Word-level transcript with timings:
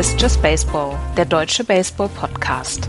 Ist 0.00 0.18
Just 0.18 0.40
Baseball, 0.40 0.98
der 1.18 1.26
deutsche 1.26 1.62
Baseball-Podcast. 1.62 2.88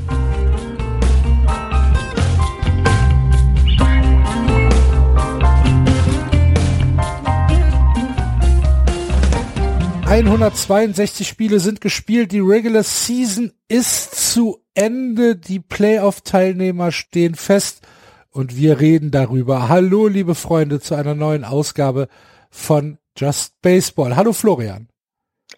...162 10.06 11.26
Spiele 11.26 11.60
sind 11.60 11.82
gespielt, 11.82 12.32
die 12.32 12.40
Regular 12.40 12.84
Season 12.84 13.52
ist 13.68 14.32
zu 14.32 14.60
Ende, 14.74 15.36
die 15.36 15.60
Playoff-Teilnehmer 15.60 16.94
stehen 16.94 17.36
fest 17.36 17.86
und 18.30 18.56
wir 18.56 18.80
reden 18.80 19.12
darüber. 19.12 19.68
Hallo, 19.68 20.08
liebe 20.08 20.34
Freunde, 20.34 20.80
zu 20.80 20.96
einer 20.96 21.16
neuen 21.16 21.44
Ausgabe 21.44 22.08
von 22.50 23.00
Just 23.18 23.62
Baseball. 23.62 24.16
Hallo 24.16 24.32
Florian. 24.32 24.91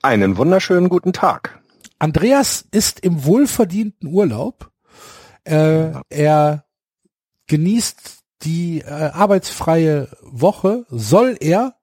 Einen 0.02 0.38
wunderschönen 0.38 0.90
guten 0.90 1.14
Tag. 1.14 1.60
Andreas 2.00 2.66
ist 2.72 3.00
im 3.00 3.24
wohlverdienten 3.24 4.10
Urlaub. 4.10 4.72
Äh, 5.46 5.92
er 6.10 6.66
genießt 7.48 8.24
die 8.42 8.82
äh, 8.82 8.90
arbeitsfreie 8.90 10.10
Woche. 10.22 10.86
Soll 10.90 11.38
er? 11.40 11.76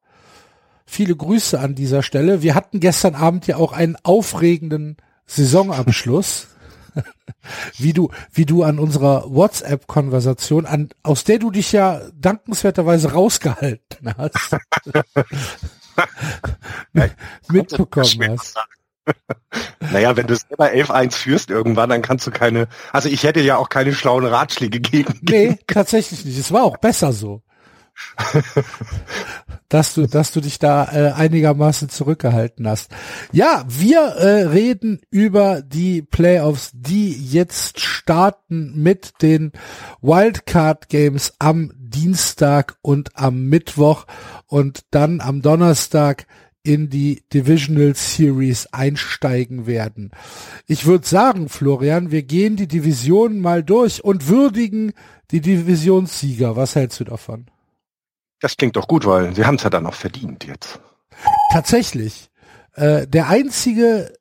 Viele 0.85 1.15
Grüße 1.15 1.59
an 1.59 1.75
dieser 1.75 2.03
Stelle. 2.03 2.43
Wir 2.43 2.55
hatten 2.55 2.81
gestern 2.81 3.15
Abend 3.15 3.47
ja 3.47 3.57
auch 3.57 3.73
einen 3.73 3.97
aufregenden 4.03 4.97
Saisonabschluss. 5.27 6.49
wie 7.79 7.93
du, 7.93 8.11
wie 8.33 8.45
du 8.45 8.65
an 8.65 8.79
unserer 8.79 9.33
WhatsApp-Konversation, 9.33 10.67
an, 10.67 10.91
aus 11.05 11.24
der 11.24 11.39
du 11.39 11.51
dich 11.51 11.73
ja 11.73 12.01
dankenswerterweise 12.15 13.13
rausgehalten 13.13 14.15
hast. 14.17 14.57
mitbekommen 17.48 18.38
hast. 18.38 18.56
Naja, 19.80 20.16
wenn 20.16 20.26
du 20.26 20.37
selber 20.37 20.70
11-1 20.70 21.12
führst 21.15 21.51
irgendwann, 21.51 21.90
dann 21.90 22.02
kannst 22.02 22.26
du 22.26 22.30
keine, 22.30 22.68
also 22.93 23.09
ich 23.09 23.24
hätte 23.24 23.40
ja 23.40 23.56
auch 23.56 23.68
keine 23.68 23.93
schlauen 23.93 24.24
Ratschläge 24.24 24.80
gegeben. 24.80 25.18
Nee, 25.23 25.59
tatsächlich 25.66 26.24
nicht. 26.24 26.38
Es 26.38 26.52
war 26.52 26.62
auch 26.62 26.76
besser 26.76 27.12
so. 27.12 27.43
dass 29.68 29.95
du, 29.95 30.06
dass 30.06 30.32
du 30.32 30.40
dich 30.40 30.59
da 30.59 30.84
äh, 30.93 31.12
einigermaßen 31.12 31.88
zurückgehalten 31.88 32.68
hast. 32.68 32.90
Ja, 33.32 33.65
wir 33.68 34.01
äh, 34.01 34.43
reden 34.48 35.01
über 35.10 35.62
die 35.62 36.02
Playoffs, 36.02 36.71
die 36.74 37.12
jetzt 37.12 37.80
starten 37.80 38.73
mit 38.82 39.23
den 39.23 39.52
Wildcard 40.02 40.88
Games 40.88 41.34
am 41.38 41.73
Dienstag 41.76 42.76
und 42.82 43.16
am 43.16 43.45
Mittwoch 43.45 44.06
und 44.46 44.84
dann 44.90 45.21
am 45.21 45.43
Donnerstag 45.43 46.26
in 46.62 46.90
die 46.90 47.23
Divisional 47.32 47.95
Series 47.95 48.66
einsteigen 48.66 49.66
werden. 49.66 50.10
Ich 50.66 50.84
würde 50.84 51.06
sagen, 51.06 51.48
Florian, 51.48 52.10
wir 52.10 52.23
gehen 52.23 52.56
die 52.56 52.68
Division 52.68 53.40
mal 53.40 53.65
durch 53.65 54.04
und 54.04 54.28
würdigen 54.28 54.93
die 55.30 55.40
Divisionssieger. 55.40 56.56
Was 56.56 56.74
hältst 56.76 57.01
du 57.01 57.04
davon? 57.04 57.46
Das 58.41 58.57
klingt 58.57 58.77
doch 58.77 58.88
gut, 58.88 59.07
weil 59.07 59.35
sie 59.35 59.45
haben 59.45 59.57
es 59.57 59.63
ja 59.63 59.71
dann 59.71 59.87
auch 59.87 59.95
verdient 59.95 60.45
jetzt. 60.45 60.80
Tatsächlich. 61.52 62.30
Äh, 62.74 63.07
der 63.07 63.29
einzige 63.29 64.12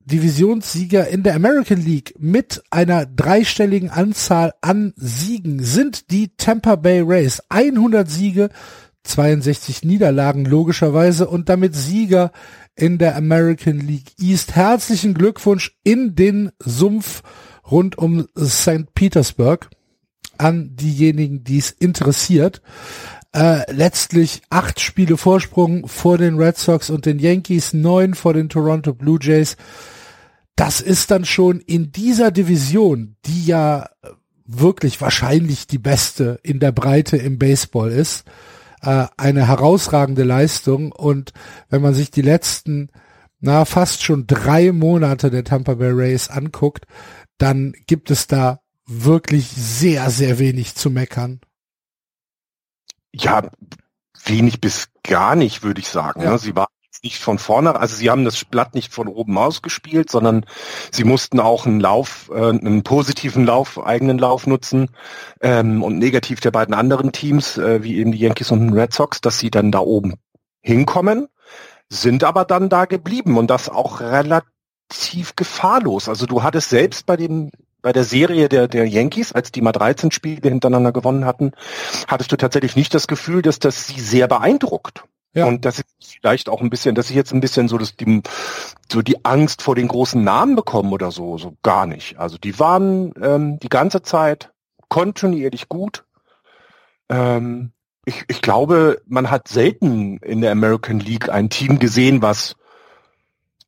Divisionssieger 0.00 1.08
in 1.08 1.22
der 1.22 1.34
American 1.34 1.82
League 1.82 2.14
mit 2.18 2.62
einer 2.70 3.04
dreistelligen 3.04 3.90
Anzahl 3.90 4.54
an 4.62 4.94
Siegen 4.96 5.62
sind 5.62 6.10
die 6.10 6.34
Tampa 6.36 6.76
Bay 6.76 7.02
Rays. 7.02 7.42
100 7.50 8.08
Siege, 8.08 8.48
62 9.02 9.84
Niederlagen 9.84 10.46
logischerweise 10.46 11.28
und 11.28 11.50
damit 11.50 11.76
Sieger 11.76 12.32
in 12.74 12.96
der 12.96 13.16
American 13.16 13.80
League 13.80 14.12
East. 14.18 14.56
Herzlichen 14.56 15.12
Glückwunsch 15.12 15.76
in 15.84 16.14
den 16.14 16.52
Sumpf 16.58 17.22
rund 17.70 17.98
um 17.98 18.28
St. 18.38 18.94
Petersburg 18.94 19.68
an 20.38 20.74
diejenigen, 20.76 21.44
die 21.44 21.58
es 21.58 21.70
interessiert. 21.70 22.62
Äh, 23.32 23.70
letztlich 23.70 24.40
acht 24.48 24.80
Spiele 24.80 25.18
Vorsprung 25.18 25.86
vor 25.86 26.16
den 26.16 26.38
Red 26.38 26.56
Sox 26.56 26.88
und 26.88 27.04
den 27.04 27.18
Yankees, 27.18 27.74
neun 27.74 28.14
vor 28.14 28.32
den 28.32 28.48
Toronto 28.48 28.94
Blue 28.94 29.18
Jays. 29.20 29.56
Das 30.56 30.80
ist 30.80 31.10
dann 31.10 31.24
schon 31.24 31.60
in 31.60 31.92
dieser 31.92 32.30
Division, 32.30 33.16
die 33.26 33.44
ja 33.44 33.90
wirklich 34.46 35.00
wahrscheinlich 35.00 35.66
die 35.66 35.78
beste 35.78 36.40
in 36.42 36.58
der 36.58 36.72
Breite 36.72 37.18
im 37.18 37.38
Baseball 37.38 37.92
ist, 37.92 38.24
äh, 38.80 39.06
eine 39.18 39.46
herausragende 39.46 40.24
Leistung. 40.24 40.90
Und 40.90 41.32
wenn 41.68 41.82
man 41.82 41.92
sich 41.92 42.10
die 42.10 42.22
letzten, 42.22 42.88
na, 43.40 43.66
fast 43.66 44.02
schon 44.02 44.26
drei 44.26 44.72
Monate 44.72 45.30
der 45.30 45.44
Tampa 45.44 45.74
Bay 45.74 45.90
Rays 45.90 46.30
anguckt, 46.30 46.86
dann 47.36 47.74
gibt 47.86 48.10
es 48.10 48.26
da 48.26 48.60
wirklich 48.86 49.48
sehr, 49.48 50.08
sehr 50.08 50.38
wenig 50.38 50.74
zu 50.74 50.90
meckern. 50.90 51.40
Ja, 53.18 53.42
wenig 54.24 54.60
bis 54.60 54.88
gar 55.02 55.34
nicht, 55.36 55.62
würde 55.62 55.80
ich 55.80 55.88
sagen. 55.88 56.22
Ja. 56.22 56.38
Sie 56.38 56.54
waren 56.54 56.68
nicht 57.02 57.18
von 57.18 57.38
vorne, 57.38 57.76
also 57.76 57.94
sie 57.94 58.10
haben 58.10 58.24
das 58.24 58.44
Blatt 58.44 58.74
nicht 58.74 58.92
von 58.92 59.08
oben 59.08 59.38
ausgespielt, 59.38 60.10
sondern 60.10 60.44
sie 60.90 61.04
mussten 61.04 61.38
auch 61.38 61.66
einen 61.66 61.80
Lauf, 61.80 62.30
äh, 62.34 62.48
einen 62.48 62.82
positiven 62.82 63.44
Lauf, 63.44 63.84
eigenen 63.84 64.18
Lauf 64.18 64.46
nutzen 64.46 64.90
ähm, 65.40 65.82
und 65.82 65.98
negativ 65.98 66.40
der 66.40 66.50
beiden 66.50 66.74
anderen 66.74 67.12
Teams, 67.12 67.56
äh, 67.56 67.82
wie 67.82 67.98
eben 67.98 68.12
die 68.12 68.18
Yankees 68.18 68.50
und 68.50 68.72
Red 68.72 68.92
Sox, 68.92 69.20
dass 69.20 69.38
sie 69.38 69.50
dann 69.50 69.70
da 69.70 69.78
oben 69.78 70.14
hinkommen, 70.60 71.28
sind 71.88 72.24
aber 72.24 72.44
dann 72.44 72.68
da 72.68 72.84
geblieben 72.84 73.38
und 73.38 73.48
das 73.48 73.68
auch 73.68 74.00
relativ 74.00 75.36
gefahrlos. 75.36 76.08
Also 76.08 76.26
du 76.26 76.42
hattest 76.42 76.70
selbst 76.70 77.06
bei 77.06 77.16
dem 77.16 77.50
bei 77.88 77.94
der 77.94 78.04
Serie 78.04 78.50
der, 78.50 78.68
der 78.68 78.86
Yankees, 78.86 79.32
als 79.32 79.50
die 79.50 79.62
mal 79.62 79.72
13 79.72 80.10
Spiele 80.10 80.46
hintereinander 80.46 80.92
gewonnen 80.92 81.24
hatten, 81.24 81.52
hattest 82.06 82.30
du 82.30 82.36
tatsächlich 82.36 82.76
nicht 82.76 82.92
das 82.92 83.06
Gefühl, 83.06 83.40
dass 83.40 83.60
das 83.60 83.86
sie 83.86 83.98
sehr 83.98 84.28
beeindruckt. 84.28 85.04
Ja. 85.32 85.46
Und 85.46 85.64
dass 85.64 85.78
ich 85.78 86.18
vielleicht 86.20 86.50
auch 86.50 86.60
ein 86.60 86.68
bisschen, 86.68 86.94
dass 86.94 87.08
ich 87.08 87.16
jetzt 87.16 87.32
ein 87.32 87.40
bisschen 87.40 87.66
so 87.66 87.78
das, 87.78 87.96
die, 87.96 88.20
so 88.92 89.00
die 89.00 89.24
Angst 89.24 89.62
vor 89.62 89.74
den 89.74 89.88
großen 89.88 90.22
Namen 90.22 90.54
bekommen 90.54 90.92
oder 90.92 91.10
so, 91.10 91.38
so 91.38 91.56
gar 91.62 91.86
nicht. 91.86 92.18
Also 92.18 92.36
die 92.36 92.58
waren 92.58 93.14
ähm, 93.22 93.58
die 93.58 93.70
ganze 93.70 94.02
Zeit 94.02 94.52
kontinuierlich 94.90 95.70
gut. 95.70 96.04
Ähm, 97.08 97.72
ich, 98.04 98.26
ich 98.28 98.42
glaube, 98.42 99.00
man 99.06 99.30
hat 99.30 99.48
selten 99.48 100.18
in 100.18 100.42
der 100.42 100.52
American 100.52 101.00
League 101.00 101.30
ein 101.30 101.48
Team 101.48 101.78
gesehen, 101.78 102.20
was 102.20 102.54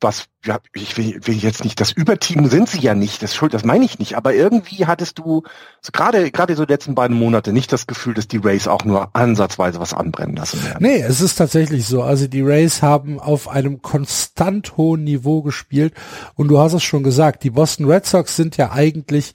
was, 0.00 0.26
ja, 0.44 0.58
ich 0.72 0.96
will, 0.96 1.20
will 1.24 1.36
jetzt 1.36 1.64
nicht, 1.64 1.80
das 1.80 1.92
Überteam 1.92 2.46
sind 2.46 2.68
sie 2.68 2.80
ja 2.80 2.94
nicht, 2.94 3.22
das 3.22 3.34
schuld, 3.34 3.52
das 3.52 3.64
meine 3.64 3.84
ich 3.84 3.98
nicht, 3.98 4.16
aber 4.16 4.34
irgendwie 4.34 4.86
hattest 4.86 5.18
du 5.18 5.42
so 5.82 5.92
gerade, 5.92 6.30
gerade 6.30 6.56
so 6.56 6.64
letzten 6.64 6.94
beiden 6.94 7.16
Monate 7.16 7.52
nicht 7.52 7.72
das 7.72 7.86
Gefühl, 7.86 8.14
dass 8.14 8.26
die 8.26 8.38
Rays 8.38 8.66
auch 8.66 8.84
nur 8.84 9.14
ansatzweise 9.14 9.78
was 9.78 9.92
anbrennen 9.92 10.36
lassen 10.36 10.64
werden. 10.64 10.78
Nee, 10.80 11.02
es 11.02 11.20
ist 11.20 11.36
tatsächlich 11.36 11.86
so. 11.86 12.02
Also 12.02 12.26
die 12.26 12.40
Rays 12.40 12.82
haben 12.82 13.20
auf 13.20 13.48
einem 13.48 13.82
konstant 13.82 14.76
hohen 14.76 15.04
Niveau 15.04 15.42
gespielt 15.42 15.94
und 16.34 16.48
du 16.48 16.58
hast 16.58 16.72
es 16.72 16.82
schon 16.82 17.02
gesagt, 17.02 17.44
die 17.44 17.50
Boston 17.50 17.86
Red 17.86 18.06
Sox 18.06 18.36
sind 18.36 18.56
ja 18.56 18.72
eigentlich 18.72 19.34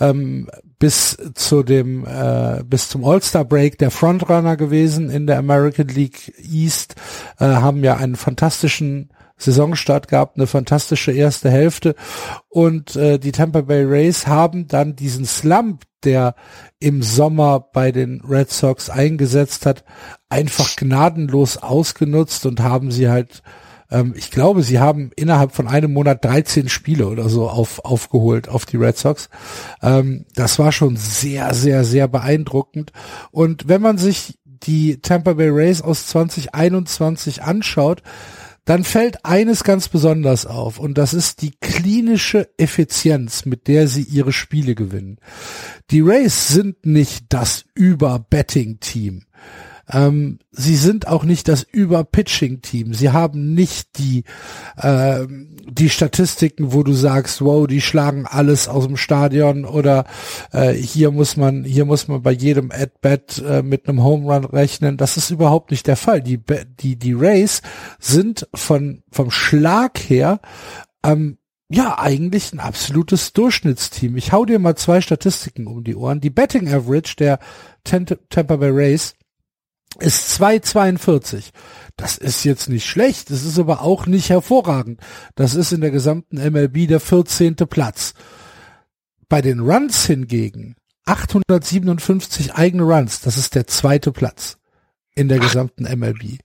ähm, 0.00 0.48
bis 0.78 1.18
zu 1.34 1.62
dem 1.62 2.06
äh, 2.06 2.64
bis 2.64 2.88
zum 2.88 3.04
All-Star 3.04 3.44
Break 3.44 3.78
der 3.78 3.90
Frontrunner 3.90 4.56
gewesen 4.56 5.10
in 5.10 5.26
der 5.26 5.38
American 5.38 5.88
League 5.88 6.32
East, 6.38 6.94
äh, 7.38 7.44
haben 7.44 7.84
ja 7.84 7.96
einen 7.96 8.16
fantastischen 8.16 9.10
Saisonstart 9.42 10.08
gehabt, 10.08 10.36
eine 10.36 10.46
fantastische 10.46 11.12
erste 11.12 11.50
Hälfte 11.50 11.94
und 12.48 12.96
äh, 12.96 13.18
die 13.18 13.32
Tampa 13.32 13.62
Bay 13.62 13.84
Rays 13.84 14.26
haben 14.26 14.68
dann 14.68 14.96
diesen 14.96 15.24
Slump, 15.24 15.82
der 16.04 16.34
im 16.78 17.02
Sommer 17.02 17.60
bei 17.60 17.92
den 17.92 18.22
Red 18.22 18.50
Sox 18.50 18.90
eingesetzt 18.90 19.66
hat, 19.66 19.84
einfach 20.28 20.76
gnadenlos 20.76 21.58
ausgenutzt 21.58 22.46
und 22.46 22.60
haben 22.60 22.90
sie 22.90 23.08
halt 23.08 23.42
ähm, 23.90 24.14
ich 24.16 24.30
glaube, 24.30 24.62
sie 24.62 24.78
haben 24.78 25.10
innerhalb 25.16 25.52
von 25.52 25.68
einem 25.68 25.92
Monat 25.92 26.24
13 26.24 26.68
Spiele 26.68 27.08
oder 27.08 27.28
so 27.28 27.48
auf, 27.48 27.84
aufgeholt 27.84 28.48
auf 28.48 28.66
die 28.66 28.76
Red 28.76 28.96
Sox. 28.96 29.28
Ähm, 29.82 30.26
das 30.34 30.58
war 30.58 30.72
schon 30.72 30.96
sehr, 30.96 31.52
sehr, 31.54 31.84
sehr 31.84 32.08
beeindruckend. 32.08 32.92
Und 33.30 33.68
wenn 33.68 33.82
man 33.82 33.98
sich 33.98 34.38
die 34.44 35.00
Tampa 35.00 35.34
Bay 35.34 35.48
Rays 35.48 35.82
aus 35.82 36.06
2021 36.08 37.42
anschaut, 37.42 38.02
dann 38.64 38.84
fällt 38.84 39.24
eines 39.24 39.64
ganz 39.64 39.88
besonders 39.88 40.46
auf 40.46 40.78
und 40.78 40.98
das 40.98 41.14
ist 41.14 41.42
die 41.42 41.52
klinische 41.60 42.48
Effizienz, 42.56 43.44
mit 43.44 43.68
der 43.68 43.88
sie 43.88 44.02
ihre 44.02 44.32
Spiele 44.32 44.74
gewinnen. 44.74 45.18
Die 45.90 46.00
Rays 46.00 46.48
sind 46.48 46.86
nicht 46.86 47.26
das 47.30 47.64
Über-Betting-Team. 47.74 49.24
Ähm, 49.92 50.38
sie 50.50 50.76
sind 50.76 51.06
auch 51.06 51.24
nicht 51.24 51.48
das 51.48 51.62
Über-Pitching-Team. 51.62 52.94
Sie 52.94 53.10
haben 53.10 53.54
nicht 53.54 53.98
die, 53.98 54.24
äh, 54.76 55.26
die 55.28 55.90
Statistiken, 55.90 56.72
wo 56.72 56.82
du 56.82 56.92
sagst, 56.92 57.42
wow, 57.42 57.66
die 57.66 57.80
schlagen 57.80 58.26
alles 58.26 58.68
aus 58.68 58.86
dem 58.86 58.96
Stadion 58.96 59.64
oder 59.64 60.04
äh, 60.52 60.72
hier 60.72 61.10
muss 61.10 61.36
man, 61.36 61.64
hier 61.64 61.84
muss 61.84 62.08
man 62.08 62.22
bei 62.22 62.32
jedem 62.32 62.70
At-Bat 62.70 63.42
äh, 63.46 63.62
mit 63.62 63.88
einem 63.88 64.02
Home 64.02 64.32
Run 64.32 64.44
rechnen. 64.44 64.96
Das 64.96 65.16
ist 65.16 65.30
überhaupt 65.30 65.70
nicht 65.70 65.86
der 65.86 65.96
Fall. 65.96 66.22
Die, 66.22 66.40
die, 66.80 66.96
die 66.96 67.12
Rays 67.12 67.62
sind 67.98 68.48
von, 68.54 69.02
vom 69.10 69.30
Schlag 69.30 69.98
her 69.98 70.40
ähm, 71.04 71.38
ja, 71.72 71.98
eigentlich 72.00 72.52
ein 72.52 72.58
absolutes 72.58 73.32
Durchschnittsteam. 73.32 74.16
Ich 74.16 74.32
hau 74.32 74.44
dir 74.44 74.58
mal 74.58 74.74
zwei 74.74 75.00
Statistiken 75.00 75.68
um 75.68 75.84
die 75.84 75.94
Ohren. 75.94 76.20
Die 76.20 76.30
Betting 76.30 76.68
Average 76.68 77.14
der 77.16 77.38
Tampa 77.84 78.56
Bay 78.56 78.70
Rays 78.70 79.14
ist 79.98 80.40
2,42. 80.40 81.50
Das 81.96 82.16
ist 82.16 82.44
jetzt 82.44 82.68
nicht 82.68 82.86
schlecht, 82.86 83.30
das 83.30 83.44
ist 83.44 83.58
aber 83.58 83.82
auch 83.82 84.06
nicht 84.06 84.30
hervorragend. 84.30 85.00
Das 85.34 85.54
ist 85.54 85.72
in 85.72 85.80
der 85.80 85.90
gesamten 85.90 86.36
MLB 86.36 86.88
der 86.88 87.00
14. 87.00 87.56
Platz. 87.56 88.14
Bei 89.28 89.42
den 89.42 89.60
Runs 89.60 90.06
hingegen 90.06 90.76
857 91.04 92.54
eigene 92.54 92.84
Runs, 92.84 93.20
das 93.20 93.36
ist 93.36 93.54
der 93.54 93.66
zweite 93.66 94.12
Platz 94.12 94.58
in 95.14 95.28
der 95.28 95.38
gesamten 95.38 95.84
MLB. 95.84 96.38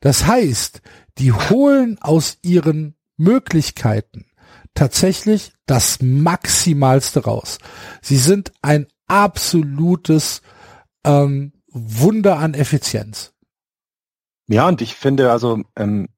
Das 0.00 0.26
heißt, 0.26 0.82
die 1.18 1.32
holen 1.32 1.98
aus 2.00 2.38
ihren 2.42 2.96
Möglichkeiten 3.16 4.26
tatsächlich 4.74 5.52
das 5.66 6.00
Maximalste 6.00 7.24
raus. 7.24 7.58
Sie 8.02 8.16
sind 8.16 8.52
ein 8.62 8.86
absolutes 9.06 10.42
ähm, 11.04 11.52
Wunder 11.72 12.38
an 12.38 12.54
Effizienz. 12.54 13.32
Ja, 14.48 14.66
und 14.66 14.82
ich 14.82 14.94
finde 14.94 15.30
also, 15.30 15.62
ähm, 15.76 16.08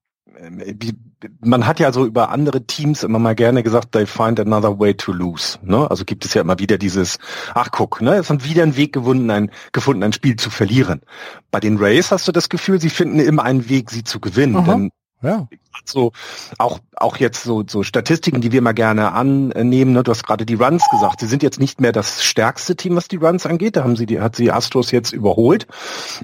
wie, 0.51 0.95
man 1.41 1.67
hat 1.67 1.81
ja 1.81 1.93
so 1.93 2.07
über 2.07 2.31
andere 2.31 2.67
Teams 2.67 3.03
immer 3.03 3.19
mal 3.19 3.35
gerne 3.35 3.63
gesagt, 3.63 3.93
they 3.93 4.07
find 4.07 4.41
another 4.41 4.79
way 4.79 4.95
to 4.95 5.13
lose. 5.13 5.59
Ne? 5.63 5.89
Also 5.91 6.05
gibt 6.05 6.25
es 6.25 6.35
ja 6.35 6.41
immer 6.41 6.59
wieder 6.59 6.79
dieses, 6.79 7.19
ach 7.55 7.71
guck, 7.71 8.01
ne, 8.01 8.15
es 8.15 8.31
haben 8.31 8.45
wieder 8.45 8.63
einen 8.63 8.77
Weg 8.77 8.95
gefunden, 8.95 9.31
ein, 9.31 9.51
gefunden, 9.73 10.03
ein 10.03 10.13
Spiel 10.13 10.37
zu 10.37 10.51
verlieren. 10.51 11.03
Bei 11.51 11.61
den 11.61 11.77
Rays 11.77 12.11
hast 12.11 12.27
du 12.27 12.33
das 12.33 12.49
Gefühl, 12.49 12.81
sie 12.81 12.91
finden 12.91 13.19
immer 13.21 13.45
einen 13.45 13.69
Weg, 13.69 13.91
sie 13.91 14.05
zu 14.05 14.21
gewinnen. 14.21 14.57
Aha. 14.57 14.73
Denn 14.73 14.91
ja. 15.23 15.49
So 15.85 16.13
auch 16.59 16.81
auch 16.97 17.17
jetzt 17.17 17.43
so 17.43 17.65
so 17.67 17.83
Statistiken, 17.83 18.41
die 18.41 18.53
wir 18.53 18.63
mal 18.63 18.73
gerne 18.73 19.13
annehmen. 19.13 19.93
Ne? 19.93 20.03
Du 20.03 20.11
hast 20.11 20.25
gerade 20.25 20.47
die 20.47 20.55
Runs 20.55 20.85
gesagt. 20.91 21.21
Sie 21.21 21.27
sind 21.27 21.43
jetzt 21.43 21.59
nicht 21.59 21.81
mehr 21.81 21.93
das 21.93 22.23
stärkste 22.23 22.77
Team, 22.77 22.95
was 22.95 23.09
die 23.09 23.17
Runs 23.17 23.47
angeht. 23.47 23.77
Da 23.77 23.83
haben 23.83 23.97
sie 23.97 24.07
die 24.07 24.21
hat 24.21 24.37
sie 24.37 24.53
Astros 24.53 24.91
jetzt 24.91 25.13
überholt. 25.13 25.67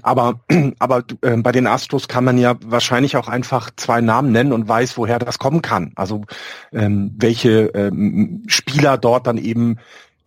Aber 0.02 0.40
aber 0.78 1.02
äh, 1.22 1.36
bei 1.38 1.52
den 1.52 1.66
Astros 1.66 2.08
kann 2.08 2.24
man 2.24 2.38
ja 2.38 2.56
wahrscheinlich 2.64 3.16
auch 3.16 3.28
einfach 3.28 3.70
zwei 3.76 4.00
Namen 4.00 4.32
nennen 4.32 4.52
und 4.52 4.68
weiß, 4.68 4.96
woher 4.98 5.18
das 5.18 5.38
kommen 5.38 5.62
kann. 5.62 5.92
Also 5.96 6.22
ähm, 6.72 7.14
welche 7.16 7.66
ähm, 7.74 8.44
Spieler 8.46 8.98
dort 8.98 9.26
dann 9.26 9.38
eben 9.38 9.78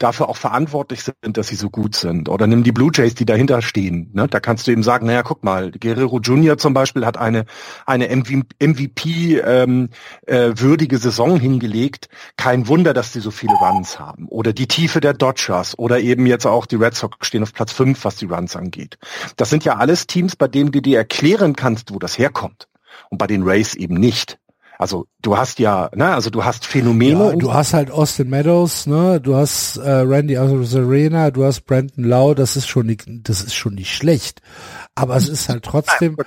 dafür 0.01 0.30
auch 0.30 0.38
verantwortlich 0.38 1.03
sind, 1.03 1.38
dass 1.38 1.48
sie 1.48 1.56
so 1.56 1.69
gut 1.69 1.95
sind. 1.95 2.30
Oder 2.30 2.48
nimm 2.48 2.63
die 2.63 2.71
Blue 2.71 2.92
Jays, 2.94 3.15
die 3.15 3.25
dahinter 3.25 3.62
stehen. 3.62 4.09
Ne? 4.13 4.27
Da 4.27 4.39
kannst 4.39 4.68
du 4.68 4.71
eben 4.71 4.83
sagen, 4.83 5.07
naja, 5.07 5.24
guck 5.24 5.44
mal, 5.44 5.71
Guerrero 5.71 6.19
Jr. 6.19 6.57
zum 6.57 6.74
Beispiel 6.74 7.06
hat 7.06 7.18
eine, 7.18 7.45
eine 7.86 8.09
MVP 8.09 9.39
ähm, 9.39 9.89
äh, 10.25 10.51
würdige 10.56 10.98
Saison 10.98 11.39
hingelegt. 11.39 12.09
Kein 12.38 12.68
Wunder, 12.68 12.94
dass 12.94 13.12
die 13.12 13.19
so 13.19 13.31
viele 13.31 13.53
Runs 13.53 14.00
haben. 14.00 14.27
Oder 14.27 14.53
die 14.53 14.68
Tiefe 14.68 15.00
der 15.00 15.13
Dodgers 15.13 15.77
oder 15.77 16.00
eben 16.00 16.25
jetzt 16.25 16.45
auch 16.45 16.65
die 16.65 16.75
Red 16.75 16.95
Sox 16.95 17.27
stehen 17.27 17.44
auf 17.44 17.53
Platz 17.53 17.71
5, 17.71 18.03
was 18.03 18.15
die 18.15 18.25
Runs 18.25 18.56
angeht. 18.56 18.98
Das 19.36 19.50
sind 19.50 19.65
ja 19.65 19.77
alles 19.77 20.07
Teams, 20.07 20.36
bei 20.36 20.48
denen 20.48 20.71
du 20.71 20.81
dir 20.81 20.98
erklären 20.98 21.56
kannst, 21.56 21.94
wo 21.94 22.00
das 22.00 22.18
herkommt. 22.18 22.68
Und 23.09 23.18
bei 23.18 23.27
den 23.27 23.44
Rays 23.44 23.75
eben 23.75 23.95
nicht. 23.95 24.39
Also 24.81 25.05
du 25.21 25.37
hast 25.37 25.59
ja, 25.59 25.91
ne, 25.93 26.11
also 26.15 26.31
du 26.31 26.43
hast 26.43 26.65
Phänomene. 26.65 27.29
Ja, 27.29 27.35
du 27.35 27.53
hast 27.53 27.75
halt 27.75 27.91
Austin 27.91 28.31
Meadows, 28.31 28.87
ne, 28.87 29.21
du 29.21 29.35
hast 29.35 29.77
äh, 29.77 29.87
Randy 29.87 30.37
Arena, 30.37 31.29
du 31.29 31.45
hast 31.45 31.67
Brandon 31.67 32.03
Lau, 32.03 32.33
das 32.33 32.55
ist 32.55 32.67
schon 32.67 32.87
nicht, 32.87 33.03
das 33.07 33.43
ist 33.43 33.53
schon 33.53 33.75
nicht 33.75 33.93
schlecht. 33.95 34.41
Aber 34.95 35.15
es 35.15 35.29
ist 35.29 35.49
halt 35.49 35.65
trotzdem. 35.65 36.17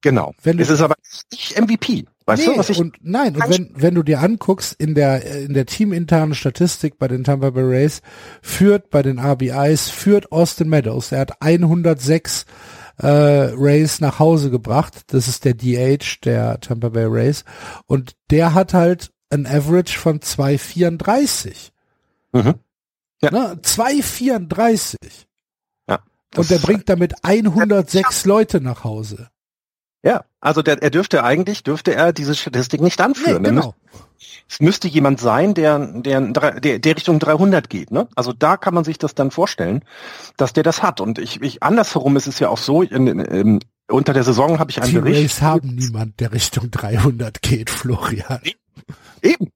Genau. 0.00 0.34
Wenn 0.42 0.56
du, 0.56 0.64
es 0.64 0.70
ist 0.70 0.80
aber 0.80 0.96
nicht 1.30 1.56
MVP. 1.56 2.04
Weißt 2.26 2.44
nee, 2.44 2.52
du, 2.52 2.58
was 2.58 2.68
ich 2.68 2.80
und 2.80 2.96
nein, 3.00 3.36
und 3.36 3.48
wenn, 3.48 3.70
wenn 3.76 3.94
du 3.94 4.02
dir 4.02 4.20
anguckst, 4.20 4.74
in 4.76 4.96
der, 4.96 5.24
in 5.24 5.54
der 5.54 5.64
teaminternen 5.64 6.34
Statistik 6.34 6.98
bei 6.98 7.06
den 7.06 7.22
Tampa 7.22 7.50
Bay 7.50 7.62
Rays 7.62 8.02
führt 8.42 8.90
bei 8.90 9.02
den 9.02 9.20
RBIs, 9.20 9.88
führt 9.88 10.32
Austin 10.32 10.68
Meadows. 10.68 11.12
Er 11.12 11.20
hat 11.20 11.40
106 11.40 12.44
äh, 12.98 13.06
Rays 13.06 14.00
nach 14.00 14.18
Hause 14.18 14.50
gebracht. 14.50 15.02
Das 15.08 15.28
ist 15.28 15.44
der 15.44 15.54
DH 15.54 16.20
der 16.24 16.60
Tampa 16.60 16.90
Bay 16.90 17.06
Rays. 17.06 17.44
Und 17.86 18.14
der 18.30 18.54
hat 18.54 18.74
halt 18.74 19.10
ein 19.30 19.46
Average 19.46 19.98
von 19.98 20.20
2,34. 20.20 21.70
Mhm. 22.32 22.54
Ja. 23.22 23.30
Ne? 23.30 23.60
2,34. 23.62 24.96
Ja. 25.88 26.00
Und 26.36 26.50
der 26.50 26.58
bringt 26.58 26.88
damit 26.88 27.14
106 27.24 28.24
Leute 28.26 28.60
nach 28.60 28.84
Hause. 28.84 29.28
Ja, 30.04 30.24
also 30.40 30.60
der, 30.60 30.82
er 30.82 30.90
dürfte 30.90 31.24
eigentlich, 31.24 31.62
dürfte 31.62 31.94
er 31.94 32.12
diese 32.12 32.34
Statistik 32.34 32.82
nicht 32.82 33.00
anführen. 33.00 33.42
Nee, 33.42 33.48
genau. 33.48 33.74
Es 34.48 34.60
müsste 34.60 34.86
jemand 34.86 35.18
sein, 35.18 35.54
der, 35.54 35.78
der, 35.78 36.20
der, 36.20 36.78
der 36.78 36.96
Richtung 36.96 37.18
300 37.18 37.70
geht. 37.70 37.90
Ne? 37.90 38.06
Also 38.14 38.34
da 38.34 38.58
kann 38.58 38.74
man 38.74 38.84
sich 38.84 38.98
das 38.98 39.14
dann 39.14 39.30
vorstellen, 39.30 39.82
dass 40.36 40.52
der 40.52 40.62
das 40.62 40.82
hat. 40.82 41.00
Und 41.00 41.18
ich, 41.18 41.40
ich 41.40 41.62
andersherum 41.62 42.16
ist 42.16 42.26
es 42.26 42.38
ja 42.38 42.50
auch 42.50 42.58
so, 42.58 42.82
in, 42.82 43.06
in, 43.06 43.18
in, 43.20 43.60
unter 43.88 44.12
der 44.12 44.24
Saison 44.24 44.58
habe 44.58 44.70
ich 44.70 44.82
einen 44.82 44.90
Die 44.90 44.98
Bericht. 44.98 45.20
Rays 45.20 45.42
haben 45.42 45.74
niemand, 45.74 46.20
der 46.20 46.32
Richtung 46.32 46.70
300 46.70 47.40
geht, 47.40 47.70
Florian. 47.70 48.40
Eben. 49.22 49.48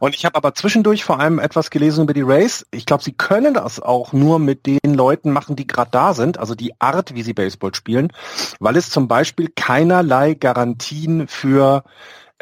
Und 0.00 0.14
ich 0.14 0.24
habe 0.24 0.36
aber 0.36 0.54
zwischendurch 0.54 1.04
vor 1.04 1.20
allem 1.20 1.38
etwas 1.38 1.70
gelesen 1.70 2.04
über 2.04 2.14
die 2.14 2.22
Race. 2.22 2.66
Ich 2.70 2.86
glaube, 2.86 3.02
sie 3.02 3.12
können 3.12 3.54
das 3.54 3.80
auch 3.80 4.12
nur 4.12 4.38
mit 4.38 4.66
den 4.66 4.94
Leuten 4.94 5.30
machen, 5.30 5.56
die 5.56 5.66
gerade 5.66 5.90
da 5.90 6.14
sind, 6.14 6.38
also 6.38 6.54
die 6.54 6.80
Art, 6.80 7.14
wie 7.14 7.22
sie 7.22 7.32
Baseball 7.32 7.74
spielen, 7.74 8.12
weil 8.58 8.76
es 8.76 8.90
zum 8.90 9.08
Beispiel 9.08 9.48
keinerlei 9.54 10.34
Garantien 10.34 11.28
für 11.28 11.84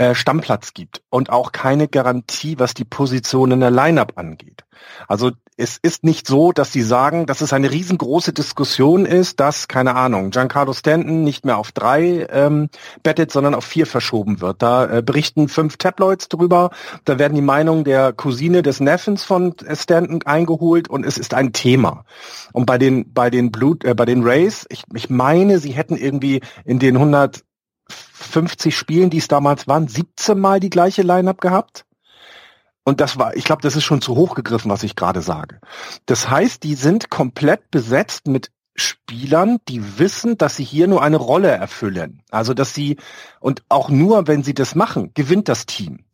äh, 0.01 0.15
Stammplatz 0.15 0.73
gibt 0.73 1.03
und 1.11 1.29
auch 1.29 1.53
keine 1.53 1.87
Garantie, 1.87 2.59
was 2.59 2.73
die 2.73 2.87
Position 2.87 3.51
in 3.51 3.61
der 3.61 3.71
Lineup 3.71 4.15
angeht. 4.17 4.65
Also 5.09 5.33
es 5.59 5.77
ist 5.77 6.05
nicht 6.05 6.27
so, 6.27 6.53
dass 6.53 6.73
sie 6.73 6.81
sagen, 6.81 7.27
dass 7.27 7.43
es 7.43 7.53
eine 7.53 7.71
riesengroße 7.71 8.33
Diskussion 8.33 9.05
ist, 9.05 9.41
dass, 9.41 9.69
keine 9.69 9.97
Ahnung, 9.97 10.31
Giancarlo 10.31 10.73
Stanton 10.73 11.23
nicht 11.23 11.45
mehr 11.45 11.59
auf 11.59 11.71
drei 11.73 12.27
ähm, 12.31 12.71
bettet, 13.03 13.31
sondern 13.31 13.55
auf 13.55 13.67
vier 13.67 13.85
verschoben 13.85 14.41
wird. 14.41 14.63
Da 14.63 14.87
äh, 14.87 15.03
berichten 15.03 15.49
fünf 15.49 15.77
Tabloids 15.77 16.31
drüber, 16.31 16.71
da 17.05 17.19
werden 17.19 17.35
die 17.35 17.43
Meinungen 17.43 17.85
der 17.85 18.15
Cousine 18.15 18.63
des 18.63 18.81
Neffens 18.81 19.23
von 19.25 19.55
Stanton 19.75 20.23
eingeholt 20.25 20.89
und 20.89 21.05
es 21.05 21.19
ist 21.19 21.35
ein 21.35 21.53
Thema. 21.53 22.07
Und 22.55 22.65
bei 22.65 22.79
den 22.79 23.13
bei 23.13 23.29
den 23.29 23.53
Blut, 23.53 23.85
äh, 23.85 23.95
bei 23.95 24.07
den 24.07 24.23
Rays, 24.23 24.65
ich, 24.71 24.85
ich 24.95 25.11
meine, 25.11 25.59
sie 25.59 25.73
hätten 25.73 25.99
irgendwie 25.99 26.41
in 26.65 26.79
den 26.79 26.97
100 26.97 27.43
50 28.21 28.77
Spielen, 28.77 29.11
die 29.11 29.19
es 29.19 29.29
damals 29.29 29.67
waren, 29.69 29.89
17 29.89 30.39
Mal 30.39 30.61
die 30.61 30.71
gleiche 30.71 31.03
Line-up 31.03 31.41
gehabt. 31.41 31.85
Und 32.85 33.01
das 33.01 33.19
war, 33.19 33.37
ich 33.37 33.45
glaube, 33.45 33.63
das 33.63 33.77
ist 33.77 33.85
schon 33.85 34.01
zu 34.01 34.17
hoch 34.17 34.35
gegriffen, 34.35 34.71
was 34.71 34.83
ich 34.83 34.97
gerade 34.97 35.23
sage. 35.23 35.61
Das 36.07 36.31
heißt, 36.31 36.63
die 36.63 36.75
sind 36.75 37.11
komplett 37.11 37.71
besetzt 37.71 38.27
mit 38.27 38.51
Spielern, 38.75 39.59
die 39.69 39.99
wissen, 39.99 40.39
dass 40.39 40.57
sie 40.57 40.65
hier 40.65 40.89
nur 40.89 41.03
eine 41.03 41.17
Rolle 41.17 41.49
erfüllen. 41.49 42.23
Also, 42.31 42.55
dass 42.55 42.75
sie, 42.75 42.97
und 43.41 43.63
auch 43.69 43.91
nur, 43.91 44.27
wenn 44.27 44.43
sie 44.43 44.55
das 44.55 44.75
machen, 44.75 45.13
gewinnt 45.15 45.49
das 45.49 45.67
Team. 45.67 46.05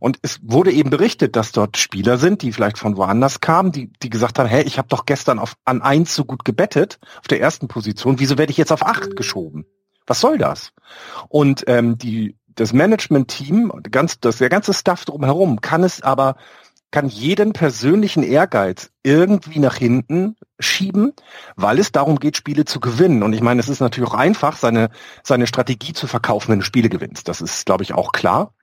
Und 0.00 0.18
es 0.22 0.38
wurde 0.42 0.72
eben 0.72 0.90
berichtet, 0.90 1.36
dass 1.36 1.52
dort 1.52 1.76
Spieler 1.76 2.18
sind, 2.18 2.42
die 2.42 2.52
vielleicht 2.52 2.78
von 2.78 2.96
woanders 2.96 3.40
kamen, 3.40 3.72
die, 3.72 3.92
die 4.02 4.10
gesagt 4.10 4.38
haben, 4.38 4.48
hey, 4.48 4.62
ich 4.64 4.78
habe 4.78 4.88
doch 4.88 5.06
gestern 5.06 5.38
auf, 5.38 5.54
an 5.64 5.82
eins 5.82 6.14
so 6.14 6.24
gut 6.24 6.44
gebettet, 6.44 6.98
auf 7.20 7.28
der 7.28 7.40
ersten 7.40 7.68
Position, 7.68 8.18
wieso 8.18 8.38
werde 8.38 8.50
ich 8.50 8.58
jetzt 8.58 8.72
auf 8.72 8.84
acht 8.84 9.16
geschoben? 9.16 9.66
Was 10.06 10.20
soll 10.20 10.38
das? 10.38 10.72
Und 11.28 11.64
ähm, 11.66 11.98
die, 11.98 12.36
das 12.54 12.72
Management-Team, 12.72 13.72
ganz, 13.90 14.20
das, 14.20 14.38
der 14.38 14.48
ganze 14.48 14.74
Stuff 14.74 15.04
drumherum 15.04 15.60
kann 15.60 15.82
es 15.82 16.02
aber, 16.02 16.36
kann 16.90 17.08
jeden 17.08 17.52
persönlichen 17.52 18.22
Ehrgeiz 18.22 18.90
irgendwie 19.02 19.58
nach 19.58 19.74
hinten 19.74 20.36
schieben, 20.60 21.12
weil 21.56 21.78
es 21.78 21.90
darum 21.90 22.20
geht, 22.20 22.36
Spiele 22.36 22.64
zu 22.64 22.78
gewinnen. 22.78 23.22
Und 23.22 23.32
ich 23.32 23.40
meine, 23.40 23.60
es 23.60 23.68
ist 23.68 23.80
natürlich 23.80 24.10
auch 24.10 24.14
einfach, 24.14 24.56
seine, 24.56 24.90
seine 25.24 25.46
Strategie 25.46 25.92
zu 25.92 26.06
verkaufen, 26.06 26.52
wenn 26.52 26.60
du 26.60 26.64
Spiele 26.64 26.88
gewinnst. 26.88 27.26
Das 27.28 27.40
ist, 27.40 27.66
glaube 27.66 27.82
ich, 27.82 27.94
auch 27.94 28.12
klar. 28.12 28.54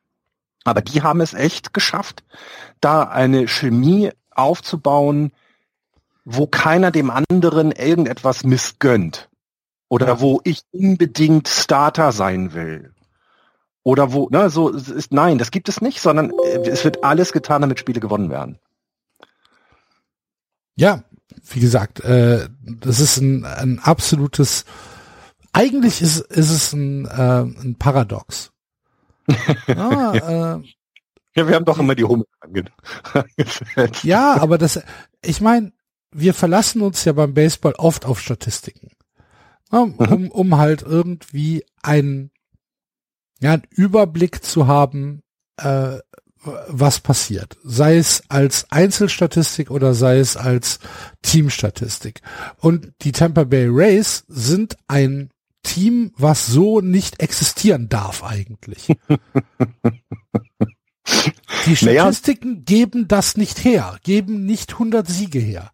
Aber 0.64 0.82
die 0.82 1.02
haben 1.02 1.22
es 1.22 1.34
echt 1.34 1.74
geschafft, 1.74 2.24
da 2.80 3.04
eine 3.04 3.48
Chemie 3.48 4.12
aufzubauen, 4.30 5.34
wo 6.24 6.48
keiner 6.48 6.92
dem 6.92 7.10
anderen 7.10 7.72
irgendetwas 7.72 8.44
missgönnt. 8.44 9.28
Oder 9.92 10.22
wo 10.22 10.40
ich 10.46 10.62
unbedingt 10.72 11.50
Starter 11.50 12.14
sein 12.14 12.54
will. 12.54 12.94
Oder 13.84 14.14
wo, 14.14 14.30
ne, 14.30 14.50
so 14.50 14.70
ist, 14.70 15.12
nein, 15.12 15.38
das 15.38 15.52
gibt 15.52 15.68
es 15.68 15.82
nicht, 15.82 16.00
sondern 16.00 16.32
äh, 16.46 16.70
es 16.70 16.86
wird 16.86 17.04
alles 17.04 17.34
getan, 17.34 17.62
damit 17.62 17.78
Spiele 17.78 18.00
gewonnen 18.00 18.30
werden. 18.30 18.58
Ja, 20.78 21.04
wie 21.44 21.60
gesagt, 21.60 22.00
äh, 22.06 22.48
das 22.64 23.02
ist 23.02 23.18
ein, 23.18 23.44
ein 23.44 23.80
absolutes, 23.80 24.64
eigentlich 25.52 26.02
ist, 26.02 26.22
ist 26.22 26.52
es 26.52 26.72
ein, 26.72 27.06
äh, 27.08 27.42
ein 27.42 27.76
Paradox. 27.78 28.54
ah, 29.68 30.14
äh, 30.14 30.64
ja, 31.36 31.48
wir 31.50 31.54
haben 31.54 31.66
doch 31.66 31.80
immer 31.80 31.96
die 31.96 32.06
Hummel 32.06 32.26
Ja, 34.04 34.38
aber 34.40 34.58
das, 34.58 34.82
ich 35.22 35.42
meine, 35.42 35.74
wir 36.14 36.34
verlassen 36.34 36.82
uns 36.82 37.04
ja 37.04 37.12
beim 37.12 37.34
Baseball 37.34 37.74
oft 37.78 38.06
auf 38.06 38.22
Statistiken. 38.22 38.92
Ne, 39.72 39.82
um, 39.82 40.32
um 40.32 40.58
halt 40.58 40.82
irgendwie 40.82 41.64
einen, 41.82 42.32
ja, 43.40 43.54
einen 43.54 43.64
Überblick 43.70 44.44
zu 44.44 44.68
haben, 44.68 45.24
äh, 45.58 46.00
was 46.44 47.00
passiert. 47.00 47.58
Sei 47.64 47.98
es 47.98 48.24
als 48.30 48.72
Einzelstatistik 48.72 49.70
oder 49.70 49.94
sei 49.94 50.18
es 50.20 50.38
als 50.38 50.80
Teamstatistik. 51.22 52.22
Und 52.58 52.94
die 53.02 53.12
Tampa 53.12 53.44
Bay 53.44 53.68
Rays 53.70 54.26
sind 54.28 54.76
ein 54.88 55.30
Team, 55.64 56.12
was 56.18 56.48
so 56.48 56.82
nicht 56.82 57.22
existieren 57.22 57.90
darf 57.90 58.24
eigentlich. 58.24 58.88
Die 61.66 61.76
Statistiken 61.76 62.52
naja. 62.52 62.64
geben 62.66 63.08
das 63.08 63.38
nicht 63.38 63.64
her, 63.64 64.00
geben 64.04 64.46
nicht 64.46 64.74
100 64.74 65.08
Siege 65.08 65.40
her. 65.40 65.72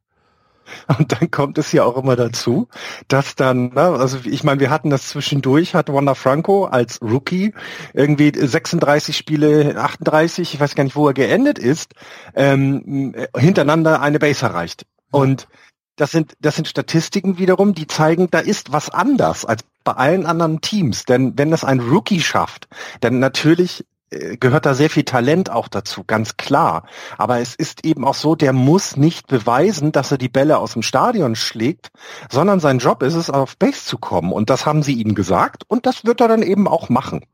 Und 0.97 1.11
dann 1.13 1.31
kommt 1.31 1.57
es 1.57 1.71
ja 1.71 1.83
auch 1.83 1.97
immer 1.97 2.15
dazu, 2.15 2.67
dass 3.07 3.35
dann, 3.35 3.73
ne, 3.73 3.81
also 3.81 4.19
ich 4.25 4.43
meine, 4.43 4.59
wir 4.59 4.69
hatten 4.69 4.89
das 4.89 5.09
zwischendurch, 5.09 5.75
hat 5.75 5.91
Wanda 5.91 6.15
Franco 6.15 6.65
als 6.65 7.01
Rookie 7.01 7.53
irgendwie 7.93 8.31
36 8.35 9.15
Spiele, 9.15 9.75
38, 9.77 10.53
ich 10.53 10.59
weiß 10.59 10.75
gar 10.75 10.83
nicht, 10.83 10.95
wo 10.95 11.07
er 11.07 11.13
geendet 11.13 11.59
ist, 11.59 11.93
ähm, 12.35 13.15
hintereinander 13.35 14.01
eine 14.01 14.19
Base 14.19 14.45
erreicht. 14.45 14.85
Und 15.11 15.47
das 15.95 16.11
sind, 16.11 16.33
das 16.39 16.55
sind 16.55 16.67
Statistiken 16.67 17.39
wiederum, 17.39 17.73
die 17.73 17.87
zeigen, 17.87 18.29
da 18.29 18.39
ist 18.39 18.71
was 18.71 18.89
anders 18.89 19.45
als 19.45 19.63
bei 19.83 19.93
allen 19.93 20.25
anderen 20.25 20.61
Teams. 20.61 21.05
Denn 21.05 21.37
wenn 21.37 21.49
das 21.49 21.63
ein 21.63 21.79
Rookie 21.79 22.21
schafft, 22.21 22.67
dann 23.01 23.19
natürlich 23.19 23.83
gehört 24.09 24.65
da 24.65 24.73
sehr 24.73 24.89
viel 24.89 25.03
Talent 25.03 25.49
auch 25.49 25.67
dazu, 25.67 26.03
ganz 26.05 26.37
klar. 26.37 26.85
Aber 27.17 27.39
es 27.39 27.55
ist 27.55 27.85
eben 27.85 28.05
auch 28.05 28.15
so, 28.15 28.35
der 28.35 28.53
muss 28.53 28.95
nicht 28.95 29.27
beweisen, 29.27 29.91
dass 29.91 30.11
er 30.11 30.17
die 30.17 30.29
Bälle 30.29 30.59
aus 30.59 30.73
dem 30.73 30.81
Stadion 30.81 31.35
schlägt, 31.35 31.89
sondern 32.29 32.59
sein 32.59 32.79
Job 32.79 33.03
ist 33.03 33.15
es, 33.15 33.29
auf 33.29 33.57
Base 33.57 33.83
zu 33.83 33.97
kommen. 33.97 34.31
Und 34.31 34.49
das 34.49 34.65
haben 34.65 34.81
sie 34.81 34.93
ihm 34.93 35.13
gesagt 35.13 35.63
und 35.67 35.85
das 35.85 36.05
wird 36.05 36.21
er 36.21 36.29
dann 36.29 36.41
eben 36.41 36.67
auch 36.67 36.89
machen. 36.89 37.25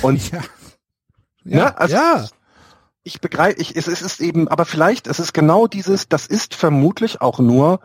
Und 0.00 0.30
ja, 0.32 0.40
ja, 1.44 1.64
ne, 1.64 1.78
also 1.78 1.96
ja. 1.96 2.26
ich 3.02 3.20
begreife, 3.20 3.60
ich, 3.60 3.76
es, 3.76 3.88
es 3.88 4.00
ist 4.00 4.20
eben, 4.20 4.46
aber 4.46 4.64
vielleicht, 4.64 5.08
es 5.08 5.18
ist 5.18 5.32
genau 5.32 5.66
dieses, 5.66 6.08
das 6.08 6.28
ist 6.28 6.54
vermutlich 6.54 7.20
auch 7.20 7.40
nur 7.40 7.80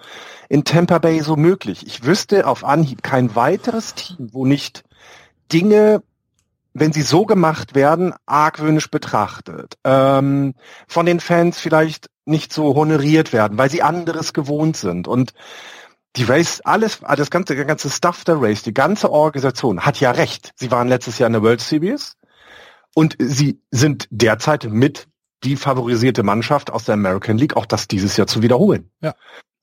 in 0.47 0.63
Tampa 0.63 0.99
Bay 0.99 1.21
so 1.21 1.35
möglich. 1.35 1.87
Ich 1.87 2.03
wüsste 2.03 2.45
auf 2.45 2.63
Anhieb 2.63 3.01
kein 3.01 3.35
weiteres 3.35 3.95
Team, 3.95 4.29
wo 4.31 4.45
nicht 4.45 4.83
Dinge 5.51 6.03
wenn 6.79 6.93
sie 6.93 7.01
so 7.01 7.25
gemacht 7.25 7.75
werden, 7.75 8.13
argwöhnisch 8.25 8.89
betrachtet, 8.91 9.75
ähm, 9.83 10.53
von 10.87 11.05
den 11.05 11.19
Fans 11.19 11.59
vielleicht 11.59 12.07
nicht 12.25 12.53
so 12.53 12.75
honoriert 12.75 13.33
werden, 13.33 13.57
weil 13.57 13.69
sie 13.69 13.81
anderes 13.81 14.33
gewohnt 14.33 14.77
sind. 14.77 15.07
Und 15.07 15.33
die 16.15 16.23
Race, 16.23 16.61
alles, 16.63 16.99
das 16.99 17.29
ganze, 17.29 17.55
der 17.55 17.65
ganze 17.65 17.89
Stuff 17.89 18.23
der 18.25 18.41
Race, 18.41 18.63
die 18.63 18.73
ganze 18.73 19.11
Organisation 19.11 19.81
hat 19.81 19.99
ja 19.99 20.11
recht. 20.11 20.51
Sie 20.55 20.71
waren 20.71 20.87
letztes 20.87 21.17
Jahr 21.19 21.27
in 21.27 21.33
der 21.33 21.43
World 21.43 21.61
Series 21.61 22.15
und 22.93 23.15
sie 23.19 23.61
sind 23.71 24.07
derzeit 24.11 24.65
mit 24.65 25.07
die 25.43 25.55
favorisierte 25.55 26.23
Mannschaft 26.23 26.71
aus 26.71 26.85
der 26.85 26.93
American 26.93 27.37
League, 27.37 27.55
auch 27.55 27.65
das 27.65 27.87
dieses 27.87 28.17
Jahr 28.17 28.27
zu 28.27 28.41
wiederholen. 28.41 28.91
Ja. 29.01 29.13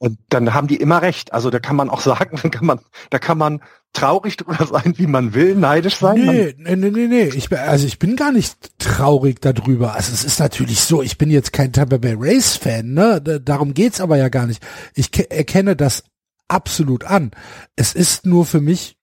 Und 0.05 0.19
dann 0.29 0.53
haben 0.53 0.67
die 0.67 0.77
immer 0.77 1.01
recht. 1.01 1.33
Also 1.33 1.49
da 1.49 1.61
kann 1.61 1.77
man 1.77 1.89
auch 1.89 2.01
sagen, 2.03 2.39
da 2.43 2.51
kann 2.51 2.67
man, 2.67 2.81
da 3.09 3.19
kann 3.19 3.39
man 3.39 3.63
traurig 3.95 4.37
drüber 4.37 4.67
sein, 4.71 4.99
wie 4.99 5.07
man 5.07 5.33
will, 5.33 5.55
neidisch 5.55 5.97
sein. 5.97 6.27
Nee, 6.27 6.55
nee, 6.59 6.77
nee, 6.77 6.91
nee, 6.91 7.07
nee. 7.07 7.29
Ich, 7.29 7.51
also 7.51 7.87
ich 7.87 7.99
bin 7.99 8.15
gar 8.15 8.31
nicht 8.31 8.79
traurig 8.79 9.41
darüber. 9.41 9.95
Also 9.95 10.13
es 10.13 10.23
ist 10.23 10.41
natürlich 10.41 10.81
so, 10.81 11.01
ich 11.01 11.17
bin 11.17 11.31
jetzt 11.31 11.55
kein 11.55 11.73
Tampa 11.73 11.97
Bay 11.97 12.17
Race 12.19 12.55
Fan, 12.59 12.93
ne? 12.93 13.23
Darum 13.23 13.73
geht's 13.73 14.03
aber 14.03 14.19
ja 14.19 14.29
gar 14.29 14.47
nicht. 14.47 14.63
Ich 14.95 15.09
erkenne 15.31 15.75
das 15.75 16.05
absolut 16.49 17.05
an. 17.05 17.31
Es 17.75 17.95
ist 17.95 18.27
nur 18.27 18.45
für 18.45 18.61
mich 18.61 18.99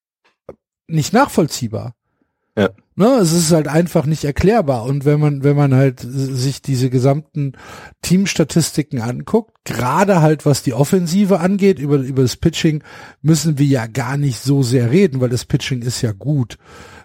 nicht 0.85 1.13
nachvollziehbar. 1.13 1.95
Ja. 2.55 2.69
Ne, 2.95 3.07
es 3.21 3.31
ist 3.31 3.51
halt 3.51 3.69
einfach 3.69 4.05
nicht 4.05 4.25
erklärbar. 4.25 4.83
Und 4.83 5.05
wenn 5.05 5.19
man, 5.19 5.43
wenn 5.43 5.55
man 5.55 5.73
halt 5.73 6.01
sich 6.01 6.61
diese 6.61 6.89
gesamten 6.89 7.53
Teamstatistiken 8.01 8.99
anguckt, 8.99 9.55
gerade 9.63 10.21
halt 10.21 10.45
was 10.45 10.61
die 10.61 10.73
Offensive 10.73 11.39
angeht, 11.39 11.79
über, 11.79 11.97
über 11.97 12.21
das 12.21 12.35
Pitching 12.35 12.83
müssen 13.21 13.57
wir 13.57 13.65
ja 13.65 13.87
gar 13.87 14.17
nicht 14.17 14.39
so 14.39 14.61
sehr 14.61 14.91
reden, 14.91 15.21
weil 15.21 15.29
das 15.29 15.45
Pitching 15.45 15.81
ist 15.83 16.01
ja 16.01 16.11
gut. 16.11 16.57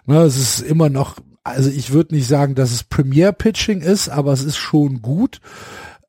Ne, 0.05 0.21
es 0.23 0.37
ist 0.37 0.59
immer 0.59 0.89
noch, 0.89 1.19
also 1.43 1.69
ich 1.69 1.93
würde 1.93 2.15
nicht 2.15 2.27
sagen, 2.27 2.53
dass 2.53 2.71
es 2.71 2.83
Premier 2.83 3.31
Pitching 3.31 3.79
ist, 3.79 4.09
aber 4.09 4.33
es 4.33 4.43
ist 4.43 4.57
schon 4.57 5.01
gut. 5.01 5.39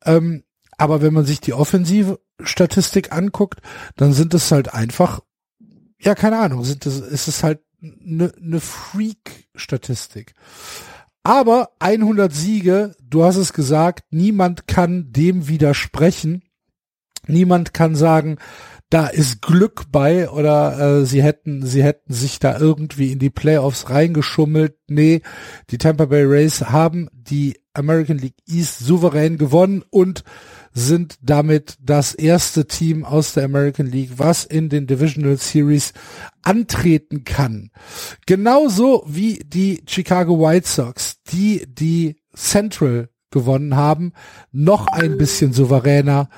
Ähm, 0.03 0.43
aber 0.77 1.01
wenn 1.01 1.13
man 1.13 1.25
sich 1.25 1.39
die 1.39 1.53
offensive 1.53 2.19
Statistik 2.41 3.13
anguckt, 3.13 3.61
dann 3.95 4.11
sind 4.11 4.33
es 4.33 4.51
halt 4.51 4.73
einfach, 4.73 5.21
ja, 6.01 6.15
keine 6.15 6.39
Ahnung, 6.39 6.65
sind 6.65 6.85
es, 6.85 6.99
ist 6.99 7.27
es 7.29 7.43
halt 7.43 7.59
eine 7.81 8.31
ne, 8.39 8.59
Freak-Statistik. 8.59 10.33
Aber 11.23 11.71
100 11.79 12.33
Siege, 12.33 12.95
du 13.01 13.23
hast 13.23 13.37
es 13.37 13.53
gesagt, 13.53 14.05
niemand 14.09 14.67
kann 14.67 15.11
dem 15.11 15.47
widersprechen. 15.47 16.43
Niemand 17.27 17.73
kann 17.73 17.95
sagen, 17.95 18.37
da 18.89 19.05
ist 19.05 19.41
Glück 19.41 19.83
bei 19.91 20.29
oder 20.29 21.01
äh, 21.01 21.05
sie 21.05 21.21
hätten 21.21 21.63
sie 21.63 21.83
hätten 21.83 22.11
sich 22.11 22.39
da 22.39 22.57
irgendwie 22.57 23.11
in 23.11 23.19
die 23.19 23.29
Playoffs 23.29 23.89
reingeschummelt. 23.89 24.77
Nee, 24.87 25.21
die 25.69 25.77
Tampa 25.77 26.05
Bay 26.05 26.23
Rays 26.23 26.61
haben 26.61 27.07
die 27.13 27.59
American 27.73 28.17
League 28.17 28.37
East 28.47 28.79
souverän 28.79 29.37
gewonnen 29.37 29.83
und 29.91 30.23
sind 30.79 31.17
damit 31.21 31.77
das 31.81 32.13
erste 32.13 32.65
Team 32.65 33.05
aus 33.05 33.33
der 33.33 33.45
American 33.45 33.87
League, 33.87 34.13
was 34.17 34.45
in 34.45 34.69
den 34.69 34.87
Divisional 34.87 35.37
Series 35.37 35.93
antreten 36.41 37.23
kann. 37.25 37.69
Genauso 38.25 39.03
wie 39.05 39.39
die 39.45 39.83
Chicago 39.87 40.39
White 40.39 40.67
Sox, 40.67 41.21
die 41.31 41.65
die 41.67 42.15
Central 42.33 43.09
gewonnen 43.31 43.75
haben, 43.75 44.13
noch 44.51 44.87
ein 44.87 45.17
bisschen 45.17 45.53
souveräner 45.53 46.29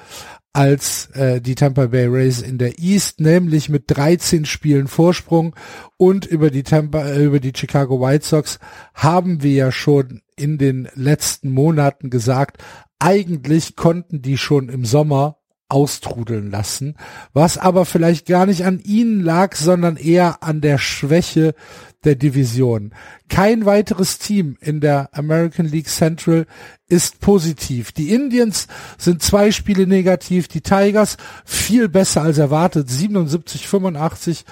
als 0.54 1.08
äh, 1.12 1.40
die 1.40 1.56
Tampa 1.56 1.88
Bay 1.88 2.08
Rays 2.08 2.42
in 2.42 2.58
der 2.58 2.80
East, 2.80 3.20
nämlich 3.20 3.70
mit 3.70 3.86
13 3.88 4.46
Spielen 4.46 4.88
Vorsprung. 4.88 5.56
Und 5.98 6.26
über 6.26 6.52
die 6.52 6.64
Tampa 6.64 7.06
äh, 7.06 7.24
über 7.24 7.40
die 7.40 7.54
Chicago 7.56 8.02
White 8.02 8.26
Sox 8.26 8.60
haben 8.94 9.44
wir 9.44 9.54
ja 9.54 9.72
schon 9.72 10.22
in 10.36 10.58
den 10.58 10.90
letzten 10.96 11.52
Monaten 11.52 12.10
gesagt, 12.10 12.62
eigentlich 13.00 13.76
konnten 13.76 14.22
die 14.22 14.38
schon 14.38 14.70
im 14.70 14.86
Sommer 14.86 15.41
austrudeln 15.72 16.52
lassen, 16.52 16.96
was 17.34 17.58
aber 17.58 17.86
vielleicht 17.86 18.26
gar 18.26 18.46
nicht 18.46 18.66
an 18.66 18.80
ihnen 18.80 19.22
lag, 19.22 19.56
sondern 19.56 19.96
eher 19.96 20.44
an 20.44 20.62
der 20.62 20.78
Schwäche 20.78 21.56
der 22.04 22.16
Division. 22.16 22.94
Kein 23.30 23.66
weiteres 23.66 24.18
Team 24.18 24.58
in 24.60 24.82
der 24.82 25.10
American 25.14 25.68
League 25.68 25.88
Central 25.88 26.48
ist 26.88 27.20
positiv. 27.20 27.92
Die 27.92 28.10
Indians 28.10 28.68
sind 28.98 29.22
zwei 29.22 29.52
Spiele 29.52 29.86
negativ, 29.86 30.48
die 30.48 30.62
Tigers 30.62 31.18
viel 31.46 31.88
besser 31.88 32.24
als 32.24 32.38
erwartet, 32.40 32.90
77, 32.90 33.68
85, 33.68 34.46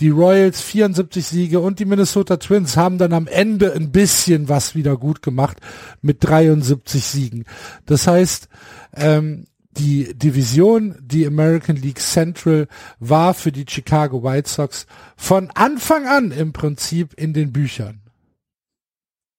die 0.00 0.10
Royals 0.10 0.60
74 0.60 1.24
Siege 1.26 1.60
und 1.60 1.78
die 1.78 1.84
Minnesota 1.84 2.36
Twins 2.36 2.76
haben 2.76 2.98
dann 2.98 3.12
am 3.12 3.28
Ende 3.28 3.72
ein 3.72 3.92
bisschen 3.92 4.48
was 4.48 4.74
wieder 4.74 4.96
gut 4.96 5.22
gemacht 5.22 5.58
mit 6.02 6.18
73 6.20 7.04
Siegen. 7.04 7.44
Das 7.86 8.06
heißt, 8.06 8.48
ähm, 8.94 9.46
die 9.78 10.14
Division, 10.14 10.96
die 11.00 11.26
American 11.26 11.76
League 11.76 12.00
Central, 12.00 12.68
war 12.98 13.34
für 13.34 13.52
die 13.52 13.66
Chicago 13.68 14.22
White 14.22 14.48
Sox 14.48 14.86
von 15.16 15.50
Anfang 15.54 16.06
an 16.06 16.30
im 16.30 16.52
Prinzip 16.52 17.14
in 17.14 17.32
den 17.32 17.52
Büchern. 17.52 18.00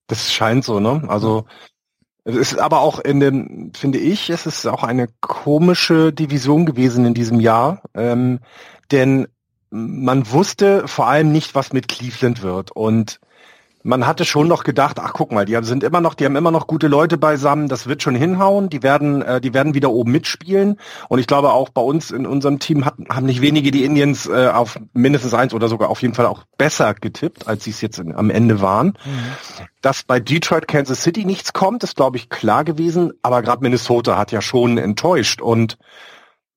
Das 0.07 0.31
scheint 0.31 0.63
so, 0.63 0.79
ne? 0.79 1.03
Also 1.07 1.45
es 2.23 2.35
ist 2.35 2.59
aber 2.59 2.81
auch 2.81 2.99
in 2.99 3.19
dem, 3.19 3.71
finde 3.73 3.99
ich, 3.99 4.29
es 4.29 4.45
ist 4.45 4.65
auch 4.65 4.83
eine 4.83 5.07
komische 5.21 6.11
Division 6.11 6.65
gewesen 6.65 7.05
in 7.05 7.13
diesem 7.13 7.39
Jahr, 7.39 7.81
ähm, 7.93 8.39
denn 8.91 9.27
man 9.69 10.29
wusste 10.31 10.87
vor 10.87 11.07
allem 11.07 11.31
nicht, 11.31 11.55
was 11.55 11.73
mit 11.73 11.87
Cleveland 11.87 12.41
wird 12.41 12.71
und 12.71 13.19
man 13.87 14.05
hatte 14.05 14.25
schon 14.25 14.49
noch 14.49 14.65
gedacht, 14.65 14.99
ach 14.99 15.13
guck 15.13 15.31
mal, 15.31 15.45
die 15.45 15.57
sind 15.63 15.81
immer 15.81 16.01
noch, 16.01 16.13
die 16.13 16.25
haben 16.25 16.35
immer 16.35 16.51
noch 16.51 16.67
gute 16.67 16.87
Leute 16.87 17.17
beisammen, 17.17 17.69
das 17.69 17.87
wird 17.87 18.03
schon 18.03 18.15
hinhauen, 18.15 18.69
die 18.69 18.83
werden, 18.83 19.21
äh, 19.21 19.39
die 19.39 19.53
werden 19.53 19.73
wieder 19.73 19.91
oben 19.91 20.11
mitspielen. 20.11 20.77
Und 21.07 21.19
ich 21.19 21.27
glaube 21.27 21.53
auch 21.53 21.69
bei 21.69 21.81
uns 21.81 22.11
in 22.11 22.25
unserem 22.25 22.59
Team 22.59 22.83
hat, 22.83 22.95
haben 23.09 23.25
nicht 23.25 23.39
wenige 23.39 23.71
die 23.71 23.85
Indians 23.85 24.27
äh, 24.27 24.49
auf 24.49 24.77
mindestens 24.93 25.33
eins 25.33 25.53
oder 25.53 25.69
sogar 25.69 25.89
auf 25.89 26.01
jeden 26.01 26.15
Fall 26.15 26.25
auch 26.25 26.43
besser 26.57 26.93
getippt, 26.95 27.47
als 27.47 27.63
sie 27.63 27.71
es 27.71 27.79
jetzt 27.79 27.97
in, 27.97 28.13
am 28.13 28.29
Ende 28.29 28.59
waren. 28.59 28.87
Mhm. 28.87 29.63
Dass 29.81 30.03
bei 30.03 30.19
Detroit, 30.19 30.67
Kansas 30.67 31.01
City 31.01 31.23
nichts 31.23 31.53
kommt, 31.53 31.83
ist 31.83 31.95
glaube 31.95 32.17
ich 32.17 32.27
klar 32.27 32.65
gewesen, 32.65 33.13
aber 33.21 33.41
gerade 33.41 33.61
Minnesota 33.61 34.17
hat 34.17 34.33
ja 34.33 34.41
schon 34.41 34.77
enttäuscht. 34.77 35.41
Und 35.41 35.77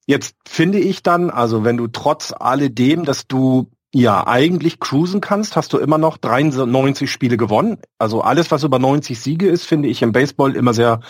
jetzt 0.04 0.34
finde 0.48 0.80
ich 0.80 1.04
dann, 1.04 1.30
also 1.30 1.62
wenn 1.62 1.76
du 1.76 1.86
trotz 1.86 2.34
alledem, 2.36 3.04
dass 3.04 3.28
du 3.28 3.70
ja, 3.92 4.26
eigentlich 4.26 4.78
cruisen 4.78 5.20
kannst, 5.20 5.56
hast 5.56 5.72
du 5.72 5.78
immer 5.78 5.98
noch 5.98 6.16
93 6.16 7.10
Spiele 7.10 7.36
gewonnen. 7.36 7.78
Also 7.98 8.22
alles, 8.22 8.50
was 8.50 8.62
über 8.62 8.78
90 8.78 9.18
Siege 9.18 9.48
ist, 9.48 9.64
finde 9.64 9.88
ich 9.88 10.02
im 10.02 10.12
Baseball 10.12 10.54
immer 10.54 10.74
sehr, 10.74 11.00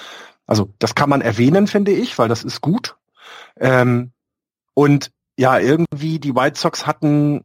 also 0.47 0.73
das 0.79 0.95
kann 0.95 1.11
man 1.11 1.21
erwähnen, 1.21 1.67
finde 1.67 1.93
ich, 1.93 2.19
weil 2.19 2.29
das 2.29 2.43
ist 2.43 2.61
gut. 2.63 2.97
Ähm, 3.59 4.13
und 4.75 5.11
ja, 5.37 5.59
irgendwie 5.59 6.19
die 6.19 6.35
White 6.35 6.59
Sox 6.59 6.87
hatten 6.87 7.45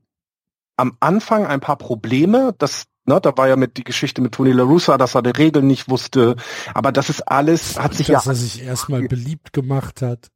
am 0.78 0.96
Anfang 1.00 1.46
ein 1.46 1.60
paar 1.60 1.78
Probleme. 1.78 2.56
Das 2.58 2.86
Ne, 3.08 3.22
da 3.22 3.38
war 3.38 3.48
ja 3.48 3.56
mit 3.56 3.78
die 3.78 3.84
Geschichte 3.84 4.20
mit 4.20 4.34
Tony 4.34 4.52
La 4.52 4.64
Russa, 4.64 4.98
dass 4.98 5.14
er 5.14 5.22
die 5.22 5.30
Regeln 5.30 5.68
nicht 5.68 5.90
wusste. 5.90 6.36
Aber 6.74 6.92
das 6.92 7.12
ist 7.12 7.22
alles, 7.22 7.80
hat 7.80 7.94
sich 7.94 8.08
dass 8.08 8.26
ja. 8.26 8.32
er 8.32 8.36
sich 8.36 8.64
erstmal 8.64 9.04
beliebt 9.04 9.54
gemacht 9.54 10.02
hat. 10.02 10.32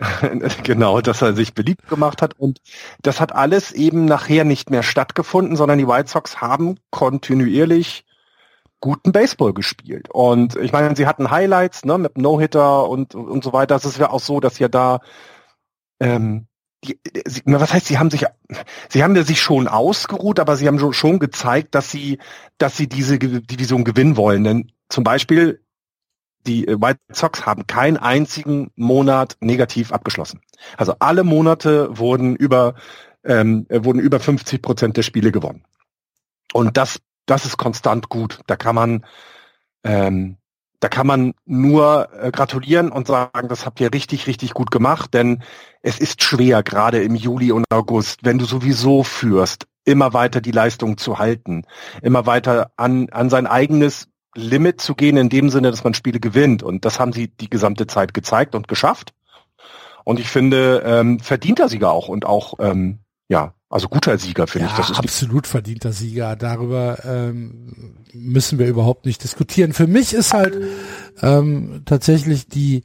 genau, 0.62 1.00
dass 1.00 1.22
er 1.22 1.34
sich 1.34 1.54
beliebt 1.54 1.88
gemacht 1.88 2.22
hat. 2.22 2.38
Und 2.38 2.60
das 3.02 3.20
hat 3.20 3.34
alles 3.34 3.72
eben 3.72 4.04
nachher 4.04 4.44
nicht 4.44 4.70
mehr 4.70 4.82
stattgefunden, 4.82 5.56
sondern 5.56 5.78
die 5.78 5.86
White 5.86 6.10
Sox 6.10 6.40
haben 6.40 6.78
kontinuierlich 6.90 8.04
guten 8.80 9.12
Baseball 9.12 9.52
gespielt. 9.52 10.08
Und 10.10 10.56
ich 10.56 10.72
meine, 10.72 10.96
sie 10.96 11.06
hatten 11.06 11.30
Highlights, 11.30 11.84
ne, 11.84 11.98
mit 11.98 12.16
No-Hitter 12.16 12.88
und, 12.88 13.14
und 13.14 13.44
so 13.44 13.52
weiter. 13.52 13.76
Es 13.76 13.84
ist 13.84 13.98
ja 13.98 14.10
auch 14.10 14.20
so, 14.20 14.40
dass 14.40 14.58
ja 14.58 14.68
da 14.68 15.00
ähm, 16.00 16.46
die, 16.84 16.98
sie, 17.26 17.42
was 17.44 17.72
heißt, 17.72 17.86
sie 17.86 17.98
haben 17.98 18.10
sich, 18.10 18.24
sie 18.88 19.02
haben 19.02 19.14
ja 19.14 19.22
sich 19.22 19.40
schon 19.40 19.68
ausgeruht, 19.68 20.40
aber 20.40 20.56
sie 20.56 20.66
haben 20.66 20.94
schon 20.94 21.18
gezeigt, 21.18 21.74
dass 21.74 21.90
sie, 21.90 22.18
dass 22.56 22.76
sie 22.76 22.88
diese 22.88 23.18
Division 23.18 23.84
gewinnen 23.84 24.16
wollen. 24.16 24.44
Denn 24.44 24.72
zum 24.88 25.04
Beispiel 25.04 25.62
die 26.46 26.66
White 26.66 27.00
Sox 27.12 27.46
haben 27.46 27.66
keinen 27.66 27.96
einzigen 27.96 28.70
Monat 28.76 29.36
negativ 29.40 29.92
abgeschlossen. 29.92 30.40
Also 30.76 30.94
alle 30.98 31.24
Monate 31.24 31.96
wurden 31.98 32.36
über 32.36 32.74
ähm, 33.24 33.66
wurden 33.70 34.00
über 34.00 34.18
50 34.18 34.62
Prozent 34.62 34.96
der 34.96 35.02
Spiele 35.02 35.32
gewonnen. 35.32 35.64
Und 36.52 36.76
das 36.76 37.00
das 37.26 37.44
ist 37.44 37.58
konstant 37.58 38.08
gut. 38.08 38.40
Da 38.46 38.56
kann 38.56 38.74
man 38.74 39.04
ähm, 39.84 40.36
da 40.80 40.88
kann 40.88 41.06
man 41.06 41.34
nur 41.44 42.08
äh, 42.18 42.30
gratulieren 42.30 42.90
und 42.90 43.06
sagen, 43.06 43.48
das 43.48 43.66
habt 43.66 43.80
ihr 43.80 43.92
richtig, 43.92 44.26
richtig 44.26 44.54
gut 44.54 44.70
gemacht, 44.70 45.12
denn 45.12 45.42
es 45.82 46.00
ist 46.00 46.22
schwer, 46.22 46.62
gerade 46.62 47.02
im 47.02 47.14
Juli 47.14 47.52
und 47.52 47.66
August, 47.70 48.24
wenn 48.24 48.38
du 48.38 48.46
sowieso 48.46 49.04
führst, 49.04 49.66
immer 49.84 50.14
weiter 50.14 50.40
die 50.40 50.52
Leistung 50.52 50.96
zu 50.96 51.18
halten, 51.18 51.64
immer 52.02 52.24
weiter 52.24 52.72
an, 52.76 53.10
an 53.10 53.28
sein 53.28 53.46
eigenes 53.46 54.08
Limit 54.34 54.80
zu 54.80 54.94
gehen, 54.94 55.16
in 55.16 55.28
dem 55.28 55.50
Sinne, 55.50 55.70
dass 55.70 55.84
man 55.84 55.94
Spiele 55.94 56.20
gewinnt. 56.20 56.62
Und 56.62 56.84
das 56.84 57.00
haben 57.00 57.12
sie 57.12 57.28
die 57.28 57.50
gesamte 57.50 57.86
Zeit 57.86 58.14
gezeigt 58.14 58.54
und 58.54 58.68
geschafft. 58.68 59.12
Und 60.04 60.20
ich 60.20 60.28
finde, 60.28 60.82
ähm, 60.84 61.20
verdienter 61.20 61.68
Sieger 61.68 61.92
auch 61.92 62.08
und 62.08 62.24
auch, 62.26 62.54
ähm, 62.60 63.00
ja, 63.28 63.54
also 63.68 63.88
guter 63.88 64.18
Sieger, 64.18 64.46
finde 64.46 64.66
ja, 64.66 64.72
ich. 64.72 64.78
Das 64.78 64.90
ist 64.90 64.98
absolut 64.98 65.46
verdienter 65.46 65.92
Sieger. 65.92 66.34
Darüber 66.36 67.04
ähm, 67.04 67.96
müssen 68.12 68.58
wir 68.58 68.66
überhaupt 68.66 69.06
nicht 69.06 69.22
diskutieren. 69.22 69.72
Für 69.72 69.86
mich 69.86 70.12
ist 70.12 70.34
halt 70.34 70.60
ähm, 71.22 71.82
tatsächlich 71.84 72.48
die 72.48 72.82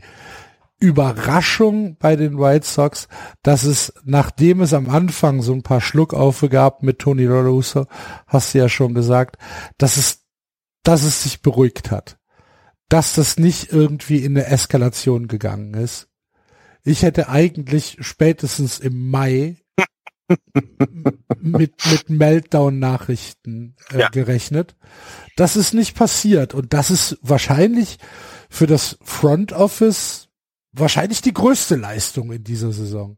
Überraschung 0.77 1.97
bei 1.97 2.15
den 2.15 2.37
White 2.37 2.67
Sox, 2.67 3.07
dass 3.41 3.63
es, 3.63 3.93
nachdem 4.03 4.61
es 4.61 4.73
am 4.73 4.89
Anfang 4.89 5.41
so 5.41 5.53
ein 5.53 5.63
paar 5.63 5.81
Schluckaufe 5.81 6.49
gab 6.49 6.83
mit 6.83 6.99
Tony 6.99 7.25
La 7.25 7.41
Russa, 7.41 7.87
hast 8.27 8.53
du 8.53 8.59
ja 8.59 8.69
schon 8.69 8.93
gesagt, 8.93 9.37
dass 9.77 9.97
es, 9.97 10.24
dass 10.85 11.03
es 11.03 11.23
sich 11.23 11.41
beruhigt 11.41 11.91
hat. 11.91 12.17
Dass 12.87 13.13
das 13.13 13.37
nicht 13.37 13.71
irgendwie 13.71 14.23
in 14.23 14.37
eine 14.37 14.47
Eskalation 14.47 15.27
gegangen 15.27 15.73
ist. 15.73 16.07
Ich 16.83 17.01
hätte 17.01 17.29
eigentlich 17.29 17.97
spätestens 18.01 18.79
im 18.79 19.09
Mai 19.09 19.57
mit, 21.39 21.73
mit 21.85 22.09
Meltdown-Nachrichten 22.09 23.75
äh, 23.91 23.99
ja. 23.99 24.09
gerechnet. 24.09 24.75
Das 25.35 25.55
ist 25.55 25.73
nicht 25.73 25.95
passiert 25.95 26.53
und 26.53 26.73
das 26.73 26.91
ist 26.91 27.17
wahrscheinlich 27.21 27.97
für 28.49 28.67
das 28.67 28.97
Front 29.01 29.51
Office 29.51 30.29
wahrscheinlich 30.71 31.21
die 31.21 31.33
größte 31.33 31.75
Leistung 31.75 32.31
in 32.31 32.43
dieser 32.43 32.71
Saison. 32.71 33.17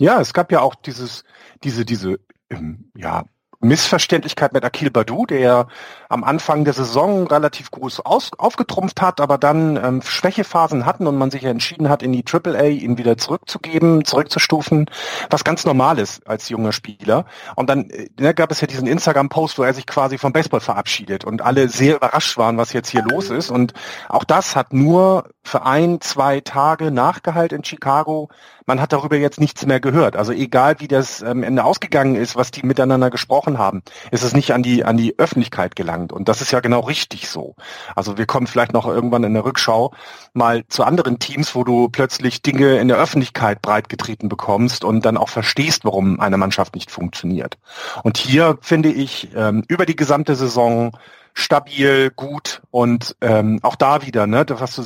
Ja, 0.00 0.20
es 0.20 0.32
gab 0.32 0.50
ja 0.52 0.60
auch 0.60 0.74
dieses, 0.74 1.24
diese, 1.62 1.84
diese, 1.84 2.20
ähm, 2.48 2.90
ja, 2.96 3.26
Missverständlichkeit 3.60 4.52
mit 4.52 4.64
Akil 4.64 4.90
Badu, 4.90 5.26
der 5.26 5.66
am 6.08 6.24
Anfang 6.24 6.64
der 6.64 6.72
Saison 6.72 7.26
relativ 7.26 7.70
groß 7.70 8.00
aus, 8.00 8.30
aufgetrumpft 8.38 9.02
hat, 9.02 9.20
aber 9.20 9.36
dann 9.36 9.76
ähm, 9.76 10.02
Schwächephasen 10.02 10.86
hatten 10.86 11.06
und 11.06 11.18
man 11.18 11.30
sich 11.30 11.44
entschieden 11.44 11.88
hat, 11.88 12.02
in 12.02 12.12
die 12.12 12.24
AAA 12.24 12.64
ihn 12.68 12.96
wieder 12.96 13.18
zurückzugeben, 13.18 14.04
zurückzustufen, 14.04 14.86
was 15.28 15.44
ganz 15.44 15.66
normal 15.66 15.98
ist 15.98 16.26
als 16.26 16.48
junger 16.48 16.72
Spieler. 16.72 17.26
Und 17.54 17.68
dann 17.68 17.90
äh, 17.90 18.08
ne, 18.18 18.34
gab 18.34 18.50
es 18.50 18.62
ja 18.62 18.66
diesen 18.66 18.86
Instagram-Post, 18.86 19.58
wo 19.58 19.62
er 19.62 19.74
sich 19.74 19.86
quasi 19.86 20.16
vom 20.16 20.32
Baseball 20.32 20.60
verabschiedet 20.60 21.24
und 21.24 21.42
alle 21.42 21.68
sehr 21.68 21.96
überrascht 21.96 22.38
waren, 22.38 22.56
was 22.56 22.72
jetzt 22.72 22.88
hier 22.88 23.02
los 23.02 23.28
ist. 23.28 23.50
Und 23.50 23.74
auch 24.08 24.24
das 24.24 24.56
hat 24.56 24.72
nur 24.72 25.28
für 25.42 25.66
ein, 25.66 26.00
zwei 26.00 26.40
Tage 26.40 26.90
Nachgehalt 26.90 27.52
in 27.52 27.62
Chicago 27.62 28.30
man 28.70 28.80
hat 28.80 28.92
darüber 28.92 29.16
jetzt 29.16 29.40
nichts 29.40 29.66
mehr 29.66 29.80
gehört. 29.80 30.14
Also 30.14 30.30
egal 30.32 30.76
wie 30.78 30.86
das 30.86 31.24
am 31.24 31.42
Ende 31.42 31.64
ausgegangen 31.64 32.14
ist, 32.14 32.36
was 32.36 32.52
die 32.52 32.64
miteinander 32.64 33.10
gesprochen 33.10 33.49
haben, 33.58 33.82
ist 34.10 34.22
es 34.22 34.34
nicht 34.34 34.52
an 34.52 34.62
die, 34.62 34.84
an 34.84 34.96
die 34.96 35.18
Öffentlichkeit 35.18 35.76
gelangt. 35.76 36.12
Und 36.12 36.28
das 36.28 36.40
ist 36.40 36.52
ja 36.52 36.60
genau 36.60 36.80
richtig 36.80 37.28
so. 37.28 37.54
Also 37.94 38.18
wir 38.18 38.26
kommen 38.26 38.46
vielleicht 38.46 38.72
noch 38.72 38.86
irgendwann 38.86 39.24
in 39.24 39.34
der 39.34 39.44
Rückschau 39.44 39.92
mal 40.32 40.64
zu 40.68 40.84
anderen 40.84 41.18
Teams, 41.18 41.54
wo 41.54 41.64
du 41.64 41.88
plötzlich 41.88 42.42
Dinge 42.42 42.78
in 42.78 42.88
der 42.88 42.98
Öffentlichkeit 42.98 43.62
breitgetreten 43.62 44.28
bekommst 44.28 44.84
und 44.84 45.04
dann 45.04 45.16
auch 45.16 45.28
verstehst, 45.28 45.84
warum 45.84 46.20
eine 46.20 46.36
Mannschaft 46.36 46.74
nicht 46.74 46.90
funktioniert. 46.90 47.58
Und 48.02 48.18
hier 48.18 48.58
finde 48.60 48.90
ich 48.90 49.30
ähm, 49.34 49.64
über 49.68 49.86
die 49.86 49.96
gesamte 49.96 50.34
Saison 50.36 50.96
stabil, 51.34 52.10
gut 52.10 52.62
und 52.70 53.16
ähm, 53.20 53.60
auch 53.62 53.76
da 53.76 54.04
wieder, 54.04 54.26
ne, 54.26 54.44
was 54.48 54.76
du 54.76 54.82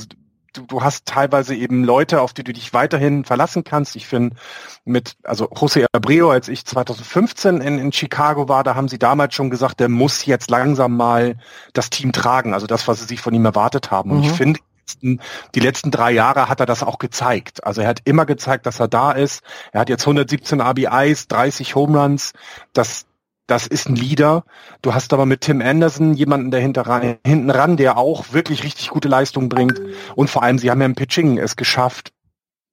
du, 0.55 0.63
du 0.63 0.83
hast 0.83 1.07
teilweise 1.07 1.55
eben 1.55 1.85
Leute, 1.85 2.21
auf 2.21 2.33
die 2.33 2.45
du 2.45 2.53
dich 2.53 2.73
weiterhin 2.73 3.25
verlassen 3.25 3.65
kannst. 3.65 3.97
Ich 3.97 4.07
finde 4.07 4.37
mit, 4.85 5.17
also 5.23 5.47
José 5.51 5.87
Abreu, 5.93 6.31
als 6.31 6.49
ich 6.49 6.65
2015 6.65 7.61
in, 7.61 7.79
in 7.79 7.93
Chicago 7.93 8.49
war, 8.49 8.65
da 8.65 8.75
haben 8.75 8.89
sie 8.89 8.99
damals 8.99 9.35
schon 9.35 9.51
gesagt, 9.51 9.81
der 9.81 9.89
muss 9.89 10.25
jetzt 10.25 10.51
langsam 10.51 10.97
mal 10.97 11.37
das 11.73 11.91
Team 11.91 12.13
tragen, 12.13 12.55
also 12.55 12.67
das, 12.67 12.89
was 12.89 13.01
sie 13.01 13.07
sich 13.07 13.21
von 13.21 13.35
ihm 13.35 13.45
erwartet 13.45 13.91
haben. 13.91 14.11
Und 14.11 14.19
mhm. 14.19 14.25
ich 14.25 14.33
finde, 14.33 14.61
die 15.03 15.61
letzten 15.61 15.91
drei 15.91 16.13
Jahre 16.13 16.49
hat 16.49 16.61
er 16.61 16.67
das 16.67 16.83
auch 16.83 16.99
gezeigt. 16.99 17.65
Also 17.65 17.81
er 17.81 17.89
hat 17.89 18.01
immer 18.05 18.27
gezeigt, 18.27 18.67
dass 18.67 18.81
er 18.81 18.89
da 18.89 19.13
ist. 19.13 19.43
Er 19.73 19.81
hat 19.81 19.89
jetzt 19.89 20.03
117 20.03 20.61
RBIs, 20.61 21.29
30 21.29 21.75
Home 21.75 21.99
Runs. 21.99 22.33
Das, 22.75 23.07
das 23.47 23.67
ist 23.67 23.89
ein 23.89 23.97
Leader. 23.97 24.45
Du 24.83 24.95
hast 24.95 25.13
aber 25.13 25.27
mit 25.27 25.43
Tim 25.43 25.61
Anderson 25.61 26.15
jemanden 26.15 26.51
dahinter 26.51 26.83
rein, 26.83 27.19
hinten 27.27 27.51
ran, 27.51 27.77
der 27.77 27.99
auch 27.99 28.33
wirklich 28.33 28.65
richtig 28.65 28.89
gute 28.89 29.09
Leistungen 29.09 29.49
bringt. 29.49 29.81
Und 30.15 30.31
vor 30.31 30.43
allem, 30.43 30.59
sie 30.59 30.71
haben 30.71 30.81
ja 30.81 30.87
im 30.87 30.95
Pitching 30.95 31.39
es 31.39 31.57
geschafft. 31.57 32.13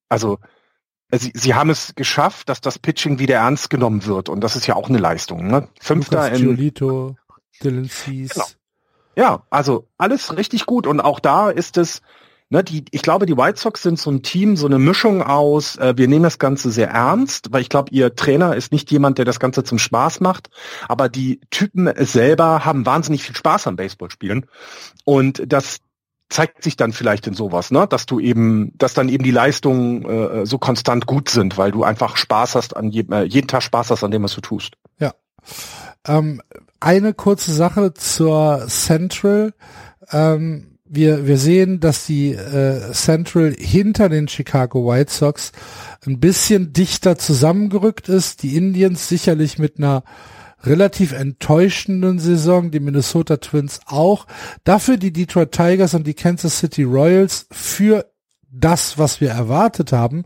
Also, 0.08 0.40
sie, 1.12 1.32
sie 1.36 1.54
haben 1.56 1.70
es 1.70 1.94
geschafft, 1.96 2.50
dass 2.50 2.62
das 2.62 2.80
Pitching 2.80 3.20
wieder 3.20 3.36
ernst 3.36 3.70
genommen 3.70 4.06
wird. 4.06 4.30
Und 4.30 4.42
das 4.42 4.56
ist 4.56 4.68
ja 4.68 4.76
auch 4.76 4.90
eine 4.90 4.98
Leistung. 4.98 5.48
Ne? 5.48 5.68
Fünfter 5.80 6.24
Lucas 6.26 6.40
in 6.40 6.46
Giolito, 6.46 7.16
Dylan 7.62 7.90
Cease. 7.90 8.34
Genau. 8.34 8.46
Ja, 9.18 9.44
also 9.50 9.90
alles 9.98 10.38
richtig 10.38 10.66
gut. 10.66 10.88
Und 10.88 11.02
auch 11.02 11.20
da 11.20 11.50
ist 11.50 11.78
es, 11.78 12.02
ne, 12.52 12.64
die, 12.64 12.86
ich 12.92 13.02
glaube, 13.02 13.26
die 13.26 13.36
White 13.36 13.60
Sox 13.60 13.82
sind 13.82 13.98
so 13.98 14.12
ein 14.12 14.22
Team, 14.22 14.56
so 14.56 14.68
eine 14.68 14.78
Mischung 14.78 15.24
aus, 15.24 15.78
äh, 15.78 15.94
wir 15.98 16.08
nehmen 16.08 16.24
das 16.24 16.38
Ganze 16.38 16.72
sehr 16.72 16.90
ernst, 16.90 17.52
weil 17.52 17.62
ich 17.62 17.70
glaube, 17.70 17.90
ihr 17.92 18.16
Trainer 18.16 18.56
ist 18.56 18.72
nicht 18.72 18.92
jemand, 18.92 19.18
der 19.18 19.26
das 19.26 19.40
Ganze 19.40 19.64
zum 19.64 19.80
Spaß 19.80 20.20
macht, 20.20 20.50
aber 20.88 21.10
die 21.10 21.42
Typen 21.50 21.92
selber 21.98 22.64
haben 22.66 22.86
wahnsinnig 22.86 23.24
viel 23.24 23.36
Spaß 23.36 23.68
am 23.68 23.78
Baseballspielen 23.78 24.46
und 25.06 25.42
das 25.48 25.80
zeigt 26.30 26.64
sich 26.64 26.78
dann 26.78 26.94
vielleicht 26.94 27.28
in 27.28 27.34
sowas, 27.34 27.72
ne, 27.72 27.88
dass 27.88 28.06
du 28.06 28.20
eben, 28.20 28.72
dass 28.78 28.94
dann 28.94 29.10
eben 29.10 29.24
die 29.24 29.32
Leistungen 29.32 30.06
äh, 30.06 30.46
so 30.46 30.58
konstant 30.58 31.06
gut 31.06 31.30
sind, 31.30 31.58
weil 31.58 31.72
du 31.72 31.84
einfach 31.84 32.18
Spaß 32.18 32.56
hast 32.56 32.76
an 32.76 32.90
jedem, 32.90 33.14
äh, 33.14 33.24
jeden 33.24 33.48
Tag 33.48 33.64
Spaß 33.64 33.92
hast 33.92 34.04
an 34.04 34.12
dem, 34.12 34.24
was 34.24 34.34
du 34.34 34.42
tust. 34.42 34.76
Ja. 34.98 35.14
Ähm, 36.08 36.42
eine 36.80 37.14
kurze 37.14 37.54
Sache 37.54 37.94
zur 37.94 38.66
Central. 38.68 39.54
Ähm, 40.12 40.71
wir, 40.94 41.26
wir 41.26 41.38
sehen, 41.38 41.80
dass 41.80 42.06
die 42.06 42.34
äh, 42.34 42.92
Central 42.92 43.56
hinter 43.58 44.10
den 44.10 44.28
Chicago 44.28 44.86
White 44.86 45.12
Sox 45.12 45.54
ein 46.06 46.20
bisschen 46.20 46.74
dichter 46.74 47.18
zusammengerückt 47.18 48.10
ist. 48.10 48.44
Die 48.44 48.58
Indians 48.58 49.08
sicherlich 49.08 49.58
mit 49.58 49.78
einer 49.78 50.04
relativ 50.64 51.14
enttäuschenden 51.14 52.20
Saison, 52.20 52.72
die 52.72 52.82
Minnesota 52.82 53.38
Twins 53.38 53.80
auch. 53.86 54.28
Dafür 54.66 54.98
die 54.98 55.14
Detroit 55.14 55.54
Tigers 55.54 55.94
und 55.94 56.06
die 56.06 56.14
Kansas 56.14 56.60
City 56.60 56.84
Royals 56.84 57.48
für 57.52 58.12
das, 58.52 58.98
was 58.98 59.22
wir 59.22 59.30
erwartet 59.30 59.94
haben, 59.94 60.26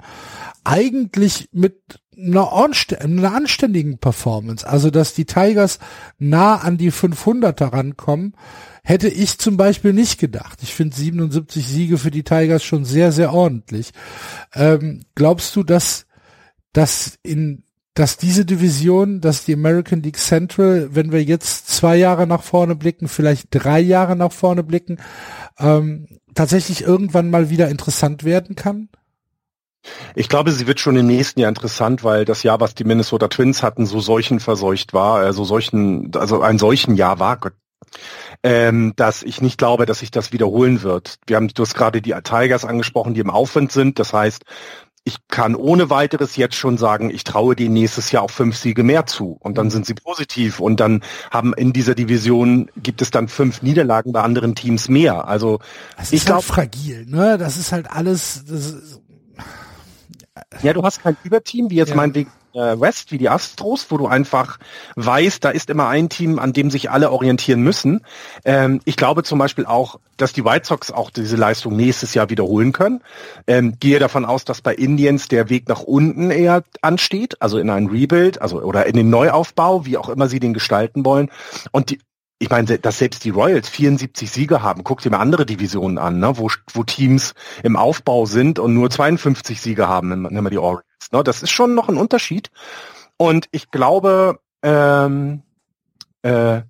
eigentlich 0.64 1.48
mit 1.52 2.00
einer, 2.18 2.52
anständigen 2.54 3.98
Performance. 3.98 4.68
Also, 4.68 4.90
dass 4.90 5.14
die 5.14 5.26
Tigers 5.26 5.80
nah 6.18 6.58
an 6.58 6.78
die 6.78 6.92
500er 6.92 7.74
rankommen, 7.74 8.36
hätte 8.84 9.08
ich 9.08 9.38
zum 9.38 9.58
Beispiel 9.58 9.94
nicht 9.94 10.20
gedacht. 10.20 10.60
Ich 10.62 10.74
finde 10.74 10.96
77 10.96 11.68
Siege 11.68 11.98
für 11.98 12.12
die 12.12 12.24
Tigers 12.24 12.64
schon 12.64 12.86
sehr, 12.86 13.12
sehr 13.12 13.34
ordentlich. 13.34 13.92
Ähm, 14.54 15.02
glaubst 15.16 15.56
du, 15.56 15.64
dass, 15.64 16.06
dass 16.72 17.18
in, 17.24 17.64
dass 17.96 18.18
diese 18.18 18.46
Division, 18.46 19.22
dass 19.22 19.46
die 19.46 19.54
American 19.54 20.04
League 20.04 20.18
Central, 20.18 20.90
wenn 20.92 21.12
wir 21.12 21.24
jetzt 21.24 21.70
zwei 21.70 21.96
Jahre 21.96 22.28
nach 22.28 22.44
vorne 22.44 22.76
blicken, 22.76 23.08
vielleicht 23.08 23.48
drei 23.52 23.80
Jahre 23.80 24.16
nach 24.16 24.34
vorne 24.34 24.64
blicken, 24.64 24.98
ähm, 25.58 26.08
tatsächlich 26.36 26.82
irgendwann 26.82 27.30
mal 27.30 27.50
wieder 27.50 27.70
interessant 27.70 28.24
werden 28.24 28.56
kann? 28.56 28.90
Ich 30.16 30.30
glaube, 30.30 30.52
sie 30.52 30.68
wird 30.68 30.80
schon 30.80 30.96
im 30.96 31.08
nächsten 31.08 31.40
Jahr 31.40 31.50
interessant, 31.50 32.04
weil 32.04 32.26
das 32.26 32.44
Jahr, 32.44 32.60
was 32.60 32.76
die 32.76 32.84
Minnesota 32.84 33.28
Twins 33.28 33.64
hatten, 33.64 33.86
so 33.86 34.00
solchen 34.00 34.40
verseucht 34.40 34.94
war, 34.94 35.18
also 35.18 35.44
solchen, 35.44 36.12
also 36.16 36.42
ein 36.42 36.58
solchen 36.58 36.96
Jahr 36.96 37.20
war, 37.20 37.38
Gott, 37.38 37.54
ähm, 38.44 38.94
dass 38.96 39.24
ich 39.24 39.42
nicht 39.42 39.58
glaube, 39.58 39.86
dass 39.86 40.00
sich 40.00 40.12
das 40.12 40.34
wiederholen 40.34 40.84
wird. 40.84 41.16
Wir 41.28 41.38
haben, 41.38 41.48
du 41.48 41.64
hast 41.64 41.76
gerade 41.76 42.02
die 42.02 42.16
Tigers 42.24 42.66
angesprochen, 42.66 43.14
die 43.14 43.22
im 43.22 43.30
Aufwind 43.30 43.72
sind. 43.72 44.00
Das 44.00 44.14
heißt, 44.14 44.44
ich 45.08 45.18
kann 45.28 45.56
ohne 45.56 45.92
weiteres 45.92 46.36
jetzt 46.36 46.56
schon 46.56 46.80
sagen, 46.80 47.12
ich 47.12 47.24
traue 47.24 47.56
denen 47.56 47.74
nächstes 47.74 48.12
Jahr 48.12 48.24
auch 48.24 48.32
fünf 48.32 48.58
Siege 48.58 48.84
mehr 48.84 49.06
zu. 49.06 49.38
Und 49.40 49.58
dann 49.58 49.68
mhm. 49.68 49.72
sind 49.72 49.86
sie 49.86 49.94
positiv. 49.94 50.60
Und 50.60 50.80
dann 50.80 51.04
haben 51.30 51.54
in 51.54 51.74
dieser 51.74 51.94
Division 51.94 52.72
gibt 52.76 53.04
es 53.04 53.12
dann 53.12 53.28
fünf 53.28 53.62
Niederlagen 53.62 54.12
bei 54.12 54.22
anderen 54.22 54.56
Teams 54.56 54.90
mehr. 54.90 55.28
Also 55.28 55.60
das 55.96 56.12
ich 56.12 56.26
glaube 56.26 56.40
halt 56.40 56.48
fragil, 56.48 57.06
ne? 57.06 57.38
Das 57.38 57.58
ist 57.58 57.72
halt 57.72 57.90
alles. 57.92 58.38
Ist, 58.38 59.02
ja, 60.62 60.74
du 60.74 60.84
hast 60.84 61.02
kein 61.02 61.16
Überteam, 61.24 61.70
wie 61.70 61.76
jetzt 61.76 61.90
ja. 61.90 61.96
meinetwegen 61.96 62.32
äh, 62.54 62.80
West, 62.80 63.12
wie 63.12 63.18
die 63.18 63.30
Astros, 63.30 63.88
wo 63.90 63.98
du 63.98 64.08
einfach 64.08 64.60
weißt, 64.96 65.44
da 65.44 65.50
ist 65.50 65.70
immer 65.70 65.88
ein 65.88 66.10
Team, 66.10 66.40
an 66.40 66.54
dem 66.54 66.72
sich 66.72 66.90
alle 66.90 67.12
orientieren 67.12 67.62
müssen. 67.62 68.02
Ähm, 68.44 68.82
ich 68.86 68.96
glaube 68.96 69.24
zum 69.24 69.40
Beispiel 69.40 69.66
auch, 69.66 70.00
dass 70.18 70.34
die 70.34 70.46
White 70.46 70.66
Sox 70.66 70.92
auch 70.92 71.10
diese 71.10 71.36
Leistung 71.36 71.76
nächstes 71.76 72.14
Jahr 72.14 72.30
wiederholen 72.30 72.72
können. 72.72 73.02
Ähm, 73.48 73.78
gehe 73.80 74.00
davon 74.00 74.26
aus, 74.26 74.46
dass 74.46 74.62
bei 74.62 74.74
Indians 74.74 75.28
der 75.28 75.50
Weg 75.50 75.68
nach 75.68 75.82
unten 75.82 76.32
eher 76.32 76.64
ansteht, 76.82 77.42
also 77.42 77.58
in 77.58 77.70
ein 77.70 77.88
Rebuild, 77.88 78.42
also 78.42 78.62
oder 78.62 78.86
in 78.86 78.96
den 78.96 79.10
Neuaufbau, 79.10 79.86
wie 79.86 79.98
auch 79.98 80.10
immer 80.10 80.28
sie 80.30 80.40
den 80.40 80.54
gestalten 80.54 81.06
wollen. 81.06 81.30
Und 81.72 81.90
die, 81.92 82.00
ich 82.40 82.50
meine, 82.50 82.78
dass 82.80 83.00
selbst 83.00 83.24
die 83.24 83.30
Royals 83.30 83.70
74 83.70 84.30
Siege 84.30 84.62
haben, 84.62 84.84
guck 84.84 85.02
dir 85.02 85.10
mal 85.10 85.20
andere 85.20 85.46
Divisionen 85.46 85.98
an, 85.98 86.20
ne, 86.20 86.38
wo, 86.38 86.50
wo 86.74 86.84
Teams 86.84 87.34
im 87.64 87.78
Aufbau 87.78 88.26
sind 88.26 88.60
und 88.60 88.74
nur 88.74 88.90
52 88.90 89.62
Siege 89.62 89.88
haben, 89.88 90.10
nehmen 90.10 90.44
wir 90.44 90.50
die 90.50 90.58
Orioles. 90.58 90.84
Ne? 91.12 91.24
Das 91.24 91.44
ist 91.44 91.52
schon 91.52 91.76
noch 91.76 91.88
ein 91.88 91.98
Unterschied. 91.98 92.52
Und 93.18 93.48
ich 93.52 93.72
glaube, 93.72 94.40
ähm, 94.64 95.44
äh, 96.24 96.62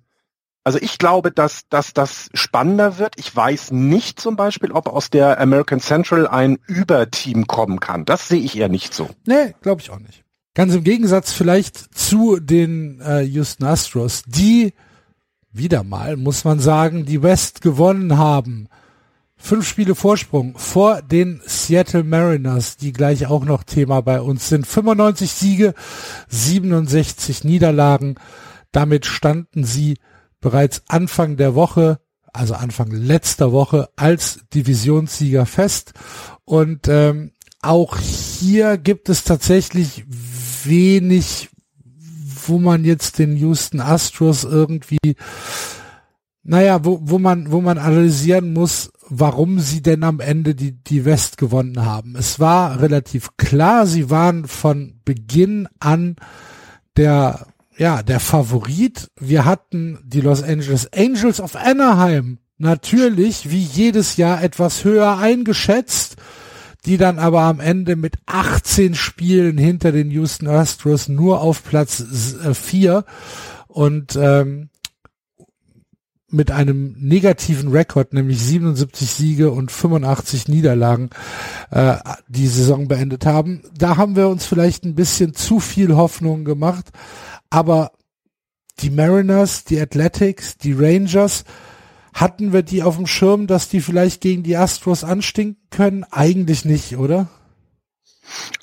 also 0.62 0.78
ich 0.80 0.98
glaube, 0.98 1.30
dass, 1.32 1.68
dass 1.68 1.92
das 1.92 2.28
spannender 2.34 2.98
wird. 2.98 3.14
Ich 3.18 3.34
weiß 3.34 3.70
nicht 3.72 4.20
zum 4.20 4.36
Beispiel, 4.36 4.72
ob 4.72 4.88
aus 4.88 5.10
der 5.10 5.40
American 5.40 5.80
Central 5.80 6.26
ein 6.26 6.58
Überteam 6.66 7.46
kommen 7.46 7.80
kann. 7.80 8.04
Das 8.04 8.28
sehe 8.28 8.40
ich 8.40 8.56
eher 8.56 8.68
nicht 8.68 8.94
so. 8.94 9.08
Nee, 9.26 9.54
glaube 9.62 9.80
ich 9.80 9.90
auch 9.90 9.98
nicht. 9.98 10.24
Ganz 10.54 10.74
im 10.74 10.84
Gegensatz 10.84 11.32
vielleicht 11.32 11.76
zu 11.94 12.40
den 12.40 13.00
äh, 13.00 13.22
Houston 13.22 13.64
Astros, 13.64 14.22
die 14.26 14.72
wieder 15.58 15.84
mal, 15.84 16.16
muss 16.16 16.44
man 16.44 16.60
sagen, 16.60 17.04
die 17.04 17.22
West 17.22 17.60
gewonnen 17.60 18.18
haben. 18.18 18.68
Fünf 19.36 19.68
Spiele 19.68 19.94
Vorsprung 19.94 20.56
vor 20.56 21.02
den 21.02 21.40
Seattle 21.44 22.04
Mariners, 22.04 22.76
die 22.78 22.92
gleich 22.92 23.26
auch 23.26 23.44
noch 23.44 23.64
Thema 23.64 24.00
bei 24.00 24.20
uns 24.20 24.48
sind. 24.48 24.66
95 24.66 25.30
Siege, 25.30 25.74
67 26.28 27.44
Niederlagen. 27.44 28.16
Damit 28.72 29.06
standen 29.06 29.64
sie 29.64 29.98
bereits 30.40 30.82
Anfang 30.88 31.36
der 31.36 31.54
Woche, 31.54 32.00
also 32.32 32.54
Anfang 32.54 32.90
letzter 32.90 33.52
Woche, 33.52 33.88
als 33.96 34.40
Divisionssieger 34.54 35.46
fest. 35.46 35.92
Und 36.44 36.88
ähm, 36.88 37.32
auch 37.62 37.98
hier 37.98 38.78
gibt 38.78 39.08
es 39.08 39.24
tatsächlich 39.24 40.04
wenig 40.64 41.50
wo 42.48 42.58
man 42.58 42.84
jetzt 42.84 43.18
den 43.18 43.36
Houston 43.36 43.80
Astros 43.80 44.44
irgendwie, 44.44 45.16
naja, 46.42 46.84
wo, 46.84 47.00
wo 47.02 47.18
man, 47.18 47.50
wo 47.50 47.60
man 47.60 47.78
analysieren 47.78 48.52
muss, 48.52 48.90
warum 49.08 49.60
sie 49.60 49.82
denn 49.82 50.04
am 50.04 50.20
Ende 50.20 50.54
die, 50.54 50.72
die 50.72 51.04
West 51.04 51.38
gewonnen 51.38 51.84
haben. 51.84 52.16
Es 52.16 52.40
war 52.40 52.80
relativ 52.80 53.36
klar, 53.36 53.86
sie 53.86 54.10
waren 54.10 54.46
von 54.46 55.00
Beginn 55.04 55.68
an 55.80 56.16
der, 56.96 57.46
ja, 57.76 58.02
der 58.02 58.20
Favorit. 58.20 59.10
Wir 59.18 59.44
hatten 59.44 59.98
die 60.04 60.20
Los 60.20 60.42
Angeles 60.42 60.92
Angels 60.92 61.40
of 61.40 61.56
Anaheim 61.56 62.38
natürlich 62.58 63.50
wie 63.50 63.62
jedes 63.62 64.16
Jahr 64.16 64.42
etwas 64.42 64.84
höher 64.84 65.18
eingeschätzt 65.18 66.16
die 66.86 66.96
dann 66.96 67.18
aber 67.18 67.42
am 67.42 67.60
Ende 67.60 67.96
mit 67.96 68.16
18 68.26 68.94
Spielen 68.94 69.58
hinter 69.58 69.92
den 69.92 70.10
Houston 70.10 70.46
Astros 70.46 71.08
nur 71.08 71.40
auf 71.40 71.64
Platz 71.64 72.04
4 72.52 72.98
äh, 72.98 73.02
und 73.66 74.16
ähm, 74.16 74.70
mit 76.28 76.50
einem 76.50 76.94
negativen 76.98 77.70
Rekord, 77.70 78.12
nämlich 78.12 78.40
77 78.40 79.10
Siege 79.10 79.50
und 79.50 79.70
85 79.70 80.48
Niederlagen, 80.48 81.10
äh, 81.70 81.96
die 82.28 82.48
Saison 82.48 82.88
beendet 82.88 83.26
haben. 83.26 83.62
Da 83.76 83.96
haben 83.96 84.16
wir 84.16 84.28
uns 84.28 84.44
vielleicht 84.44 84.84
ein 84.84 84.94
bisschen 84.94 85.34
zu 85.34 85.60
viel 85.60 85.94
Hoffnung 85.94 86.44
gemacht, 86.44 86.86
aber 87.50 87.92
die 88.80 88.90
Mariners, 88.90 89.64
die 89.64 89.80
Athletics, 89.80 90.56
die 90.58 90.72
Rangers, 90.72 91.44
hatten 92.16 92.52
wir 92.52 92.62
die 92.62 92.82
auf 92.82 92.96
dem 92.96 93.06
Schirm, 93.06 93.46
dass 93.46 93.68
die 93.68 93.80
vielleicht 93.80 94.22
gegen 94.22 94.42
die 94.42 94.56
Astros 94.56 95.04
anstinken 95.04 95.68
können? 95.70 96.04
Eigentlich 96.10 96.64
nicht, 96.64 96.96
oder? 96.96 97.28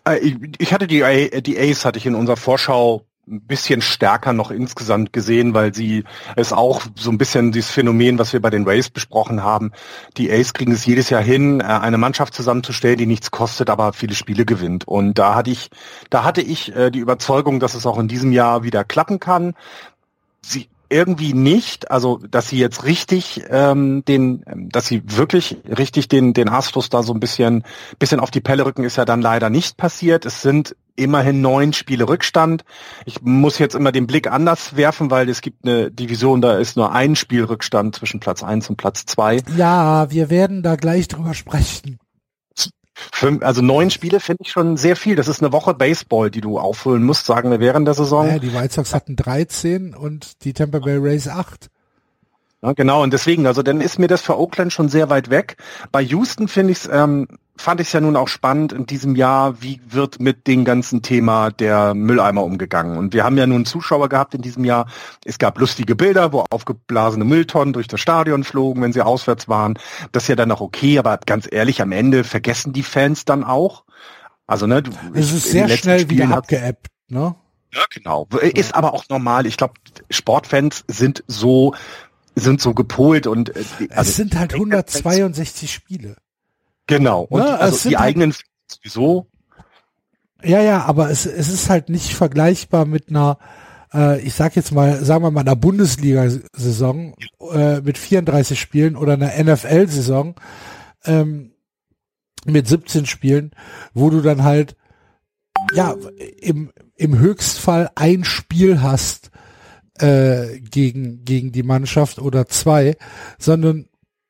Äh, 0.06 0.36
ich 0.58 0.74
hatte 0.74 0.88
die, 0.88 1.02
die 1.42 1.60
Ace 1.60 1.86
hatte 1.86 2.00
ich 2.00 2.06
in 2.06 2.16
unserer 2.16 2.38
Vorschau 2.38 3.06
ein 3.28 3.42
bisschen 3.42 3.82
stärker 3.82 4.34
noch 4.34 4.52
insgesamt 4.52 5.14
gesehen, 5.14 5.54
weil 5.54 5.74
sie 5.74 6.04
es 6.36 6.52
auch 6.52 6.82
so 6.96 7.10
ein 7.10 7.18
bisschen 7.18 7.52
dieses 7.52 7.72
Phänomen, 7.72 8.20
was 8.20 8.34
wir 8.34 8.42
bei 8.42 8.50
den 8.50 8.68
Rays 8.68 8.90
besprochen 8.90 9.44
haben. 9.44 9.72
Die 10.18 10.32
Ace 10.32 10.54
kriegen 10.54 10.74
es 10.74 10.86
jedes 10.86 11.10
Jahr 11.10 11.22
hin, 11.22 11.62
äh, 11.62 11.64
eine 11.64 12.00
Mannschaft 12.00 12.34
zusammenzustellen, 12.34 12.98
die 12.98 13.06
nichts 13.06 13.30
kostet, 13.30 13.70
aber 13.70 13.94
viele 13.94 14.16
Spiele 14.16 14.46
gewinnt. 14.46 14.88
Und 14.88 15.20
da 15.20 15.36
hatte 15.36 15.52
ich, 15.52 15.70
da 16.10 16.24
hatte 16.24 16.42
ich 16.42 16.76
äh, 16.76 16.90
die 16.90 17.00
Überzeugung, 17.00 17.60
dass 17.60 17.76
es 17.76 17.86
auch 17.86 18.00
in 18.00 18.08
diesem 18.08 18.32
Jahr 18.32 18.64
wieder 18.64 18.84
klappen 18.84 19.20
kann. 19.20 19.54
Sie, 20.42 20.68
irgendwie 20.94 21.34
nicht, 21.34 21.92
also 21.92 22.20
dass 22.30 22.48
sie 22.48 22.60
jetzt 22.60 22.86
richtig 22.86 23.44
ähm, 23.50 24.06
den, 24.06 24.44
ähm, 24.48 24.70
dass 24.70 24.86
sie 24.86 25.02
wirklich 25.06 25.58
richtig 25.66 26.08
den 26.08 26.34
den 26.34 26.50
Astros 26.50 26.90
da 26.90 27.04
so 27.04 27.14
ein 27.14 27.20
bisschen 27.20 27.64
bisschen 28.00 28.20
auf 28.20 28.32
die 28.32 28.42
Pelle 28.42 28.66
rücken, 28.66 28.84
ist 28.84 28.98
ja 28.98 29.06
dann 29.06 29.22
leider 29.22 29.50
nicht 29.50 29.78
passiert. 29.78 30.26
Es 30.26 30.42
sind 30.42 30.76
immerhin 30.96 31.42
neun 31.42 31.74
Spiele 31.74 32.08
Rückstand. 32.08 32.64
Ich 33.06 33.22
muss 33.22 33.58
jetzt 33.58 33.76
immer 33.76 33.92
den 33.92 34.08
Blick 34.08 34.32
anders 34.32 34.76
werfen, 34.76 35.10
weil 35.10 35.28
es 35.30 35.42
gibt 35.42 35.66
eine 35.66 35.92
Division, 35.92 36.42
da 36.42 36.58
ist 36.58 36.78
nur 36.78 36.92
ein 36.92 37.16
Spiel 37.16 37.44
Rückstand 37.44 37.96
zwischen 37.96 38.20
Platz 38.20 38.44
eins 38.44 38.70
und 38.70 38.78
Platz 38.78 39.06
zwei. 39.06 39.42
Ja, 39.58 40.12
wir 40.12 40.30
werden 40.30 40.62
da 40.62 40.76
gleich 40.76 41.08
drüber 41.08 41.34
sprechen. 41.34 42.00
Fünf, 42.94 43.44
also 43.44 43.62
neun 43.62 43.90
Spiele 43.90 44.20
finde 44.20 44.44
ich 44.46 44.52
schon 44.52 44.78
sehr 44.78 44.96
viel. 44.96 45.16
Das 45.16 45.28
ist 45.28 45.42
eine 45.42 45.52
Woche 45.52 45.74
Baseball, 45.74 46.30
die 46.30 46.42
du 46.42 46.60
auffüllen 46.60 47.04
musst, 47.04 47.26
sagen 47.26 47.50
wir 47.52 47.60
während 47.60 47.88
der 47.88 47.96
Saison. 47.96 48.28
Ja, 48.28 48.40
die 48.40 48.54
White 48.54 48.74
Sox 48.74 48.94
hatten 48.94 49.16
13 49.16 49.96
und 49.96 50.44
die 50.44 50.54
Tampa 50.54 50.80
Bay 50.80 50.98
Rays 50.98 51.28
8. 51.28 51.70
Ja, 52.62 52.72
genau, 52.74 53.04
und 53.04 53.12
deswegen, 53.12 53.46
also 53.46 53.62
dann 53.62 53.82
ist 53.82 54.00
mir 54.00 54.08
das 54.08 54.22
für 54.22 54.40
Oakland 54.40 54.72
schon 54.72 54.88
sehr 54.88 55.10
weit 55.10 55.30
weg. 55.30 55.58
Bei 55.92 56.02
Houston 56.02 56.48
finde 56.48 56.72
ich 56.72 56.80
es, 56.80 56.90
ähm, 56.92 57.28
fand 57.56 57.80
ich 57.82 57.88
es 57.88 57.94
ja 57.94 58.02
nun 58.02 58.16
auch 58.16 58.28
spannend 58.28 58.74
in 58.74 58.86
diesem 58.86 59.16
Jahr, 59.16 59.62
wie 59.62 59.80
wird 59.88 60.20
mit 60.20 60.48
dem 60.48 60.66
ganzen 60.66 61.02
Thema 61.02 61.52
der 61.52 61.94
Mülleimer 61.94 62.44
umgegangen. 62.44 62.98
Und 62.98 63.14
wir 63.14 63.24
haben 63.24 63.38
ja 63.38 63.46
nun 63.46 63.66
Zuschauer 63.66 64.10
gehabt 64.10 64.34
in 64.34 64.42
diesem 64.42 64.66
Jahr. 64.66 64.88
Es 65.24 65.38
gab 65.38 65.60
lustige 65.60 65.96
Bilder, 65.96 66.34
wo 66.34 66.46
aufgeblasene 66.50 67.26
Mülltonnen 67.26 67.74
durch 67.74 67.88
das 67.88 68.00
Stadion 68.00 68.44
flogen, 68.44 68.82
wenn 68.82 68.94
sie 68.94 69.02
auswärts 69.02 69.48
waren. 69.48 69.78
Das 70.12 70.24
ist 70.24 70.30
ja 70.30 70.36
dann 70.36 70.52
auch 70.52 70.62
okay, 70.62 70.98
aber 70.98 71.20
ganz 71.26 71.48
ehrlich, 71.50 71.82
am 71.82 71.92
Ende 71.92 72.24
vergessen 72.24 72.74
die 72.74 72.84
Fans 72.84 73.26
dann 73.26 73.44
auch. 73.44 73.84
Also, 74.48 74.68
ne, 74.68 74.82
du, 74.82 74.92
es 75.14 75.32
ist 75.32 75.52
sehr 75.52 75.70
schnell 75.70 76.10
wieder 76.10 76.30
abgeappt, 76.30 76.88
ne? 77.08 77.36
Ja, 77.72 77.86
genau. 77.92 78.28
Ist 78.42 78.76
aber 78.76 78.94
auch 78.94 79.06
normal. 79.10 79.46
Ich 79.48 79.58
glaube, 79.58 79.74
Sportfans 80.10 80.84
sind 80.88 81.24
so 81.28 81.74
sind 82.36 82.62
so 82.62 82.74
gepolt 82.74 83.28
und 83.28 83.56
äh, 83.56 83.64
also 83.90 84.10
es 84.10 84.16
sind 84.16 84.36
halt 84.36 84.54
162 84.54 85.72
Spiele. 85.72 86.18
Genau. 86.88 87.24
Und 87.24 87.42
ja, 87.42 87.56
also 87.56 87.90
die 87.90 87.98
halt 87.98 88.08
eigenen 88.08 88.34
sowieso. 88.68 89.28
Ja, 90.44 90.62
ja, 90.62 90.84
aber 90.84 91.10
es, 91.10 91.26
es 91.26 91.50
ist 91.50 91.70
halt 91.70 91.90
nicht 91.90 92.14
vergleichbar 92.14 92.86
mit 92.86 93.10
einer, 93.10 93.38
äh, 93.94 94.20
ich 94.22 94.34
sag 94.34 94.56
jetzt 94.56 94.74
mal, 94.74 95.04
sagen 95.04 95.24
wir 95.24 95.32
mal, 95.32 95.42
einer 95.42 95.56
Bundesliga-Saison 95.56 97.16
äh, 97.54 97.80
mit 97.80 97.98
34 97.98 98.60
Spielen 98.60 98.98
oder 98.98 99.14
einer 99.14 99.32
NFL-Saison 99.42 100.36
ähm, 101.06 101.54
mit 102.46 102.68
17 102.68 103.06
Spielen, 103.06 103.52
wo 103.94 104.10
du 104.10 104.22
dann 104.22 104.44
halt 104.44 104.76
ja 105.74 105.96
im, 106.42 106.74
im 106.98 107.18
Höchstfall 107.18 107.90
ein 107.96 108.26
Spiel 108.26 108.82
hast, 108.82 109.32
äh, 110.00 110.60
gegen, 110.60 111.24
gegen 111.24 111.52
die 111.52 111.64
Mannschaft 111.64 112.20
oder 112.20 112.48
zwei, 112.48 112.98
sondern 113.38 113.88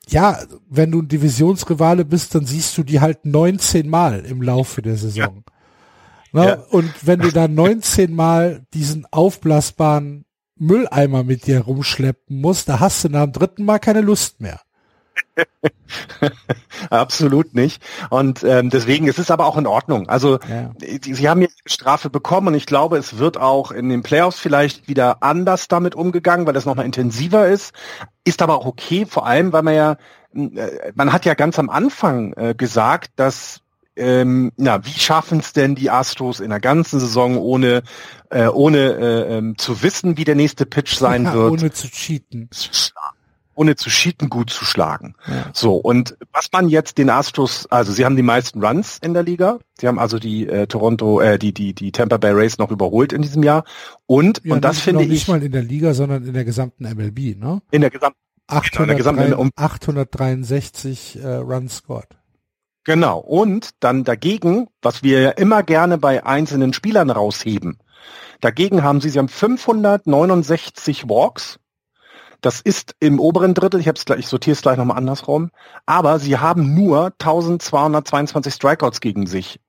ja, 0.10 0.39
wenn 0.70 0.92
du 0.92 1.02
ein 1.02 1.08
Divisionsrivale 1.08 2.06
bist, 2.06 2.36
dann 2.36 2.46
siehst 2.46 2.78
du 2.78 2.84
die 2.84 3.00
halt 3.00 3.26
19 3.26 3.89
Mal 3.89 4.26
im 4.26 4.42
Laufe 4.42 4.82
der 4.82 4.98
Saison. 4.98 5.44
Ja. 6.34 6.46
Ja. 6.46 6.54
Und 6.72 6.92
wenn 7.02 7.20
du 7.20 7.32
da 7.32 7.48
19 7.48 8.13
Mal 8.13 8.66
diesen 8.74 9.06
aufblasbaren 9.12 10.26
Mülleimer 10.58 11.24
mit 11.24 11.46
dir 11.46 11.62
rumschleppen 11.62 12.42
musst, 12.42 12.70
da 12.70 12.80
hast 12.80 13.04
du 13.04 13.10
nach 13.10 13.24
dem 13.24 13.34
dritten 13.34 13.66
Mal 13.66 13.80
keine 13.80 14.02
Lust 14.02 14.42
mehr. 14.42 14.60
Absolut 16.89 17.54
nicht. 17.54 17.84
Und 18.10 18.43
ähm, 18.43 18.69
deswegen 18.69 19.08
ist 19.08 19.19
es 19.19 19.32
aber 19.32 19.45
auch 19.45 19.58
in 19.58 19.67
Ordnung. 19.67 20.10
Also 20.10 20.39
ja. 20.49 20.71
die, 20.78 21.13
sie 21.13 21.30
haben 21.30 21.41
jetzt 21.41 21.62
Strafe 21.65 22.10
bekommen 22.10 22.49
und 22.49 22.56
ich 22.56 22.65
glaube, 22.65 22.97
es 22.97 23.17
wird 23.17 23.38
auch 23.38 23.71
in 23.71 23.89
den 23.89 24.04
Playoffs 24.04 24.39
vielleicht 24.39 24.88
wieder 24.88 25.23
anders 25.23 25.67
damit 25.67 25.95
umgegangen, 25.95 26.45
weil 26.45 26.54
das 26.54 26.65
nochmal 26.65 26.86
intensiver 26.86 27.47
ist. 27.47 27.73
Ist 28.23 28.41
aber 28.41 28.58
auch 28.58 28.65
okay, 28.65 29.06
vor 29.06 29.26
allem, 29.26 29.54
weil 29.54 29.63
man 29.63 29.76
ja, 29.76 29.97
äh, 30.36 30.91
man 30.95 31.12
hat 31.12 31.26
ja 31.26 31.34
ganz 31.34 31.60
am 31.60 31.69
Anfang 31.69 32.34
äh, 32.34 32.56
gesagt, 32.56 33.12
dass 33.15 33.60
ähm, 33.95 34.52
na, 34.58 34.84
wie 34.86 34.99
schaffen 34.99 35.39
es 35.39 35.54
denn 35.54 35.76
die 35.76 35.91
Astros 35.91 36.39
in 36.39 36.49
der 36.49 36.60
ganzen 36.60 36.99
Saison 36.99 37.38
ohne 37.38 37.84
äh, 38.32 38.47
ohne 38.47 38.93
äh, 38.93 39.38
ähm, 39.38 39.58
zu 39.58 39.84
wissen, 39.84 40.17
wie 40.17 40.23
der 40.23 40.34
nächste 40.34 40.65
Pitch 40.65 40.95
sein 40.95 41.26
ja, 41.26 41.34
wird, 41.34 41.52
ohne 41.52 41.71
zu 41.71 41.88
cheaten, 41.88 42.49
ohne 43.56 43.76
zu 43.76 43.89
cheaten, 43.89 44.30
gut 44.30 44.50
zu 44.50 44.66
schlagen. 44.66 45.16
Ja. 45.28 45.46
So 45.54 45.76
und 45.76 46.18
was 46.32 46.50
man 46.52 46.70
jetzt 46.70 46.98
den 46.98 47.10
Astros, 47.10 47.68
also 47.70 47.92
sie 47.92 48.06
haben 48.06 48.16
die 48.16 48.24
meisten 48.24 48.63
Runs 48.63 49.00
in 49.02 49.13
der 49.13 49.24
Liga, 49.24 49.60
sie 49.80 49.88
haben 49.88 50.00
also 50.00 50.20
die 50.20 50.48
äh, 50.48 50.68
Toronto, 50.68 51.20
äh, 51.20 51.39
die 51.39 51.54
die 51.54 51.74
die 51.74 51.92
Tampa 51.92 52.18
Bay 52.18 52.32
Rays 52.32 52.58
noch 52.58 52.72
überholt 52.72 53.13
in 53.13 53.22
diesem 53.22 53.44
Jahr 53.44 53.63
und 54.06 54.42
ja, 54.44 54.56
und 54.56 54.63
das 54.63 54.80
finde 54.80 55.04
ich 55.04 55.10
nicht 55.10 55.28
mal 55.28 55.42
in 55.42 55.52
der 55.52 55.63
Liga, 55.63 55.94
sondern 55.94 56.26
in 56.26 56.34
der 56.34 56.46
gesamten 56.46 56.84
MLB, 56.84 57.38
ne? 57.39 57.62
In 57.72 57.82
der 57.82 57.89
gesamten 57.89 58.18
863, 58.48 59.38
um 59.38 59.52
863 59.56 61.24
äh, 61.24 61.28
Runs 61.36 61.78
scored. 61.78 62.10
Genau. 62.84 63.20
Und 63.20 63.70
dann 63.80 64.04
dagegen, 64.04 64.68
was 64.82 65.04
wir 65.04 65.22
ja 65.22 65.30
immer 65.30 65.63
gerne 65.63 65.98
bei 65.98 66.26
einzelnen 66.26 66.74
Spielern 66.74 67.10
rausheben, 67.10 67.80
dagegen 68.42 68.84
haben 68.84 69.00
sie, 69.00 69.10
sie 69.10 69.20
haben 69.20 69.30
569 69.30 71.08
Walks. 71.08 71.60
Das 72.43 72.60
ist 72.60 72.95
im 72.99 73.21
oberen 73.21 73.53
Drittel, 73.53 73.79
ich, 73.79 73.88
hab's 73.88 74.03
gleich, 74.03 74.19
ich 74.19 74.27
sortiere 74.27 74.51
es 74.51 74.62
gleich 74.62 74.77
nochmal 74.77 74.97
andersrum, 74.97 75.49
aber 75.86 76.19
sie 76.19 76.38
haben 76.38 76.75
nur 76.75 77.13
1222 77.17 78.53
Strikeouts 78.53 78.99
gegen 78.99 79.27
sich. 79.27 79.62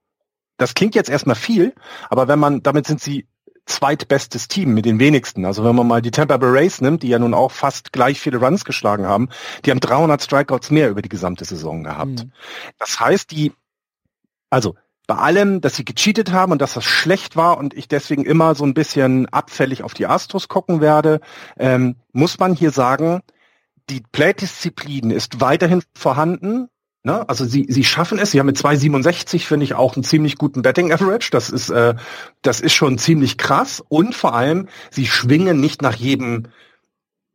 Das 0.56 0.74
klingt 0.74 0.96
jetzt 0.96 1.08
erstmal 1.08 1.37
viel, 1.37 1.72
aber 2.10 2.26
wenn 2.26 2.40
man, 2.40 2.64
damit 2.64 2.88
sind 2.88 3.00
sie 3.00 3.28
zweitbestes 3.66 4.48
Team 4.48 4.74
mit 4.74 4.87
den 4.87 4.98
wenigsten. 4.98 5.44
Also 5.44 5.62
wenn 5.64 5.76
man 5.76 5.87
mal 5.87 6.02
die 6.02 6.10
Tampa 6.10 6.37
Bay 6.37 6.50
Rays 6.50 6.80
nimmt, 6.80 7.04
die 7.04 7.08
ja 7.08 7.20
nun 7.20 7.32
auch 7.32 7.52
fast 7.52 7.92
gleich 7.92 8.20
viele 8.20 8.38
Runs 8.38 8.64
geschlagen 8.64 9.06
haben, 9.06 9.28
die 9.64 9.70
haben 9.70 9.80
300 9.80 10.20
Strikeouts 10.20 10.72
mehr 10.72 10.90
über 10.90 11.00
die 11.00 11.08
gesamte 11.08 11.44
Saison 11.44 11.84
gehabt. 11.84 12.24
Mhm. 12.24 12.32
Das 12.80 12.98
heißt, 12.98 13.30
die, 13.30 13.52
also 14.50 14.74
bei 15.07 15.17
allem, 15.17 15.61
dass 15.61 15.77
sie 15.77 15.85
gecheatet 15.85 16.33
haben 16.33 16.53
und 16.53 16.62
dass 16.62 16.75
das 16.75 16.85
schlecht 16.85 17.37
war 17.37 17.59
und 17.59 17.75
ich 17.75 17.88
deswegen 17.88 18.25
immer 18.25 18.55
so 18.55 18.64
ein 18.64 18.75
bisschen 18.75 19.27
abfällig 19.27 19.83
auf 19.83 19.95
die 19.95 20.07
Astros 20.07 20.49
gucken 20.49 20.81
werde, 20.81 21.21
ähm, 21.59 21.97
muss 22.12 22.38
man 22.38 22.55
hier 22.55 22.71
sagen, 22.71 23.21
die 23.90 24.03
Playdisziplin 24.12 25.11
ist 25.11 25.40
weiterhin 25.40 25.83
vorhanden. 25.95 26.69
Ne? 27.03 27.29
Also 27.29 27.45
sie, 27.45 27.67
sie 27.69 27.85
schaffen 27.85 28.19
es, 28.19 28.31
sie 28.31 28.40
haben 28.40 28.47
mit 28.47 28.57
2,67, 28.57 29.47
finde 29.47 29.64
ich, 29.64 29.75
auch 29.75 29.95
einen 29.95 30.05
ziemlich 30.05 30.38
guten 30.38 30.62
Betting 30.62 30.90
Average. 30.90 31.29
Das 31.31 31.51
ist, 31.51 31.69
äh, 31.69 31.95
das 32.40 32.61
ist 32.61 32.73
schon 32.73 32.97
ziemlich 32.97 33.37
krass. 33.37 33.85
Und 33.87 34.14
vor 34.14 34.35
allem, 34.35 34.69
sie 34.90 35.07
schwingen 35.07 35.61
nicht 35.61 35.83
nach 35.83 35.97
jedem, 35.97 36.45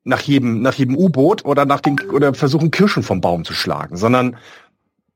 nach 0.04 0.22
jedem, 0.22 0.64
nach 0.64 0.74
jedem 0.74 0.98
U-Boot 0.98 1.46
oder 1.46 1.66
nach 1.66 1.82
den, 1.82 2.00
oder 2.10 2.34
versuchen 2.34 2.72
Kirschen 2.72 3.04
vom 3.04 3.22
Baum 3.22 3.46
zu 3.46 3.54
schlagen, 3.54 3.96
sondern 3.96 4.38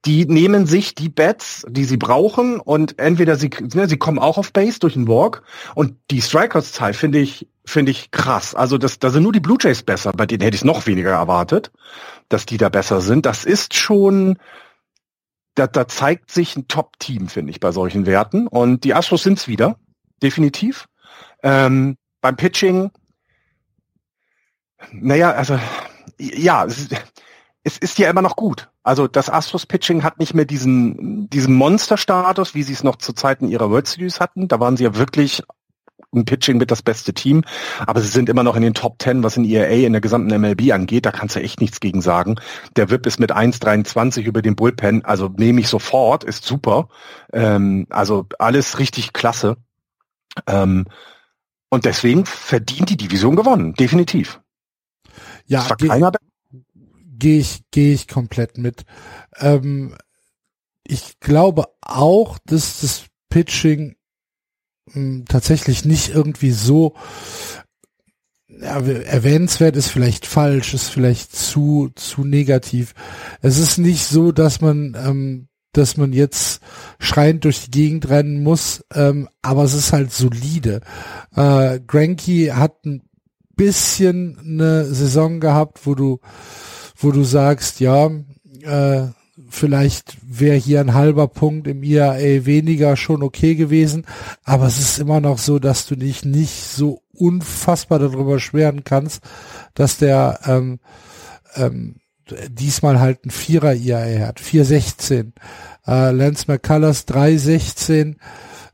die 0.06 0.26
nehmen 0.26 0.66
sich 0.66 0.96
die 0.96 1.10
Bets, 1.10 1.66
die 1.70 1.86
sie 1.86 1.98
brauchen 1.98 2.60
und 2.60 3.00
entweder 3.00 3.38
sie, 3.38 3.50
ne, 3.74 3.88
sie 3.88 3.98
kommen 3.98 4.20
auch 4.20 4.38
auf 4.38 4.52
Base 4.52 4.80
durch 4.80 4.94
den 4.94 5.08
Walk 5.08 5.44
und 5.76 5.96
die 6.12 6.22
Strikeouts-Zahl 6.22 6.94
finde 6.94 7.20
ich, 7.20 7.48
finde 7.66 7.92
ich 7.92 8.12
krass. 8.12 8.54
Also 8.54 8.78
das, 8.78 9.00
da 9.00 9.10
sind 9.10 9.24
nur 9.24 9.32
die 9.32 9.40
Blue 9.40 9.58
Jays 9.60 9.82
besser, 9.84 10.12
bei 10.12 10.26
denen 10.26 10.42
hätte 10.42 10.56
ich 10.56 10.66
noch 10.66 10.86
weniger 10.88 11.12
erwartet 11.12 11.72
dass 12.34 12.46
die 12.46 12.58
da 12.58 12.70
besser 12.70 13.00
sind. 13.00 13.26
Das 13.26 13.46
ist 13.46 13.76
schon, 13.76 14.38
da, 15.56 15.68
da 15.68 15.88
zeigt 15.88 16.32
sich 16.32 16.56
ein 16.56 16.68
Top-Team, 16.68 17.28
finde 17.28 17.52
ich, 17.52 17.60
bei 17.60 17.72
solchen 17.72 18.06
Werten. 18.06 18.48
Und 18.48 18.84
die 18.84 18.94
Astros 18.94 19.24
sind's 19.24 19.48
wieder, 19.48 19.78
definitiv. 20.22 20.88
Ähm, 21.44 21.96
beim 22.22 22.36
Pitching, 22.36 22.92
naja, 24.92 25.32
also 25.32 25.60
ja, 26.18 26.66
es 26.66 26.90
es 27.64 27.78
ist 27.78 27.98
ja 27.98 28.10
immer 28.10 28.22
noch 28.22 28.36
gut. 28.36 28.70
Also 28.84 29.08
das 29.08 29.30
Astros-Pitching 29.30 30.04
hat 30.04 30.20
nicht 30.20 30.34
mehr 30.34 30.46
diesen, 30.46 31.30
diesen 31.30 31.56
Monster-Status, 31.56 32.54
wie 32.54 32.64
sie 32.64 32.74
es 32.74 32.84
noch 32.84 32.98
zu 32.98 33.14
Zeiten 33.14 33.48
ihrer 33.48 33.70
World 33.70 33.88
Series 33.88 34.20
hatten. 34.20 34.48
Da 34.48 34.60
waren 34.60 34.76
sie 34.76 34.84
ja 34.84 34.96
wirklich 34.96 35.44
im 36.12 36.26
Pitching 36.26 36.58
mit 36.58 36.70
das 36.70 36.82
beste 36.82 37.14
Team, 37.14 37.44
aber 37.80 38.02
sie 38.02 38.08
sind 38.08 38.30
immer 38.30 38.44
noch 38.44 38.56
in 38.56 38.62
den 38.62 38.74
Top 38.74 39.00
Ten, 39.00 39.24
was 39.24 39.38
in 39.38 39.46
ERA 39.46 39.86
in 39.86 39.94
der 39.94 40.02
gesamten 40.02 40.40
MLB 40.40 40.72
angeht. 40.72 41.06
Da 41.06 41.12
kannst 41.12 41.36
du 41.36 41.42
echt 41.42 41.60
nichts 41.60 41.80
gegen 41.80 42.02
sagen. 42.02 42.36
Der 42.76 42.90
VIP 42.92 43.08
ist 43.08 43.20
mit 43.20 43.32
1,23 43.32 44.22
über 44.22 44.42
den 44.42 44.56
Bullpen, 44.56 45.04
also 45.06 45.30
nehme 45.36 45.62
ich 45.62 45.68
sofort, 45.68 46.24
ist 46.24 46.46
super. 46.46 46.90
Ähm, 47.32 47.88
also 47.90 48.28
alles 48.38 48.78
richtig 48.78 49.14
klasse. 49.14 49.58
Ähm, 50.48 50.86
und 51.70 51.86
deswegen 51.86 52.26
verdient 52.26 52.90
die 52.90 52.98
Division 52.98 53.36
gewonnen, 53.36 53.74
definitiv. 53.74 54.40
Ja, 55.48 55.66
gehe 57.24 57.36
geh 57.36 57.40
ich, 57.40 57.64
gehe 57.72 57.94
ich 57.94 58.08
komplett 58.08 58.58
mit. 58.58 58.84
Ähm, 59.40 59.96
ich 60.86 61.20
glaube 61.22 61.66
auch, 61.82 62.38
dass 62.46 62.82
das 62.82 63.06
Pitching 63.30 63.96
tatsächlich 65.30 65.86
nicht 65.86 66.10
irgendwie 66.10 66.52
so 66.52 66.96
erwähnenswert 68.60 69.78
ist 69.78 69.88
vielleicht 69.88 70.26
falsch, 70.26 70.74
ist 70.74 70.90
vielleicht 70.90 71.34
zu 71.34 71.90
zu 71.96 72.26
negativ. 72.26 72.94
Es 73.42 73.58
ist 73.58 73.78
nicht 73.78 74.06
so, 74.06 74.34
dass 74.34 74.60
man 74.60 74.96
ähm, 74.96 75.48
dass 75.72 75.96
man 75.98 76.12
jetzt 76.12 76.62
schreiend 77.00 77.46
durch 77.46 77.66
die 77.66 77.72
Gegend 77.72 78.10
rennen 78.10 78.44
muss, 78.44 78.84
ähm, 78.94 79.30
aber 79.42 79.64
es 79.64 79.74
ist 79.74 79.94
halt 79.94 80.12
solide. 80.12 80.82
Äh, 81.34 81.80
Granky 81.88 82.48
hat 82.54 82.86
ein 82.86 83.02
bisschen 83.56 84.38
eine 84.40 84.86
Saison 84.86 85.40
gehabt, 85.40 85.88
wo 85.88 85.96
du 85.96 86.20
wo 87.04 87.12
du 87.12 87.24
sagst, 87.24 87.80
ja, 87.80 88.10
äh, 88.62 89.08
vielleicht 89.50 90.18
wäre 90.26 90.56
hier 90.56 90.80
ein 90.80 90.94
halber 90.94 91.28
Punkt 91.28 91.68
im 91.68 91.84
IAA 91.84 92.46
weniger 92.46 92.96
schon 92.96 93.24
okay 93.24 93.56
gewesen, 93.56 94.06
aber 94.44 94.68
es 94.68 94.80
ist 94.80 95.00
immer 95.00 95.20
noch 95.20 95.38
so, 95.38 95.60
dass 95.60 95.86
du 95.86 95.96
dich 95.96 96.26
nicht 96.26 96.64
so 96.64 97.02
unfassbar 97.14 98.00
darüber 98.00 98.40
schweren 98.40 98.84
kannst, 98.84 99.22
dass 99.76 99.98
der 99.98 100.40
ähm, 100.46 100.80
ähm, 101.56 101.96
diesmal 102.50 103.00
halt 103.00 103.26
ein 103.26 103.32
Vierer 103.32 103.74
IAA 103.74 104.28
hat, 104.28 104.40
416. 104.40 105.34
Äh, 105.86 106.12
Lance 106.12 106.46
McCullers 106.48 107.06
316, 107.06 108.16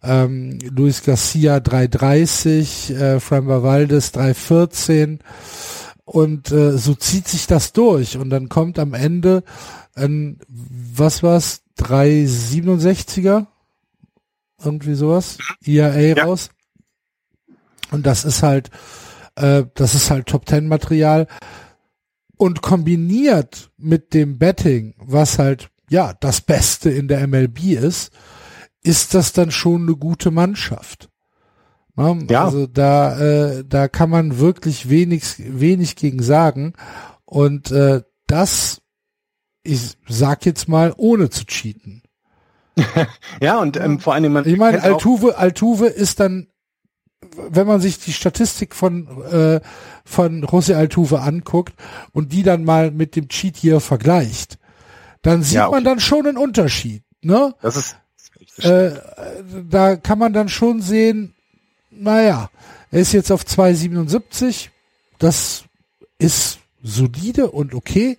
ähm, 0.04 0.60
Luis 0.70 1.04
Garcia 1.04 1.60
330, 1.60 2.92
äh, 2.92 3.20
Framber 3.20 3.64
Valdes 3.64 4.12
314 4.12 5.20
und 6.10 6.52
äh, 6.52 6.76
so 6.76 6.96
zieht 6.96 7.28
sich 7.28 7.46
das 7.46 7.72
durch 7.72 8.18
und 8.18 8.32
dann 8.32 8.50
kommt 8.50 8.80
am 8.80 8.96
Ende 8.96 9.44
ein, 9.94 10.40
was 10.48 11.22
war's, 11.22 11.62
367er? 11.78 13.46
Irgendwie 14.64 14.96
sowas? 14.96 15.38
IAA 15.64 16.00
ja. 16.00 16.24
raus. 16.24 16.50
Und 17.92 18.08
das 18.08 18.26
ist 18.26 18.42
halt, 18.42 18.72
äh, 19.36 19.66
das 19.76 19.94
ist 19.94 20.10
halt 20.10 20.26
Top 20.26 20.48
Ten 20.48 20.68
Material. 20.68 21.28
Und 22.38 22.64
kombiniert 22.64 23.70
mit 23.78 24.16
dem 24.16 24.40
Betting, 24.40 24.96
was 24.98 25.38
halt, 25.38 25.70
ja, 25.92 26.14
das 26.20 26.42
Beste 26.42 26.90
in 26.90 27.08
der 27.08 27.28
MLB 27.28 27.74
ist, 27.74 28.12
ist 28.82 29.14
das 29.14 29.32
dann 29.32 29.52
schon 29.52 29.84
eine 29.84 29.96
gute 29.96 30.32
Mannschaft. 30.32 31.09
Ja. 32.30 32.46
Also 32.46 32.68
da, 32.68 33.20
äh, 33.20 33.66
da 33.68 33.88
kann 33.88 34.10
man 34.10 34.40
wirklich 34.40 34.90
wenig, 34.90 35.36
wenig 35.38 35.96
gegen 35.96 36.24
sagen. 36.24 36.74
Und 37.26 37.72
äh, 37.72 38.02
das 38.28 38.82
ich 39.64 39.98
sag 40.08 40.46
jetzt 40.46 40.68
mal, 40.68 40.94
ohne 40.98 41.30
zu 41.30 41.46
cheaten. 41.46 42.04
ja, 43.42 43.60
und 43.60 43.78
ähm, 43.78 44.00
vor 44.00 44.14
allem 44.14 44.34
man. 44.34 44.48
Ich 44.48 44.58
meine, 44.58 44.82
Altuve, 44.82 45.38
Altuve 45.38 45.88
ist 45.88 46.20
dann, 46.20 46.48
wenn 47.50 47.68
man 47.68 47.82
sich 47.82 48.00
die 48.00 48.14
Statistik 48.14 48.74
von 48.74 49.08
äh, 49.24 49.60
von 50.06 50.46
José 50.46 50.76
Altuve 50.76 51.20
anguckt 51.20 51.74
und 52.14 52.32
die 52.32 52.44
dann 52.44 52.64
mal 52.64 52.92
mit 52.92 53.16
dem 53.16 53.28
Cheat 53.28 53.58
hier 53.58 53.80
vergleicht, 53.80 54.58
dann 55.22 55.44
sieht 55.44 55.56
ja, 55.56 55.68
okay. 55.68 55.76
man 55.76 55.84
dann 55.84 56.00
schon 56.00 56.26
einen 56.26 56.38
Unterschied. 56.38 57.04
Ne? 57.22 57.54
Das 57.62 57.76
ist. 57.76 57.98
Äh, 58.64 58.92
da 59.70 59.96
kann 59.96 60.20
man 60.20 60.34
dann 60.34 60.50
schon 60.50 60.82
sehen, 60.82 61.34
naja, 61.92 62.50
er 62.92 63.00
ist 63.00 63.14
jetzt 63.14 63.32
auf 63.32 63.44
2,77. 63.44 64.70
Das 65.18 65.66
ist 66.18 66.60
solide 66.82 67.52
und 67.52 67.74
okay 67.74 68.18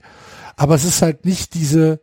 aber 0.61 0.75
es 0.75 0.85
ist 0.85 1.01
halt 1.01 1.25
nicht 1.25 1.55
diese 1.55 2.01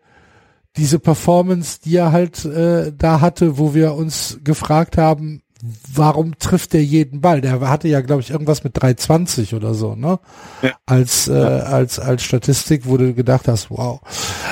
diese 0.77 0.97
Performance, 0.99 1.80
die 1.84 1.95
er 1.95 2.12
halt 2.12 2.43
äh, 2.45 2.91
da 2.95 3.21
hatte, 3.21 3.58
wo 3.60 3.75
wir 3.75 3.93
uns 3.93 4.39
gefragt 4.43 4.97
haben, 4.97 5.43
warum 5.91 6.38
trifft 6.39 6.73
der 6.73 6.84
jeden 6.84 7.21
Ball? 7.21 7.41
Der 7.41 7.60
hatte 7.62 7.88
ja, 7.88 8.01
glaube 8.01 8.21
ich, 8.21 8.32
irgendwas 8.32 8.63
mit 8.63 8.80
320 8.80 9.53
oder 9.56 9.73
so, 9.73 9.95
ne? 9.95 10.19
Ja. 10.62 10.71
Als, 10.86 11.27
äh, 11.27 11.34
als, 11.34 11.99
als 11.99 12.23
Statistik, 12.23 12.84
wo 12.86 12.97
du 12.97 13.13
gedacht 13.15 13.47
hast, 13.47 13.71
wow. 13.71 14.01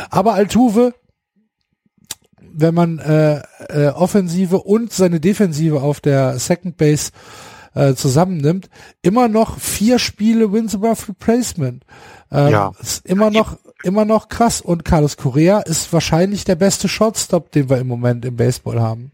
Aber 0.10 0.34
Altuve, 0.34 0.94
wenn 2.58 2.74
man 2.74 3.00
äh, 3.00 3.42
äh, 3.70 3.90
Offensive 3.90 4.60
und 4.60 4.94
seine 4.94 5.20
Defensive 5.20 5.82
auf 5.82 6.00
der 6.00 6.40
Second 6.40 6.78
Base 6.78 7.12
äh, 7.74 7.94
zusammennimmt, 7.94 8.70
immer 9.02 9.28
noch 9.28 9.60
vier 9.60 10.00
Spiele 10.00 10.52
Wins 10.54 10.76
above 10.76 11.10
Replacement. 11.10 11.84
Ähm, 12.32 12.52
ja. 12.52 12.72
Ist 12.80 13.06
immer 13.06 13.30
noch, 13.30 13.58
immer 13.84 14.06
noch 14.06 14.30
krass. 14.30 14.62
Und 14.62 14.86
Carlos 14.86 15.18
Correa 15.18 15.60
ist 15.60 15.92
wahrscheinlich 15.92 16.46
der 16.46 16.56
beste 16.56 16.88
Shotstop, 16.88 17.52
den 17.52 17.70
wir 17.70 17.78
im 17.78 17.88
Moment 17.88 18.26
im 18.26 18.38
Baseball 18.38 18.82
haben. 18.82 19.12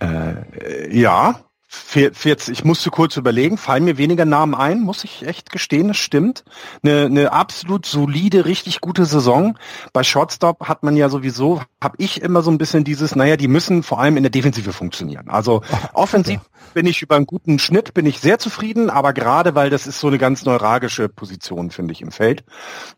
Äh, 0.00 0.96
ja, 0.96 1.40
40, 1.72 2.48
ich 2.48 2.64
musste 2.64 2.90
kurz 2.90 3.16
überlegen, 3.16 3.56
fallen 3.56 3.84
mir 3.84 3.96
weniger 3.96 4.24
Namen 4.24 4.56
ein, 4.56 4.80
muss 4.80 5.04
ich 5.04 5.24
echt 5.24 5.52
gestehen, 5.52 5.86
das 5.86 5.98
stimmt. 5.98 6.44
Eine, 6.82 7.04
eine 7.04 7.32
absolut 7.32 7.86
solide, 7.86 8.44
richtig 8.44 8.80
gute 8.80 9.04
Saison. 9.04 9.56
Bei 9.92 10.02
Shortstop 10.02 10.66
hat 10.66 10.82
man 10.82 10.96
ja 10.96 11.08
sowieso, 11.08 11.62
habe 11.80 11.94
ich 11.98 12.22
immer 12.22 12.42
so 12.42 12.50
ein 12.50 12.58
bisschen 12.58 12.82
dieses, 12.82 13.14
naja, 13.14 13.36
die 13.36 13.46
müssen 13.46 13.84
vor 13.84 14.00
allem 14.00 14.16
in 14.16 14.24
der 14.24 14.30
Defensive 14.30 14.72
funktionieren. 14.72 15.28
Also 15.28 15.62
offensiv 15.92 16.40
bin 16.74 16.86
ich 16.86 17.02
über 17.02 17.14
einen 17.14 17.26
guten 17.26 17.60
Schnitt, 17.60 17.94
bin 17.94 18.04
ich 18.04 18.18
sehr 18.18 18.40
zufrieden, 18.40 18.90
aber 18.90 19.12
gerade 19.12 19.54
weil 19.54 19.70
das 19.70 19.86
ist 19.86 20.00
so 20.00 20.08
eine 20.08 20.18
ganz 20.18 20.44
neuralgische 20.44 21.08
Position, 21.08 21.70
finde 21.70 21.92
ich, 21.92 22.02
im 22.02 22.10
Feld. 22.10 22.42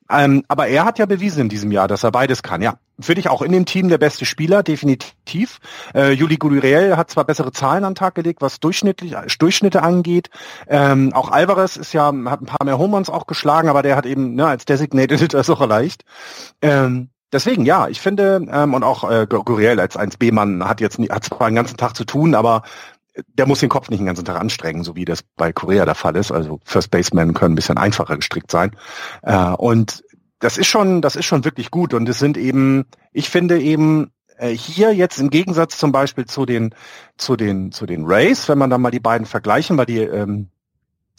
Ähm, 0.08 0.44
aber 0.48 0.68
er 0.68 0.86
hat 0.86 0.98
ja 0.98 1.04
bewiesen 1.04 1.42
in 1.42 1.48
diesem 1.50 1.72
Jahr, 1.72 1.88
dass 1.88 2.04
er 2.04 2.10
beides 2.10 2.42
kann, 2.42 2.62
ja. 2.62 2.78
Finde 3.02 3.20
ich 3.20 3.28
auch 3.28 3.42
in 3.42 3.52
dem 3.52 3.66
Team 3.66 3.88
der 3.88 3.98
beste 3.98 4.24
Spieler, 4.24 4.62
definitiv. 4.62 5.58
Äh, 5.94 6.12
Juli 6.12 6.36
Gurriel 6.36 6.96
hat 6.96 7.10
zwar 7.10 7.24
bessere 7.24 7.52
Zahlen 7.52 7.84
an 7.84 7.92
den 7.92 7.96
Tag 7.96 8.14
gelegt, 8.14 8.42
was 8.42 8.60
durchschnittlich, 8.60 9.14
Durchschnitte 9.38 9.82
angeht. 9.82 10.30
Ähm, 10.68 11.12
auch 11.12 11.30
Alvarez 11.30 11.76
ist 11.76 11.92
ja, 11.92 12.06
hat 12.06 12.40
ein 12.40 12.46
paar 12.46 12.64
mehr 12.64 12.78
Homeruns 12.78 13.10
auch 13.10 13.26
geschlagen, 13.26 13.68
aber 13.68 13.82
der 13.82 13.96
hat 13.96 14.06
eben 14.06 14.34
ne, 14.34 14.46
als 14.46 14.64
Designated 14.64 15.34
das 15.34 15.50
auch 15.50 15.60
erreicht. 15.60 16.04
Ähm, 16.60 17.10
deswegen 17.32 17.64
ja, 17.64 17.88
ich 17.88 18.00
finde, 18.00 18.46
ähm, 18.50 18.74
und 18.74 18.84
auch 18.84 19.08
äh, 19.10 19.26
Gurriel 19.28 19.80
als 19.80 19.98
1B-Mann 19.98 20.68
hat 20.68 20.80
jetzt 20.80 20.98
nie, 20.98 21.08
hat 21.08 21.24
zwar 21.24 21.50
den 21.50 21.56
ganzen 21.56 21.76
Tag 21.76 21.96
zu 21.96 22.04
tun, 22.04 22.34
aber 22.34 22.62
der 23.38 23.46
muss 23.46 23.60
den 23.60 23.68
Kopf 23.68 23.90
nicht 23.90 24.00
den 24.00 24.06
ganzen 24.06 24.24
Tag 24.24 24.40
anstrengen, 24.40 24.84
so 24.84 24.96
wie 24.96 25.04
das 25.04 25.22
bei 25.36 25.52
Korea 25.52 25.84
der 25.84 25.94
Fall 25.94 26.16
ist. 26.16 26.32
Also 26.32 26.60
First 26.64 26.90
Basemen 26.90 27.34
können 27.34 27.52
ein 27.52 27.56
bisschen 27.56 27.78
einfacher 27.78 28.16
gestrickt 28.16 28.50
sein. 28.50 28.76
Äh, 29.22 29.36
und 29.36 30.02
das 30.42 30.58
ist 30.58 30.66
schon, 30.66 31.00
das 31.02 31.14
ist 31.14 31.24
schon 31.24 31.44
wirklich 31.44 31.70
gut. 31.70 31.94
Und 31.94 32.08
es 32.08 32.18
sind 32.18 32.36
eben, 32.36 32.86
ich 33.12 33.30
finde 33.30 33.60
eben 33.60 34.10
äh, 34.38 34.48
hier 34.50 34.92
jetzt 34.92 35.18
im 35.18 35.30
Gegensatz 35.30 35.78
zum 35.78 35.92
Beispiel 35.92 36.26
zu 36.26 36.44
den, 36.44 36.74
zu 37.16 37.36
den, 37.36 37.70
zu 37.70 37.86
den 37.86 38.04
Rays, 38.04 38.48
wenn 38.48 38.58
man 38.58 38.68
da 38.68 38.76
mal 38.76 38.90
die 38.90 38.98
beiden 38.98 39.24
vergleichen, 39.24 39.78
weil 39.78 39.86
die 39.86 40.00
ähm, 40.00 40.48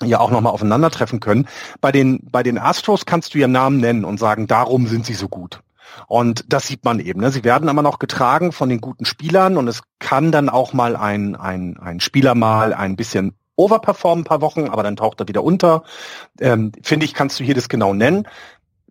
ja 0.03 0.19
auch 0.19 0.29
nochmal 0.29 0.51
aufeinandertreffen 0.51 1.21
können. 1.21 1.47
Bei 1.79 1.93
den, 1.93 2.19
bei 2.29 2.43
den 2.43 2.57
Astros 2.57 3.05
kannst 3.05 3.33
du 3.33 3.37
ihren 3.37 3.53
Namen 3.53 3.79
nennen 3.79 4.03
und 4.03 4.19
sagen, 4.19 4.47
darum 4.47 4.87
sind 4.87 5.05
sie 5.05 5.13
so 5.13 5.29
gut. 5.29 5.61
Und 6.07 6.43
das 6.51 6.67
sieht 6.67 6.83
man 6.83 6.99
eben. 6.99 7.21
Ne? 7.21 7.31
Sie 7.31 7.45
werden 7.45 7.69
immer 7.69 7.81
noch 7.81 7.99
getragen 7.99 8.51
von 8.51 8.67
den 8.67 8.81
guten 8.81 9.05
Spielern 9.05 9.55
und 9.55 9.69
es 9.69 9.83
kann 9.99 10.33
dann 10.33 10.49
auch 10.49 10.73
mal 10.73 10.97
ein, 10.97 11.37
ein, 11.37 11.77
ein 11.77 12.01
Spieler 12.01 12.35
mal 12.35 12.73
ein 12.73 12.97
bisschen 12.97 13.35
overperformen 13.55 14.23
ein 14.23 14.27
paar 14.27 14.41
Wochen, 14.41 14.67
aber 14.67 14.83
dann 14.83 14.97
taucht 14.97 15.21
er 15.21 15.29
wieder 15.29 15.43
unter. 15.43 15.83
Ähm, 16.41 16.73
finde 16.81 17.05
ich, 17.05 17.13
kannst 17.13 17.39
du 17.39 17.45
hier 17.45 17.55
das 17.55 17.69
genau 17.69 17.93
nennen. 17.93 18.27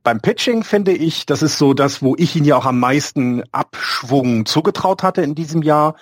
Beim 0.03 0.21
Pitching 0.21 0.65
finde 0.65 0.93
ich, 0.93 1.27
das 1.27 1.43
ist 1.43 1.59
so 1.59 1.75
das, 1.75 2.03
wo 2.03 2.15
ich 2.19 2.35
ihn 2.37 2.45
ja 2.45 2.57
auch 2.57 2.67
am 2.67 2.81
meisten 2.81 3.43
Abschwung 3.53 4.47
zugetraut 4.47 5.03
hatte 5.03 5.23
in 5.23 5.35
diesem 5.35 5.63
Jahr 5.63 5.95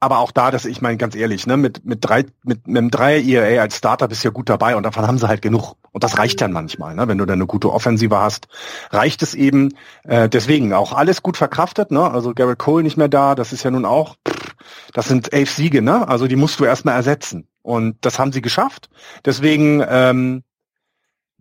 aber 0.00 0.18
auch 0.18 0.30
da, 0.30 0.50
dass 0.50 0.64
ich 0.64 0.80
meine, 0.80 0.96
ganz 0.96 1.16
ehrlich, 1.16 1.46
ne, 1.46 1.56
mit, 1.56 1.84
mit 1.84 2.04
drei, 2.04 2.24
mit, 2.44 2.66
mit 2.68 2.78
einem 2.78 2.90
3 2.90 3.20
ERA 3.20 3.62
als 3.62 3.78
Starter 3.78 4.06
bist 4.06 4.22
du 4.22 4.28
ja 4.28 4.32
gut 4.32 4.48
dabei 4.48 4.76
und 4.76 4.84
davon 4.84 5.06
haben 5.06 5.18
sie 5.18 5.26
halt 5.26 5.42
genug. 5.42 5.74
Und 5.90 6.04
das 6.04 6.18
reicht 6.18 6.40
dann 6.40 6.52
manchmal, 6.52 6.94
ne? 6.94 7.08
Wenn 7.08 7.18
du 7.18 7.24
dann 7.24 7.38
eine 7.38 7.46
gute 7.46 7.72
Offensive 7.72 8.16
hast, 8.16 8.46
reicht 8.90 9.22
es 9.22 9.34
eben. 9.34 9.74
Äh, 10.04 10.28
deswegen 10.28 10.72
auch 10.72 10.92
alles 10.92 11.22
gut 11.22 11.36
verkraftet, 11.36 11.90
ne? 11.90 12.08
Also 12.10 12.32
Garrett 12.32 12.58
Cole 12.58 12.84
nicht 12.84 12.96
mehr 12.96 13.08
da, 13.08 13.34
das 13.34 13.52
ist 13.52 13.64
ja 13.64 13.70
nun 13.72 13.84
auch, 13.84 14.16
pff, 14.28 14.54
das 14.92 15.08
sind 15.08 15.32
elf 15.32 15.50
Siege, 15.50 15.82
ne? 15.82 16.06
Also 16.06 16.28
die 16.28 16.36
musst 16.36 16.60
du 16.60 16.64
erstmal 16.64 16.94
ersetzen. 16.94 17.48
Und 17.62 17.96
das 18.02 18.18
haben 18.18 18.32
sie 18.32 18.40
geschafft. 18.40 18.88
Deswegen 19.24 19.84
ähm, 19.86 20.44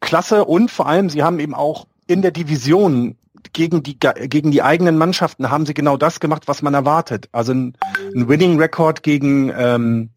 klasse 0.02 0.46
und 0.46 0.72
vor 0.72 0.88
allem, 0.88 1.10
sie 1.10 1.24
haben 1.24 1.40
eben 1.40 1.54
auch 1.54 1.88
in 2.08 2.22
der 2.22 2.32
Division 2.32 3.18
gegen 3.54 3.84
die, 3.84 3.98
gegen 4.00 4.52
die 4.52 4.62
eigenen 4.62 4.98
Mannschaften 4.98 5.50
haben 5.50 5.66
sie 5.66 5.74
genau 5.74 5.98
das 5.98 6.20
gemacht, 6.20 6.44
was 6.48 6.62
man 6.62 6.74
erwartet. 6.74 7.30
Also 7.32 7.54
ein, 7.54 7.78
ein 8.16 8.28
Winning 8.28 8.60
Record 8.60 9.04
gegen, 9.04 9.52
ähm, 9.56 10.10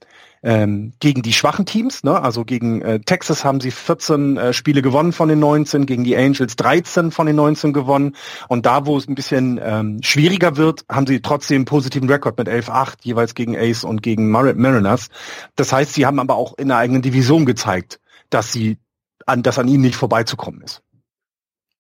ähm, 0.43 0.93
gegen 1.01 1.23
die 1.23 1.33
schwachen 1.33 1.67
Teams. 1.67 2.03
Ne? 2.03 2.21
Also 2.21 2.45
gegen 2.45 2.83
äh, 2.83 3.01
Texas 3.01 3.45
haben 3.45 3.61
sie 3.61 3.71
14 3.71 4.37
äh, 4.37 4.53
Spiele 4.53 4.83
gewonnen 4.83 5.13
von 5.13 5.29
den 5.29 5.39
19, 5.39 5.87
gegen 5.87 6.05
die 6.05 6.17
Angels 6.17 6.57
13 6.57 7.11
von 7.11 7.27
den 7.27 7.37
19 7.37 7.73
gewonnen. 7.73 8.17
Und 8.49 8.67
da, 8.67 8.87
wo 8.87 8.97
es 8.97 9.09
ein 9.09 9.15
bisschen 9.15 9.61
ähm, 9.63 9.99
schwieriger 10.03 10.57
wird, 10.57 10.85
haben 10.91 11.07
sie 11.07 11.21
trotzdem 11.21 11.57
einen 11.57 11.65
positiven 11.67 12.09
Rekord 12.09 12.39
mit 12.39 12.49
11-8, 12.49 12.95
jeweils 13.03 13.35
gegen 13.35 13.57
Ace 13.57 13.85
und 13.85 14.03
gegen 14.03 14.31
Mar 14.31 14.53
Mariners. 14.55 15.09
Das 15.57 15.73
heißt, 15.73 15.93
sie 15.93 16.07
haben 16.07 16.19
aber 16.19 16.37
auch 16.37 16.57
in 16.57 16.69
der 16.69 16.79
eigenen 16.79 17.03
Division 17.03 17.45
gezeigt, 17.45 18.01
dass 18.31 18.53
sie 18.53 18.79
an, 19.27 19.43
dass 19.43 19.59
an 19.59 19.69
ihnen 19.69 19.83
nicht 19.83 19.97
vorbeizukommen 19.97 20.63
ist. 20.63 20.83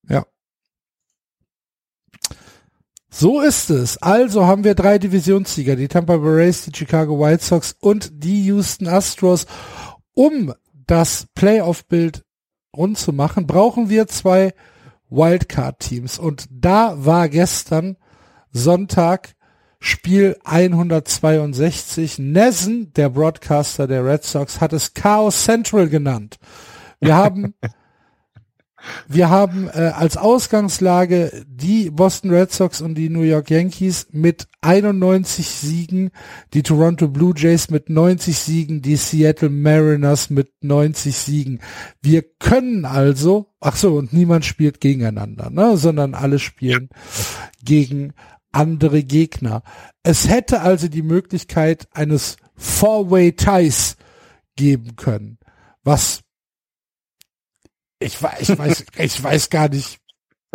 Ja, 0.08 0.24
so 3.12 3.40
ist 3.40 3.70
es. 3.70 4.00
Also 4.00 4.46
haben 4.46 4.62
wir 4.62 4.74
drei 4.74 4.98
Divisionssieger, 4.98 5.74
die 5.74 5.88
Tampa 5.88 6.16
Bay 6.16 6.42
Rays, 6.42 6.64
die 6.64 6.74
Chicago 6.74 7.18
White 7.18 7.44
Sox 7.44 7.76
und 7.80 8.24
die 8.24 8.44
Houston 8.44 8.86
Astros. 8.86 9.46
Um 10.14 10.54
das 10.86 11.26
Playoff-Bild 11.34 12.24
rund 12.74 12.98
zu 12.98 13.12
machen, 13.12 13.46
brauchen 13.48 13.90
wir 13.90 14.06
zwei 14.06 14.54
Wildcard-Teams. 15.10 16.20
Und 16.20 16.46
da 16.50 17.04
war 17.04 17.28
gestern 17.28 17.96
Sonntag 18.52 19.34
Spiel 19.80 20.36
162. 20.44 22.20
Nessen, 22.20 22.92
der 22.92 23.08
Broadcaster 23.08 23.88
der 23.88 24.04
Red 24.04 24.22
Sox, 24.22 24.60
hat 24.60 24.72
es 24.72 24.94
Chaos 24.94 25.44
Central 25.44 25.88
genannt. 25.88 26.38
Wir 27.00 27.16
haben 27.16 27.54
wir 29.08 29.28
haben 29.28 29.68
äh, 29.68 29.92
als 29.94 30.16
Ausgangslage 30.16 31.44
die 31.46 31.90
Boston 31.90 32.30
Red 32.30 32.52
Sox 32.52 32.80
und 32.80 32.94
die 32.94 33.08
New 33.08 33.22
York 33.22 33.50
Yankees 33.50 34.08
mit 34.12 34.46
91 34.62 35.46
Siegen, 35.46 36.10
die 36.54 36.62
Toronto 36.62 37.08
Blue 37.08 37.34
Jays 37.36 37.70
mit 37.70 37.90
90 37.90 38.38
Siegen, 38.38 38.82
die 38.82 38.96
Seattle 38.96 39.50
Mariners 39.50 40.30
mit 40.30 40.52
90 40.62 41.14
Siegen. 41.14 41.60
Wir 42.02 42.22
können 42.38 42.84
also, 42.84 43.52
ach 43.60 43.76
so, 43.76 43.96
und 43.96 44.12
niemand 44.12 44.44
spielt 44.44 44.80
gegeneinander, 44.80 45.50
ne, 45.50 45.76
sondern 45.76 46.14
alle 46.14 46.38
spielen 46.38 46.88
gegen 47.62 48.12
andere 48.52 49.02
Gegner. 49.04 49.62
Es 50.02 50.28
hätte 50.28 50.62
also 50.62 50.88
die 50.88 51.02
Möglichkeit 51.02 51.86
eines 51.92 52.36
Four-Way 52.56 53.32
Ties 53.32 53.96
geben 54.56 54.96
können, 54.96 55.38
was 55.84 56.22
ich, 58.00 58.20
weiß, 58.20 58.48
ich 58.48 58.58
weiß, 58.58 58.84
ich 58.98 59.22
weiß 59.22 59.50
gar 59.50 59.68
nicht, 59.68 60.00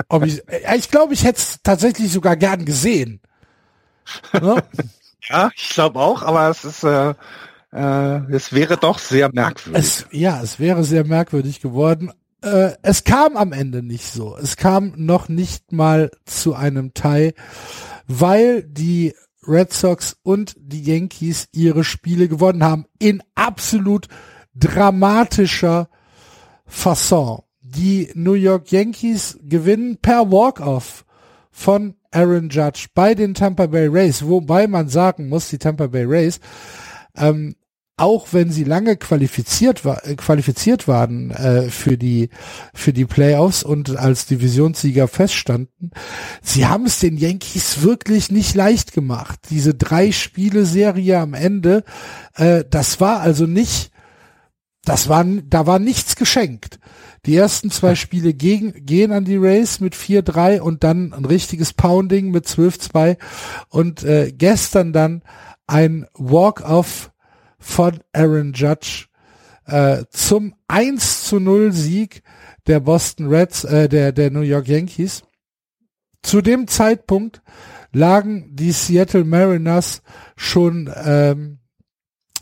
ob 0.09 0.25
ich, 0.25 0.41
ich 0.75 0.91
glaube, 0.91 1.13
ich 1.13 1.23
hätte 1.23 1.39
es 1.39 1.59
tatsächlich 1.63 2.11
sogar 2.11 2.35
gern 2.35 2.65
gesehen. 2.65 3.21
Ne? 4.33 4.61
ja, 5.29 5.49
ich 5.55 5.69
glaube 5.69 5.99
auch, 5.99 6.21
aber 6.21 6.49
es 6.49 6.65
ist, 6.65 6.83
äh, 6.83 7.13
äh, 7.71 8.31
es 8.31 8.53
wäre 8.53 8.77
doch 8.77 8.99
sehr 8.99 9.31
merkwürdig. 9.31 9.81
Es, 9.81 10.05
ja, 10.11 10.41
es 10.41 10.59
wäre 10.59 10.83
sehr 10.83 11.05
merkwürdig 11.05 11.61
geworden. 11.61 12.11
Äh, 12.41 12.73
es 12.81 13.03
kam 13.03 13.37
am 13.37 13.53
Ende 13.53 13.81
nicht 13.81 14.07
so. 14.07 14.37
Es 14.37 14.57
kam 14.57 14.93
noch 14.97 15.29
nicht 15.29 15.71
mal 15.71 16.11
zu 16.25 16.55
einem 16.55 16.93
Tie, 16.93 17.33
weil 18.07 18.63
die 18.63 19.15
Red 19.47 19.73
Sox 19.73 20.17
und 20.23 20.55
die 20.57 20.83
Yankees 20.83 21.47
ihre 21.51 21.83
Spiele 21.83 22.27
gewonnen 22.27 22.63
haben 22.63 22.85
in 22.99 23.21
absolut 23.35 24.07
dramatischer 24.55 25.89
Fasson. 26.65 27.44
Die 27.75 28.09
New 28.13 28.33
York 28.33 28.71
Yankees 28.71 29.37
gewinnen 29.43 29.97
per 30.01 30.31
Walk-off 30.31 31.05
von 31.51 31.95
Aaron 32.11 32.49
Judge 32.49 32.87
bei 32.93 33.13
den 33.15 33.33
Tampa 33.33 33.67
Bay 33.67 33.87
Rays, 33.87 34.25
wobei 34.25 34.67
man 34.67 34.87
sagen 34.87 35.27
muss, 35.27 35.49
die 35.49 35.57
Tampa 35.57 35.87
Bay 35.87 36.05
Rays, 36.05 36.39
ähm, 37.15 37.55
auch 37.97 38.27
wenn 38.31 38.51
sie 38.51 38.65
lange 38.65 38.97
qualifiziert, 38.97 39.85
war, 39.85 40.05
äh, 40.05 40.15
qualifiziert 40.15 40.87
waren 40.87 41.31
äh, 41.31 41.69
für 41.69 41.97
die 41.97 42.29
für 42.73 42.91
die 42.91 43.05
Playoffs 43.05 43.63
und 43.63 43.95
als 43.97 44.25
Divisionssieger 44.25 45.07
feststanden, 45.07 45.91
sie 46.41 46.65
haben 46.65 46.85
es 46.85 46.99
den 46.99 47.17
Yankees 47.17 47.81
wirklich 47.81 48.31
nicht 48.31 48.53
leicht 48.53 48.91
gemacht. 48.91 49.39
Diese 49.49 49.73
drei 49.73 50.11
Spiele 50.11 50.65
Serie 50.65 51.19
am 51.19 51.33
Ende, 51.33 51.83
äh, 52.35 52.65
das 52.69 52.99
war 52.99 53.21
also 53.21 53.45
nicht 53.45 53.91
das 54.85 55.09
war, 55.09 55.25
da 55.25 55.65
war 55.65 55.79
nichts 55.79 56.15
geschenkt. 56.15 56.79
Die 57.25 57.35
ersten 57.35 57.71
zwei 57.71 57.95
Spiele 57.95 58.33
gegen, 58.33 58.85
gehen 58.85 59.11
an 59.11 59.25
die 59.25 59.37
Race 59.37 59.79
mit 59.79 59.95
4-3 59.95 60.59
und 60.59 60.83
dann 60.83 61.13
ein 61.13 61.25
richtiges 61.25 61.73
Pounding 61.73 62.31
mit 62.31 62.45
12-2 62.45 63.17
und 63.69 64.03
äh, 64.03 64.31
gestern 64.31 64.93
dann 64.93 65.23
ein 65.65 66.05
Walk-off 66.13 67.11
von 67.57 67.99
Aaron 68.13 68.53
Judge 68.53 69.07
äh, 69.65 70.03
zum 70.11 70.53
1 70.67 71.23
zu 71.23 71.39
0 71.39 71.71
Sieg 71.71 72.21
der 72.67 72.79
Boston 72.79 73.27
Reds, 73.27 73.63
äh, 73.63 73.89
der, 73.89 74.11
der 74.11 74.31
New 74.31 74.41
York 74.41 74.67
Yankees. 74.67 75.23
Zu 76.21 76.41
dem 76.41 76.67
Zeitpunkt 76.67 77.41
lagen 77.91 78.55
die 78.55 78.71
Seattle 78.71 79.23
Mariners 79.23 80.01
schon 80.35 80.91
ähm, 80.95 81.59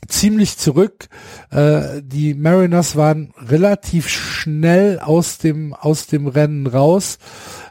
ziemlich 0.08 0.58
zurück. 0.58 1.08
Äh, 1.52 2.02
die 2.04 2.34
Mariners 2.34 2.96
waren 2.96 3.34
relativ 3.38 4.08
schnell 4.08 5.00
aus 5.00 5.38
dem 5.38 5.74
aus 5.74 6.08
dem 6.08 6.28
Rennen 6.28 6.68
raus, 6.68 7.18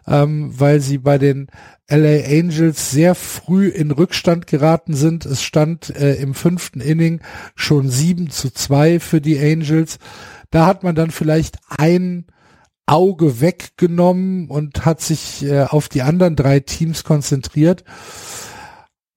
ähm, 0.06 0.52
weil 0.58 0.80
sie 0.80 0.98
bei 0.98 1.18
den 1.18 1.48
LA 1.88 2.24
Angels 2.26 2.90
sehr 2.90 3.14
früh 3.14 3.68
in 3.68 3.90
Rückstand 3.90 4.46
geraten 4.46 4.94
sind. 4.94 5.26
Es 5.26 5.42
stand 5.42 5.90
äh, 5.90 6.14
im 6.14 6.34
fünften 6.34 6.80
Inning 6.80 7.20
schon 7.54 7.90
7 7.90 8.30
zu 8.30 8.50
2 8.50 9.00
für 9.00 9.20
die 9.20 9.38
Angels. 9.38 9.98
Da 10.50 10.66
hat 10.66 10.82
man 10.84 10.94
dann 10.94 11.10
vielleicht 11.10 11.58
ein 11.68 12.26
Auge 12.86 13.40
weggenommen 13.40 14.48
und 14.48 14.84
hat 14.84 15.00
sich 15.00 15.44
äh, 15.44 15.62
auf 15.62 15.88
die 15.88 16.02
anderen 16.02 16.36
drei 16.36 16.60
Teams 16.60 17.04
konzentriert. 17.04 17.84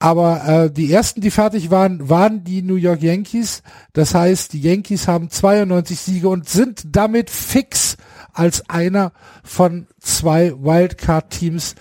Aber 0.06 0.47
äh, 0.47 0.72
die 0.72 0.93
ersten, 0.93 1.20
die 1.20 1.32
fertig 1.32 1.72
waren, 1.72 2.08
waren 2.08 2.43
die 2.43 2.62
New 2.62 2.76
York 2.76 3.01
Yankees. 3.01 3.64
Das 3.93 4.14
heißt, 4.14 4.53
die 4.53 4.62
Yankees 4.62 5.08
haben 5.08 5.32
92 5.32 5.99
Siege 5.99 6.30
und 6.30 6.47
sind 6.47 6.84
damit 6.95 7.32
fix 7.32 7.97
als 8.32 8.70
einer 8.70 9.14
von 9.43 9.88
zwei 9.99 10.53
Wildcard-Teams 10.56 11.74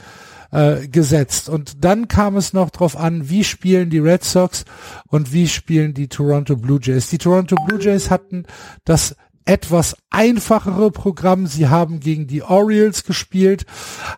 äh, 0.52 0.88
gesetzt. 0.88 1.50
Und 1.50 1.84
dann 1.84 2.08
kam 2.08 2.38
es 2.38 2.54
noch 2.54 2.70
darauf 2.70 2.96
an, 2.96 3.28
wie 3.28 3.44
spielen 3.44 3.90
die 3.90 3.98
Red 3.98 4.24
Sox 4.24 4.64
und 5.08 5.34
wie 5.34 5.46
spielen 5.46 5.92
die 5.92 6.08
Toronto 6.08 6.56
Blue 6.56 6.80
Jays. 6.80 7.10
Die 7.10 7.18
Toronto 7.18 7.56
Blue 7.66 7.78
Jays 7.78 8.08
hatten 8.08 8.46
das 8.86 9.16
etwas 9.44 9.98
einfachere 10.08 10.90
Programm. 10.90 11.46
Sie 11.46 11.68
haben 11.68 12.00
gegen 12.00 12.26
die 12.26 12.42
Orioles 12.42 13.04
gespielt, 13.04 13.66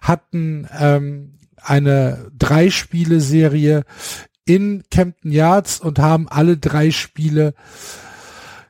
hatten 0.01 0.69
ähm, 0.79 1.36
eine 1.69 2.31
Drei-Spiele-Serie 2.39 3.85
in 4.45 4.85
Campton 4.91 5.33
Yards 5.33 5.81
und 5.81 5.99
haben 5.99 6.29
alle 6.29 6.57
drei 6.57 6.91
Spiele 6.91 7.55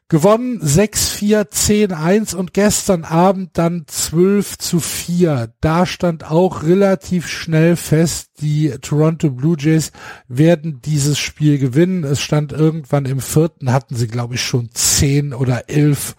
gewonnen. 0.09 0.61
6-4, 0.61 1.51
10-1 1.51 2.35
und 2.35 2.55
gestern 2.55 3.05
Abend 3.05 3.51
dann 3.55 3.85
12 3.87 4.59
zu 4.59 4.81
4. 4.81 5.53
Da 5.61 5.87
stand 5.87 6.31
auch 6.31 6.63
relativ 6.63 7.29
schnell 7.29 7.77
fest, 7.77 8.31
die 8.41 8.71
Toronto 8.81 9.31
Blue 9.31 9.57
Jays 9.59 9.93
werden 10.29 10.81
dieses 10.83 11.19
Spiel 11.19 11.59
gewinnen. 11.59 12.05
Es 12.05 12.21
stand 12.21 12.53
irgendwann 12.53 13.05
im 13.05 13.21
vierten, 13.21 13.73
hatten 13.73 13.97
sie 13.97 14.09
glaube 14.09 14.35
ich 14.35 14.43
schon 14.43 14.71
10 14.73 15.35
oder 15.35 15.69
11 15.69 16.17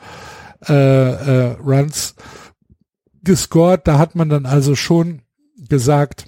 äh, 0.67 0.73
äh, 0.73 1.55
Runs 1.63 2.15
gescored. 3.23 3.88
Da 3.88 3.97
hat 3.97 4.15
man 4.15 4.30
dann 4.30 4.45
also 4.45 4.75
schon 4.75 5.21
gesagt, 5.57 6.28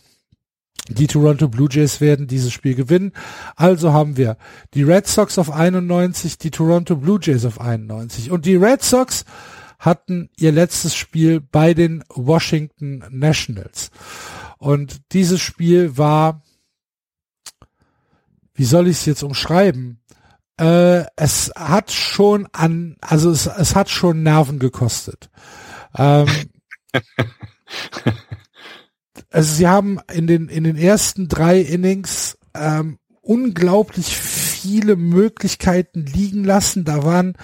die 0.89 1.07
Toronto 1.07 1.47
Blue 1.47 1.69
Jays 1.69 2.01
werden 2.01 2.27
dieses 2.27 2.51
Spiel 2.51 2.75
gewinnen. 2.75 3.13
Also 3.55 3.93
haben 3.93 4.17
wir 4.17 4.37
die 4.73 4.83
Red 4.83 5.07
Sox 5.07 5.37
auf 5.37 5.51
91, 5.51 6.37
die 6.37 6.51
Toronto 6.51 6.95
Blue 6.95 7.19
Jays 7.21 7.45
auf 7.45 7.61
91. 7.61 8.31
Und 8.31 8.45
die 8.45 8.55
Red 8.55 8.83
Sox 8.83 9.25
hatten 9.77 10.29
ihr 10.37 10.51
letztes 10.51 10.95
Spiel 10.95 11.39
bei 11.39 11.73
den 11.73 12.03
Washington 12.09 13.03
Nationals. 13.09 13.91
Und 14.57 15.13
dieses 15.13 15.39
Spiel 15.39 15.97
war, 15.97 16.41
wie 18.53 18.65
soll 18.65 18.87
ich 18.87 18.97
es 18.97 19.05
jetzt 19.05 19.23
umschreiben? 19.23 20.01
Äh, 20.59 21.05
es 21.15 21.51
hat 21.55 21.91
schon 21.91 22.49
an, 22.51 22.97
also 22.99 23.31
es, 23.31 23.45
es 23.45 23.75
hat 23.75 23.89
schon 23.89 24.23
Nerven 24.23 24.59
gekostet. 24.59 25.29
Ähm, 25.95 26.27
also 29.32 29.53
sie 29.53 29.67
haben 29.67 29.99
in 30.11 30.27
den, 30.27 30.49
in 30.49 30.63
den 30.63 30.75
ersten 30.75 31.27
drei 31.27 31.59
Innings 31.59 32.38
ähm, 32.55 32.97
unglaublich 33.21 34.17
viele 34.17 34.95
Möglichkeiten 34.95 36.05
liegen 36.05 36.43
lassen. 36.43 36.84
Da 36.84 37.03
waren 37.03 37.36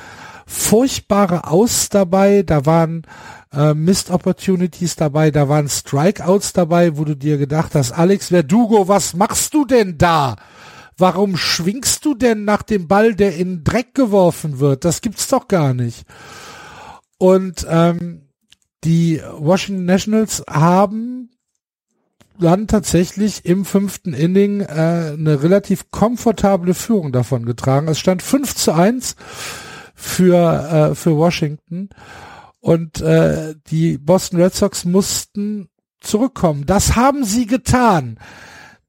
furchtbare 0.48 1.48
Aus 1.48 1.90
dabei, 1.90 2.44
da 2.44 2.66
waren 2.66 3.04
äh, 3.54 3.74
Missed 3.74 4.10
Opportunities 4.10 4.96
dabei, 4.96 5.32
da 5.32 5.48
waren 5.48 5.70
Strikeouts 5.70 6.54
dabei, 6.54 6.98
wo 6.98 7.06
du 7.06 7.16
dir 7.16 7.38
gedacht 7.38 7.76
hast, 7.76 7.92
Alex 7.92 8.28
Verdugo, 8.28 8.88
was 8.88 9.14
machst 9.14 9.54
du 9.54 9.66
denn 9.66 9.98
da? 9.98 10.36
Warum 10.98 11.36
schwingst 11.36 12.06
du 12.06 12.14
denn 12.14 12.46
nach 12.46 12.62
dem 12.62 12.88
Ball, 12.88 13.16
der 13.16 13.36
in 13.36 13.64
Dreck 13.64 13.94
geworfen 13.94 14.60
wird? 14.60 14.86
Das 14.86 15.02
gibt's 15.02 15.28
doch 15.28 15.48
gar 15.48 15.74
nicht. 15.74 16.06
Und 17.18 17.66
ähm, 17.70 18.30
die 18.84 19.22
Washington 19.38 19.86
Nationals 19.86 20.44
haben 20.50 21.30
dann 22.40 22.68
tatsächlich 22.68 23.46
im 23.46 23.66
fünften 23.66 24.14
Inning 24.14 24.62
äh, 24.62 25.14
eine 25.18 25.44
relativ 25.44 25.92
komfortable 25.92 26.74
Führung 26.74 27.12
davon 27.12 27.46
getragen. 27.46 27.88
Es 27.88 28.00
stand 28.00 28.22
5 28.22 28.56
zu 28.56 28.74
1 28.74 29.16
für, 29.94 30.92
äh, 30.92 30.96
für 30.96 31.16
Washington 31.16 31.90
und 32.60 33.02
äh, 33.02 33.56
die 33.68 33.98
Boston 33.98 34.42
Red 34.42 34.56
Sox 34.56 34.86
mussten 34.86 35.70
zurückkommen. 36.02 36.66
Das 36.66 36.96
haben 36.96 37.24
sie 37.24 37.46
getan. 37.46 38.20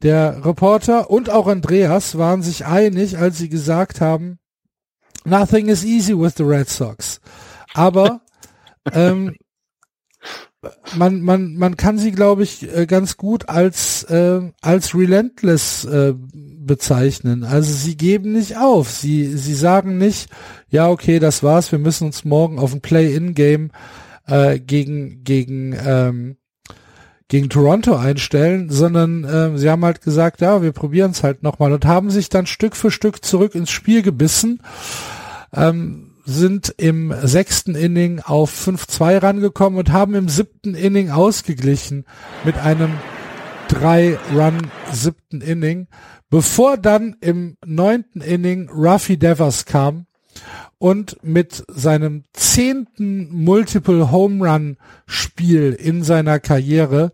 Der 0.03 0.45
Reporter 0.45 1.11
und 1.11 1.31
auch 1.31 1.47
Andreas 1.47 2.19
waren 2.19 2.43
sich 2.43 2.67
einig, 2.67 3.19
als 3.19 3.39
sie 3.39 3.49
gesagt 3.49 4.01
haben, 4.01 4.39
nothing 5.25 5.69
is 5.69 5.85
easy 5.85 6.19
with 6.19 6.35
the 6.37 6.43
Red 6.43 6.69
Sox. 6.69 7.21
Aber 7.75 8.21
ähm, 8.93 9.35
man, 10.97 11.21
man, 11.23 11.57
man 11.57 11.77
kann 11.77 11.99
sie, 11.99 12.13
glaube 12.13 12.43
ich, 12.43 12.75
äh, 12.75 12.87
ganz 12.87 13.17
gut 13.17 13.49
als, 13.49 14.05
äh, 14.05 14.41
als 14.61 14.95
relentless 14.95 15.85
äh, 15.85 16.15
bezeichnen. 16.15 17.45
Also 17.45 17.73
sie 17.73 17.97
geben 17.97 18.33
nicht 18.33 18.57
auf. 18.57 18.91
Sie, 18.91 19.27
sie 19.37 19.55
sagen 19.55 19.99
nicht, 19.99 20.29
ja, 20.69 20.89
okay, 20.89 21.19
das 21.19 21.43
war's, 21.43 21.73
wir 21.73 21.79
müssen 21.79 22.07
uns 22.07 22.25
morgen 22.25 22.59
auf 22.59 22.73
ein 22.73 22.81
Play-in-Game 22.81 23.71
äh, 24.27 24.59
gegen, 24.59 25.23
gegen, 25.25 25.77
ähm, 25.85 26.37
gegen 27.29 27.49
Toronto 27.49 27.97
einstellen, 27.97 28.71
sondern 28.71 29.25
äh, 29.25 29.59
sie 29.59 29.71
haben 29.71 29.85
halt 29.85 30.01
gesagt, 30.01 30.41
ja, 30.41 30.63
wir 30.63 30.73
probieren 30.73 31.11
es 31.13 31.23
halt 31.23 31.43
nochmal 31.43 31.73
und 31.73 31.85
haben 31.85 32.11
sich 32.11 32.29
dann 32.29 32.47
Stück 32.47 32.77
für 32.77 32.91
Stück 32.91 33.25
zurück 33.25 33.55
ins 33.55 33.71
Spiel 33.71 34.03
gebissen. 34.03 34.61
Ähm, 35.53 36.16
sind 36.27 36.75
im 36.77 37.15
sechsten 37.23 37.75
Inning 37.75 38.21
auf 38.21 38.53
5-2 38.53 39.23
rangekommen 39.23 39.79
und 39.79 39.93
haben 39.93 40.15
im 40.15 40.29
siebten 40.29 40.75
Inning 40.75 41.11
ausgeglichen 41.11 42.05
mit 42.45 42.59
einem 42.59 42.93
drei 43.69 44.19
Run 44.35 44.59
siebten 44.93 45.41
Inning, 45.41 45.87
bevor 46.29 46.77
dann 46.77 47.17
im 47.21 47.57
neunten 47.65 48.21
Inning 48.21 48.69
Ruffy 48.69 49.17
Devers 49.17 49.65
kam 49.67 50.07
und 50.79 51.17
mit 51.23 51.65
seinem 51.69 52.25
zehnten 52.33 53.33
Multiple 53.33 54.11
Home 54.11 54.49
Run 54.49 54.77
Spiel 55.07 55.73
in 55.73 56.03
seiner 56.03 56.41
Karriere 56.41 57.13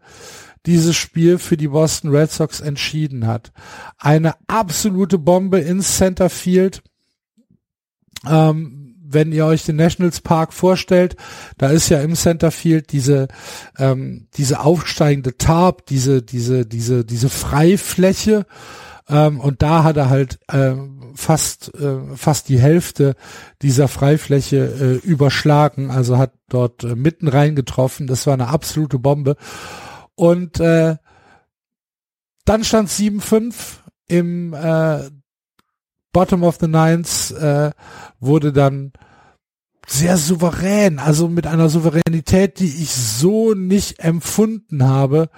dieses 0.66 0.96
Spiel 0.96 1.38
für 1.38 1.56
die 1.56 1.68
Boston 1.68 2.10
Red 2.10 2.30
Sox 2.30 2.60
entschieden 2.60 3.26
hat. 3.26 3.52
Eine 3.98 4.34
absolute 4.46 5.18
Bombe 5.18 5.58
ins 5.58 5.96
Center 5.96 6.30
Field. 6.30 6.82
Ähm, 8.28 8.81
wenn 9.12 9.32
ihr 9.32 9.46
euch 9.46 9.64
den 9.64 9.76
Nationals 9.76 10.20
Park 10.20 10.52
vorstellt, 10.52 11.16
da 11.58 11.68
ist 11.70 11.88
ja 11.88 12.00
im 12.00 12.14
Centerfield 12.14 12.92
diese 12.92 13.28
ähm, 13.78 14.28
diese 14.34 14.60
aufsteigende 14.60 15.36
Tarp, 15.36 15.86
diese 15.86 16.22
diese 16.22 16.66
diese 16.66 17.04
diese 17.04 17.28
Freifläche 17.28 18.46
ähm, 19.08 19.40
und 19.40 19.62
da 19.62 19.84
hat 19.84 19.96
er 19.96 20.10
halt 20.10 20.38
äh, 20.48 20.74
fast 21.14 21.74
äh, 21.74 22.16
fast 22.16 22.48
die 22.48 22.58
Hälfte 22.58 23.14
dieser 23.60 23.88
Freifläche 23.88 25.00
äh, 25.04 25.06
überschlagen, 25.06 25.90
also 25.90 26.18
hat 26.18 26.32
dort 26.48 26.84
äh, 26.84 26.94
mitten 26.94 27.28
rein 27.28 27.56
getroffen. 27.56 28.06
Das 28.06 28.26
war 28.26 28.34
eine 28.34 28.48
absolute 28.48 28.98
Bombe 28.98 29.36
und 30.14 30.60
äh, 30.60 30.96
dann 32.44 32.64
stand 32.64 32.88
7-5 32.88 33.54
im 34.08 34.54
äh, 34.54 35.10
Bottom 36.12 36.44
of 36.44 36.58
the 36.60 36.68
Nines 36.68 37.30
äh, 37.32 37.70
wurde 38.20 38.52
dann 38.52 38.92
sehr 39.86 40.16
souverän, 40.16 40.98
also 40.98 41.28
mit 41.28 41.46
einer 41.46 41.68
Souveränität, 41.68 42.60
die 42.60 42.82
ich 42.82 42.92
so 42.92 43.54
nicht 43.54 43.98
empfunden 43.98 44.84
habe, 44.84 45.28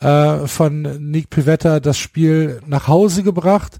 äh, 0.00 0.46
von 0.46 0.82
Nick 1.10 1.30
Pivetta 1.30 1.80
das 1.80 1.98
Spiel 1.98 2.60
nach 2.66 2.88
Hause 2.88 3.22
gebracht. 3.22 3.78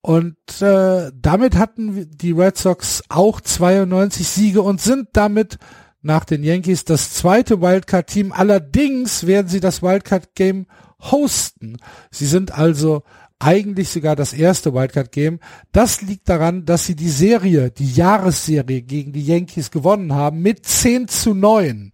Und 0.00 0.36
äh, 0.60 1.10
damit 1.14 1.56
hatten 1.56 2.10
die 2.16 2.32
Red 2.32 2.58
Sox 2.58 3.02
auch 3.08 3.40
92 3.40 4.26
Siege 4.28 4.62
und 4.62 4.80
sind 4.80 5.08
damit 5.14 5.58
nach 6.02 6.24
den 6.24 6.44
Yankees 6.44 6.84
das 6.84 7.14
zweite 7.14 7.62
Wildcard-Team. 7.62 8.32
Allerdings 8.32 9.26
werden 9.26 9.48
sie 9.48 9.60
das 9.60 9.82
Wildcard-Game 9.82 10.66
hosten. 11.00 11.78
Sie 12.10 12.26
sind 12.26 12.52
also 12.52 13.02
eigentlich 13.44 13.90
sogar 13.90 14.16
das 14.16 14.32
erste 14.32 14.72
Wildcard 14.72 15.12
Game. 15.12 15.38
Das 15.70 16.00
liegt 16.00 16.28
daran, 16.28 16.64
dass 16.64 16.86
sie 16.86 16.96
die 16.96 17.10
Serie, 17.10 17.70
die 17.70 17.92
Jahresserie 17.92 18.82
gegen 18.82 19.12
die 19.12 19.24
Yankees 19.24 19.70
gewonnen 19.70 20.14
haben 20.14 20.40
mit 20.40 20.64
10 20.64 21.08
zu 21.08 21.34
9. 21.34 21.90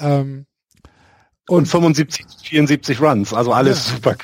Ähm, 0.00 0.46
und, 1.48 1.58
und 1.58 1.66
75, 1.66 2.26
74 2.42 3.00
Runs, 3.00 3.32
also 3.34 3.52
alles 3.52 3.86
ja. 3.86 3.94
super. 3.94 4.16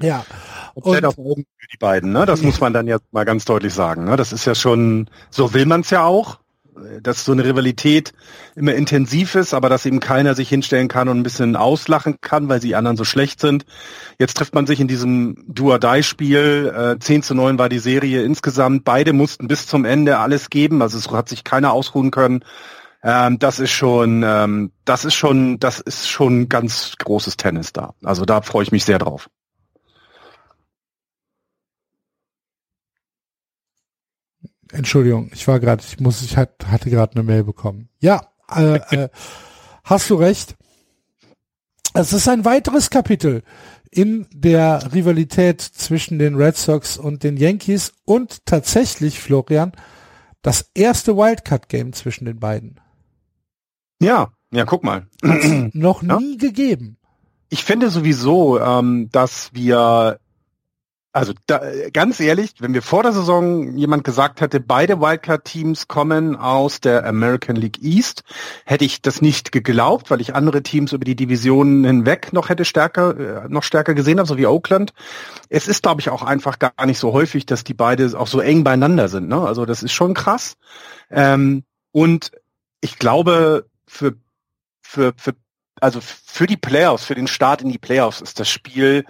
Ja. 0.00 0.26
Und 0.74 1.04
auf 1.04 1.18
Augen 1.18 1.44
für 1.56 1.66
die 1.72 1.76
beiden, 1.78 2.12
ne? 2.12 2.26
Das 2.26 2.40
ja. 2.40 2.46
muss 2.46 2.60
man 2.60 2.72
dann 2.72 2.88
jetzt 2.88 3.12
mal 3.12 3.24
ganz 3.24 3.44
deutlich 3.44 3.72
sagen. 3.72 4.04
Ne? 4.04 4.16
Das 4.16 4.32
ist 4.32 4.44
ja 4.44 4.54
schon, 4.54 5.08
so 5.30 5.54
will 5.54 5.66
man 5.66 5.82
es 5.82 5.90
ja 5.90 6.04
auch 6.04 6.40
dass 7.02 7.24
so 7.24 7.32
eine 7.32 7.44
Rivalität 7.44 8.12
immer 8.54 8.74
intensiv 8.74 9.34
ist, 9.34 9.54
aber 9.54 9.68
dass 9.68 9.86
eben 9.86 10.00
keiner 10.00 10.34
sich 10.34 10.48
hinstellen 10.48 10.88
kann 10.88 11.08
und 11.08 11.18
ein 11.18 11.22
bisschen 11.22 11.56
auslachen 11.56 12.16
kann, 12.20 12.48
weil 12.48 12.60
die 12.60 12.74
anderen 12.74 12.96
so 12.96 13.04
schlecht 13.04 13.40
sind. 13.40 13.64
Jetzt 14.18 14.36
trifft 14.36 14.54
man 14.54 14.66
sich 14.66 14.80
in 14.80 14.88
diesem 14.88 15.44
Do-or-Die-Spiel. 15.48 16.96
Äh, 16.96 16.98
10 16.98 17.22
zu 17.22 17.34
9 17.34 17.58
war 17.58 17.68
die 17.68 17.78
Serie 17.78 18.22
insgesamt. 18.22 18.84
Beide 18.84 19.12
mussten 19.12 19.48
bis 19.48 19.66
zum 19.66 19.84
Ende 19.84 20.18
alles 20.18 20.50
geben. 20.50 20.82
Also 20.82 20.98
es 20.98 21.10
hat 21.10 21.28
sich 21.28 21.44
keiner 21.44 21.72
ausruhen 21.72 22.10
können. 22.10 22.44
Ähm, 23.02 23.38
das 23.38 23.60
ist 23.60 23.70
schon, 23.70 24.22
ähm, 24.24 24.72
das 24.84 25.04
ist 25.04 25.14
schon, 25.14 25.58
das 25.60 25.80
ist 25.80 26.08
schon 26.08 26.48
ganz 26.48 26.94
großes 26.98 27.36
Tennis 27.36 27.72
da. 27.72 27.94
Also 28.02 28.24
da 28.24 28.40
freue 28.40 28.62
ich 28.62 28.72
mich 28.72 28.84
sehr 28.84 28.98
drauf. 28.98 29.28
Entschuldigung, 34.74 35.30
ich 35.32 35.46
war 35.46 35.60
gerade, 35.60 35.82
ich 35.86 36.00
muss, 36.00 36.22
ich 36.22 36.36
hat, 36.36 36.66
hatte 36.66 36.90
gerade 36.90 37.14
eine 37.14 37.22
Mail 37.22 37.44
bekommen. 37.44 37.88
Ja, 38.00 38.28
äh, 38.54 38.76
äh, 38.90 39.08
hast 39.84 40.10
du 40.10 40.16
recht. 40.16 40.56
Es 41.94 42.12
ist 42.12 42.28
ein 42.28 42.44
weiteres 42.44 42.90
Kapitel 42.90 43.42
in 43.90 44.26
der 44.32 44.92
Rivalität 44.92 45.60
zwischen 45.60 46.18
den 46.18 46.34
Red 46.34 46.56
Sox 46.56 46.96
und 46.96 47.22
den 47.22 47.36
Yankees 47.36 47.92
und 48.04 48.44
tatsächlich, 48.46 49.20
Florian, 49.20 49.72
das 50.42 50.70
erste 50.74 51.16
Wildcard-Game 51.16 51.92
zwischen 51.92 52.24
den 52.24 52.40
beiden. 52.40 52.80
Ja, 54.02 54.32
ja, 54.50 54.64
guck 54.64 54.82
mal. 54.82 55.06
noch 55.72 56.02
nie 56.02 56.32
ja? 56.32 56.38
gegeben. 56.38 56.96
Ich 57.48 57.64
finde 57.64 57.90
sowieso, 57.90 58.60
ähm, 58.60 59.08
dass 59.12 59.50
wir 59.52 60.18
also 61.14 61.32
da, 61.46 61.62
ganz 61.92 62.18
ehrlich, 62.18 62.54
wenn 62.58 62.74
wir 62.74 62.82
vor 62.82 63.04
der 63.04 63.12
Saison 63.12 63.76
jemand 63.76 64.02
gesagt 64.02 64.40
hätte, 64.40 64.58
beide 64.58 65.00
Wildcard-Teams 65.00 65.86
kommen 65.86 66.34
aus 66.34 66.80
der 66.80 67.06
American 67.06 67.54
League 67.54 67.80
East, 67.80 68.24
hätte 68.64 68.84
ich 68.84 69.00
das 69.00 69.22
nicht 69.22 69.52
geglaubt, 69.52 70.10
weil 70.10 70.20
ich 70.20 70.34
andere 70.34 70.64
Teams 70.64 70.92
über 70.92 71.04
die 71.04 71.14
Divisionen 71.14 71.84
hinweg 71.84 72.32
noch 72.32 72.48
hätte 72.48 72.64
stärker, 72.64 73.44
äh, 73.44 73.48
noch 73.48 73.62
stärker 73.62 73.94
gesehen 73.94 74.18
habe, 74.18 74.26
so 74.26 74.36
wie 74.36 74.46
Oakland. 74.48 74.92
Es 75.48 75.68
ist, 75.68 75.84
glaube 75.84 76.00
ich, 76.00 76.10
auch 76.10 76.24
einfach 76.24 76.58
gar 76.58 76.84
nicht 76.84 76.98
so 76.98 77.12
häufig, 77.12 77.46
dass 77.46 77.62
die 77.62 77.74
beide 77.74 78.18
auch 78.18 78.26
so 78.26 78.40
eng 78.40 78.64
beieinander 78.64 79.06
sind. 79.06 79.28
Ne? 79.28 79.40
Also 79.40 79.66
das 79.66 79.84
ist 79.84 79.92
schon 79.92 80.14
krass. 80.14 80.56
Ähm, 81.12 81.62
und 81.92 82.32
ich 82.80 82.98
glaube, 82.98 83.66
für, 83.86 84.16
für, 84.82 85.12
für, 85.16 85.34
also 85.80 86.00
für 86.02 86.48
die 86.48 86.56
Playoffs, 86.56 87.04
für 87.04 87.14
den 87.14 87.28
Start 87.28 87.62
in 87.62 87.68
die 87.68 87.78
Playoffs 87.78 88.20
ist 88.20 88.40
das 88.40 88.48
Spiel 88.48 89.04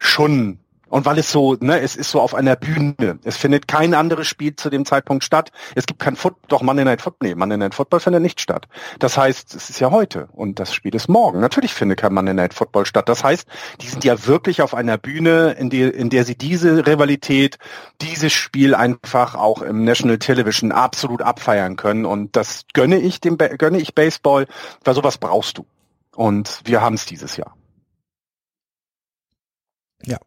schon 0.00 0.58
und 0.94 1.06
weil 1.06 1.18
es 1.18 1.32
so, 1.32 1.56
ne, 1.58 1.80
es 1.80 1.96
ist 1.96 2.12
so 2.12 2.20
auf 2.20 2.36
einer 2.36 2.54
Bühne. 2.54 3.18
Es 3.24 3.36
findet 3.36 3.66
kein 3.66 3.94
anderes 3.94 4.28
Spiel 4.28 4.54
zu 4.54 4.70
dem 4.70 4.84
Zeitpunkt 4.84 5.24
statt. 5.24 5.50
Es 5.74 5.86
gibt 5.86 5.98
kein 5.98 6.14
Foot, 6.14 6.36
doch 6.46 6.62
Monday 6.62 6.84
Night 6.84 7.02
Football, 7.02 7.30
nee, 7.30 7.34
Monday 7.34 7.58
Night 7.58 7.74
Football 7.74 7.98
findet 7.98 8.22
nicht 8.22 8.40
statt. 8.40 8.68
Das 9.00 9.18
heißt, 9.18 9.56
es 9.56 9.70
ist 9.70 9.80
ja 9.80 9.90
heute 9.90 10.28
und 10.30 10.60
das 10.60 10.72
Spiel 10.72 10.94
ist 10.94 11.08
morgen. 11.08 11.40
Natürlich 11.40 11.74
findet 11.74 11.98
kein 11.98 12.14
Monday 12.14 12.32
Night 12.32 12.54
Football 12.54 12.86
statt. 12.86 13.08
Das 13.08 13.24
heißt, 13.24 13.48
die 13.80 13.88
sind 13.88 14.04
ja 14.04 14.24
wirklich 14.28 14.62
auf 14.62 14.72
einer 14.72 14.96
Bühne, 14.96 15.56
in, 15.58 15.68
die, 15.68 15.82
in 15.82 16.10
der 16.10 16.24
sie 16.24 16.36
diese 16.36 16.86
Rivalität, 16.86 17.58
dieses 18.00 18.32
Spiel 18.32 18.76
einfach 18.76 19.34
auch 19.34 19.62
im 19.62 19.82
National 19.82 20.18
Television 20.18 20.70
absolut 20.70 21.22
abfeiern 21.22 21.74
können. 21.74 22.06
Und 22.06 22.36
das 22.36 22.66
gönne 22.72 23.00
ich 23.00 23.20
dem, 23.20 23.36
gönne 23.36 23.80
ich 23.80 23.96
Baseball, 23.96 24.46
weil 24.84 24.94
sowas 24.94 25.18
brauchst 25.18 25.58
du. 25.58 25.66
Und 26.14 26.60
wir 26.66 26.82
haben 26.82 26.94
es 26.94 27.04
dieses 27.04 27.36
Jahr. 27.36 27.56
Ja, 30.04 30.18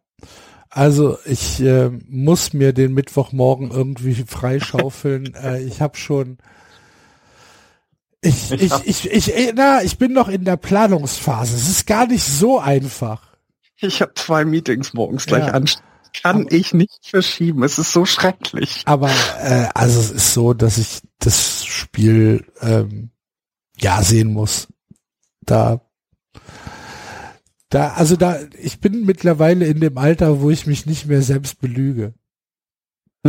also 0.70 1.18
ich 1.24 1.60
äh, 1.60 1.90
muss 2.08 2.52
mir 2.52 2.72
den 2.72 2.94
Mittwochmorgen 2.94 3.70
irgendwie 3.70 4.14
freischaufeln. 4.14 5.34
äh, 5.42 5.62
ich 5.62 5.80
habe 5.80 5.96
schon 5.96 6.38
ich, 8.20 8.50
ich, 8.50 8.72
ich, 8.84 9.10
ich, 9.10 9.32
ich, 9.32 9.52
na, 9.54 9.82
ich 9.82 9.96
bin 9.96 10.12
noch 10.12 10.28
in 10.28 10.44
der 10.44 10.56
Planungsphase. 10.56 11.54
Es 11.54 11.68
ist 11.68 11.86
gar 11.86 12.06
nicht 12.06 12.24
so 12.24 12.58
einfach. 12.58 13.36
Ich 13.76 14.02
habe 14.02 14.12
zwei 14.14 14.44
Meetings 14.44 14.92
morgens 14.92 15.26
gleich 15.26 15.46
ja. 15.46 15.52
an. 15.52 15.66
Kann 16.22 16.42
aber, 16.42 16.52
ich 16.52 16.74
nicht 16.74 17.06
verschieben. 17.06 17.62
Es 17.62 17.78
ist 17.78 17.92
so 17.92 18.04
schrecklich. 18.04 18.82
Aber 18.86 19.10
äh, 19.40 19.68
also 19.74 20.00
es 20.00 20.10
ist 20.10 20.34
so, 20.34 20.52
dass 20.52 20.78
ich 20.78 21.00
das 21.20 21.64
Spiel 21.64 22.44
ähm, 22.60 23.10
ja 23.76 24.02
sehen 24.02 24.32
muss. 24.32 24.66
Da 25.42 25.80
da, 27.70 27.92
also 27.94 28.16
da, 28.16 28.38
ich 28.58 28.80
bin 28.80 29.04
mittlerweile 29.04 29.66
in 29.66 29.80
dem 29.80 29.98
Alter, 29.98 30.40
wo 30.40 30.50
ich 30.50 30.66
mich 30.66 30.86
nicht 30.86 31.06
mehr 31.06 31.22
selbst 31.22 31.60
belüge. 31.60 32.14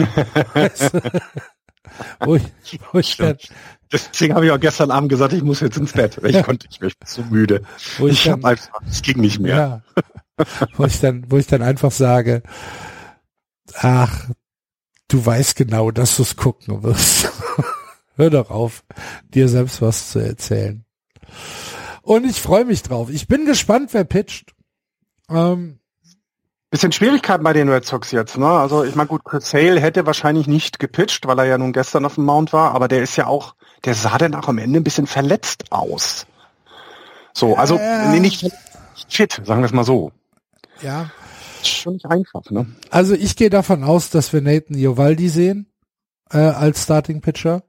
wo 2.22 2.36
ich, 2.36 2.80
wo 2.92 3.00
ich 3.00 3.18
dann, 3.18 3.38
Deswegen 3.92 4.36
habe 4.36 4.46
ich 4.46 4.52
auch 4.52 4.60
gestern 4.60 4.92
Abend 4.92 5.10
gesagt, 5.10 5.34
ich 5.34 5.42
muss 5.42 5.62
jetzt 5.62 5.78
ins 5.78 5.94
Bett. 5.94 6.20
Ich 6.24 6.44
konnte, 6.44 6.68
ich 6.70 6.80
bin 6.80 6.92
so 7.06 7.24
müde. 7.24 7.64
Wo 7.98 8.08
ich, 8.08 8.26
ich 8.26 8.30
habe 8.30 8.48
einfach, 8.48 8.82
es 8.88 9.02
ging 9.02 9.20
nicht 9.20 9.40
mehr. 9.40 9.84
Ja, 10.38 10.46
wo 10.76 10.86
ich 10.86 11.00
dann, 11.00 11.30
wo 11.30 11.38
ich 11.38 11.48
dann 11.48 11.64
einfach 11.64 11.92
sage, 11.92 12.44
ach, 13.74 14.30
du 15.08 15.26
weißt 15.26 15.56
genau, 15.56 15.90
dass 15.90 16.18
du 16.18 16.24
es 16.24 16.36
gucken 16.36 16.84
wirst. 16.84 17.32
Hör 18.16 18.30
doch 18.30 18.52
auf, 18.52 18.84
dir 19.34 19.50
selbst 19.50 19.82
was 19.82 20.12
zu 20.12 20.20
erzählen. 20.20 20.86
Und 22.10 22.26
ich 22.26 22.42
freue 22.42 22.66
mich 22.66 22.82
drauf. 22.82 23.12
Ich 23.12 23.28
bin 23.28 23.46
gespannt, 23.46 23.94
wer 23.94 24.04
pitcht. 24.04 24.56
Ähm, 25.30 25.78
Bisschen 26.72 26.92
Schwierigkeiten 26.92 27.44
bei 27.44 27.54
den 27.54 27.70
Red 27.70 27.86
Sox 27.86 28.10
jetzt, 28.10 28.36
ne? 28.36 28.48
Also 28.48 28.84
ich 28.84 28.96
meine, 28.96 29.10
gut, 29.10 29.24
Chris 29.24 29.54
Hale 29.54 29.80
hätte 29.80 30.08
wahrscheinlich 30.08 30.48
nicht 30.48 30.80
gepitcht, 30.80 31.28
weil 31.28 31.38
er 31.38 31.46
ja 31.46 31.60
nun 31.60 31.72
gestern 31.72 32.06
auf 32.06 32.16
dem 32.16 32.26
Mount 32.26 32.52
war, 32.52 32.74
aber 32.74 32.88
der 32.88 33.04
ist 33.04 33.16
ja 33.16 33.28
auch, 33.28 33.54
der 33.86 33.94
sah 33.94 34.18
dann 34.18 34.34
auch 34.34 34.48
am 34.48 34.58
Ende 34.58 34.80
ein 34.80 34.84
bisschen 34.84 35.06
verletzt 35.06 35.72
aus. 35.72 36.26
So, 37.34 37.56
also 37.56 37.78
äh, 37.78 38.10
nee, 38.10 38.20
nicht 38.20 38.44
fit, 39.08 39.40
sagen 39.46 39.62
wir 39.62 39.68
es 39.68 39.72
mal 39.72 39.84
so. 39.84 40.12
Ja. 40.82 41.12
Schon 41.62 41.94
nicht 41.94 42.08
einfach, 42.08 42.50
ne? 42.50 42.66
Also 42.90 43.14
ich 43.14 43.36
gehe 43.36 43.52
davon 43.52 43.84
aus, 43.84 44.10
dass 44.10 44.34
wir 44.34 44.42
Nathan 44.42 44.76
Iovaldi 44.76 45.30
sehen 45.30 45.72
äh, 46.32 46.40
als 46.40 46.82
Starting 46.82 47.22
Pitcher 47.22 47.62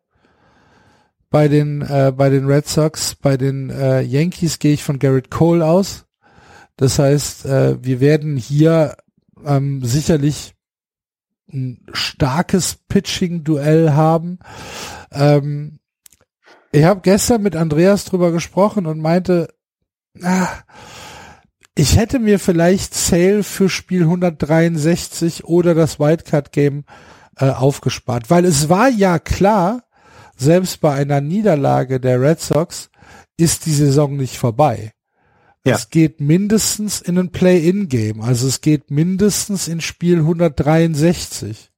bei 1.30 1.48
den 1.48 1.82
äh, 1.82 2.12
bei 2.14 2.28
den 2.28 2.46
Red 2.46 2.66
Sox, 2.68 3.14
bei 3.14 3.36
den 3.36 3.70
äh, 3.70 4.00
Yankees 4.00 4.58
gehe 4.58 4.74
ich 4.74 4.82
von 4.82 4.98
Garrett 4.98 5.30
Cole 5.30 5.64
aus. 5.64 6.06
Das 6.76 6.98
heißt, 6.98 7.46
äh, 7.46 7.82
wir 7.82 8.00
werden 8.00 8.36
hier 8.36 8.96
ähm, 9.44 9.84
sicherlich 9.84 10.54
ein 11.52 11.86
starkes 11.92 12.76
Pitching-Duell 12.88 13.92
haben. 13.92 14.38
Ähm, 15.12 15.80
ich 16.72 16.84
habe 16.84 17.00
gestern 17.02 17.42
mit 17.42 17.56
Andreas 17.56 18.04
drüber 18.04 18.30
gesprochen 18.32 18.86
und 18.86 19.00
meinte, 19.00 19.52
ah, 20.22 20.48
ich 21.74 21.96
hätte 21.96 22.18
mir 22.18 22.38
vielleicht 22.38 22.94
Sale 22.94 23.42
für 23.42 23.68
Spiel 23.68 24.02
163 24.02 25.44
oder 25.44 25.74
das 25.74 25.98
Wildcard-Game 25.98 26.84
äh, 27.36 27.50
aufgespart, 27.50 28.30
weil 28.30 28.44
es 28.44 28.68
war 28.68 28.88
ja 28.88 29.18
klar, 29.18 29.82
selbst 30.40 30.80
bei 30.80 30.94
einer 30.94 31.20
Niederlage 31.20 32.00
der 32.00 32.20
Red 32.20 32.40
Sox 32.40 32.90
ist 33.36 33.66
die 33.66 33.74
Saison 33.74 34.16
nicht 34.16 34.36
vorbei. 34.36 34.92
Ja. 35.64 35.76
Es 35.76 35.90
geht 35.90 36.20
mindestens 36.20 37.00
in 37.02 37.18
ein 37.18 37.30
Play-in-Game, 37.30 38.22
also 38.22 38.48
es 38.48 38.62
geht 38.62 38.90
mindestens 38.90 39.68
in 39.68 39.80
Spiel 39.80 40.18
163. 40.20 41.70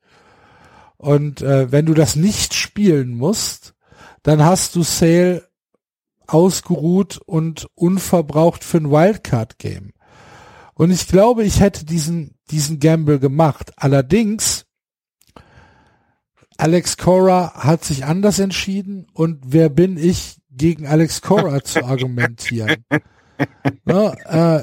Und 0.96 1.42
äh, 1.42 1.72
wenn 1.72 1.86
du 1.86 1.94
das 1.94 2.14
nicht 2.14 2.54
spielen 2.54 3.14
musst, 3.14 3.74
dann 4.22 4.44
hast 4.44 4.76
du 4.76 4.84
Sale 4.84 5.48
ausgeruht 6.28 7.20
und 7.26 7.66
unverbraucht 7.74 8.62
für 8.62 8.78
ein 8.78 8.90
Wildcard-Game. 8.90 9.92
Und 10.74 10.90
ich 10.92 11.08
glaube, 11.08 11.42
ich 11.42 11.58
hätte 11.58 11.84
diesen, 11.84 12.36
diesen 12.52 12.78
Gamble 12.78 13.18
gemacht. 13.18 13.72
Allerdings 13.76 14.66
Alex 16.62 16.96
Cora 16.96 17.54
hat 17.54 17.84
sich 17.84 18.04
anders 18.04 18.38
entschieden 18.38 19.08
und 19.14 19.40
wer 19.44 19.68
bin 19.68 19.96
ich, 19.96 20.36
gegen 20.48 20.86
Alex 20.86 21.20
Cora 21.20 21.64
zu 21.64 21.84
argumentieren? 21.84 22.84
Na, 23.84 24.12
äh, 24.58 24.62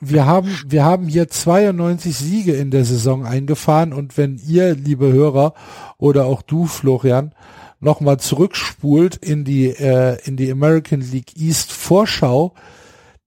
wir 0.00 0.26
haben, 0.26 0.48
wir 0.66 0.84
haben 0.84 1.06
hier 1.06 1.28
92 1.28 2.16
Siege 2.16 2.54
in 2.54 2.72
der 2.72 2.84
Saison 2.84 3.24
eingefahren 3.24 3.92
und 3.92 4.18
wenn 4.18 4.38
ihr, 4.44 4.74
liebe 4.74 5.12
Hörer, 5.12 5.54
oder 5.98 6.26
auch 6.26 6.42
du, 6.42 6.66
Florian, 6.66 7.32
nochmal 7.78 8.18
zurückspult 8.18 9.14
in 9.14 9.44
die, 9.44 9.68
äh, 9.68 10.18
in 10.24 10.36
die 10.36 10.50
American 10.50 11.00
League 11.00 11.36
East 11.36 11.70
Vorschau, 11.70 12.54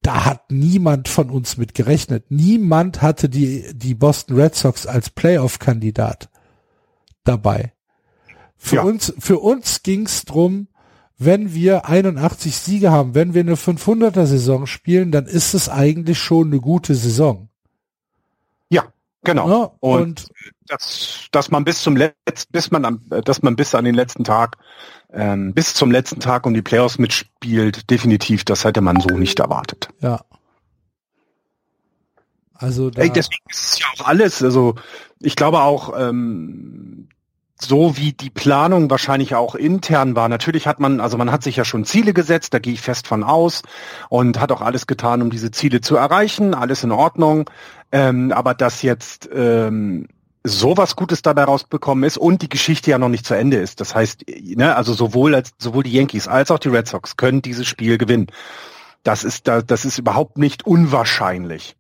da 0.02 0.26
hat 0.26 0.52
niemand 0.52 1.08
von 1.08 1.30
uns 1.30 1.56
mit 1.56 1.74
gerechnet. 1.74 2.26
Niemand 2.28 3.02
hatte 3.02 3.30
die, 3.30 3.64
die 3.74 3.96
Boston 3.96 4.36
Red 4.36 4.56
Sox 4.56 4.86
als 4.86 5.10
Playoff-Kandidat 5.10 6.30
dabei. 7.24 7.72
Für 8.62 8.76
ja. 8.76 8.82
uns, 8.84 9.14
für 9.18 9.40
uns 9.40 9.84
ging's 9.84 10.26
drum, 10.26 10.68
wenn 11.18 11.54
wir 11.54 11.86
81 11.88 12.56
Siege 12.56 12.92
haben, 12.92 13.16
wenn 13.16 13.34
wir 13.34 13.42
eine 13.42 13.56
500er 13.56 14.26
Saison 14.26 14.68
spielen, 14.68 15.12
dann 15.12 15.26
ist 15.26 15.54
es 15.54 15.70
eigentlich 15.70 16.20
schon 16.20 16.48
eine 16.48 16.60
gute 16.60 16.94
Saison. 16.94 17.50
Ja, 18.70 18.84
genau. 19.24 19.50
Ja, 19.50 19.72
und, 19.80 20.02
und 20.02 20.28
dass, 20.68 21.28
dass 21.32 21.52
man 21.52 21.64
bis 21.64 21.82
zum 21.82 21.96
letzten, 21.96 22.52
bis 22.52 22.70
man 22.70 22.86
am, 22.86 23.02
dass 23.26 23.42
man 23.42 23.56
bis 23.56 23.76
an 23.76 23.86
den 23.86 23.96
letzten 23.96 24.24
Tag, 24.24 24.58
ähm, 25.12 25.54
bis 25.54 25.74
zum 25.74 25.90
letzten 25.90 26.20
Tag 26.20 26.46
um 26.46 26.54
die 26.54 26.62
Playoffs 26.62 27.00
mitspielt, 27.00 27.90
definitiv, 27.90 28.44
das 28.44 28.66
hätte 28.66 28.82
man 28.82 29.00
so 29.00 29.18
nicht 29.18 29.40
erwartet. 29.40 29.90
Ja. 30.02 30.22
Also 32.54 32.90
da 32.90 33.02
Ey, 33.02 33.10
deswegen 33.10 33.44
ist 33.50 33.74
es 33.74 33.80
ja 33.80 33.86
auch 33.96 34.06
alles, 34.06 34.44
also 34.44 34.76
ich 35.20 35.38
glaube 35.38 35.62
auch, 35.62 35.98
ähm, 35.98 37.08
so 37.62 37.98
wie 37.98 38.14
die 38.14 38.30
Planung 38.30 38.90
wahrscheinlich 38.90 39.36
auch 39.36 39.56
intern 39.56 40.16
war. 40.16 40.30
Natürlich 40.30 40.68
hat 40.68 40.80
man, 40.80 41.00
also 41.00 41.18
man 41.18 41.32
hat 41.32 41.44
sich 41.44 41.58
ja 41.58 41.66
schon 41.66 41.86
Ziele 41.86 42.14
gesetzt, 42.14 42.54
da 42.54 42.60
gehe 42.60 42.74
ich 42.74 42.82
fest 42.82 43.08
von 43.08 43.24
aus 43.24 43.64
und 44.10 44.40
hat 44.40 44.52
auch 44.52 44.62
alles 44.62 44.88
getan, 44.88 45.22
um 45.22 45.30
diese 45.30 45.52
Ziele 45.52 45.82
zu 45.82 45.96
erreichen, 45.96 46.54
alles 46.54 46.84
in 46.84 46.92
Ordnung. 46.92 47.50
Ähm, 47.92 48.32
aber 48.32 48.54
dass 48.54 48.82
jetzt 48.82 49.30
ähm, 49.34 50.08
so 50.44 50.78
was 50.78 50.96
Gutes 50.96 51.22
dabei 51.22 51.44
rausbekommen 51.44 52.04
ist 52.04 52.18
und 52.18 52.42
die 52.42 52.50
Geschichte 52.50 52.92
ja 52.92 52.98
noch 52.98 53.10
nicht 53.10 53.26
zu 53.26 53.34
Ende 53.34 53.58
ist. 53.58 53.82
Das 53.82 53.94
heißt, 53.94 54.26
ne, 54.56 54.76
also 54.76 54.94
sowohl 54.94 55.36
als 55.36 55.52
sowohl 55.58 55.84
die 55.84 55.94
Yankees 55.94 56.28
als 56.28 56.52
auch 56.52 56.60
die 56.60 56.70
Red 56.70 56.88
Sox 56.88 57.18
können 57.18 57.42
dieses 57.42 57.68
Spiel 57.68 57.98
gewinnen. 57.98 58.28
Das 59.04 59.24
ist 59.24 59.48
da, 59.48 59.62
das 59.62 59.86
ist 59.86 59.98
überhaupt 59.98 60.38
nicht 60.38 60.66
unwahrscheinlich, 60.66 61.76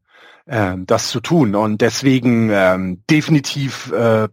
äh, 0.45 0.75
das 0.77 1.09
zu 1.09 1.21
tun. 1.21 1.55
Und 1.55 1.81
deswegen 1.81 2.49
ähm, 2.51 3.03
definitiv 3.09 3.91
äh, 3.91 4.27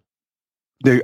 eine 0.84 1.02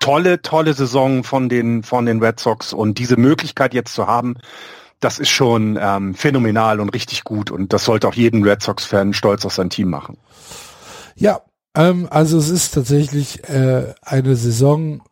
tolle, 0.00 0.42
tolle 0.42 0.74
Saison 0.74 1.24
von 1.24 1.48
den, 1.48 1.82
von 1.82 2.06
den 2.06 2.22
Red 2.22 2.40
Sox 2.40 2.72
und 2.72 2.98
diese 2.98 3.16
Möglichkeit 3.16 3.74
jetzt 3.74 3.94
zu 3.94 4.06
haben, 4.06 4.36
das 5.00 5.18
ist 5.18 5.30
schon 5.30 5.78
ähm, 5.80 6.14
phänomenal 6.14 6.80
und 6.80 6.90
richtig 6.90 7.24
gut 7.24 7.50
und 7.50 7.72
das 7.72 7.84
sollte 7.84 8.08
auch 8.08 8.14
jeden 8.14 8.44
Red 8.44 8.62
Sox-Fan 8.62 9.14
stolz 9.14 9.44
auf 9.44 9.52
sein 9.52 9.68
Team 9.68 9.90
machen. 9.90 10.16
Ja, 11.16 11.40
ähm, 11.74 12.06
also 12.10 12.38
es 12.38 12.48
ist 12.48 12.74
tatsächlich 12.74 13.48
äh, 13.48 13.94
eine 14.02 14.36
Saison, 14.36 15.02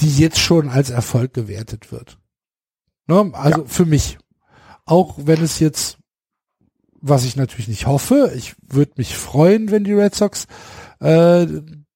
die 0.00 0.18
jetzt 0.18 0.38
schon 0.38 0.68
als 0.68 0.90
Erfolg 0.90 1.32
gewertet 1.32 1.92
wird. 1.92 2.18
Ne? 3.06 3.30
Also 3.34 3.62
ja. 3.62 3.66
für 3.66 3.86
mich. 3.86 4.18
Auch 4.86 5.14
wenn 5.16 5.42
es 5.42 5.60
jetzt, 5.60 5.96
was 7.00 7.24
ich 7.24 7.36
natürlich 7.36 7.68
nicht 7.68 7.86
hoffe, 7.86 8.32
ich 8.36 8.54
würde 8.60 8.92
mich 8.96 9.16
freuen, 9.16 9.70
wenn 9.70 9.84
die 9.84 9.94
Red 9.94 10.14
Sox 10.14 10.46
äh, 11.00 11.46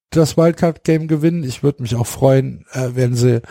das 0.09 0.37
Wildcard-Game 0.37 1.07
gewinnen. 1.07 1.43
Ich 1.43 1.63
würde 1.63 1.81
mich 1.81 1.95
auch 1.95 2.07
freuen, 2.07 2.65
äh, 2.71 2.89
wenn 2.93 3.15
sie 3.15 3.41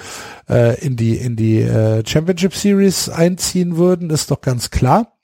äh, 0.48 0.80
in 0.84 0.96
die 0.96 1.16
in 1.16 1.36
die 1.36 1.60
äh, 1.60 2.04
Championship 2.06 2.54
Series 2.54 3.08
einziehen 3.08 3.76
würden. 3.76 4.10
ist 4.10 4.30
doch 4.30 4.40
ganz 4.40 4.70
klar. 4.70 5.18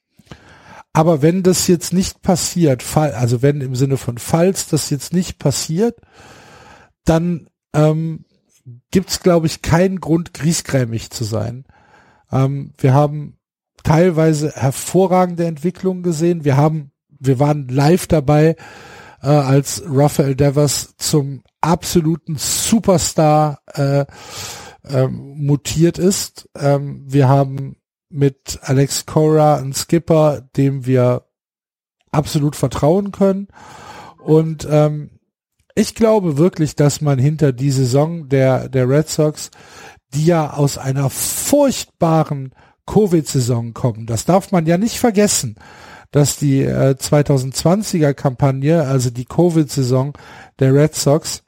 Aber 0.92 1.22
wenn 1.22 1.42
das 1.42 1.66
jetzt 1.66 1.92
nicht 1.92 2.22
passiert, 2.22 2.82
fall, 2.82 3.12
also 3.12 3.42
wenn 3.42 3.60
im 3.60 3.74
Sinne 3.74 3.96
von 3.96 4.18
falls 4.18 4.68
das 4.68 4.90
jetzt 4.90 5.12
nicht 5.12 5.40
passiert, 5.40 6.00
dann 7.04 7.48
ähm, 7.72 8.24
gibt's 8.92 9.20
glaube 9.20 9.46
ich 9.46 9.60
keinen 9.60 10.00
Grund 10.00 10.34
griesgrämig 10.34 11.10
zu 11.10 11.24
sein. 11.24 11.64
Ähm, 12.30 12.72
wir 12.78 12.94
haben 12.94 13.38
teilweise 13.82 14.52
hervorragende 14.52 15.46
Entwicklungen 15.46 16.04
gesehen. 16.04 16.44
Wir 16.44 16.56
haben, 16.56 16.92
wir 17.08 17.40
waren 17.40 17.66
live 17.68 18.06
dabei 18.06 18.56
äh, 19.24 19.28
als 19.28 19.82
Rafael 19.86 20.36
Devers 20.36 20.94
zum 20.98 21.42
absoluten 21.60 22.36
Superstar 22.36 23.60
äh, 23.72 24.04
ähm, 24.86 25.34
mutiert 25.38 25.98
ist. 25.98 26.48
Ähm, 26.56 27.04
wir 27.06 27.28
haben 27.28 27.76
mit 28.10 28.60
Alex 28.62 29.06
Cora 29.06 29.56
einen 29.56 29.72
Skipper, 29.72 30.42
dem 30.56 30.84
wir 30.84 31.22
absolut 32.12 32.54
vertrauen 32.54 33.10
können. 33.12 33.48
Und 34.22 34.68
ähm, 34.70 35.18
ich 35.74 35.94
glaube 35.94 36.36
wirklich, 36.36 36.76
dass 36.76 37.00
man 37.00 37.18
hinter 37.18 37.52
die 37.52 37.70
Saison 37.70 38.28
der, 38.28 38.68
der 38.68 38.88
Red 38.88 39.08
Sox, 39.08 39.50
die 40.12 40.26
ja 40.26 40.52
aus 40.52 40.78
einer 40.78 41.10
furchtbaren 41.10 42.54
Covid-Saison 42.86 43.72
kommen, 43.72 44.06
das 44.06 44.26
darf 44.26 44.52
man 44.52 44.66
ja 44.66 44.76
nicht 44.78 44.98
vergessen 44.98 45.56
dass 46.14 46.36
die 46.36 46.62
äh, 46.62 46.94
2020er 46.96 48.14
Kampagne, 48.14 48.84
also 48.86 49.10
die 49.10 49.24
Covid-Saison 49.24 50.16
der 50.60 50.72
Red 50.72 50.94
Sox, 50.94 51.42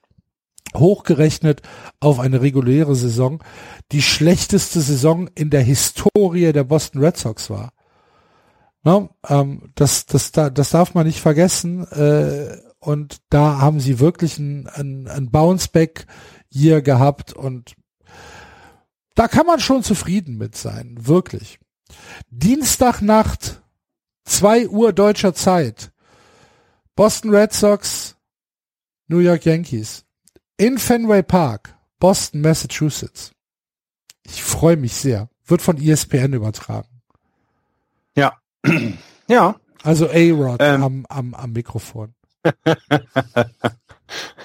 hochgerechnet 0.75 1.63
auf 2.01 2.19
eine 2.19 2.41
reguläre 2.41 2.97
Saison, 2.97 3.45
die 3.93 4.03
schlechteste 4.03 4.81
Saison 4.81 5.29
in 5.37 5.51
der 5.51 5.63
Historie 5.63 6.53
der 6.53 6.65
Boston 6.65 7.01
Red 7.01 7.17
Sox 7.17 7.49
war. 7.49 7.75
No, 8.83 9.11
ähm, 9.29 9.71
das, 9.77 10.07
das, 10.07 10.33
das 10.33 10.71
darf 10.71 10.95
man 10.95 11.07
nicht 11.07 11.21
vergessen. 11.21 11.87
Äh, 11.93 12.57
und 12.81 13.19
da 13.31 13.61
haben 13.61 13.79
sie 13.79 14.01
wirklich 14.01 14.37
ein, 14.39 14.67
ein, 14.67 15.07
ein 15.07 15.31
Bounceback 15.31 16.07
hier 16.51 16.83
gehabt 16.83 17.33
und 17.33 17.77
da 19.15 19.29
kann 19.29 19.47
man 19.47 19.61
schon 19.61 19.85
zufrieden 19.85 20.37
mit 20.39 20.57
sein, 20.57 20.97
wirklich. 20.99 21.61
Dienstagnacht 22.31 23.63
2 24.27 24.69
Uhr 24.69 24.93
deutscher 24.93 25.35
Zeit. 25.35 25.91
Boston 26.95 27.35
Red 27.35 27.53
Sox, 27.53 28.17
New 29.09 29.19
York 29.19 29.45
Yankees. 29.45 30.05
In 30.59 30.79
Fenway 30.79 31.23
Park, 31.23 31.75
Boston, 31.99 32.41
Massachusetts. 32.41 33.33
Ich 34.25 34.43
freue 34.43 34.77
mich 34.77 34.95
sehr. 34.95 35.29
Wird 35.45 35.63
von 35.63 35.81
ESPN 35.81 36.33
übertragen. 36.33 37.03
Ja. 38.17 38.37
ja. 39.29 39.57
Also 39.83 40.09
A-Rod 40.09 40.61
ähm. 40.61 40.83
am, 40.83 41.07
am, 41.09 41.35
am 41.35 41.53
Mikrofon. 41.53 42.15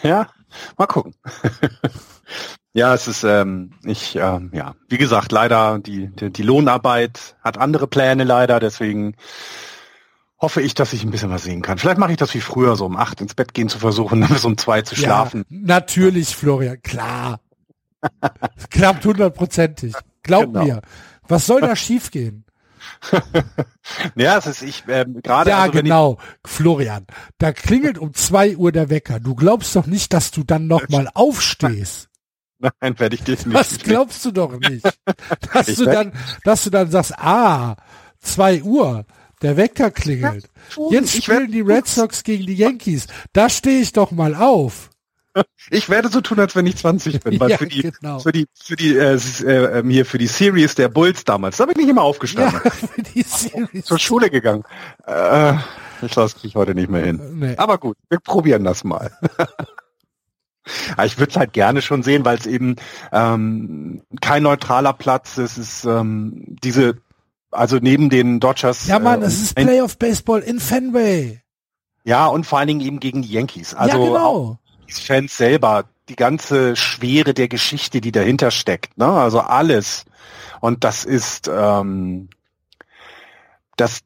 ja, 0.03 0.29
mal 0.77 0.87
gucken. 0.87 1.15
Ja, 2.73 2.93
es 2.93 3.09
ist, 3.09 3.25
ähm, 3.25 3.71
ich, 3.83 4.15
ähm, 4.15 4.49
ja, 4.53 4.75
wie 4.87 4.97
gesagt, 4.97 5.33
leider 5.33 5.79
die, 5.79 6.07
die, 6.07 6.31
die 6.31 6.41
Lohnarbeit 6.41 7.35
hat 7.43 7.57
andere 7.57 7.85
Pläne 7.85 8.23
leider, 8.23 8.61
deswegen 8.61 9.15
hoffe 10.41 10.61
ich, 10.61 10.73
dass 10.73 10.91
ich 10.91 11.03
ein 11.03 11.11
bisschen 11.11 11.29
was 11.29 11.43
sehen 11.43 11.61
kann. 11.61 11.77
Vielleicht 11.77 11.99
mache 11.99 12.11
ich 12.11 12.17
das 12.17 12.33
wie 12.33 12.41
früher, 12.41 12.75
so 12.75 12.85
um 12.85 12.97
acht 12.97 13.21
ins 13.21 13.35
Bett 13.35 13.53
gehen 13.53 13.69
zu 13.69 13.79
versuchen, 13.79 14.21
dann 14.21 14.29
bis 14.29 14.43
um 14.43 14.57
zwei 14.57 14.81
zu 14.81 14.95
schlafen. 14.95 15.45
Ja, 15.49 15.57
natürlich, 15.61 16.35
Florian, 16.35 16.81
klar. 16.81 17.39
Klappt 18.71 19.05
hundertprozentig. 19.05 19.93
Glaub 20.23 20.45
genau. 20.45 20.65
mir. 20.65 20.81
Was 21.27 21.45
soll 21.45 21.61
da 21.61 21.75
schiefgehen? 21.75 22.45
ja, 24.15 24.37
es 24.37 24.47
ist 24.47 24.63
ich 24.63 24.83
ähm, 24.87 25.21
gerade. 25.21 25.51
Ja, 25.51 25.59
also, 25.59 25.71
genau, 25.71 26.17
Florian. 26.43 27.05
Da 27.37 27.51
klingelt 27.51 27.99
um 27.99 28.13
zwei 28.13 28.57
Uhr 28.57 28.71
der 28.71 28.89
Wecker. 28.89 29.19
Du 29.19 29.35
glaubst 29.35 29.75
doch 29.75 29.85
nicht, 29.85 30.13
dass 30.13 30.31
du 30.31 30.43
dann 30.43 30.67
noch 30.67 30.89
mal 30.89 31.07
aufstehst. 31.13 32.09
Nein, 32.59 32.99
werde 32.99 33.15
ich 33.15 33.23
dich 33.23 33.45
nicht. 33.45 33.57
Das 33.57 33.77
glaubst 33.79 34.25
du 34.25 34.31
doch 34.31 34.59
nicht. 34.59 34.85
Dass 35.53 35.67
ich 35.67 35.77
du 35.77 35.85
dann, 35.85 36.11
dass 36.43 36.63
du 36.63 36.69
dann 36.69 36.89
sagst, 36.89 37.17
ah, 37.17 37.75
zwei 38.19 38.61
Uhr. 38.63 39.05
Der 39.41 39.57
Wecker 39.57 39.91
klingelt. 39.91 40.49
Jetzt 40.91 41.23
spielen 41.23 41.51
die 41.51 41.61
Red 41.61 41.87
Sox 41.87 42.23
gegen 42.23 42.45
die 42.45 42.53
Yankees. 42.53 43.07
Da 43.33 43.49
stehe 43.49 43.81
ich 43.81 43.91
doch 43.91 44.11
mal 44.11 44.35
auf. 44.35 44.89
Ich 45.69 45.89
werde 45.89 46.09
so 46.09 46.19
tun, 46.21 46.39
als 46.39 46.55
wenn 46.55 46.65
ich 46.65 46.75
20 46.75 47.21
bin, 47.21 47.39
weil 47.39 47.49
ja, 47.51 47.57
für 47.57 47.67
die, 47.67 47.81
genau. 47.83 48.19
für 48.19 48.31
die, 48.31 48.47
für 48.53 48.75
die, 48.75 48.95
äh, 48.97 49.15
äh, 49.15 49.79
ähm, 49.79 49.89
hier 49.89 50.05
für 50.05 50.17
die 50.17 50.27
Series 50.27 50.75
der 50.75 50.89
Bulls 50.89 51.23
damals, 51.23 51.57
da 51.57 51.65
bin 51.65 51.73
ich 51.73 51.83
nicht 51.83 51.89
immer 51.89 52.01
aufgestanden. 52.01 52.59
Ja, 52.63 52.69
für 52.71 53.01
die 53.01 53.21
Series. 53.21 53.85
Zur 53.85 53.99
Schule 53.99 54.29
gegangen. 54.29 54.63
Äh, 55.05 55.53
ich 56.01 56.15
lasse 56.15 56.35
mich 56.43 56.55
heute 56.55 56.75
nicht 56.75 56.89
mehr 56.89 57.05
hin. 57.05 57.39
Nee. 57.39 57.55
Aber 57.57 57.77
gut, 57.77 57.97
wir 58.09 58.19
probieren 58.19 58.63
das 58.63 58.83
mal. 58.83 59.11
ich 61.05 61.17
würde 61.17 61.31
es 61.31 61.37
halt 61.37 61.53
gerne 61.53 61.81
schon 61.81 62.03
sehen, 62.03 62.25
weil 62.25 62.37
es 62.37 62.45
eben 62.45 62.75
ähm, 63.13 64.01
kein 64.19 64.43
neutraler 64.43 64.93
Platz 64.93 65.37
ist. 65.37 65.57
Es 65.57 65.75
ist 65.75 65.85
ähm, 65.85 66.57
diese 66.63 66.97
also 67.51 67.77
neben 67.77 68.09
den 68.09 68.39
Dodgers. 68.39 68.87
Ja, 68.87 68.99
Mann, 68.99 69.21
äh, 69.21 69.25
es 69.25 69.41
ist 69.41 69.55
Playoff 69.55 69.97
Baseball 69.97 70.41
in 70.41 70.59
Fenway. 70.59 71.41
Ja, 72.03 72.27
und 72.27 72.45
vor 72.45 72.59
allen 72.59 72.67
Dingen 72.67 72.81
eben 72.81 72.99
gegen 72.99 73.21
die 73.21 73.31
Yankees. 73.31 73.73
Also 73.73 73.97
ja, 73.97 74.05
genau. 74.05 74.57
die 74.87 74.93
Fans 74.93 75.37
selber, 75.37 75.85
die 76.09 76.15
ganze 76.15 76.75
Schwere 76.75 77.33
der 77.33 77.47
Geschichte, 77.47 78.01
die 78.01 78.11
dahinter 78.11 78.51
steckt, 78.51 78.97
ne? 78.97 79.05
Also 79.05 79.39
alles. 79.39 80.05
Und 80.59 80.83
das 80.83 81.05
ist 81.05 81.49
ähm, 81.53 82.29
das, 83.77 84.01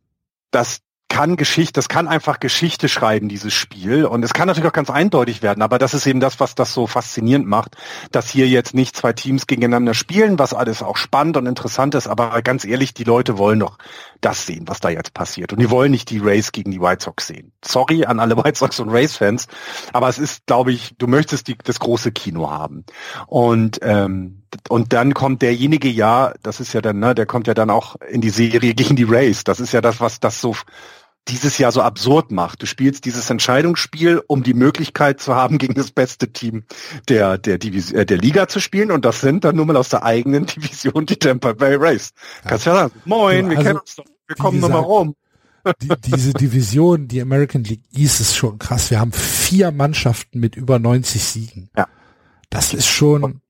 das 0.52 0.82
kann 1.08 1.38
Geschichte, 1.38 1.74
das 1.74 1.88
kann 1.88 2.08
einfach 2.08 2.40
Geschichte 2.40 2.90
schreiben, 2.90 3.30
dieses 3.30 3.54
Spiel. 3.54 4.06
Und 4.06 4.24
es 4.24 4.34
kann 4.34 4.48
natürlich 4.48 4.68
auch 4.70 4.74
ganz 4.74 4.90
eindeutig 4.90 5.42
werden, 5.42 5.62
aber 5.62 5.78
das 5.78 5.94
ist 5.94 6.06
eben 6.08 6.20
das, 6.20 6.40
was 6.40 6.56
das 6.56 6.74
so 6.74 6.88
faszinierend 6.88 7.48
macht, 7.48 7.78
dass 8.12 8.30
hier 8.30 8.48
jetzt 8.48 8.74
nicht 8.74 8.96
zwei 8.96 9.14
Teams 9.14 9.48
gegeneinander 9.48 9.94
spielen, 9.94 10.40
was 10.40 10.54
alles 10.54 10.82
auch 10.82 10.98
spannend 10.98 11.38
und 11.38 11.46
interessant 11.46 11.96
ist, 11.96 12.08
aber 12.08 12.42
ganz 12.42 12.66
ehrlich, 12.66 12.94
die 12.94 13.04
Leute 13.04 13.38
wollen 13.38 13.60
doch 13.60 13.78
das 14.22 14.46
sehen, 14.46 14.68
was 14.68 14.80
da 14.80 14.90
jetzt 14.90 15.14
passiert. 15.14 15.54
Und 15.54 15.60
die 15.60 15.70
wollen 15.70 15.92
nicht 15.92 16.10
die 16.10 16.20
Race 16.20 16.52
gegen 16.52 16.72
die 16.72 16.82
White 16.82 17.04
Sox 17.04 17.28
sehen. 17.28 17.52
Sorry 17.64 18.06
an 18.06 18.20
alle 18.20 18.38
White 18.44 18.58
Sox 18.58 18.80
und 18.80 18.90
Race-Fans, 18.90 19.48
aber 19.94 20.10
es 20.10 20.18
ist, 20.18 20.46
glaube 20.48 20.72
ich, 20.72 20.96
du 20.98 21.08
möchtest 21.08 21.48
die, 21.48 21.58
das 21.58 21.80
große 21.80 22.12
Kino 22.12 22.50
haben. 22.50 22.84
Und 23.28 23.80
ähm, 23.84 24.45
und 24.70 24.94
dann 24.94 25.14
kommt 25.14 25.42
derjenige 25.42 25.90
ja, 25.90 26.34
das 26.44 26.60
ist 26.60 26.74
ja 26.74 26.82
dann, 26.82 27.00
ne, 27.00 27.16
der 27.16 27.26
kommt 27.26 27.48
ja 27.48 27.54
dann 27.54 27.70
auch 27.70 27.96
in 28.10 28.22
die 28.22 28.30
Serie 28.30 28.74
gegen 28.74 28.96
die 28.96 29.06
Race. 29.08 29.44
Das 29.44 29.60
ist 29.60 29.72
ja 29.72 29.82
das, 29.82 30.00
was 30.00 30.20
das 30.20 30.42
so 30.42 30.56
dieses 31.28 31.58
Jahr 31.58 31.72
so 31.72 31.82
absurd 31.82 32.32
macht. 32.32 32.62
Du 32.62 32.66
spielst 32.66 33.06
dieses 33.06 33.30
Entscheidungsspiel, 33.30 34.22
um 34.28 34.44
die 34.44 34.54
Möglichkeit 34.54 35.20
zu 35.20 35.36
haben, 35.36 35.58
gegen 35.60 35.74
das 35.74 35.92
beste 35.92 36.32
Team 36.32 36.64
der, 37.10 37.38
der, 37.38 37.58
Divis 37.58 37.92
äh, 37.92 38.06
der 38.06 38.18
Liga 38.18 38.48
zu 38.48 38.60
spielen. 38.60 38.92
Und 38.92 39.06
das 39.06 39.22
sind 39.22 39.44
dann 39.44 39.56
nur 39.56 39.66
mal 39.66 39.78
aus 39.78 39.90
der 39.90 40.04
eigenen 40.04 40.46
Division 40.56 41.06
die 41.06 41.18
Tampa 41.18 41.54
Bay 41.54 41.76
Rays. 41.76 42.14
Ja. 42.44 42.50
Kannst 42.50 42.66
ja 42.66 42.74
sagen, 42.76 42.94
moin, 43.06 43.50
wir 43.50 43.58
also, 43.58 43.68
kennen 43.68 43.80
uns 43.80 43.96
doch, 43.96 44.06
wir 44.28 44.36
kommen 44.36 44.60
nochmal 44.60 44.82
rum. 44.82 45.16
Die, 45.82 45.90
diese 46.06 46.34
Division, 46.34 47.08
die 47.08 47.20
American 47.20 47.64
League 47.64 47.86
East 47.92 48.20
ist 48.20 48.36
schon 48.36 48.60
krass. 48.60 48.92
Wir 48.92 49.00
haben 49.00 49.12
vier 49.12 49.72
Mannschaften 49.72 50.40
mit 50.40 50.56
über 50.56 50.78
90 50.78 51.24
Siegen. 51.24 51.70
Ja. 51.76 51.88
Das 52.52 52.72
ist 52.76 52.86
schon, 52.86 53.42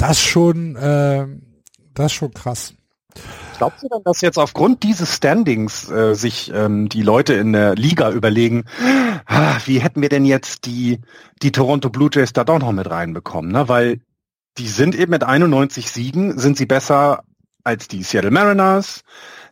das 0.00 0.20
schon, 0.20 0.76
äh, 0.76 1.26
das 1.94 2.06
ist 2.06 2.12
schon 2.12 2.32
krass. 2.32 2.74
Glaubst 3.58 3.82
du 3.82 3.88
denn, 3.88 4.02
dass 4.04 4.22
jetzt 4.22 4.38
aufgrund 4.38 4.82
dieses 4.82 5.14
Standings 5.14 5.90
äh, 5.90 6.14
sich 6.14 6.50
ähm, 6.54 6.88
die 6.88 7.02
Leute 7.02 7.34
in 7.34 7.52
der 7.52 7.74
Liga 7.74 8.10
überlegen, 8.10 8.64
ah, 9.26 9.58
wie 9.66 9.80
hätten 9.80 10.00
wir 10.00 10.08
denn 10.08 10.24
jetzt 10.24 10.64
die, 10.64 11.00
die 11.42 11.52
Toronto 11.52 11.90
Blue 11.90 12.08
Jays 12.10 12.32
da 12.32 12.44
doch 12.44 12.58
noch 12.58 12.72
mit 12.72 12.88
reinbekommen? 12.88 13.52
Ne? 13.52 13.68
Weil 13.68 14.00
die 14.56 14.68
sind 14.68 14.94
eben 14.94 15.10
mit 15.10 15.24
91 15.24 15.90
Siegen, 15.90 16.38
sind 16.38 16.56
sie 16.56 16.66
besser 16.66 17.22
als 17.62 17.86
die 17.88 18.02
Seattle 18.02 18.30
Mariners. 18.30 19.02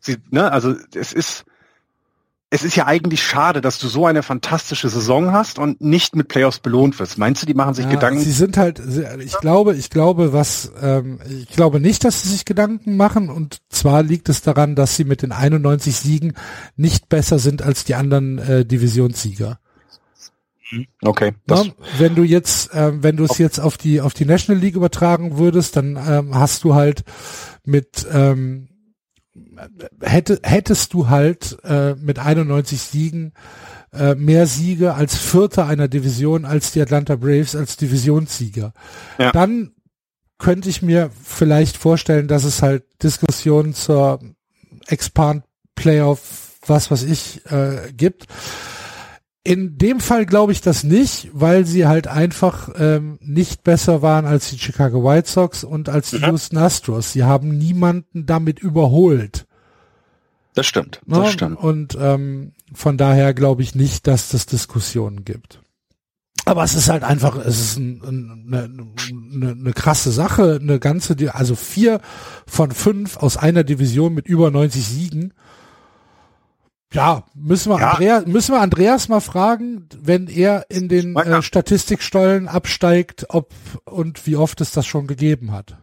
Sie, 0.00 0.16
ne, 0.30 0.50
also 0.50 0.74
es 0.94 1.12
ist, 1.12 1.44
es 2.50 2.62
ist 2.64 2.76
ja 2.76 2.86
eigentlich 2.86 3.22
schade, 3.22 3.60
dass 3.60 3.78
du 3.78 3.88
so 3.88 4.06
eine 4.06 4.22
fantastische 4.22 4.88
Saison 4.88 5.32
hast 5.32 5.58
und 5.58 5.82
nicht 5.82 6.16
mit 6.16 6.28
Playoffs 6.28 6.60
belohnt 6.60 6.98
wirst. 6.98 7.18
Meinst 7.18 7.42
du, 7.42 7.46
die 7.46 7.52
machen 7.52 7.74
sich 7.74 7.84
ja, 7.84 7.90
Gedanken? 7.90 8.20
Sie 8.20 8.32
sind 8.32 8.56
halt, 8.56 8.80
ich 9.20 9.38
glaube, 9.38 9.74
ich 9.76 9.90
glaube, 9.90 10.32
was, 10.32 10.72
ähm, 10.80 11.20
ich 11.28 11.54
glaube 11.54 11.78
nicht, 11.78 12.04
dass 12.04 12.22
sie 12.22 12.30
sich 12.30 12.46
Gedanken 12.46 12.96
machen 12.96 13.28
und 13.28 13.58
zwar 13.68 14.02
liegt 14.02 14.30
es 14.30 14.40
daran, 14.40 14.76
dass 14.76 14.96
sie 14.96 15.04
mit 15.04 15.20
den 15.20 15.32
91 15.32 15.94
Siegen 15.94 16.32
nicht 16.76 17.10
besser 17.10 17.38
sind 17.38 17.60
als 17.60 17.84
die 17.84 17.94
anderen 17.94 18.38
äh, 18.38 18.64
Divisionssieger. 18.64 19.58
Okay. 21.02 21.32
Na, 21.46 21.64
wenn 21.98 22.14
du 22.14 22.22
jetzt, 22.22 22.74
äh, 22.74 23.02
wenn 23.02 23.16
du 23.16 23.24
es 23.24 23.38
jetzt 23.38 23.58
auf 23.58 23.78
die 23.78 24.00
auf 24.00 24.12
die 24.12 24.26
National 24.26 24.60
League 24.60 24.74
übertragen 24.74 25.38
würdest, 25.38 25.76
dann 25.76 25.96
ähm, 25.96 26.34
hast 26.34 26.64
du 26.64 26.74
halt 26.74 27.04
mit 27.64 28.06
ähm, 28.12 28.68
hätte, 30.00 30.40
hättest 30.42 30.94
du 30.94 31.08
halt 31.08 31.58
äh, 31.64 31.94
mit 31.94 32.18
91 32.18 32.80
Siegen 32.80 33.32
äh, 33.92 34.14
mehr 34.14 34.46
Siege 34.46 34.94
als 34.94 35.16
Vierter 35.16 35.66
einer 35.66 35.88
Division 35.88 36.44
als 36.44 36.72
die 36.72 36.82
Atlanta 36.82 37.16
Braves 37.16 37.56
als 37.56 37.76
Divisionssieger. 37.76 38.72
Ja. 39.18 39.32
Dann 39.32 39.72
könnte 40.38 40.68
ich 40.68 40.82
mir 40.82 41.10
vielleicht 41.24 41.76
vorstellen, 41.76 42.28
dass 42.28 42.44
es 42.44 42.62
halt 42.62 42.84
Diskussionen 43.02 43.74
zur 43.74 44.20
Expand 44.86 45.44
Playoff, 45.74 46.58
was 46.66 46.90
was 46.90 47.02
ich, 47.02 47.44
äh, 47.50 47.92
gibt. 47.92 48.26
In 49.48 49.78
dem 49.78 49.98
Fall 50.00 50.26
glaube 50.26 50.52
ich 50.52 50.60
das 50.60 50.84
nicht, 50.84 51.30
weil 51.32 51.64
sie 51.64 51.86
halt 51.86 52.06
einfach 52.06 52.68
ähm, 52.78 53.18
nicht 53.22 53.64
besser 53.64 54.02
waren 54.02 54.26
als 54.26 54.50
die 54.50 54.58
Chicago 54.58 55.02
White 55.02 55.26
Sox 55.26 55.64
und 55.64 55.88
als 55.88 56.10
die 56.10 56.18
mhm. 56.18 56.24
Houston 56.24 56.58
Astros. 56.58 57.12
Sie 57.14 57.24
haben 57.24 57.56
niemanden 57.56 58.26
damit 58.26 58.58
überholt. 58.58 59.46
Das 60.52 60.66
stimmt, 60.66 61.00
das 61.06 61.18
ja, 61.18 61.26
stimmt. 61.30 61.56
Und 61.56 61.96
ähm, 61.98 62.52
von 62.74 62.98
daher 62.98 63.32
glaube 63.32 63.62
ich 63.62 63.74
nicht, 63.74 64.06
dass 64.06 64.28
das 64.28 64.44
Diskussionen 64.44 65.24
gibt. 65.24 65.62
Aber 66.44 66.62
es 66.62 66.74
ist 66.74 66.90
halt 66.90 67.02
einfach, 67.02 67.36
es 67.36 67.58
ist 67.58 67.78
ein, 67.78 68.02
ein, 68.04 68.44
eine, 68.52 68.88
eine, 69.32 69.50
eine 69.52 69.72
krasse 69.72 70.10
Sache, 70.10 70.58
eine 70.60 70.78
ganze, 70.78 71.16
also 71.32 71.54
vier 71.54 72.02
von 72.46 72.70
fünf 72.70 73.16
aus 73.16 73.38
einer 73.38 73.64
Division 73.64 74.12
mit 74.12 74.28
über 74.28 74.50
90 74.50 74.86
Siegen 74.86 75.32
ja, 76.92 77.24
müssen 77.34 77.70
wir, 77.70 77.80
ja. 77.80 77.90
Andreas, 77.90 78.26
müssen 78.26 78.54
wir 78.54 78.60
Andreas 78.60 79.08
mal 79.08 79.20
fragen, 79.20 79.88
wenn 80.00 80.26
er 80.26 80.66
in 80.70 80.88
den 80.88 81.16
äh, 81.16 81.42
Statistikstollen 81.42 82.48
absteigt, 82.48 83.26
ob 83.28 83.52
und 83.84 84.26
wie 84.26 84.36
oft 84.36 84.60
es 84.60 84.72
das 84.72 84.86
schon 84.86 85.06
gegeben 85.06 85.52
hat. 85.52 85.76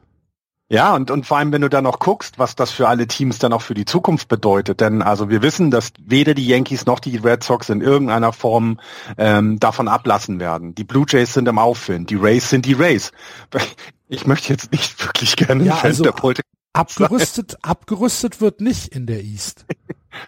Ja, 0.67 0.95
und, 0.95 1.11
und 1.11 1.27
vor 1.27 1.37
allem, 1.37 1.51
wenn 1.51 1.61
du 1.61 1.69
dann 1.69 1.83
noch 1.83 1.99
guckst, 1.99 2.39
was 2.39 2.55
das 2.55 2.71
für 2.71 2.87
alle 2.87 3.05
Teams 3.05 3.37
dann 3.37 3.53
auch 3.53 3.61
für 3.61 3.75
die 3.75 3.85
Zukunft 3.85 4.27
bedeutet. 4.29 4.81
Denn 4.81 5.03
also 5.03 5.29
wir 5.29 5.43
wissen, 5.43 5.69
dass 5.69 5.91
weder 6.03 6.33
die 6.33 6.47
Yankees 6.47 6.87
noch 6.87 6.99
die 6.99 7.17
Red 7.17 7.43
Sox 7.43 7.69
in 7.69 7.81
irgendeiner 7.81 8.33
Form 8.33 8.79
ähm, 9.19 9.59
davon 9.59 9.87
ablassen 9.87 10.39
werden. 10.39 10.73
Die 10.73 10.83
Blue 10.83 11.05
Jays 11.07 11.35
sind 11.35 11.47
im 11.47 11.59
Aufwind, 11.59 12.09
die 12.09 12.15
Rays 12.15 12.49
sind 12.49 12.65
die 12.65 12.73
Rays. 12.73 13.11
Ich 14.07 14.27
möchte 14.27 14.49
jetzt 14.49 14.71
nicht 14.71 15.03
wirklich 15.03 15.35
gerne 15.35 15.63
ja, 15.63 15.79
also 15.81 16.05
abgerüstet, 16.73 17.57
abgerüstet 17.63 18.39
wird 18.39 18.61
nicht 18.61 18.89
in 18.89 19.07
der 19.07 19.23
East. 19.23 19.65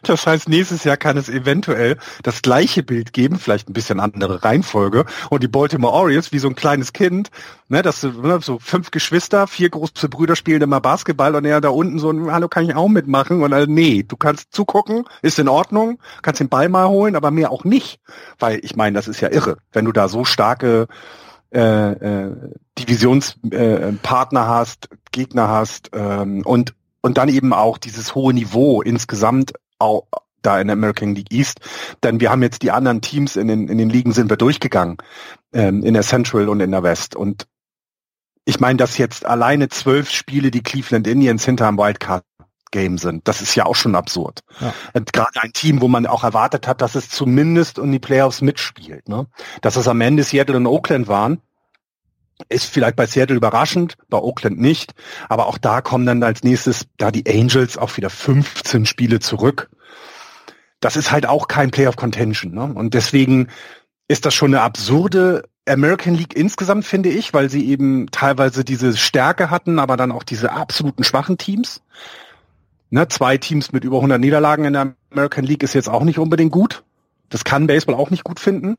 Das 0.04 0.26
heißt, 0.26 0.50
nächstes 0.50 0.84
Jahr 0.84 0.98
kann 0.98 1.18
es 1.18 1.30
eventuell 1.30 1.98
das 2.24 2.42
gleiche 2.42 2.84
Bild 2.84 3.14
geben, 3.14 3.38
vielleicht 3.38 3.70
ein 3.70 3.74
bisschen 3.74 4.00
andere 4.00 4.44
Reihenfolge. 4.44 5.06
Und 5.30 5.44
die 5.44 5.48
Baltimore 5.48 5.94
Orioles, 5.94 6.32
wie 6.32 6.40
so 6.40 6.48
ein 6.48 6.56
kleines 6.56 6.94
Kind, 6.94 7.30
ne, 7.70 7.82
das 7.82 8.04
ne, 8.04 8.40
so 8.42 8.60
fünf 8.60 8.92
Geschwister, 8.92 9.48
vier 9.48 9.70
große 9.70 10.10
Brüder 10.10 10.36
spielen 10.36 10.62
immer 10.62 10.82
Basketball 10.82 11.36
und 11.36 11.46
er 11.46 11.62
da 11.62 11.70
unten 11.70 12.00
so, 12.00 12.14
hallo, 12.32 12.48
kann 12.48 12.66
ich 12.66 12.76
auch 12.76 12.88
mitmachen? 12.88 13.42
Und 13.42 13.54
also, 13.54 13.72
nee, 13.72 14.04
du 14.04 14.18
kannst 14.18 14.54
zugucken, 14.54 15.06
ist 15.22 15.40
in 15.40 15.50
Ordnung, 15.50 16.00
kannst 16.22 16.40
den 16.40 16.50
Ball 16.50 16.70
mal 16.70 16.88
holen, 16.88 17.16
aber 17.16 17.32
mehr 17.32 17.52
auch 17.52 17.64
nicht. 17.64 18.00
Weil 18.40 18.60
ich 18.64 18.76
meine, 18.76 18.96
das 18.96 19.08
ist 19.08 19.22
ja 19.22 19.30
irre, 19.30 19.58
wenn 19.72 19.86
du 19.86 19.92
da 19.92 20.08
so 20.08 20.26
starke 20.26 20.88
äh, 21.54 21.92
äh, 21.92 22.36
Divisionspartner 22.78 24.42
äh, 24.42 24.46
hast, 24.46 24.90
Gegner 25.12 25.48
hast 25.48 25.92
ähm, 25.94 26.42
und 26.46 26.74
und 27.02 27.18
dann 27.18 27.30
eben 27.30 27.54
auch 27.54 27.78
dieses 27.78 28.16
hohe 28.16 28.34
Niveau 28.34 28.82
insgesamt 28.82 29.54
auch 29.80 30.08
da 30.42 30.60
in 30.60 30.68
der 30.68 30.74
American 30.74 31.16
League 31.16 31.32
East. 31.32 31.60
Denn 32.04 32.20
wir 32.20 32.32
haben 32.32 32.42
jetzt 32.42 32.62
die 32.62 32.72
anderen 32.72 33.02
Teams 33.02 33.36
in 33.36 33.48
den, 33.48 33.68
in 33.68 33.78
den 33.78 33.90
Ligen 33.90 34.14
sind 34.14 34.30
wir 34.30 34.38
durchgegangen, 34.38 34.98
ähm, 35.54 35.84
in 35.84 35.94
der 35.94 36.04
Central 36.04 36.50
und 36.50 36.60
in 36.60 36.72
der 36.72 36.84
West. 36.84 37.16
Und 37.16 37.48
ich 38.46 38.60
meine, 38.60 38.78
dass 38.78 38.98
jetzt 38.98 39.26
alleine 39.26 39.68
zwölf 39.70 40.10
Spiele 40.10 40.52
die 40.52 40.64
Cleveland 40.64 41.08
Indians 41.08 41.44
hinterm 41.44 41.78
Wildcard 41.78 42.24
Game 42.72 42.98
sind. 42.98 43.28
Das 43.28 43.42
ist 43.42 43.56
ja 43.56 43.66
auch 43.66 43.76
schon 43.76 43.96
absurd. 43.96 44.42
Ja. 44.60 44.74
Gerade 45.14 45.42
ein 45.42 45.54
Team, 45.54 45.82
wo 45.82 45.88
man 45.88 46.06
auch 46.06 46.24
erwartet 46.24 46.68
hat, 46.68 46.82
dass 46.82 46.96
es 46.96 47.10
zumindest 47.10 47.78
in 47.78 47.92
die 47.92 48.00
Playoffs 48.00 48.42
mitspielt. 48.42 49.08
Ne? 49.08 49.28
Dass 49.62 49.78
es 49.78 49.88
am 49.88 50.02
Ende 50.02 50.24
Seattle 50.24 50.58
und 50.58 50.68
Oakland 50.68 51.08
waren, 51.08 51.42
ist 52.50 52.66
vielleicht 52.66 52.96
bei 52.96 53.06
Seattle 53.06 53.36
überraschend, 53.36 53.98
bei 54.10 54.18
Oakland 54.18 54.60
nicht. 54.60 54.94
Aber 55.30 55.48
auch 55.48 55.58
da 55.58 55.82
kommen 55.82 56.06
dann 56.06 56.24
als 56.24 56.44
nächstes 56.44 56.88
da 56.98 57.12
die 57.12 57.26
Angels 57.28 57.78
auch 57.78 57.96
wieder 57.98 58.10
15 58.10 58.86
Spiele 58.86 59.20
zurück. 59.20 59.70
Das 60.80 60.96
ist 60.96 61.12
halt 61.12 61.26
auch 61.26 61.48
kein 61.48 61.72
Playoff 61.72 61.96
Contention. 61.96 62.54
Ne? 62.54 62.72
Und 62.74 62.94
deswegen 62.94 63.48
ist 64.08 64.26
das 64.26 64.34
schon 64.34 64.54
eine 64.54 64.62
absurde 64.62 65.44
American 65.68 66.16
League 66.16 66.36
insgesamt, 66.36 66.86
finde 66.86 67.10
ich, 67.10 67.34
weil 67.34 67.50
sie 67.50 67.68
eben 67.68 68.08
teilweise 68.12 68.64
diese 68.64 68.96
Stärke 68.96 69.50
hatten, 69.50 69.80
aber 69.80 69.98
dann 69.98 70.12
auch 70.12 70.24
diese 70.24 70.54
absoluten 70.54 71.04
schwachen 71.04 71.38
Teams. 71.38 71.82
Ne, 72.90 73.08
zwei 73.10 73.38
Teams 73.38 73.74
mit 73.74 73.84
über 73.84 73.98
100 73.98 74.20
Niederlagen 74.20 74.64
in 74.64 74.74
der 74.74 74.96
American 75.12 75.44
League 75.44 75.64
ist 75.64 75.74
jetzt 75.74 75.90
auch 75.90 76.04
nicht 76.04 76.20
unbedingt 76.20 76.54
gut. 76.54 76.84
Das 77.28 77.44
kann 77.44 77.68
Baseball 77.68 77.96
auch 77.96 78.12
nicht 78.12 78.24
gut 78.24 78.40
finden. 78.40 78.78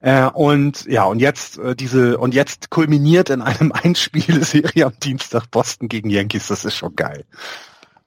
Äh, 0.00 0.26
und 0.26 0.84
ja, 0.86 1.04
und 1.04 1.18
jetzt 1.18 1.58
äh, 1.58 1.74
diese 1.74 2.18
und 2.18 2.34
jetzt 2.34 2.70
kulminiert 2.70 3.30
in 3.30 3.42
einem 3.42 3.72
Einspielserie 3.82 4.86
am 4.86 4.98
Dienstag 5.02 5.50
Boston 5.50 5.88
gegen 5.88 6.10
Yankees. 6.10 6.48
Das 6.48 6.64
ist 6.64 6.76
schon 6.76 6.94
geil. 6.94 7.24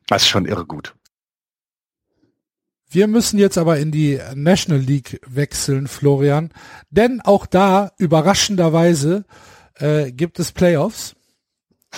Das 0.07 0.23
ist 0.23 0.29
schon 0.29 0.45
irre 0.45 0.65
gut. 0.65 0.93
Wir 2.89 3.07
müssen 3.07 3.39
jetzt 3.39 3.57
aber 3.57 3.77
in 3.77 3.91
die 3.91 4.19
National 4.35 4.81
League 4.81 5.21
wechseln, 5.25 5.87
Florian, 5.87 6.51
denn 6.89 7.21
auch 7.21 7.45
da 7.45 7.91
überraschenderweise 7.97 9.23
äh, 9.75 10.11
gibt 10.11 10.39
es 10.39 10.51
Playoffs. 10.51 11.15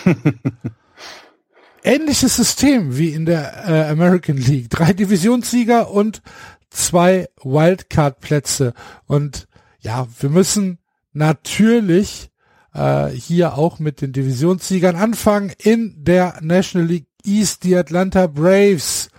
Ähnliches 1.84 2.36
System 2.36 2.96
wie 2.96 3.10
in 3.10 3.26
der 3.26 3.68
äh, 3.68 3.90
American 3.90 4.38
League. 4.38 4.70
Drei 4.70 4.94
Divisionssieger 4.94 5.90
und 5.90 6.22
zwei 6.70 7.28
Wildcard-Plätze. 7.44 8.74
Und 9.08 9.48
ja, 9.84 10.08
wir 10.20 10.30
müssen 10.30 10.80
natürlich 11.12 12.32
äh, 12.74 13.10
hier 13.10 13.58
auch 13.58 13.80
mit 13.80 14.02
den 14.02 14.14
Divisionssiegern 14.14 14.96
anfangen. 14.96 15.52
In 15.60 16.04
der 16.04 16.40
National 16.42 16.88
League 16.88 17.08
East 17.26 17.64
die 17.64 17.76
Atlanta 17.76 18.28
Braves 18.28 19.10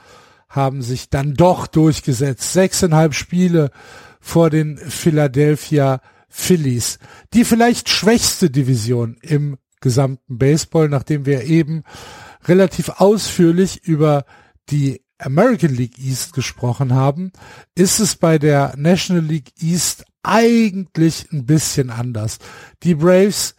haben 0.49 0.83
sich 0.83 1.11
dann 1.11 1.35
doch 1.35 1.67
durchgesetzt. 1.67 2.53
Sechseinhalb 2.53 3.15
Spiele 3.15 3.71
vor 4.21 4.51
den 4.51 4.79
Philadelphia 4.79 6.01
Phillies. 6.29 6.99
Die 7.35 7.45
vielleicht 7.45 7.89
schwächste 7.89 8.51
Division 8.51 9.17
im 9.21 9.59
gesamten 9.81 10.39
Baseball, 10.39 10.89
nachdem 10.89 11.27
wir 11.27 11.45
eben 11.45 11.85
relativ 12.45 12.89
ausführlich 12.89 13.85
über 13.85 14.25
die 14.71 15.03
American 15.19 15.75
League 15.75 15.99
East 15.99 16.33
gesprochen 16.33 16.95
haben, 16.95 17.33
ist 17.75 18.01
es 18.01 18.17
bei 18.17 18.39
der 18.39 18.75
National 18.77 19.25
League 19.25 19.53
East 19.61 20.05
eigentlich 20.25 21.31
ein 21.33 21.47
bisschen 21.47 21.91
anders. 21.91 22.39
Die 22.83 22.95
Braves 22.95 23.55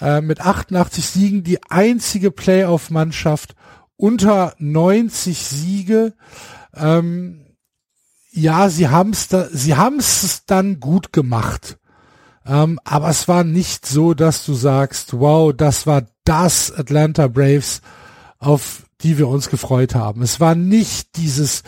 äh, 0.00 0.20
mit 0.20 0.40
88 0.40 1.06
Siegen 1.06 1.44
die 1.44 1.62
einzige 1.70 2.30
Playoff-Mannschaft 2.30 3.54
unter 3.96 4.54
90 4.58 5.38
Siege. 5.38 6.14
Ähm, 6.74 7.44
ja, 8.30 8.68
sie 8.68 8.88
haben 8.88 9.10
es 9.10 9.28
sie 9.52 9.76
haben 9.76 9.98
es 9.98 10.44
dann 10.46 10.80
gut 10.80 11.12
gemacht. 11.12 11.78
Ähm, 12.46 12.78
aber 12.84 13.10
es 13.10 13.28
war 13.28 13.44
nicht 13.44 13.84
so, 13.86 14.14
dass 14.14 14.46
du 14.46 14.54
sagst, 14.54 15.18
wow, 15.18 15.52
das 15.52 15.86
war 15.86 16.06
das 16.24 16.72
Atlanta 16.72 17.26
Braves, 17.26 17.82
auf 18.38 18.84
die 19.02 19.18
wir 19.18 19.28
uns 19.28 19.50
gefreut 19.50 19.94
haben. 19.94 20.22
Es 20.22 20.40
war 20.40 20.54
nicht 20.54 21.16
dieses 21.16 21.62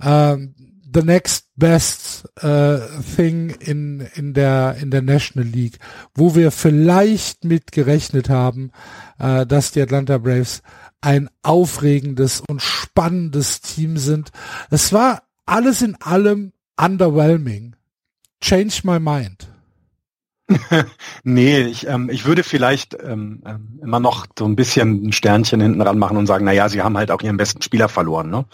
ähm, 0.00 0.54
the 0.94 1.02
next 1.02 1.47
best 1.58 2.28
äh, 2.42 2.78
thing 3.16 3.50
in 3.50 4.00
in 4.14 4.32
der 4.32 4.76
in 4.80 4.90
der 4.90 5.02
National 5.02 5.48
League, 5.48 5.78
wo 6.14 6.34
wir 6.34 6.50
vielleicht 6.50 7.44
mit 7.44 7.72
gerechnet 7.72 8.30
haben, 8.30 8.70
äh, 9.18 9.44
dass 9.44 9.72
die 9.72 9.82
Atlanta 9.82 10.18
Braves 10.18 10.62
ein 11.00 11.28
aufregendes 11.42 12.42
und 12.48 12.62
spannendes 12.62 13.60
Team 13.60 13.98
sind. 13.98 14.30
Es 14.70 14.92
war 14.92 15.22
alles 15.46 15.82
in 15.82 15.96
allem 15.96 16.52
underwhelming. 16.76 17.74
Change 18.40 18.80
my 18.84 18.98
mind. 19.00 19.48
nee, 21.24 21.60
ich, 21.60 21.86
ähm, 21.86 22.08
ich 22.10 22.24
würde 22.24 22.42
vielleicht 22.42 22.96
ähm, 23.02 23.42
ähm, 23.46 23.80
immer 23.82 24.00
noch 24.00 24.26
so 24.38 24.46
ein 24.46 24.56
bisschen 24.56 25.08
ein 25.08 25.12
Sternchen 25.12 25.60
hinten 25.60 25.82
ran 25.82 25.98
machen 25.98 26.16
und 26.16 26.26
sagen, 26.26 26.44
na 26.44 26.52
ja, 26.52 26.68
sie 26.68 26.82
haben 26.82 26.96
halt 26.96 27.10
auch 27.10 27.20
ihren 27.20 27.36
besten 27.36 27.60
Spieler 27.60 27.88
verloren, 27.88 28.30
ne? 28.30 28.46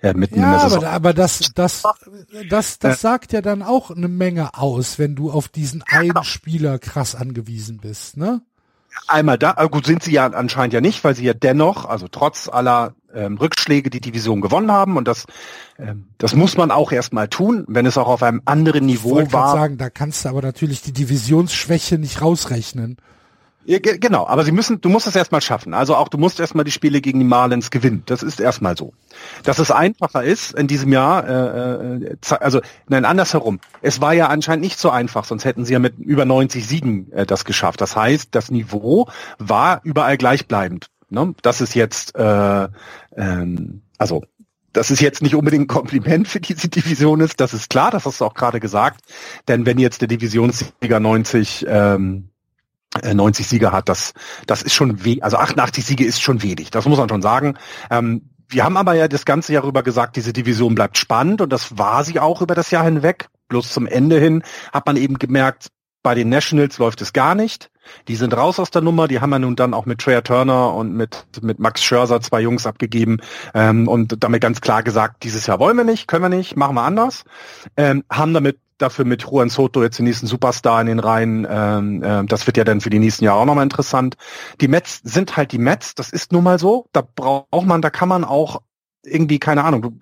Äh, 0.00 0.14
mitten 0.14 0.40
ja, 0.40 0.58
aber, 0.58 0.88
aber 0.88 1.12
das, 1.12 1.52
das, 1.54 1.82
das, 2.48 2.78
das 2.78 3.00
sagt 3.00 3.32
ja 3.32 3.42
dann 3.42 3.62
auch 3.62 3.90
eine 3.90 4.08
Menge 4.08 4.54
aus, 4.54 4.98
wenn 4.98 5.14
du 5.14 5.30
auf 5.30 5.48
diesen 5.48 5.82
einen 5.88 6.08
genau. 6.08 6.22
Spieler 6.22 6.78
krass 6.78 7.14
angewiesen 7.14 7.78
bist, 7.78 8.16
ne? 8.16 8.40
Einmal 9.08 9.38
da, 9.38 9.54
äh, 9.58 9.68
gut, 9.68 9.86
sind 9.86 10.02
sie 10.02 10.12
ja 10.12 10.26
anscheinend 10.26 10.74
ja 10.74 10.80
nicht, 10.80 11.04
weil 11.04 11.14
sie 11.14 11.24
ja 11.24 11.34
dennoch, 11.34 11.84
also 11.84 12.08
trotz 12.08 12.48
aller 12.48 12.94
ähm, 13.14 13.38
Rückschläge 13.38 13.90
die 13.90 14.00
Division 14.00 14.40
gewonnen 14.40 14.70
haben 14.70 14.96
und 14.96 15.08
das, 15.08 15.26
ähm, 15.78 16.06
das 16.18 16.34
muss 16.34 16.56
man 16.56 16.70
auch 16.70 16.92
erstmal 16.92 17.28
tun, 17.28 17.64
wenn 17.68 17.86
es 17.86 17.98
auch 17.98 18.08
auf 18.08 18.22
einem 18.22 18.42
anderen 18.44 18.86
Niveau 18.86 19.20
ich 19.20 19.32
war. 19.32 19.52
sagen, 19.52 19.78
da 19.78 19.90
kannst 19.90 20.24
du 20.24 20.28
aber 20.28 20.42
natürlich 20.42 20.82
die 20.82 20.92
Divisionsschwäche 20.92 21.98
nicht 21.98 22.22
rausrechnen. 22.22 22.96
Ja, 23.64 23.78
genau, 23.80 24.26
aber 24.26 24.44
sie 24.44 24.50
müssen, 24.50 24.80
du 24.80 24.88
musst 24.88 25.06
es 25.06 25.14
erstmal 25.14 25.40
schaffen. 25.40 25.72
Also 25.72 25.94
auch 25.94 26.08
du 26.08 26.18
musst 26.18 26.40
erstmal 26.40 26.64
die 26.64 26.72
Spiele 26.72 27.00
gegen 27.00 27.20
die 27.20 27.24
Marlins 27.24 27.70
gewinnen. 27.70 28.02
Das 28.06 28.24
ist 28.24 28.40
erstmal 28.40 28.76
so. 28.76 28.92
Dass 29.44 29.60
es 29.60 29.70
einfacher 29.70 30.24
ist 30.24 30.52
in 30.54 30.66
diesem 30.66 30.92
Jahr, 30.92 31.28
äh, 31.28 31.94
äh, 31.94 32.16
also 32.40 32.60
nein, 32.88 33.04
andersherum. 33.04 33.60
Es 33.80 34.00
war 34.00 34.14
ja 34.14 34.26
anscheinend 34.26 34.64
nicht 34.64 34.80
so 34.80 34.90
einfach, 34.90 35.24
sonst 35.24 35.44
hätten 35.44 35.64
sie 35.64 35.74
ja 35.74 35.78
mit 35.78 35.96
über 35.98 36.24
90 36.24 36.66
Siegen 36.66 37.12
äh, 37.12 37.24
das 37.24 37.44
geschafft. 37.44 37.80
Das 37.80 37.94
heißt, 37.94 38.30
das 38.32 38.50
Niveau 38.50 39.08
war 39.38 39.80
überall 39.84 40.16
gleichbleibend. 40.16 40.88
Ne? 41.12 41.34
Das 41.42 41.60
ist 41.60 41.74
jetzt, 41.74 42.16
äh, 42.16 42.68
ähm, 43.16 43.82
also 43.98 44.22
das 44.72 44.90
ist 44.90 45.00
jetzt 45.00 45.22
nicht 45.22 45.34
unbedingt 45.34 45.64
ein 45.64 45.68
Kompliment 45.68 46.26
für 46.26 46.40
diese 46.40 46.68
Division 46.68 47.20
ist, 47.20 47.40
das 47.40 47.52
ist 47.52 47.68
klar, 47.68 47.90
das 47.90 48.06
hast 48.06 48.20
du 48.20 48.24
auch 48.24 48.34
gerade 48.34 48.58
gesagt. 48.58 49.04
Denn 49.46 49.66
wenn 49.66 49.78
jetzt 49.78 50.00
der 50.00 50.08
Divisionssieger 50.08 50.98
90 50.98 51.66
ähm, 51.68 52.30
90 53.02 53.44
äh, 53.44 53.48
Siege 53.48 53.72
hat, 53.72 53.88
das, 53.88 54.14
das 54.46 54.62
ist 54.62 54.74
schon 54.74 55.04
weh, 55.04 55.20
also 55.22 55.36
88 55.36 55.84
Siege 55.84 56.04
ist 56.04 56.20
schon 56.20 56.42
wenig, 56.42 56.70
das 56.70 56.86
muss 56.86 56.98
man 56.98 57.08
schon 57.08 57.22
sagen. 57.22 57.58
Ähm, 57.90 58.30
wir 58.48 58.64
haben 58.64 58.76
aber 58.76 58.94
ja 58.94 59.08
das 59.08 59.24
ganze 59.24 59.52
Jahr 59.52 59.64
über 59.64 59.82
gesagt, 59.82 60.16
diese 60.16 60.32
Division 60.32 60.74
bleibt 60.74 60.98
spannend 60.98 61.40
und 61.40 61.52
das 61.52 61.78
war 61.78 62.04
sie 62.04 62.20
auch 62.20 62.42
über 62.42 62.54
das 62.54 62.70
Jahr 62.70 62.84
hinweg. 62.84 63.28
Bloß 63.48 63.72
zum 63.72 63.86
Ende 63.86 64.18
hin 64.18 64.42
hat 64.72 64.86
man 64.86 64.96
eben 64.96 65.18
gemerkt, 65.18 65.68
bei 66.02 66.14
den 66.14 66.28
Nationals 66.28 66.78
läuft 66.78 67.00
es 67.00 67.12
gar 67.12 67.34
nicht. 67.34 67.70
Die 68.08 68.16
sind 68.16 68.36
raus 68.36 68.58
aus 68.58 68.70
der 68.70 68.82
Nummer. 68.82 69.08
Die 69.08 69.20
haben 69.20 69.30
ja 69.32 69.38
nun 69.38 69.56
dann 69.56 69.74
auch 69.74 69.86
mit 69.86 70.00
Trey 70.00 70.20
Turner 70.22 70.74
und 70.74 70.94
mit, 70.94 71.26
mit 71.40 71.58
Max 71.58 71.82
Scherzer 71.82 72.20
zwei 72.20 72.40
Jungs 72.40 72.66
abgegeben 72.66 73.18
ähm, 73.54 73.88
und 73.88 74.22
damit 74.22 74.42
ganz 74.42 74.60
klar 74.60 74.82
gesagt, 74.82 75.22
dieses 75.24 75.46
Jahr 75.46 75.58
wollen 75.58 75.76
wir 75.76 75.84
nicht, 75.84 76.08
können 76.08 76.22
wir 76.22 76.36
nicht, 76.36 76.56
machen 76.56 76.74
wir 76.74 76.82
anders. 76.82 77.24
Ähm, 77.76 78.04
haben 78.10 78.34
damit 78.34 78.58
dafür 78.78 79.04
mit 79.04 79.22
Juan 79.22 79.48
Soto 79.48 79.82
jetzt 79.82 79.98
den 79.98 80.04
nächsten 80.04 80.26
Superstar 80.26 80.80
in 80.80 80.88
den 80.88 80.98
Reihen. 80.98 81.46
Ähm, 81.48 82.02
äh, 82.02 82.24
das 82.26 82.46
wird 82.46 82.56
ja 82.56 82.64
dann 82.64 82.80
für 82.80 82.90
die 82.90 82.98
nächsten 82.98 83.24
Jahre 83.24 83.40
auch 83.40 83.46
nochmal 83.46 83.64
interessant. 83.64 84.16
Die 84.60 84.68
Mets 84.68 85.00
sind 85.04 85.36
halt 85.36 85.52
die 85.52 85.58
Mets, 85.58 85.94
das 85.94 86.10
ist 86.10 86.32
nun 86.32 86.44
mal 86.44 86.58
so. 86.58 86.86
Da 86.92 87.02
braucht 87.02 87.66
man, 87.66 87.80
da 87.80 87.90
kann 87.90 88.08
man 88.08 88.24
auch 88.24 88.60
irgendwie, 89.04 89.38
keine 89.38 89.64
Ahnung, 89.64 90.00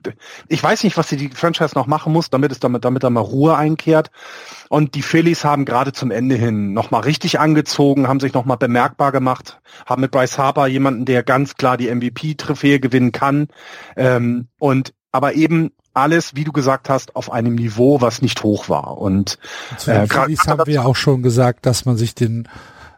ich 0.49 0.63
weiß 0.63 0.85
nicht, 0.85 0.97
was 0.97 1.09
die 1.09 1.31
Franchise 1.31 1.75
noch 1.75 1.87
machen 1.87 2.13
muss, 2.13 2.31
damit 2.31 2.53
es 2.53 2.61
damit, 2.61 2.85
damit 2.85 3.03
da 3.03 3.11
mal 3.11 3.21
Ruhe 3.21 3.57
einkehrt. 3.57 4.11
Und 4.69 4.95
die 4.95 5.03
Phillies 5.03 5.45
haben 5.45 5.65
gerade 5.65 5.93
zum 5.93 6.11
Ende 6.11 6.35
hin 6.35 6.73
nochmal 6.73 7.03
richtig 7.03 7.41
angezogen, 7.41 8.09
haben 8.09 8.21
sich 8.21 8.35
nochmal 8.35 8.59
bemerkbar 8.59 9.13
gemacht, 9.13 9.61
haben 9.87 10.03
mit 10.03 10.11
Bryce 10.11 10.39
Harper 10.39 10.67
jemanden, 10.67 11.07
der 11.07 11.23
ganz 11.23 11.55
klar 11.55 11.77
die 11.77 11.93
MVP-Trophäe 11.93 12.79
gewinnen 12.79 13.13
kann. 13.13 13.49
Ähm, 13.97 14.49
und 14.59 14.93
aber 15.13 15.35
eben 15.35 15.71
alles, 15.93 16.37
wie 16.37 16.45
du 16.45 16.53
gesagt 16.53 16.89
hast, 16.89 17.17
auf 17.17 17.33
einem 17.33 17.55
Niveau, 17.55 18.01
was 18.01 18.23
nicht 18.23 18.43
hoch 18.43 18.69
war. 18.69 18.99
Und 18.99 19.39
äh, 19.87 20.07
Phillies 20.07 20.47
haben 20.47 20.67
wir 20.67 20.75
ja 20.75 20.85
auch 20.85 20.97
schon 20.97 21.23
gesagt, 21.23 21.67
dass 21.67 21.85
man 21.85 21.97
sich 21.97 22.15
den 22.15 22.49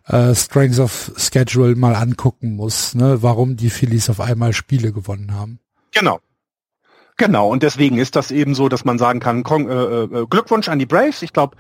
äh, 0.07 0.35
Strengths 0.35 0.79
of 0.79 1.13
Schedule 1.17 1.75
mal 1.75 1.95
angucken 1.95 2.57
muss, 2.57 2.95
ne? 2.95 3.23
warum 3.23 3.57
die 3.57 3.71
Phillies 3.71 4.11
auf 4.11 4.21
einmal 4.21 4.53
Spiele 4.53 4.93
gewonnen 4.93 5.35
haben. 5.35 5.62
Genau. 5.93 6.21
Genau, 7.19 7.49
und 7.49 7.63
deswegen 7.63 7.99
ist 7.99 8.17
das 8.17 8.31
eben 8.31 8.55
so, 8.55 8.69
dass 8.69 8.85
man 8.85 8.99
sagen 8.99 9.21
kann, 9.21 9.43
Kong, 9.43 9.69
äh, 9.69 9.75
äh, 9.75 10.27
Glückwunsch 10.29 10.69
an 10.69 10.79
die 10.79 10.87
Braves. 10.87 11.23
Ich 11.23 11.33
glaube, 11.33 11.57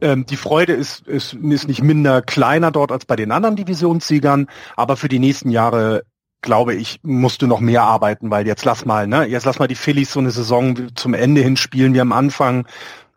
ähm, 0.00 0.26
die 0.26 0.36
Freude 0.36 0.72
ist, 0.74 1.06
ist, 1.06 1.34
ist 1.34 1.68
nicht 1.68 1.82
minder 1.82 2.20
kleiner 2.20 2.70
dort 2.70 2.92
als 2.92 3.06
bei 3.06 3.16
den 3.16 3.30
anderen 3.30 3.56
Divisionssiegern, 3.56 4.48
aber 4.76 4.96
für 4.96 5.08
die 5.08 5.18
nächsten 5.18 5.50
Jahre 5.50 6.02
glaube 6.40 6.74
ich, 6.74 7.00
musst 7.02 7.42
du 7.42 7.46
noch 7.46 7.60
mehr 7.60 7.82
arbeiten, 7.82 8.30
weil 8.30 8.46
jetzt 8.46 8.64
lass 8.64 8.84
mal, 8.84 9.06
ne, 9.06 9.26
jetzt 9.26 9.44
lass 9.44 9.58
mal 9.58 9.66
die 9.66 9.74
Phillies 9.74 10.12
so 10.12 10.20
eine 10.20 10.30
Saison 10.30 10.94
zum 10.94 11.14
Ende 11.14 11.40
hin 11.40 11.56
spielen 11.56 11.94
wie 11.94 12.00
am 12.00 12.12
Anfang 12.12 12.66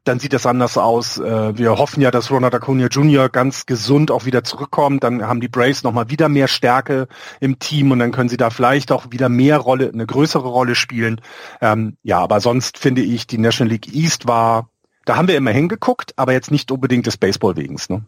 dann 0.03 0.19
sieht 0.19 0.33
das 0.33 0.45
anders 0.45 0.77
aus. 0.77 1.17
Äh, 1.19 1.57
wir 1.57 1.77
hoffen 1.77 2.01
ja, 2.01 2.09
dass 2.09 2.31
Ronald 2.31 2.55
Acuna 2.55 2.87
Jr. 2.87 3.29
ganz 3.29 3.65
gesund 3.65 4.09
auch 4.09 4.25
wieder 4.25 4.43
zurückkommt. 4.43 5.03
Dann 5.03 5.23
haben 5.23 5.41
die 5.41 5.47
Braves 5.47 5.83
nochmal 5.83 6.09
wieder 6.09 6.27
mehr 6.27 6.47
Stärke 6.47 7.07
im 7.39 7.59
Team 7.59 7.91
und 7.91 7.99
dann 7.99 8.11
können 8.11 8.29
sie 8.29 8.37
da 8.37 8.49
vielleicht 8.49 8.91
auch 8.91 9.11
wieder 9.11 9.29
mehr 9.29 9.57
Rolle, 9.57 9.91
eine 9.93 10.05
größere 10.05 10.47
Rolle 10.47 10.75
spielen. 10.75 11.21
Ähm, 11.61 11.97
ja, 12.03 12.19
aber 12.19 12.39
sonst 12.39 12.77
finde 12.77 13.01
ich, 13.01 13.27
die 13.27 13.37
National 13.37 13.71
League 13.71 13.93
East 13.93 14.27
war, 14.27 14.69
da 15.05 15.17
haben 15.17 15.27
wir 15.27 15.37
immer 15.37 15.51
hingeguckt, 15.51 16.13
aber 16.15 16.33
jetzt 16.33 16.51
nicht 16.51 16.71
unbedingt 16.71 17.05
des 17.05 17.17
Baseball 17.17 17.55
wegens, 17.55 17.89
ne? 17.89 18.05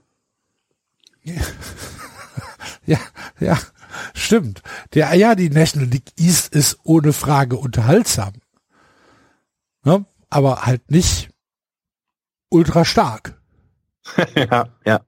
Ja, 2.85 2.99
ja, 3.39 3.57
stimmt. 4.13 4.61
Der, 4.93 5.13
ja, 5.15 5.35
die 5.35 5.49
National 5.49 5.87
League 5.87 6.11
East 6.17 6.53
ist 6.53 6.79
ohne 6.83 7.13
Frage 7.13 7.55
unterhaltsam. 7.55 8.33
Ne? 9.83 10.05
Aber 10.29 10.63
halt 10.63 10.91
nicht 10.91 11.29
ultra 12.53 12.85
stark. 12.85 13.41
ja, 14.35 14.69
ja. 14.85 15.01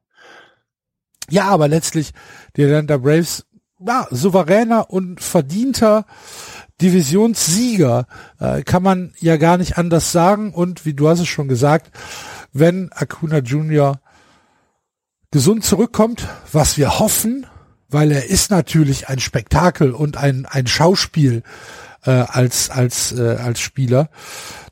Ja, 1.30 1.46
aber 1.46 1.68
letztlich 1.68 2.12
die 2.56 2.66
Atlanta 2.66 2.98
Braves, 2.98 3.46
ja, 3.80 4.08
souveräner 4.12 4.90
und 4.90 5.22
verdienter 5.22 6.06
Divisionssieger, 6.82 8.08
äh, 8.40 8.64
kann 8.64 8.84
man 8.84 9.14
ja 9.20 9.38
gar 9.38 9.58
nicht 9.58 9.78
anders 9.78 10.12
sagen. 10.12 10.54
Und 10.54 10.86
wie 10.86 10.94
du 10.94 11.08
hast 11.08 11.20
es 11.20 11.28
schon 11.28 11.48
gesagt, 11.48 11.92
wenn 12.54 12.92
Acuna 12.92 13.40
Junior 13.40 14.02
gesund 15.32 15.64
zurückkommt, 15.64 16.28
was 16.52 16.78
wir 16.78 17.00
hoffen, 17.00 17.46
weil 17.90 18.12
er 18.12 18.30
ist 18.30 18.52
natürlich 18.52 19.10
ein 19.10 19.20
Spektakel 19.20 19.92
und 19.92 20.18
ein, 20.18 20.46
ein 20.46 20.68
Schauspiel 20.68 21.44
äh, 22.06 22.12
als, 22.12 22.70
als, 22.70 23.12
äh, 23.14 23.38
als 23.38 23.60
Spieler, 23.60 24.10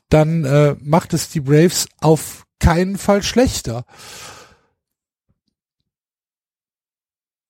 dann 0.08 0.44
äh, 0.44 0.76
macht 0.80 1.14
es 1.14 1.28
die 1.30 1.40
Braves 1.40 1.86
auf 2.00 2.43
keinen 2.60 2.98
Fall 2.98 3.22
schlechter. 3.22 3.84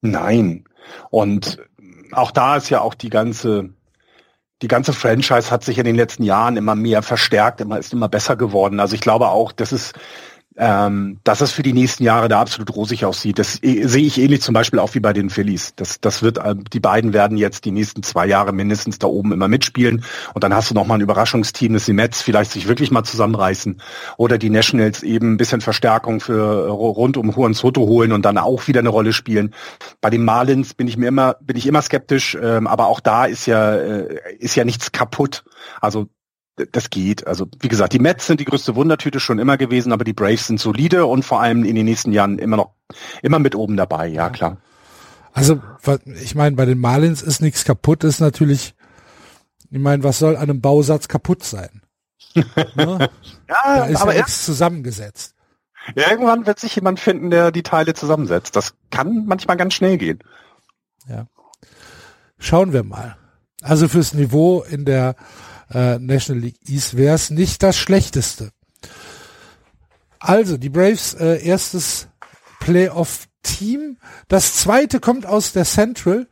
Nein. 0.03 0.65
Und 1.11 1.59
auch 2.13 2.31
da 2.31 2.57
ist 2.57 2.69
ja 2.69 2.81
auch 2.81 2.95
die 2.95 3.11
ganze, 3.11 3.71
die 4.63 4.69
ganze 4.69 4.93
Franchise 4.93 5.51
hat 5.51 5.65
sich 5.65 5.79
in 5.79 5.85
den 5.85 5.97
letzten 5.97 6.23
Jahren 6.23 6.57
immer 6.57 6.75
mehr 6.75 7.03
verstärkt, 7.03 7.61
immer 7.61 7.79
ist 7.79 7.93
immer 7.93 8.09
besser 8.09 8.37
geworden. 8.37 8.81
Also 8.81 8.95
ich 8.95 9.01
glaube 9.01 9.29
auch, 9.29 9.53
das 9.53 9.73
ist 9.73 9.95
ähm, 10.57 11.19
dass 11.25 11.41
es 11.41 11.51
für 11.51 11.63
die 11.63 11.73
nächsten 11.73 12.05
Jahre 12.05 12.29
da 12.29 12.41
absolut 12.41 12.75
rosig 12.75 13.05
aussieht. 13.05 13.39
Das 13.39 13.61
äh, 13.63 13.87
sehe 13.87 14.05
ich 14.05 14.21
ähnlich 14.21 14.41
zum 14.41 14.55
Beispiel 14.55 14.79
auch 14.79 14.95
wie 14.95 15.01
bei 15.01 15.13
den 15.13 15.31
Phillies. 15.31 15.75
Das, 15.75 16.01
das 16.01 16.23
wird, 16.23 16.39
äh, 16.39 16.55
die 16.73 16.81
beiden 16.81 17.13
werden 17.13 17.37
jetzt 17.37 17.65
die 17.65 17.73
nächsten 17.73 18.03
zwei 18.05 18.27
Jahre 18.27 18.53
mindestens 18.53 18.99
da 18.99 19.09
oben 19.09 19.33
immer 19.33 19.49
mitspielen. 19.49 20.05
Und 20.33 20.45
dann 20.45 20.55
hast 20.55 20.71
du 20.71 20.75
noch 20.75 20.87
mal 20.87 20.95
ein 20.95 21.01
Überraschungsteam, 21.01 21.73
dass 21.73 21.87
die 21.87 21.93
Mets 21.93 22.23
vielleicht 22.23 22.53
sich 22.53 22.69
wirklich 22.69 22.93
mal 22.93 23.03
zusammenreißen 23.03 23.81
oder 24.17 24.39
die 24.39 24.51
Nationals 24.51 25.03
eben 25.03 25.33
ein 25.33 25.37
bisschen 25.37 25.61
Verstärkung 25.61 26.21
für 26.21 26.69
rund 26.69 27.17
um 27.17 27.31
Juan 27.31 27.55
Soto 27.55 27.83
holen 27.83 28.13
und 28.13 28.25
dann 28.25 28.39
auch 28.39 28.69
wieder 28.69 28.81
eine 28.81 28.91
Rolle 28.91 29.13
spielen. 29.13 29.55
Bei 30.01 30.11
den 30.11 30.25
Marlins 30.25 30.75
bin 30.75 30.87
ich 30.87 30.97
mir 30.97 31.09
immer, 31.09 31.37
bin 31.41 31.57
ich 31.57 31.67
immer 31.67 31.83
skeptisch, 31.83 32.39
ähm, 32.41 32.69
aber 32.69 32.87
auch 32.87 33.01
da 33.01 33.25
ist 33.25 33.47
ja, 33.47 33.75
äh, 33.75 34.19
ist 34.39 34.55
ja 34.55 34.65
nichts 34.65 34.93
kaputt. 34.93 35.45
Also 35.81 36.09
das 36.73 36.91
geht. 36.91 37.27
Also 37.27 37.47
wie 37.61 37.69
gesagt, 37.69 37.93
die 37.93 37.99
Mets 37.99 38.27
sind 38.27 38.41
die 38.41 38.45
größte 38.45 38.77
Wundertüte 38.77 39.21
schon 39.21 39.39
immer 39.39 39.57
gewesen, 39.57 39.93
aber 39.93 40.05
die 40.05 40.13
Braves 40.13 40.47
sind 40.47 40.61
solide 40.61 41.07
und 41.07 41.25
vor 41.25 41.41
allem 41.41 41.65
in 41.65 41.75
den 41.75 41.85
nächsten 41.85 42.13
Jahren 42.13 42.39
immer 42.39 42.57
noch 42.57 42.75
immer 43.23 43.39
mit 43.39 43.55
oben 43.55 43.77
dabei. 43.77 44.09
Ja 44.09 44.31
klar. 44.31 44.59
Also 45.33 45.61
ich 46.23 46.35
meine, 46.35 46.55
bei 46.55 46.65
den 46.65 46.79
Marlins 46.79 47.23
ist 47.23 47.43
nichts 47.43 47.65
kaputt. 47.65 48.05
Ist 48.05 48.21
natürlich, 48.21 48.75
ich 49.71 49.81
meine, 49.81 50.05
was 50.05 50.21
soll 50.21 50.37
an 50.37 50.45
einem 50.45 50.61
Bausatz 50.61 51.09
kaputt 51.09 51.43
sein? 51.43 51.83
ne? 52.35 53.11
ja, 53.49 53.63
da 53.65 53.85
ist 53.87 54.01
aber 54.01 54.13
ja 54.13 54.19
nichts 54.19 54.45
zusammengesetzt. 54.45 55.35
Irgendwann 55.95 56.47
wird 56.47 56.61
sich 56.61 56.75
jemand 56.77 57.01
finden, 57.01 57.31
der 57.31 57.51
die 57.51 57.63
Teile 57.63 57.95
zusammensetzt. 57.95 58.57
Das 58.57 58.75
kann 58.91 59.27
manchmal 59.27 59.57
ganz 59.57 59.75
schnell 59.75 59.99
gehen. 59.99 60.21
Ja. 61.09 61.27
Schauen 62.39 62.73
wir 62.73 62.85
mal. 62.85 63.17
Also 63.61 63.89
fürs 63.89 64.15
Niveau 64.15 64.63
in 64.63 64.85
der 64.85 65.17
äh, 65.73 65.99
National 65.99 66.43
League 66.43 66.59
East 66.69 66.97
wäre 66.97 67.15
es 67.15 67.31
nicht 67.31 67.63
das 67.63 67.77
schlechteste. 67.77 68.51
Also, 70.19 70.57
die 70.57 70.71
Braves 70.71 71.15
äh, 71.15 71.45
erstes 71.45 72.09
Playoff-Team. 72.61 73.99
Das 74.29 74.55
zweite 74.55 75.01
kommt 75.01 75.27
aus 75.27 75.53
der 75.53 75.65
Central. 75.65 76.29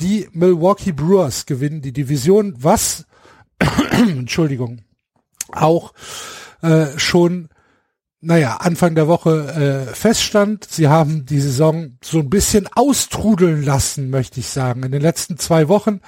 Die 0.00 0.28
Milwaukee 0.32 0.92
Brewers 0.92 1.46
gewinnen 1.46 1.82
die 1.82 1.92
Division, 1.92 2.54
was, 2.56 3.04
Entschuldigung, 3.90 4.82
auch 5.50 5.92
äh, 6.62 6.86
schon 6.98 7.48
naja, 8.24 8.58
Anfang 8.58 8.94
der 8.94 9.08
Woche 9.08 9.88
äh, 9.90 9.94
feststand. 9.94 10.68
Sie 10.70 10.86
haben 10.86 11.26
die 11.26 11.40
Saison 11.40 11.98
so 12.02 12.20
ein 12.20 12.30
bisschen 12.30 12.68
austrudeln 12.72 13.64
lassen, 13.64 14.10
möchte 14.10 14.38
ich 14.38 14.46
sagen. 14.48 14.84
In 14.84 14.92
den 14.92 15.02
letzten 15.02 15.38
zwei 15.38 15.66
Wochen 15.66 16.00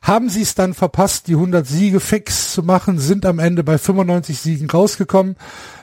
haben 0.00 0.30
sie 0.30 0.40
es 0.40 0.54
dann 0.54 0.72
verpasst, 0.72 1.26
die 1.26 1.34
100 1.34 1.66
Siege 1.66 2.00
fix 2.00 2.54
zu 2.54 2.62
machen, 2.62 2.98
sind 2.98 3.26
am 3.26 3.38
Ende 3.38 3.64
bei 3.64 3.76
95 3.76 4.38
Siegen 4.38 4.70
rausgekommen. 4.70 5.36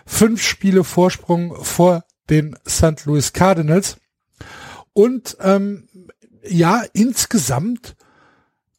Fünf 0.07 0.41
Spiele 0.41 0.83
Vorsprung 0.83 1.63
vor 1.63 2.03
den 2.31 2.57
St. 2.67 3.05
Louis 3.05 3.31
Cardinals. 3.33 3.97
Und 4.93 5.37
ähm, 5.39 5.87
ja, 6.47 6.83
insgesamt 6.93 7.95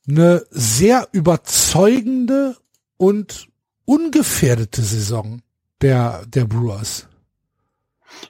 eine 0.08 0.44
sehr 0.50 1.06
überzeugende 1.12 2.56
und 2.96 3.46
ungefährdete 3.84 4.82
Saison 4.82 5.40
der, 5.82 6.22
der 6.26 6.44
Brewers. 6.44 7.08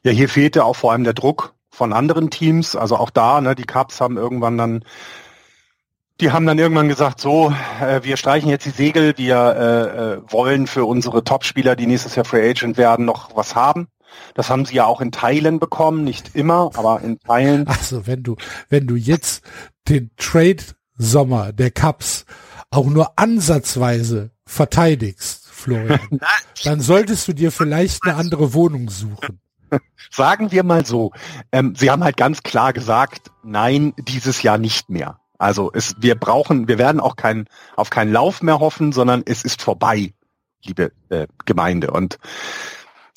Ja, 0.03 0.13
hier 0.13 0.29
fehlte 0.29 0.65
auch 0.65 0.77
vor 0.77 0.93
allem 0.93 1.05
der 1.05 1.15
Druck 1.15 1.55
von 1.71 1.93
anderen 1.93 2.31
Teams. 2.31 2.75
Also 2.75 2.97
auch 2.97 3.11
da, 3.11 3.41
ne, 3.41 3.55
die 3.55 3.65
Cubs 3.65 4.01
haben 4.01 4.17
irgendwann 4.17 4.59
dann, 4.59 4.85
die 6.21 6.33
haben 6.33 6.47
dann 6.47 6.59
irgendwann 6.59 6.89
gesagt, 6.89 7.21
so, 7.21 7.53
äh, 7.81 8.03
wir 8.03 8.17
streichen 8.17 8.49
jetzt 8.49 8.65
die 8.65 8.71
Segel, 8.71 9.15
wir 9.19 9.37
äh, 9.37 10.15
äh, 10.15 10.23
wollen 10.29 10.67
für 10.67 10.85
unsere 10.85 11.25
Topspieler, 11.25 11.77
die 11.77 11.87
nächstes 11.87 12.15
Jahr 12.15 12.25
Free 12.25 12.49
Agent 12.49 12.77
werden, 12.77 13.05
noch 13.05 13.37
was 13.37 13.55
haben. 13.55 13.89
Das 14.35 14.49
haben 14.49 14.65
sie 14.65 14.77
ja 14.77 14.87
auch 14.87 15.03
in 15.03 15.13
Teilen 15.13 15.59
bekommen, 15.59 16.05
nicht 16.05 16.35
immer, 16.35 16.71
aber 16.75 17.03
in 17.03 17.19
Teilen. 17.21 17.67
Also 17.69 18.07
wenn 18.07 18.23
du, 18.23 18.37
wenn 18.71 18.87
du 18.87 18.97
jetzt 18.97 19.45
den 19.89 20.11
Trade 20.17 20.63
Sommer 20.97 21.53
der 21.53 21.71
Cubs 21.71 22.25
auch 22.71 22.87
nur 22.87 23.19
ansatzweise 23.19 24.31
verteidigst, 24.47 25.46
Florian, 25.67 26.21
dann 26.65 26.81
solltest 26.81 27.27
du 27.29 27.33
dir 27.33 27.51
vielleicht 27.51 28.05
eine 28.05 28.15
andere 28.15 28.55
Wohnung 28.55 28.89
suchen. 28.89 29.41
Sagen 30.11 30.53
wir 30.53 30.63
mal 30.63 30.87
so, 30.87 31.11
ähm, 31.51 31.75
Sie 31.77 31.91
haben 31.91 32.05
halt 32.05 32.17
ganz 32.17 32.43
klar 32.43 32.73
gesagt, 32.73 33.33
nein, 33.43 33.93
dieses 33.99 34.43
Jahr 34.43 34.59
nicht 34.59 34.89
mehr. 34.89 35.19
Also 35.39 35.71
es, 35.75 35.97
wir 35.99 36.15
brauchen, 36.15 36.69
wir 36.69 36.79
werden 36.79 37.01
auch 37.01 37.17
kein, 37.17 37.47
auf 37.75 37.91
keinen 37.91 38.13
Lauf 38.13 38.43
mehr 38.43 38.61
hoffen, 38.61 38.93
sondern 38.93 39.23
es 39.27 39.43
ist 39.43 39.61
vorbei, 39.61 40.15
liebe 40.65 40.93
äh, 41.11 41.27
Gemeinde. 41.45 41.91
Und 41.91 42.19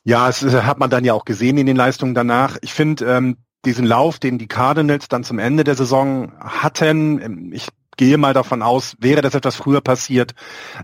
ja, 0.03 0.27
es 0.27 0.43
äh, 0.43 0.63
hat 0.63 0.79
man 0.79 0.89
dann 0.89 1.05
ja 1.05 1.13
auch 1.13 1.25
gesehen 1.25 1.57
in 1.57 1.67
den 1.67 1.77
Leistungen 1.77 2.15
danach. 2.15 2.57
Ich 2.61 2.73
finde, 2.73 3.05
ähm, 3.05 3.37
diesen 3.63 3.85
Lauf, 3.85 4.19
den 4.19 4.37
die 4.37 4.47
Cardinals 4.47 5.07
dann 5.07 5.23
zum 5.23 5.37
Ende 5.37 5.63
der 5.63 5.75
Saison 5.75 6.31
hatten, 6.39 7.21
ähm, 7.21 7.51
ich 7.53 7.67
gehe 7.99 8.17
mal 8.17 8.33
davon 8.33 8.61
aus, 8.61 8.95
wäre 8.99 9.21
das 9.21 9.35
etwas 9.35 9.57
früher 9.57 9.81
passiert, 9.81 10.33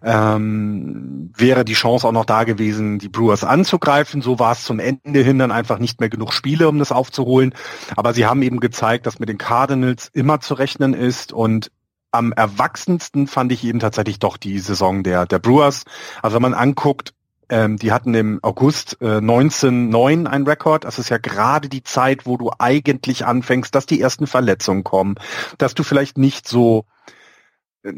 ähm, 0.03 1.31
wäre 1.37 1.63
die 1.63 1.73
Chance 1.73 2.05
auch 2.05 2.11
noch 2.11 2.25
da 2.25 2.43
gewesen, 2.43 2.99
die 2.99 3.07
Brewers 3.07 3.45
anzugreifen. 3.45 4.21
So 4.21 4.37
war 4.37 4.51
es 4.51 4.65
zum 4.65 4.79
Ende 4.79 5.21
hin 5.21 5.39
dann 5.39 5.53
einfach 5.53 5.79
nicht 5.79 6.01
mehr 6.01 6.09
genug 6.09 6.33
Spiele, 6.33 6.67
um 6.67 6.77
das 6.77 6.91
aufzuholen. 6.91 7.53
Aber 7.95 8.13
sie 8.13 8.25
haben 8.25 8.41
eben 8.41 8.59
gezeigt, 8.59 9.05
dass 9.05 9.17
mit 9.17 9.29
den 9.29 9.37
Cardinals 9.37 10.09
immer 10.11 10.41
zu 10.41 10.55
rechnen 10.55 10.93
ist 10.93 11.31
und 11.31 11.71
am 12.11 12.33
erwachsensten 12.33 13.27
fand 13.27 13.53
ich 13.53 13.63
eben 13.63 13.79
tatsächlich 13.79 14.19
doch 14.19 14.35
die 14.35 14.59
Saison 14.59 15.03
der, 15.03 15.25
der 15.25 15.39
Brewers. 15.39 15.85
Also 16.21 16.35
wenn 16.35 16.41
man 16.41 16.53
anguckt, 16.53 17.13
ähm, 17.47 17.77
die 17.77 17.93
hatten 17.93 18.13
im 18.13 18.39
August 18.41 18.97
äh, 18.99 19.17
1909 19.17 20.27
ein 20.27 20.43
Rekord. 20.43 20.83
Das 20.83 20.99
ist 20.99 21.09
ja 21.09 21.17
gerade 21.17 21.69
die 21.69 21.83
Zeit, 21.83 22.25
wo 22.25 22.35
du 22.35 22.51
eigentlich 22.59 23.25
anfängst, 23.25 23.73
dass 23.73 23.85
die 23.85 24.01
ersten 24.01 24.27
Verletzungen 24.27 24.83
kommen, 24.83 25.15
dass 25.57 25.75
du 25.75 25.83
vielleicht 25.83 26.17
nicht 26.17 26.47
so 26.47 26.85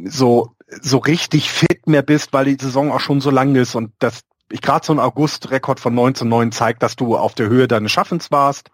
so 0.06 0.56
so 0.82 0.98
richtig 0.98 1.50
fit 1.50 1.88
mehr 1.88 2.02
bist, 2.02 2.34
weil 2.34 2.46
die 2.46 2.64
Saison 2.64 2.92
auch 2.92 3.00
schon 3.00 3.22
so 3.22 3.30
lang 3.30 3.56
ist 3.56 3.76
und 3.76 3.94
das 4.00 4.22
ich 4.50 4.62
gerade 4.62 4.86
so 4.86 4.94
ein 4.94 5.00
August-Rekord 5.00 5.80
von 5.80 5.94
19,9 5.94 6.52
zeigt, 6.52 6.82
dass 6.82 6.96
du 6.96 7.18
auf 7.18 7.34
der 7.36 7.50
Höhe 7.50 7.68
deines 7.68 7.92
Schaffens 7.92 8.32
warst. 8.32 8.70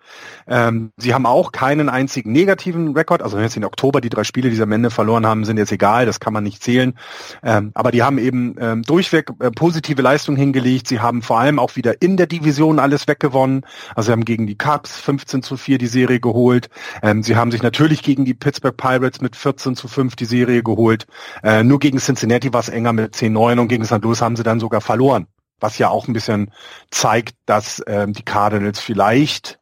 Ähm, 0.47 0.91
sie 0.97 1.13
haben 1.13 1.25
auch 1.25 1.51
keinen 1.51 1.89
einzigen 1.89 2.31
negativen 2.31 2.95
Rekord. 2.95 3.23
Also 3.23 3.37
wenn 3.37 3.43
jetzt 3.43 3.57
in 3.57 3.65
Oktober 3.65 3.99
die 3.99 4.09
drei 4.09 4.23
Spiele, 4.23 4.49
die 4.49 4.55
sie 4.55 4.61
am 4.61 4.71
Ende 4.71 4.91
verloren 4.91 5.25
haben, 5.25 5.45
sind 5.45 5.57
jetzt 5.57 5.71
egal, 5.71 6.05
das 6.05 6.19
kann 6.19 6.33
man 6.33 6.43
nicht 6.43 6.61
zählen. 6.61 6.93
Ähm, 7.41 7.71
aber 7.73 7.91
die 7.91 8.03
haben 8.03 8.19
eben 8.19 8.55
ähm, 8.59 8.83
durchweg 8.83 9.31
äh, 9.39 9.49
positive 9.49 10.01
Leistungen 10.01 10.37
hingelegt. 10.37 10.87
Sie 10.87 10.99
haben 10.99 11.23
vor 11.23 11.39
allem 11.39 11.57
auch 11.57 11.75
wieder 11.75 12.01
in 12.01 12.17
der 12.17 12.27
Division 12.27 12.77
alles 12.77 13.07
weggewonnen. 13.07 13.65
Also 13.95 14.07
sie 14.07 14.11
haben 14.11 14.25
gegen 14.25 14.45
die 14.45 14.57
Cubs 14.57 14.99
15 14.99 15.41
zu 15.41 15.57
4 15.57 15.79
die 15.79 15.87
Serie 15.87 16.19
geholt. 16.19 16.69
Ähm, 17.01 17.23
sie 17.23 17.35
haben 17.35 17.51
sich 17.51 17.63
natürlich 17.63 18.03
gegen 18.03 18.25
die 18.25 18.35
Pittsburgh 18.35 18.77
Pirates 18.77 19.21
mit 19.21 19.35
14 19.35 19.75
zu 19.75 19.87
5 19.87 20.15
die 20.15 20.25
Serie 20.25 20.61
geholt. 20.61 21.07
Äh, 21.41 21.63
nur 21.63 21.79
gegen 21.79 21.97
Cincinnati 21.97 22.53
war 22.53 22.59
es 22.59 22.69
enger 22.69 22.93
mit 22.93 23.15
10-9 23.15 23.59
und 23.59 23.67
gegen 23.69 23.85
St. 23.85 24.03
Louis 24.03 24.21
haben 24.21 24.35
sie 24.35 24.43
dann 24.43 24.59
sogar 24.59 24.81
verloren 24.81 25.27
was 25.63 25.77
ja 25.77 25.89
auch 25.89 26.07
ein 26.07 26.13
bisschen 26.13 26.51
zeigt, 26.91 27.35
dass 27.45 27.81
ähm, 27.87 28.13
die 28.13 28.23
Cardinals 28.23 28.79
vielleicht 28.79 29.59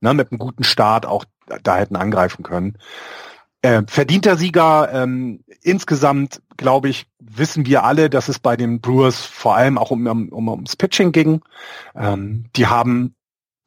ne, 0.00 0.14
mit 0.14 0.30
einem 0.30 0.38
guten 0.38 0.64
Start 0.64 1.04
auch 1.04 1.24
da 1.62 1.76
hätten 1.76 1.96
angreifen 1.96 2.44
können. 2.44 2.78
Äh, 3.62 3.82
verdienter 3.86 4.36
Sieger, 4.36 4.90
ähm, 4.92 5.44
insgesamt 5.62 6.40
glaube 6.56 6.88
ich, 6.88 7.06
wissen 7.18 7.66
wir 7.66 7.84
alle, 7.84 8.08
dass 8.08 8.28
es 8.28 8.38
bei 8.38 8.56
den 8.56 8.80
Brewers 8.80 9.20
vor 9.24 9.56
allem 9.56 9.76
auch 9.76 9.90
um, 9.90 10.06
um, 10.06 10.28
um 10.28 10.48
ums 10.48 10.76
Pitching 10.76 11.12
ging. 11.12 11.42
Ähm, 11.94 12.44
die 12.54 12.68
haben, 12.68 13.14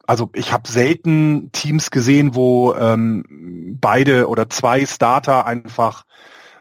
also 0.06 0.30
ich 0.32 0.52
habe 0.52 0.68
selten 0.68 1.52
Teams 1.52 1.90
gesehen, 1.90 2.34
wo 2.34 2.74
ähm, 2.74 3.76
beide 3.80 4.28
oder 4.28 4.48
zwei 4.48 4.86
Starter 4.86 5.46
einfach 5.46 6.04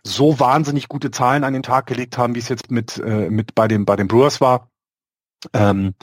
so 0.03 0.39
wahnsinnig 0.39 0.89
gute 0.89 1.11
Zahlen 1.11 1.43
an 1.43 1.53
den 1.53 1.63
Tag 1.63 1.87
gelegt 1.87 2.17
haben, 2.17 2.35
wie 2.35 2.39
es 2.39 2.49
jetzt 2.49 2.69
mit, 2.71 2.97
äh, 2.97 3.29
mit 3.29 3.55
bei, 3.55 3.67
den, 3.67 3.85
bei 3.85 3.95
den 3.95 4.07
Brewers 4.07 4.41
war. 4.41 4.69
Ähm, 5.53 5.93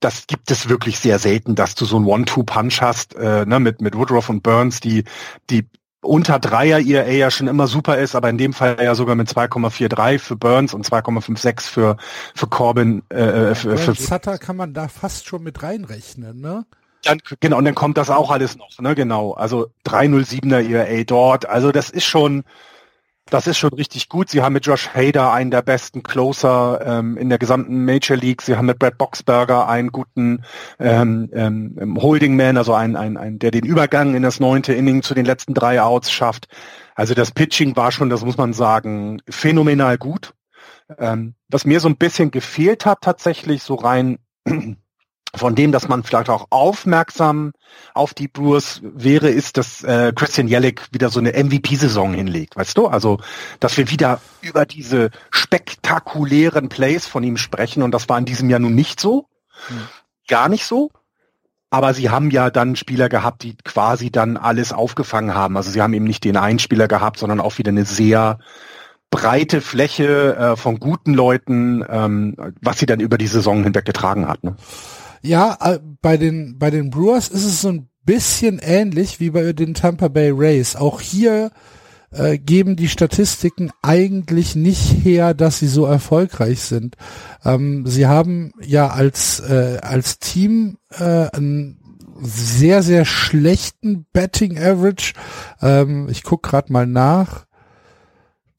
das 0.00 0.26
gibt 0.26 0.50
es 0.50 0.68
wirklich 0.68 0.98
sehr 0.98 1.18
selten, 1.18 1.54
dass 1.54 1.74
du 1.74 1.84
so 1.84 1.98
ein 1.98 2.04
One-Two-Punch 2.04 2.80
hast, 2.80 3.14
äh, 3.14 3.46
ne, 3.46 3.60
mit, 3.60 3.80
mit 3.80 3.96
Woodruff 3.96 4.28
und 4.28 4.42
Burns, 4.42 4.80
die, 4.80 5.04
die 5.48 5.66
unter 6.02 6.40
Dreier 6.40 6.80
ERA 6.80 7.10
ja 7.10 7.30
schon 7.30 7.46
immer 7.46 7.68
super 7.68 7.96
ist, 7.98 8.16
aber 8.16 8.28
in 8.28 8.36
dem 8.36 8.52
Fall 8.52 8.76
ja 8.82 8.94
sogar 8.94 9.14
mit 9.14 9.28
2,43 9.28 10.18
für 10.18 10.36
Burns 10.36 10.74
und 10.74 10.84
2,56 10.84 11.60
für, 11.60 11.96
für 12.34 12.46
Corbin. 12.48 13.02
Äh, 13.08 13.50
äh 13.50 13.54
für, 13.54 13.78
für 13.78 13.94
Sutter 13.94 14.38
kann 14.38 14.56
man 14.56 14.74
da 14.74 14.88
fast 14.88 15.26
schon 15.26 15.44
mit 15.44 15.62
reinrechnen, 15.62 16.40
ne? 16.40 16.66
Dann, 17.04 17.18
genau, 17.40 17.58
und 17.58 17.64
dann 17.64 17.74
kommt 17.74 17.98
das 17.98 18.10
auch 18.10 18.30
alles 18.30 18.56
noch, 18.56 18.78
ne, 18.80 18.94
genau. 18.94 19.32
Also 19.32 19.68
307er 19.86 20.68
ERA 20.68 21.04
dort, 21.04 21.46
also 21.46 21.72
das 21.72 21.90
ist 21.90 22.04
schon, 22.04 22.44
das 23.26 23.46
ist 23.46 23.58
schon 23.58 23.72
richtig 23.72 24.08
gut. 24.08 24.28
Sie 24.28 24.42
haben 24.42 24.52
mit 24.52 24.66
Josh 24.66 24.90
Hader 24.94 25.32
einen 25.32 25.50
der 25.50 25.62
besten 25.62 26.02
Closer 26.02 26.80
ähm, 26.84 27.16
in 27.16 27.28
der 27.28 27.38
gesamten 27.38 27.84
Major 27.84 28.16
League. 28.16 28.42
Sie 28.42 28.56
haben 28.56 28.66
mit 28.66 28.78
Brad 28.78 28.98
Boxberger 28.98 29.68
einen 29.68 29.88
guten 29.88 30.44
ähm, 30.78 31.30
ähm, 31.32 31.98
Holding 32.00 32.36
Man, 32.36 32.56
also 32.56 32.74
einen, 32.74 32.96
einen, 32.96 33.16
einen, 33.16 33.38
der 33.38 33.50
den 33.50 33.64
Übergang 33.64 34.14
in 34.14 34.22
das 34.22 34.40
neunte 34.40 34.74
Inning 34.74 35.02
zu 35.02 35.14
den 35.14 35.24
letzten 35.24 35.54
drei 35.54 35.80
Outs 35.80 36.10
schafft. 36.10 36.48
Also 36.94 37.14
das 37.14 37.30
Pitching 37.30 37.76
war 37.76 37.92
schon, 37.92 38.10
das 38.10 38.24
muss 38.24 38.36
man 38.36 38.52
sagen, 38.52 39.22
phänomenal 39.28 39.98
gut. 39.98 40.34
Ähm, 40.98 41.34
was 41.48 41.64
mir 41.64 41.80
so 41.80 41.88
ein 41.88 41.96
bisschen 41.96 42.30
gefehlt 42.30 42.84
hat 42.84 43.00
tatsächlich, 43.00 43.62
so 43.62 43.76
rein 43.76 44.18
von 45.34 45.54
dem, 45.54 45.72
dass 45.72 45.88
man 45.88 46.02
vielleicht 46.02 46.28
auch 46.28 46.46
aufmerksam 46.50 47.52
auf 47.94 48.12
die 48.12 48.28
Brewers 48.28 48.80
wäre, 48.82 49.30
ist, 49.30 49.56
dass 49.56 49.82
äh, 49.82 50.12
Christian 50.14 50.46
Jellick 50.46 50.82
wieder 50.92 51.08
so 51.08 51.20
eine 51.20 51.32
MVP-Saison 51.32 52.12
hinlegt, 52.12 52.56
weißt 52.56 52.76
du? 52.76 52.86
Also, 52.86 53.18
dass 53.58 53.76
wir 53.76 53.90
wieder 53.90 54.20
über 54.42 54.66
diese 54.66 55.10
spektakulären 55.30 56.68
Plays 56.68 57.06
von 57.06 57.24
ihm 57.24 57.38
sprechen 57.38 57.82
und 57.82 57.92
das 57.92 58.08
war 58.08 58.18
in 58.18 58.26
diesem 58.26 58.50
Jahr 58.50 58.60
nun 58.60 58.74
nicht 58.74 59.00
so, 59.00 59.26
hm. 59.68 59.88
gar 60.28 60.48
nicht 60.48 60.66
so. 60.66 60.90
Aber 61.70 61.94
sie 61.94 62.10
haben 62.10 62.30
ja 62.30 62.50
dann 62.50 62.76
Spieler 62.76 63.08
gehabt, 63.08 63.42
die 63.42 63.56
quasi 63.56 64.10
dann 64.10 64.36
alles 64.36 64.74
aufgefangen 64.74 65.34
haben. 65.34 65.56
Also 65.56 65.70
sie 65.70 65.80
haben 65.80 65.94
eben 65.94 66.04
nicht 66.04 66.22
den 66.22 66.36
einen 66.36 66.58
Spieler 66.58 66.86
gehabt, 66.86 67.18
sondern 67.18 67.40
auch 67.40 67.56
wieder 67.56 67.70
eine 67.70 67.86
sehr 67.86 68.38
breite 69.10 69.62
Fläche 69.62 70.36
äh, 70.36 70.56
von 70.56 70.78
guten 70.78 71.14
Leuten, 71.14 71.82
ähm, 71.88 72.36
was 72.60 72.78
sie 72.78 72.84
dann 72.84 73.00
über 73.00 73.16
die 73.16 73.26
Saison 73.26 73.64
hinweg 73.64 73.86
getragen 73.86 74.28
hat. 74.28 74.44
Ne? 74.44 74.56
Ja, 75.22 75.56
äh, 75.60 75.78
bei 76.00 76.16
den, 76.16 76.58
bei 76.58 76.70
den 76.70 76.90
Brewers 76.90 77.28
ist 77.28 77.44
es 77.44 77.62
so 77.62 77.68
ein 77.68 77.88
bisschen 78.04 78.58
ähnlich 78.58 79.20
wie 79.20 79.30
bei 79.30 79.52
den 79.52 79.74
Tampa 79.74 80.08
Bay 80.08 80.30
Rays. 80.30 80.76
Auch 80.76 81.00
hier 81.00 81.52
äh, 82.10 82.38
geben 82.38 82.76
die 82.76 82.88
Statistiken 82.88 83.70
eigentlich 83.82 84.56
nicht 84.56 85.04
her, 85.04 85.34
dass 85.34 85.60
sie 85.60 85.68
so 85.68 85.86
erfolgreich 85.86 86.60
sind. 86.60 86.96
Ähm, 87.44 87.86
sie 87.86 88.06
haben 88.06 88.52
ja 88.64 88.88
als, 88.88 89.40
äh, 89.40 89.78
als 89.80 90.18
Team 90.18 90.78
äh, 90.90 91.28
einen 91.30 91.78
sehr, 92.20 92.82
sehr 92.82 93.04
schlechten 93.04 94.06
Betting 94.12 94.58
Average. 94.58 95.14
Ähm, 95.60 96.08
ich 96.10 96.22
guck 96.22 96.42
gerade 96.42 96.72
mal 96.72 96.86
nach. 96.86 97.46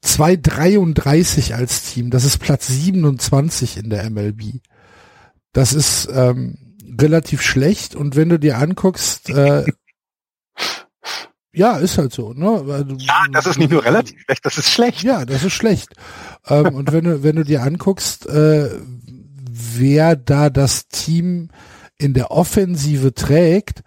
2,33 0.04 1.54
als 1.54 1.90
Team. 1.90 2.10
Das 2.10 2.24
ist 2.24 2.38
Platz 2.38 2.66
27 2.66 3.78
in 3.78 3.88
der 3.88 4.10
MLB. 4.10 4.60
Das 5.54 5.72
ist 5.72 6.08
ähm, 6.12 6.58
relativ 7.00 7.40
schlecht 7.40 7.94
und 7.94 8.16
wenn 8.16 8.28
du 8.28 8.38
dir 8.38 8.58
anguckst, 8.58 9.30
äh, 9.30 9.64
ja, 11.52 11.76
ist 11.76 11.96
halt 11.96 12.12
so, 12.12 12.32
ne? 12.32 12.96
Ja, 12.98 13.22
das 13.32 13.46
ist 13.46 13.58
nicht 13.58 13.70
nur 13.70 13.84
relativ 13.84 14.20
schlecht, 14.20 14.44
das 14.44 14.58
ist 14.58 14.70
schlecht. 14.70 15.02
Ja, 15.04 15.24
das 15.24 15.44
ist 15.44 15.52
schlecht. 15.52 15.94
ähm, 16.48 16.74
und 16.74 16.92
wenn 16.92 17.04
du, 17.04 17.22
wenn 17.22 17.36
du 17.36 17.44
dir 17.44 17.62
anguckst, 17.62 18.26
äh, 18.26 18.68
wer 19.48 20.16
da 20.16 20.50
das 20.50 20.88
Team 20.88 21.50
in 21.96 22.12
der 22.12 22.32
Offensive 22.32 23.14
trägt, 23.14 23.84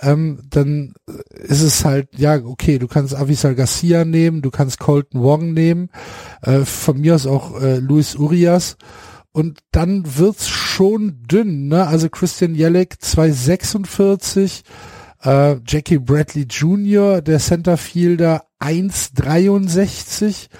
ähm, 0.00 0.40
dann 0.48 0.94
ist 1.32 1.60
es 1.60 1.84
halt, 1.84 2.08
ja, 2.16 2.36
okay, 2.42 2.78
du 2.78 2.88
kannst 2.88 3.14
Avisal 3.14 3.54
Garcia 3.54 4.06
nehmen, 4.06 4.40
du 4.40 4.50
kannst 4.50 4.78
Colton 4.78 5.22
Wong 5.22 5.52
nehmen, 5.52 5.90
äh, 6.40 6.60
von 6.60 6.98
mir 6.98 7.14
aus 7.14 7.26
auch 7.26 7.60
äh, 7.60 7.76
Luis 7.76 8.14
Urias 8.14 8.78
und 9.32 9.60
dann 9.70 10.16
wird's 10.16 10.48
schon 10.48 11.22
dünn, 11.22 11.68
ne? 11.68 11.86
Also 11.86 12.08
Christian 12.08 12.54
Jellick 12.54 13.00
246, 13.00 14.64
äh, 15.22 15.56
Jackie 15.66 15.98
Bradley 15.98 16.44
Jr., 16.44 17.22
der 17.22 17.38
Centerfielder 17.38 18.44
163. 18.58 20.50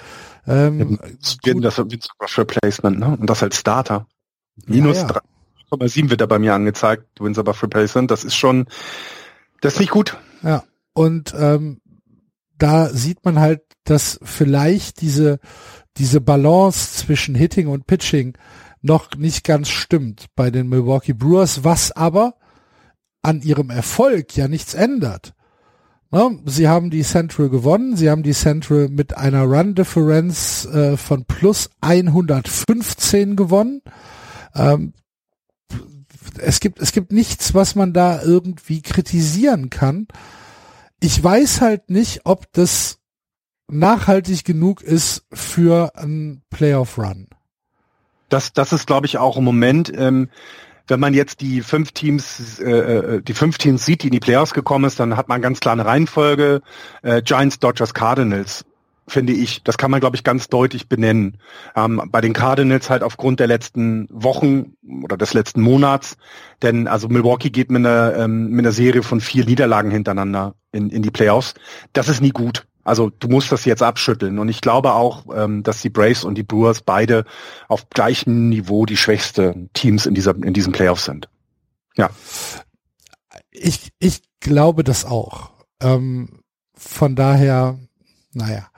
Ähm, 0.47 0.99
ja, 1.45 1.55
das 1.55 1.79
ist 1.79 2.39
Replacement, 2.39 2.99
ne? 2.99 3.17
Und 3.21 3.29
das 3.29 3.43
als 3.43 3.57
Starter. 3.57 4.07
Minus 4.67 4.99
ja, 4.99 5.09
ja. 5.09 5.21
3,7 5.73 6.11
wird 6.11 6.21
da 6.21 6.27
bei 6.27 6.39
mir 6.39 6.55
angezeigt, 6.55 7.05
Wins 7.21 7.39
above 7.39 7.63
Replacement. 7.63 8.11
Das 8.11 8.25
ist 8.25 8.37
schon, 8.37 8.67
das 9.61 9.75
ist 9.75 9.81
nicht 9.81 9.91
gut. 9.91 10.17
Ja. 10.43 10.65
Und 10.93 11.35
ähm, 11.37 11.81
da 12.57 12.89
sieht 12.89 13.25
man 13.25 13.41
halt, 13.41 13.63
dass 13.85 14.21
vielleicht 14.23 15.01
diese 15.01 15.41
diese 15.97 16.21
Balance 16.21 16.97
zwischen 16.97 17.35
Hitting 17.35 17.69
und 17.69 17.87
Pitching 17.87 18.37
noch 18.83 19.15
nicht 19.17 19.45
ganz 19.45 19.69
stimmt 19.69 20.27
bei 20.35 20.51
den 20.51 20.69
Milwaukee 20.69 21.13
Brewers, 21.13 21.65
was 21.65 21.93
aber 21.93 22.35
an 23.23 23.43
ihrem 23.43 23.71
Erfolg 23.71 24.37
ja 24.37 24.49
nichts 24.49 24.75
ändert. 24.75 25.35
Ne? 26.11 26.41
Sie 26.47 26.69
haben 26.69 26.91
die 26.91 27.03
Central 27.03 27.51
gewonnen, 27.51 27.97
sie 27.97 28.11
haben 28.11 28.23
die 28.23 28.33
Central 28.33 28.89
mit 28.89 29.17
einer 29.17 29.43
Run 29.45 29.75
Difference 29.75 30.65
äh, 30.67 30.97
von 30.97 31.25
plus 31.25 31.71
115 31.83 33.37
gewonnen. 33.37 33.83
Ähm, 34.55 34.95
es 36.39 36.61
gibt, 36.61 36.81
es 36.81 36.93
gibt 36.93 37.13
nichts, 37.13 37.55
was 37.55 37.75
man 37.75 37.93
da 37.93 38.23
irgendwie 38.23 38.83
kritisieren 38.83 39.71
kann. 39.71 40.09
Ich 41.01 41.23
weiß 41.23 41.61
halt 41.61 41.91
nicht, 41.91 42.23
ob 42.25 42.53
das 42.53 42.99
nachhaltig 43.69 44.45
genug 44.45 44.83
ist 44.83 45.25
für 45.33 45.97
einen 45.97 46.43
Playoff-Run. 46.51 47.29
Das, 48.31 48.55
das 48.55 48.73
ist, 48.73 48.87
glaube 48.87 49.07
ich, 49.07 49.19
auch 49.19 49.37
im 49.37 49.45
Moment, 49.45 49.93
ähm, 49.95 50.31
wenn 50.91 51.01
man 51.01 51.15
jetzt 51.15 51.41
die 51.41 51.61
fünf 51.63 51.93
Teams, 51.93 52.59
äh, 52.59 52.71
äh, 52.71 53.23
die 53.23 53.35
fünf 53.35 53.59
Teams 53.59 53.85
sieht, 53.87 54.03
die 54.03 54.09
in 54.09 54.13
die 54.13 54.21
Playoffs 54.21 54.55
gekommen 54.55 54.85
ist, 54.87 54.99
dann 54.99 55.17
hat 55.17 55.29
man 55.29 55.41
ganz 55.41 55.61
klar 55.61 55.73
eine 55.73 55.87
Reihenfolge. 55.87 56.63
Äh, 57.03 57.23
Giants, 57.23 57.61
Dodgers, 57.61 57.95
Cardinals, 57.95 58.65
finde 59.07 59.33
ich. 59.33 59.63
Das 59.63 59.79
kann 59.79 59.91
man, 59.91 60.01
glaube 60.01 60.17
ich, 60.17 60.25
ganz 60.25 60.49
deutlich 60.49 60.89
benennen. 60.89 61.39
Ähm, 61.77 62.03
bei 62.11 62.21
den 62.21 62.33
Cardinals 62.33 62.91
halt 62.91 63.03
aufgrund 63.03 63.41
der 63.41 63.47
letzten 63.47 64.09
Wochen 64.11 64.75
oder 65.05 65.17
des 65.17 65.33
letzten 65.33 65.61
Monats. 65.61 66.17
Denn 66.63 66.89
also 66.89 67.09
Milwaukee 67.09 67.51
geht 67.51 67.71
mit 67.71 67.87
einer, 67.87 68.17
ähm, 68.17 68.51
mit 68.51 68.65
einer 68.65 68.73
Serie 68.73 69.03
von 69.03 69.21
vier 69.21 69.45
Niederlagen 69.45 69.91
hintereinander 69.91 70.55
in, 70.73 70.91
in 70.91 71.03
die 71.03 71.13
Playoffs. 71.13 71.55
Das 71.93 72.09
ist 72.09 72.21
nie 72.21 72.31
gut. 72.31 72.67
Also 72.91 73.09
du 73.09 73.29
musst 73.29 73.53
das 73.53 73.65
jetzt 73.65 73.83
abschütteln. 73.83 74.39
Und 74.41 74.49
ich 74.49 74.61
glaube 74.61 74.93
auch, 74.93 75.25
ähm, 75.35 75.63
dass 75.63 75.81
die 75.81 75.91
Braves 75.91 76.25
und 76.25 76.35
die 76.35 76.43
Brewers 76.43 76.83
beide 76.83 77.25
auf 77.69 77.89
gleichem 77.89 78.49
Niveau 78.49 78.85
die 78.85 78.97
schwächsten 78.97 79.71
Teams 79.73 80.07
in 80.07 80.15
dieser 80.15 80.35
in 80.35 80.53
diesem 80.53 80.73
Playoff 80.73 81.01
sind. 81.01 81.29
Ja. 81.97 82.11
Ich, 83.53 83.93
ich 84.01 84.23
glaube 84.41 84.83
das 84.83 85.05
auch. 85.05 85.53
Ähm, 85.81 86.41
von 86.75 87.15
daher, 87.15 87.79
naja, 88.33 88.69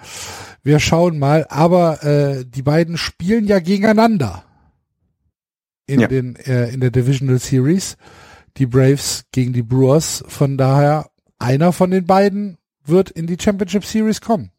wir 0.62 0.78
schauen 0.78 1.18
mal. 1.18 1.46
Aber 1.48 2.04
äh, 2.04 2.44
die 2.44 2.62
beiden 2.62 2.98
spielen 2.98 3.46
ja 3.46 3.60
gegeneinander 3.60 4.44
in 5.86 6.00
ja. 6.00 6.08
den 6.08 6.36
äh, 6.36 6.68
in 6.68 6.80
der 6.80 6.90
Divisional 6.90 7.38
Series. 7.38 7.96
Die 8.58 8.66
Braves 8.66 9.24
gegen 9.32 9.54
die 9.54 9.62
Brewers. 9.62 10.22
Von 10.28 10.58
daher 10.58 11.10
einer 11.38 11.72
von 11.72 11.90
den 11.90 12.06
beiden 12.06 12.58
wird 12.84 13.10
in 13.10 13.26
die 13.26 13.36
Championship 13.40 13.84
Series 13.84 14.20
kommen. 14.20 14.50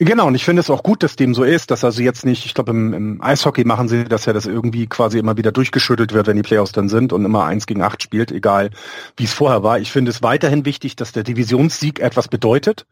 Genau, 0.00 0.28
und 0.28 0.36
ich 0.36 0.44
finde 0.44 0.60
es 0.60 0.70
auch 0.70 0.84
gut, 0.84 1.02
dass 1.02 1.16
dem 1.16 1.34
so 1.34 1.42
ist, 1.42 1.72
dass 1.72 1.82
also 1.82 2.00
jetzt 2.02 2.24
nicht, 2.24 2.46
ich 2.46 2.54
glaube 2.54 2.70
im, 2.70 2.94
im, 2.94 3.20
Eishockey 3.20 3.64
machen 3.64 3.88
sie 3.88 4.04
das 4.04 4.26
ja, 4.26 4.32
dass 4.32 4.46
irgendwie 4.46 4.86
quasi 4.86 5.18
immer 5.18 5.36
wieder 5.36 5.50
durchgeschüttelt 5.50 6.12
wird, 6.12 6.28
wenn 6.28 6.36
die 6.36 6.42
Playoffs 6.42 6.70
dann 6.70 6.88
sind 6.88 7.12
und 7.12 7.24
immer 7.24 7.44
eins 7.44 7.66
gegen 7.66 7.82
acht 7.82 8.00
spielt, 8.00 8.30
egal 8.30 8.70
wie 9.16 9.24
es 9.24 9.32
vorher 9.32 9.64
war. 9.64 9.80
Ich 9.80 9.90
finde 9.90 10.12
es 10.12 10.22
weiterhin 10.22 10.64
wichtig, 10.64 10.94
dass 10.94 11.10
der 11.10 11.24
Divisionssieg 11.24 11.98
etwas 11.98 12.28
bedeutet. 12.28 12.86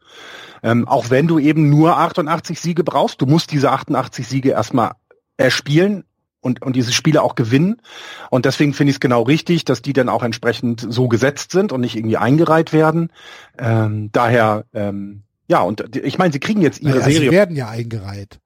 Ähm, 0.61 0.85
auch 0.85 1.09
wenn 1.09 1.27
du 1.27 1.39
eben 1.39 1.69
nur 1.69 1.97
88 1.97 2.59
Siege 2.59 2.83
brauchst, 2.83 3.21
du 3.21 3.25
musst 3.25 3.53
diese 3.53 3.71
88 3.71 4.27
Siege 4.27 4.49
erstmal 4.49 4.91
erspielen, 5.37 6.03
und, 6.41 6.61
und 6.61 6.75
diese 6.75 6.91
Spiele 6.91 7.21
auch 7.21 7.35
gewinnen. 7.35 7.81
Und 8.29 8.45
deswegen 8.45 8.73
finde 8.73 8.91
ich 8.91 8.97
es 8.97 8.99
genau 8.99 9.23
richtig, 9.23 9.65
dass 9.65 9.81
die 9.81 9.93
dann 9.93 10.09
auch 10.09 10.23
entsprechend 10.23 10.85
so 10.87 11.07
gesetzt 11.07 11.51
sind 11.51 11.71
und 11.71 11.81
nicht 11.81 11.95
irgendwie 11.95 12.17
eingereiht 12.17 12.73
werden. 12.73 13.11
Ähm, 13.57 14.09
daher, 14.11 14.65
ähm, 14.73 15.23
ja, 15.47 15.61
und 15.61 15.95
ich 15.95 16.17
meine, 16.17 16.33
sie 16.33 16.39
kriegen 16.39 16.61
jetzt 16.61 16.81
ihre 16.81 16.99
naja, 16.99 17.05
Serie. 17.05 17.29
Sie 17.29 17.35
werden 17.35 17.55
ja 17.55 17.69
eingereiht. 17.69 18.39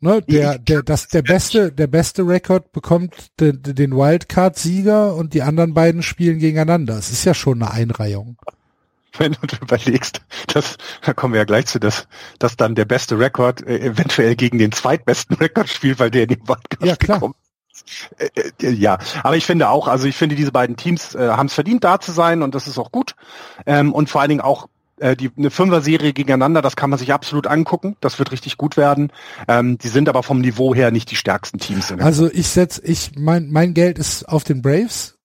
Ne, 0.00 0.22
der, 0.22 0.58
der, 0.58 0.84
das, 0.84 1.08
der 1.08 1.22
beste, 1.22 1.72
der 1.72 1.88
beste 1.88 2.22
Rekord 2.22 2.70
bekommt 2.70 3.32
den, 3.40 3.62
den 3.62 3.90
Wildcard-Sieger 3.96 5.16
und 5.16 5.34
die 5.34 5.42
anderen 5.42 5.74
beiden 5.74 6.02
spielen 6.02 6.38
gegeneinander. 6.38 6.96
Es 6.96 7.10
ist 7.10 7.24
ja 7.24 7.34
schon 7.34 7.60
eine 7.60 7.72
Einreihung 7.72 8.36
wenn 9.18 9.32
du 9.32 9.56
überlegst, 9.60 10.20
dass, 10.48 10.76
da 11.02 11.12
kommen 11.12 11.34
wir 11.34 11.38
ja 11.38 11.44
gleich 11.44 11.66
zu, 11.66 11.78
dass, 11.78 12.06
dass 12.38 12.56
dann 12.56 12.74
der 12.74 12.84
beste 12.84 13.18
Rekord 13.18 13.66
äh, 13.66 13.78
eventuell 13.78 14.36
gegen 14.36 14.58
den 14.58 14.72
zweitbesten 14.72 15.36
Rekord 15.36 15.68
spielt, 15.68 15.98
weil 15.98 16.10
der 16.10 16.24
in 16.24 16.28
den 16.28 16.48
Waldcast 16.48 16.84
ja, 16.84 16.94
gekommen 16.94 17.34
ist. 17.38 17.48
Äh, 18.18 18.66
äh, 18.66 18.70
ja, 18.70 18.98
aber 19.22 19.36
ich 19.36 19.46
finde 19.46 19.68
auch, 19.68 19.88
also 19.88 20.06
ich 20.06 20.16
finde, 20.16 20.36
diese 20.36 20.52
beiden 20.52 20.76
Teams 20.76 21.14
äh, 21.14 21.28
haben 21.28 21.46
es 21.46 21.54
verdient, 21.54 21.84
da 21.84 22.00
zu 22.00 22.12
sein 22.12 22.42
und 22.42 22.54
das 22.54 22.66
ist 22.66 22.78
auch 22.78 22.92
gut. 22.92 23.14
Ähm, 23.66 23.92
und 23.92 24.10
vor 24.10 24.20
allen 24.20 24.30
Dingen 24.30 24.40
auch 24.40 24.68
äh, 24.98 25.16
die 25.16 25.30
eine 25.36 25.50
Fünfer-Serie 25.50 26.12
gegeneinander, 26.12 26.62
das 26.62 26.76
kann 26.76 26.90
man 26.90 26.98
sich 26.98 27.12
absolut 27.12 27.46
angucken. 27.46 27.96
Das 28.00 28.18
wird 28.18 28.32
richtig 28.32 28.56
gut 28.56 28.76
werden. 28.76 29.12
Ähm, 29.46 29.78
die 29.78 29.88
sind 29.88 30.08
aber 30.08 30.22
vom 30.22 30.40
Niveau 30.40 30.74
her 30.74 30.90
nicht 30.90 31.10
die 31.10 31.16
stärksten 31.16 31.58
Teams. 31.58 31.92
also 31.92 32.30
ich 32.30 32.48
setz, 32.48 32.80
ich 32.82 33.12
mein 33.16 33.50
mein 33.50 33.74
Geld 33.74 33.98
ist 33.98 34.28
auf 34.28 34.44
den 34.44 34.62
Braves 34.62 35.16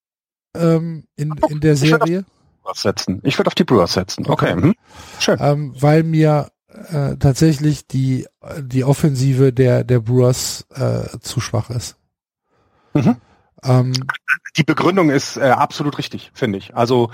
ähm, 0.55 1.05
in 1.15 1.33
in 1.49 1.59
der 1.59 1.75
Serie. 1.75 2.25
Brewers 2.63 2.81
setzen. 2.81 3.21
Ich 3.23 3.37
würde 3.37 3.47
auf 3.47 3.55
die 3.55 3.63
Brewers 3.63 3.93
setzen. 3.93 4.25
Okay. 4.27 4.53
okay. 4.53 4.55
Mhm. 4.55 4.75
Schön. 5.19 5.37
Ähm, 5.39 5.75
weil 5.79 6.03
mir 6.03 6.49
äh, 6.91 7.17
tatsächlich 7.17 7.87
die 7.87 8.25
die 8.59 8.83
Offensive 8.83 9.53
der 9.53 9.83
der 9.83 9.99
Brewers 9.99 10.65
äh, 10.73 11.19
zu 11.19 11.39
schwach 11.39 11.69
ist. 11.69 11.97
Mhm. 12.93 13.17
Ähm, 13.63 13.93
die 14.57 14.63
Begründung 14.63 15.09
ist 15.09 15.37
äh, 15.37 15.41
absolut 15.41 15.97
richtig, 15.97 16.31
finde 16.33 16.57
ich. 16.57 16.75
Also 16.75 17.09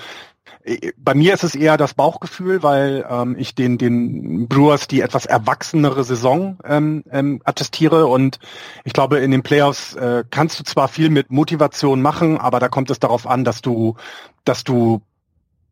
äh, 0.63 0.91
bei 0.97 1.13
mir 1.13 1.33
ist 1.33 1.43
es 1.43 1.55
eher 1.55 1.77
das 1.77 1.93
Bauchgefühl, 1.93 2.63
weil 2.63 3.05
ähm, 3.09 3.35
ich 3.37 3.55
den, 3.55 3.77
den 3.77 4.47
Brewers 4.47 4.87
die 4.87 5.01
etwas 5.01 5.25
erwachsenere 5.25 6.03
Saison 6.03 6.57
ähm, 6.63 7.03
ähm, 7.11 7.41
attestiere 7.43 8.07
und 8.07 8.39
ich 8.83 8.93
glaube, 8.93 9.19
in 9.19 9.31
den 9.31 9.43
Playoffs 9.43 9.95
äh, 9.95 10.23
kannst 10.29 10.59
du 10.59 10.63
zwar 10.63 10.87
viel 10.87 11.09
mit 11.09 11.31
Motivation 11.31 12.01
machen, 12.01 12.37
aber 12.37 12.59
da 12.59 12.67
kommt 12.67 12.89
es 12.89 12.99
darauf 12.99 13.27
an, 13.27 13.43
dass 13.43 13.61
du, 13.61 13.95
dass 14.43 14.63
du 14.63 15.01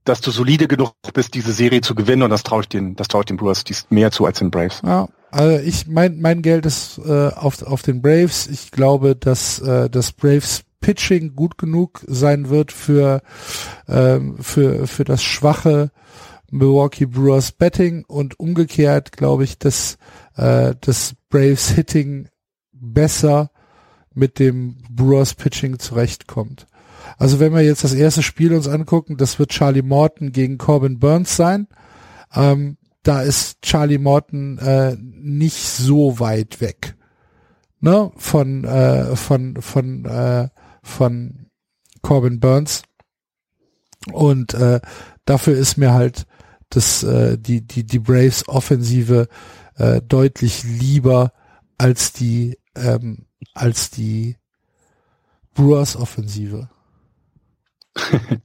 dass 0.07 0.21
du 0.21 0.31
solide 0.31 0.67
genug 0.67 0.93
bist, 1.13 1.33
diese 1.33 1.51
Serie 1.51 1.81
zu 1.81 1.95
gewinnen 1.95 2.23
und 2.23 2.29
das 2.29 2.43
traue 2.43 2.61
ich 2.61 2.69
den, 2.69 2.95
das 2.95 3.07
traue 3.07 3.21
ich 3.21 3.25
den 3.25 3.37
Brewers 3.37 3.63
mehr 3.89 4.11
zu 4.11 4.25
als 4.25 4.39
den 4.39 4.51
Braves. 4.51 4.81
Ja, 4.85 5.07
also 5.31 5.59
ich 5.63 5.87
mein 5.87 6.19
mein 6.21 6.41
Geld 6.41 6.65
ist 6.65 6.99
äh, 7.05 7.29
auf 7.29 7.61
auf 7.63 7.81
den 7.81 8.01
Braves. 8.01 8.47
Ich 8.47 8.71
glaube, 8.71 9.15
dass 9.15 9.59
äh, 9.59 9.89
das 9.89 10.11
Braves 10.11 10.63
Pitching 10.79 11.35
gut 11.35 11.57
genug 11.57 12.03
sein 12.07 12.49
wird 12.49 12.71
für, 12.71 13.21
ähm, 13.87 14.37
für, 14.39 14.87
für 14.87 15.03
das 15.03 15.23
schwache 15.23 15.91
Milwaukee 16.49 17.05
Brewers 17.05 17.51
Betting 17.51 18.05
und 18.07 18.39
umgekehrt 18.39 19.11
glaube 19.11 19.43
ich, 19.43 19.57
dass 19.57 19.97
äh, 20.35 20.75
das 20.79 21.13
Braves 21.29 21.69
Hitting 21.69 22.29
besser 22.71 23.51
mit 24.13 24.39
dem 24.39 24.77
Brewers 24.89 25.33
Pitching 25.33 25.79
zurechtkommt. 25.79 26.67
Also 27.17 27.39
wenn 27.39 27.53
wir 27.53 27.61
jetzt 27.61 27.83
das 27.83 27.93
erste 27.93 28.23
Spiel 28.23 28.53
uns 28.53 28.67
angucken, 28.67 29.17
das 29.17 29.39
wird 29.39 29.49
Charlie 29.49 29.81
Morton 29.81 30.31
gegen 30.31 30.57
Corbin 30.57 30.99
Burns 30.99 31.35
sein. 31.35 31.67
Ähm, 32.33 32.77
da 33.03 33.21
ist 33.21 33.61
Charlie 33.61 33.97
Morton 33.97 34.57
äh, 34.59 34.95
nicht 34.99 35.57
so 35.57 36.19
weit 36.19 36.61
weg 36.61 36.95
ne, 37.79 38.11
von 38.15 38.63
äh, 38.63 39.15
von 39.15 39.61
von 39.61 40.05
äh, 40.05 40.49
von 40.83 41.47
Corbin 42.01 42.39
Burns. 42.39 42.83
Und 44.11 44.53
äh, 44.53 44.79
dafür 45.25 45.57
ist 45.57 45.77
mir 45.77 45.93
halt 45.93 46.25
das, 46.69 47.03
äh, 47.03 47.37
die, 47.37 47.65
die, 47.65 47.83
die 47.83 47.99
Braves 47.99 48.47
Offensive 48.47 49.27
äh, 49.75 50.01
deutlich 50.01 50.63
lieber 50.63 51.33
als 51.77 52.13
die, 52.13 52.57
ähm, 52.75 53.25
als 53.53 53.89
die 53.89 54.37
Brewers 55.53 55.95
Offensive. 55.95 56.69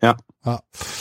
Ja. 0.02 0.16
ja. 0.44 0.60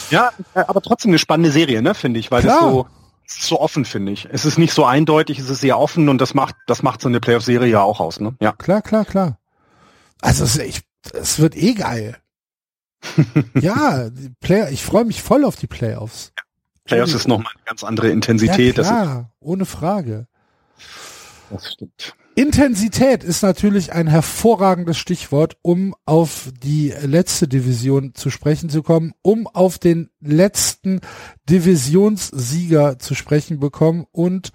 Ja, 0.09 0.31
aber 0.53 0.81
trotzdem 0.81 1.11
eine 1.11 1.19
spannende 1.19 1.51
Serie, 1.51 1.81
ne, 1.81 1.93
finde 1.93 2.19
ich, 2.19 2.31
weil 2.31 2.41
Klar. 2.41 2.61
das 2.61 2.71
so, 2.71 2.87
so 3.27 3.59
offen, 3.59 3.85
finde 3.85 4.11
ich. 4.11 4.27
Es 4.31 4.45
ist 4.45 4.57
nicht 4.57 4.73
so 4.73 4.85
eindeutig, 4.85 5.39
es 5.39 5.49
ist 5.49 5.61
sehr 5.61 5.79
offen 5.79 6.09
und 6.09 6.19
das 6.19 6.33
macht, 6.33 6.55
das 6.67 6.83
macht 6.83 7.01
so 7.01 7.07
eine 7.07 7.19
Playoff-Serie 7.19 7.69
ja 7.69 7.81
auch 7.81 7.99
aus, 7.99 8.19
ne? 8.19 8.35
Ja. 8.41 8.51
Klar, 8.53 8.81
klar, 8.81 9.05
klar. 9.05 9.37
Also 10.21 10.61
ich 10.61 10.81
es 11.13 11.39
wird 11.39 11.55
eh 11.55 11.73
geil. 11.73 12.17
ja, 13.55 14.09
die 14.09 14.29
Player, 14.39 14.69
ich 14.69 14.83
freue 14.83 15.05
mich 15.05 15.21
voll 15.21 15.43
auf 15.43 15.55
die 15.55 15.67
Playoffs. 15.67 16.31
Playoffs 16.85 17.13
ist 17.13 17.27
nochmal 17.27 17.53
eine 17.55 17.63
ganz 17.65 17.83
andere 17.83 18.09
Intensität. 18.09 18.77
Ja, 18.77 18.83
klar, 18.83 19.31
ohne 19.39 19.65
Frage. 19.65 20.27
Das 21.49 21.73
stimmt. 21.73 22.15
Intensität 22.35 23.23
ist 23.23 23.43
natürlich 23.43 23.91
ein 23.93 24.07
hervorragendes 24.07 24.97
Stichwort, 24.97 25.57
um 25.61 25.95
auf 26.05 26.49
die 26.63 26.93
letzte 27.01 27.47
Division 27.47 28.15
zu 28.15 28.29
sprechen 28.29 28.69
zu 28.69 28.83
kommen, 28.83 29.13
um 29.21 29.47
auf 29.47 29.79
den 29.79 30.09
letzten 30.19 31.01
Divisionssieger 31.49 32.99
zu 32.99 33.15
sprechen 33.15 33.59
bekommen 33.59 34.05
und 34.11 34.51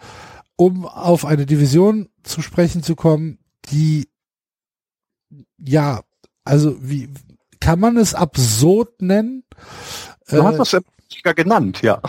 um 0.56 0.86
auf 0.86 1.26
eine 1.26 1.44
Division 1.44 2.08
zu 2.22 2.40
sprechen 2.40 2.82
zu 2.82 2.96
kommen, 2.96 3.38
die 3.70 4.08
ja 5.58 6.02
also 6.46 6.76
wie 6.80 7.10
kann 7.60 7.80
man 7.80 7.96
es 7.96 8.14
absurd 8.14 9.02
nennen? 9.02 9.44
Du 10.28 10.42
hast 10.42 10.60
es 10.60 10.80
ja 11.24 11.32
genannt, 11.32 11.82
ja. 11.82 12.00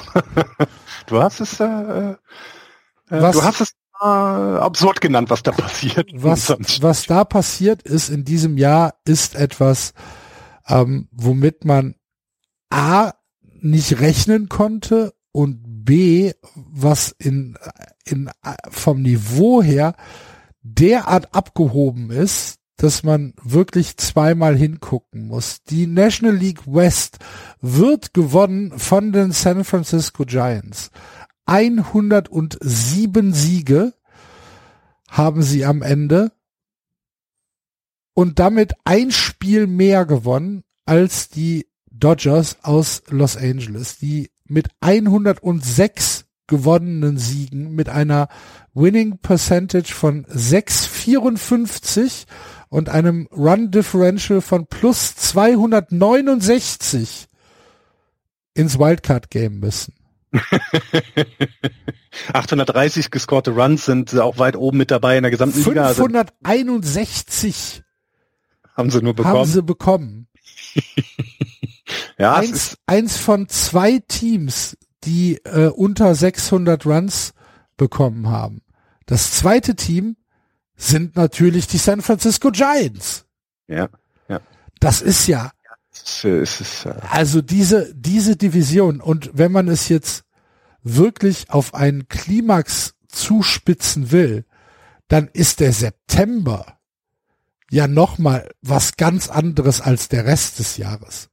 du 1.08 1.22
hast 1.22 1.40
es, 1.40 1.60
äh, 1.60 1.66
äh, 1.66 2.16
was, 3.10 3.36
du 3.36 3.44
hast 3.44 3.62
es 3.62 3.72
äh, 3.72 3.74
absurd 4.04 5.02
genannt, 5.02 5.30
was 5.30 5.44
da 5.44 5.52
passiert. 5.52 6.12
Was, 6.14 6.56
was 6.82 7.06
da 7.06 7.24
passiert 7.24 7.82
ist 7.84 8.10
in 8.10 8.24
diesem 8.24 8.58
Jahr, 8.58 8.96
ist 9.06 9.36
etwas, 9.36 9.94
ähm, 10.68 11.08
womit 11.12 11.66
man 11.66 11.96
A 12.70 13.14
nicht 13.60 14.00
rechnen 14.00 14.50
konnte 14.50 15.14
und 15.32 15.86
B, 15.86 16.34
was 16.56 17.16
in, 17.18 17.58
in, 18.06 18.30
vom 18.70 19.02
Niveau 19.02 19.62
her 19.62 19.96
derart 20.62 21.34
abgehoben 21.34 22.12
ist, 22.12 22.58
dass 22.78 23.04
man 23.04 23.34
wirklich 23.42 23.98
zweimal 23.98 24.56
hingucken 24.56 25.28
muss. 25.28 25.64
Die 25.64 25.88
National 25.88 26.36
League 26.36 26.62
West 26.68 27.18
wird 27.60 28.14
gewonnen 28.14 28.78
von 28.78 29.12
den 29.12 29.32
San 29.32 29.64
Francisco 29.64 30.26
Giants. 30.26 30.92
107 31.48 33.34
Siege 33.34 33.94
haben 35.10 35.42
sie 35.42 35.66
am 35.66 35.82
Ende 35.82 36.32
und 38.14 38.40
damit 38.40 38.74
ein 38.84 39.12
Spiel 39.12 39.68
mehr 39.68 40.06
gewonnen 40.06 40.64
als 40.86 41.30
die 41.30 41.68
Dodgers 41.90 42.58
aus 42.64 43.04
Los 43.10 43.38
Angeles, 43.38 43.98
die 43.98 44.30
mit 44.46 44.68
106 44.82 46.26
gewonnenen 46.48 47.18
Siegen 47.18 47.74
mit 47.76 47.88
einer 47.90 48.28
Winning 48.74 49.20
Percentage 49.20 49.94
von 49.94 50.26
6,54 50.26 52.26
und 52.70 52.90
einem 52.90 53.28
Run 53.32 53.72
Differential 53.72 54.42
von 54.42 54.68
plus 54.68 55.16
269 55.16 57.28
ins 58.54 58.78
Wildcard 58.80 59.30
Game 59.30 59.60
müssen. 59.60 59.94
830 62.34 63.12
gescorte 63.12 63.52
Runs 63.52 63.86
sind 63.86 64.18
auch 64.20 64.40
weit 64.40 64.56
oben 64.56 64.78
mit 64.78 64.90
dabei 64.92 65.18
in 65.18 65.24
der 65.24 65.32
gesamten 65.32 65.62
561 65.62 67.76
Liga. 67.76 67.86
haben 68.76 68.92
sie 68.92 69.02
nur 69.02 69.14
bekommen. 69.14 69.38
Haben 69.38 69.50
sie 69.50 69.64
bekommen. 69.64 70.28
ja, 72.18 72.36
eins, 72.36 72.78
eins 72.86 73.18
von 73.18 73.50
zwei 73.50 74.00
Teams, 74.00 74.78
die 75.04 75.36
äh, 75.46 75.68
unter 75.68 76.16
600 76.16 76.86
Runs 76.86 77.34
bekommen 77.78 78.30
haben. 78.30 78.62
Das 79.06 79.32
zweite 79.32 79.76
Team 79.76 80.18
sind 80.76 81.16
natürlich 81.16 81.68
die 81.68 81.78
San 81.78 82.02
Francisco 82.02 82.52
Giants. 82.52 83.26
Ja, 83.68 83.90
ja. 84.28 84.42
Das 84.80 85.02
ist 85.02 85.28
ja. 85.28 85.52
Es 86.06 86.24
ist, 86.24 86.62
es 86.62 86.62
ist, 86.62 86.88
also 87.10 87.42
diese, 87.42 87.94
diese 87.94 88.36
Division 88.36 89.02
und 89.02 89.30
wenn 89.34 89.52
man 89.52 89.68
es 89.68 89.90
jetzt 89.90 90.24
wirklich 90.84 91.50
auf 91.50 91.74
einen 91.74 92.08
Klimax 92.08 92.96
zuspitzen 93.08 94.12
will, 94.12 94.46
dann 95.08 95.28
ist 95.28 95.60
der 95.60 95.74
September 95.74 96.78
ja 97.70 97.88
nochmal 97.88 98.50
was 98.62 98.96
ganz 98.98 99.30
anderes 99.30 99.82
als 99.82 100.10
der 100.10 100.26
Rest 100.26 100.60
des 100.60 100.78
Jahres. 100.78 101.30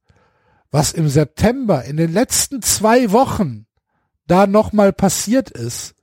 Was 0.71 0.91
im 0.91 1.07
September 1.07 1.85
in 1.85 1.97
den 1.97 2.11
letzten 2.11 2.61
zwei 2.61 3.11
Wochen 3.11 3.65
da 4.27 4.47
nochmal 4.47 4.91
passiert 4.91 5.51
ist, 5.51 5.95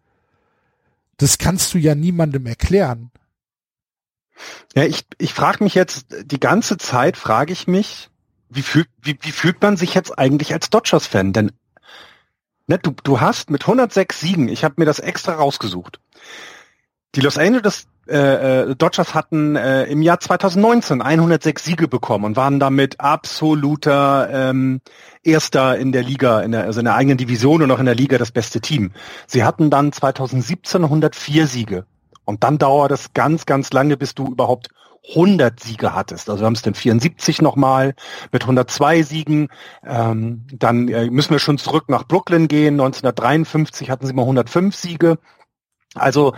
das 1.19 1.39
kannst 1.39 1.75
du 1.75 1.79
ja 1.79 1.95
niemandem 1.95 2.47
erklären. 2.47 3.11
Ja, 4.75 4.85
ich, 4.85 5.05
ich 5.19 5.35
frage 5.35 5.63
mich 5.63 5.75
jetzt, 5.75 6.07
die 6.25 6.41
ganze 6.41 6.79
Zeit 6.79 7.17
frage 7.17 7.53
ich 7.53 7.67
mich, 7.67 8.11
wie 8.55 8.63
fühlt, 8.63 8.89
wie, 9.03 9.19
wie 9.21 9.33
fühlt 9.33 9.61
man 9.63 9.77
sich 9.77 9.95
jetzt 9.95 10.19
eigentlich 10.19 10.53
als 10.53 10.71
Dodgers-Fan? 10.71 11.33
Denn 11.33 11.53
ne, 12.67 12.79
du, 12.79 12.93
du 13.03 13.21
hast 13.21 13.51
mit 13.51 13.63
106 13.63 14.21
Siegen, 14.21 14.49
ich 14.49 14.65
habe 14.65 14.75
mir 14.79 14.85
das 14.85 14.99
extra 14.99 15.35
rausgesucht, 15.35 16.01
die 17.15 17.21
Los 17.21 17.39
Angeles 17.39 17.87
äh, 18.09 18.71
äh, 18.71 18.75
Dodgers 18.75 19.15
hatten 19.15 19.55
äh, 19.55 19.85
im 19.85 20.03
Jahr 20.03 20.19
2019 20.19 21.01
106 21.01 21.65
Siege 21.65 21.87
bekommen 21.87 22.25
und 22.25 22.37
waren 22.37 22.59
damit 22.59 22.99
absoluter 22.99 24.29
ähm, 24.31 24.81
Erster 25.23 25.79
in 25.79 25.93
der 25.93 26.03
Liga, 26.03 26.41
in 26.41 26.51
der, 26.51 26.65
also 26.65 26.81
in 26.81 26.87
der 26.87 26.97
eigenen 26.97 27.17
Division 27.17 27.63
und 27.63 27.71
auch 27.71 27.79
in 27.79 27.87
der 27.87 27.95
Liga 27.95 28.19
das 28.19 28.33
beste 28.33 28.61
Team. 28.61 28.91
Sie 29.29 29.45
hatten 29.45 29.71
dann 29.71 29.93
2017 29.93 30.83
104 30.83 31.47
Siege. 31.47 31.87
Und 32.25 32.43
dann 32.43 32.59
dauert 32.59 32.91
es 32.91 33.13
ganz, 33.15 33.47
ganz 33.47 33.73
lange, 33.73 33.97
bis 33.97 34.15
du 34.15 34.27
überhaupt 34.27 34.69
100 35.09 35.59
Siege 35.61 35.95
hattest. 35.95 36.31
Also 36.31 36.43
wir 36.43 36.47
haben 36.47 36.55
es 36.55 36.63
dann 36.63 36.75
74 36.75 37.43
nochmal 37.43 37.95
mit 38.31 38.43
102 38.43 39.03
Siegen. 39.03 39.49
Ähm, 39.85 40.47
dann 40.53 40.89
äh, 40.89 41.11
müssen 41.11 41.31
wir 41.31 41.39
schon 41.39 41.59
zurück 41.59 41.89
nach 41.89 42.07
Brooklyn 42.07 42.49
gehen. 42.49 42.75
1953 42.75 43.91
hatten 43.91 44.07
sie 44.07 44.13
mal 44.13 44.23
105 44.23 44.75
Siege. 44.75 45.19
Also 45.95 46.35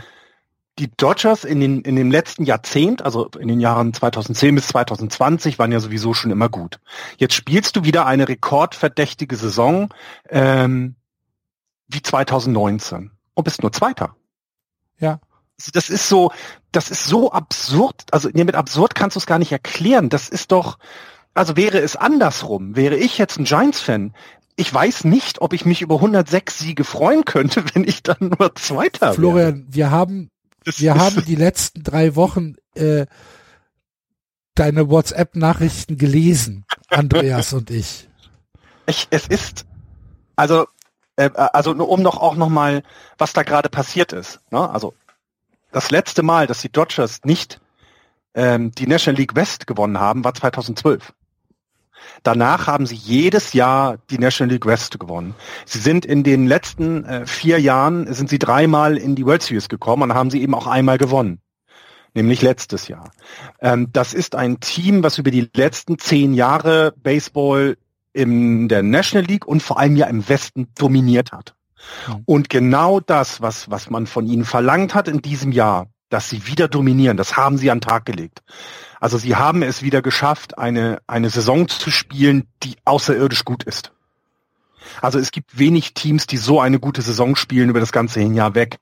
die 0.79 0.91
Dodgers 0.97 1.45
in, 1.45 1.61
den, 1.61 1.83
in 1.83 1.95
dem 1.95 2.11
letzten 2.11 2.45
Jahrzehnt, 2.45 3.03
also 3.03 3.29
in 3.39 3.49
den 3.49 3.61
Jahren 3.61 3.93
2010 3.93 4.55
bis 4.57 4.69
2020, 4.69 5.59
waren 5.59 5.71
ja 5.71 5.79
sowieso 5.79 6.15
schon 6.15 6.31
immer 6.31 6.49
gut. 6.49 6.81
Jetzt 7.19 7.35
spielst 7.35 7.77
du 7.77 7.85
wieder 7.85 8.07
eine 8.07 8.29
rekordverdächtige 8.29 9.37
Saison 9.37 9.91
ähm, 10.31 10.97
wie 11.87 12.03
2019 12.03 13.13
und 13.35 13.45
bist 13.45 13.63
nur 13.63 13.73
Zweiter. 13.73 14.17
Ja 14.99 15.21
das 15.73 15.91
ist 15.91 16.09
so, 16.09 16.33
das 16.73 16.91
ist 16.91 17.05
so 17.05 17.33
absurd. 17.33 18.03
Also 18.11 18.29
nee, 18.33 18.45
mit 18.45 18.55
absurd 18.55 18.95
kannst 18.95 19.17
du 19.17 19.19
es 19.19 19.27
gar 19.27 19.39
nicht 19.39 19.53
erklären. 19.53 20.09
Das 20.09 20.29
ist 20.29 20.53
doch, 20.53 20.79
also 21.35 21.57
wäre 21.57 21.79
es 21.79 21.97
andersrum, 21.97 22.77
wäre 22.77 22.97
ich 22.97 23.19
jetzt 23.19 23.39
ein 23.39 23.45
Giants-Fan, 23.45 24.15
ich 24.57 24.73
weiß 24.73 25.05
nicht, 25.05 25.41
ob 25.41 25.53
ich 25.53 25.65
mich 25.65 25.83
über 25.83 25.97
106 25.97 26.59
Siege 26.59 26.85
freuen 26.85 27.25
könnte, 27.25 27.65
wenn 27.75 27.85
ich 27.85 28.03
dann 28.03 28.33
nur 28.39 28.55
Zweiter 28.55 29.15
Florian, 29.15 29.55
wäre. 29.55 29.75
wir 29.75 29.91
haben, 29.91 30.31
das 30.65 30.81
wir 30.81 30.95
haben 30.95 31.25
die 31.25 31.35
letzten 31.35 31.83
drei 31.83 32.17
Wochen 32.17 32.55
äh, 32.75 33.07
deine 34.55 34.89
WhatsApp-Nachrichten 34.89 35.97
gelesen, 35.97 36.65
Andreas 36.89 37.53
und 37.53 37.71
ich. 37.71 38.09
ich. 38.87 39.09
Es 39.11 39.27
ist, 39.27 39.67
also, 40.37 40.67
äh, 41.17 41.31
also 41.35 41.73
um 41.73 42.03
noch 42.03 42.19
auch 42.19 42.37
noch 42.37 42.49
mal, 42.49 42.85
was 43.19 43.33
da 43.33 43.43
gerade 43.43 43.69
passiert 43.69 44.13
ist. 44.13 44.41
Ne? 44.51 44.71
Also 44.71 44.95
das 45.75 45.91
letzte 45.91 46.23
Mal, 46.23 46.47
dass 46.47 46.61
die 46.63 46.71
Dodgers 46.71 47.21
nicht 47.25 47.61
ähm, 48.35 48.71
die 48.71 48.87
National 48.87 49.19
League 49.19 49.35
West 49.35 49.67
gewonnen 49.67 49.99
haben, 49.99 50.25
war 50.25 50.33
2012. 50.33 51.13
Danach 52.23 52.67
haben 52.67 52.87
sie 52.87 52.95
jedes 52.95 53.55
Jahr 53.55 53.99
die 54.11 54.19
National 54.19 54.53
League 54.53 54.67
West 54.67 55.01
gewonnen. 55.01 55.35
Sie 55.65 55.79
sind 55.79 56.07
in 56.07 56.23
den 56.23 56.47
letzten 56.47 57.05
äh, 57.05 57.27
vier 57.27 57.61
Jahren, 57.61 58.13
sind 58.13 58.31
sie 58.31 58.39
dreimal 58.39 58.97
in 58.97 59.17
die 59.17 59.27
World 59.27 59.43
Series 59.43 59.69
gekommen 59.69 60.05
und 60.05 60.15
haben 60.15 60.31
sie 60.31 60.43
eben 60.43 60.55
auch 60.55 60.67
einmal 60.67 60.99
gewonnen. 60.99 61.41
Nämlich 62.15 62.43
letztes 62.43 62.87
Jahr. 62.87 63.11
Ähm, 63.61 63.89
das 63.93 64.15
ist 64.15 64.37
ein 64.37 64.61
Team, 64.61 65.03
was 65.03 65.19
über 65.19 65.33
die 65.33 65.51
letzten 65.55 65.99
zehn 65.99 66.35
Jahre 66.35 66.95
Baseball 67.03 67.77
in 68.13 68.69
der 68.69 68.85
National 68.85 69.27
League 69.27 69.47
und 69.47 69.61
vor 69.61 69.81
allem 69.81 69.97
ja 69.97 70.07
im 70.07 70.29
Westen 70.29 70.69
dominiert 70.77 71.33
hat. 71.33 71.57
Mhm. 72.09 72.23
Und 72.27 72.51
genau 72.51 73.01
das, 73.01 73.41
was, 73.41 73.71
was 73.71 73.91
man 73.91 74.07
von 74.07 74.27
ihnen 74.27 74.45
verlangt 74.45 74.95
hat 74.95 75.09
in 75.09 75.23
diesem 75.23 75.53
Jahr, 75.53 75.87
dass 76.11 76.31
sie 76.31 76.47
wieder 76.47 76.69
dominieren, 76.69 77.17
das 77.17 77.37
haben 77.37 77.59
sie 77.59 77.71
an 77.71 77.79
den 77.79 77.89
Tag 77.89 78.05
gelegt. 78.05 78.43
Also 79.01 79.19
sie 79.19 79.37
haben 79.37 79.63
es 79.63 79.83
wieder 79.83 80.01
geschafft, 80.01 80.59
eine, 80.59 80.99
eine 81.07 81.31
Saison 81.31 81.69
zu 81.69 81.91
spielen, 81.91 82.49
die 82.63 82.77
außerirdisch 82.85 83.45
gut 83.45 83.65
ist. 83.65 83.93
Also 85.01 85.19
es 85.19 85.31
gibt 85.31 85.59
wenig 85.59 85.95
Teams, 85.95 86.27
die 86.27 86.37
so 86.37 86.61
eine 86.61 86.79
gute 86.79 87.03
Saison 87.03 87.37
spielen 87.37 87.71
über 87.71 87.81
das 87.81 87.93
ganze 87.93 88.21
Jahr 88.21 88.55
weg. 88.55 88.79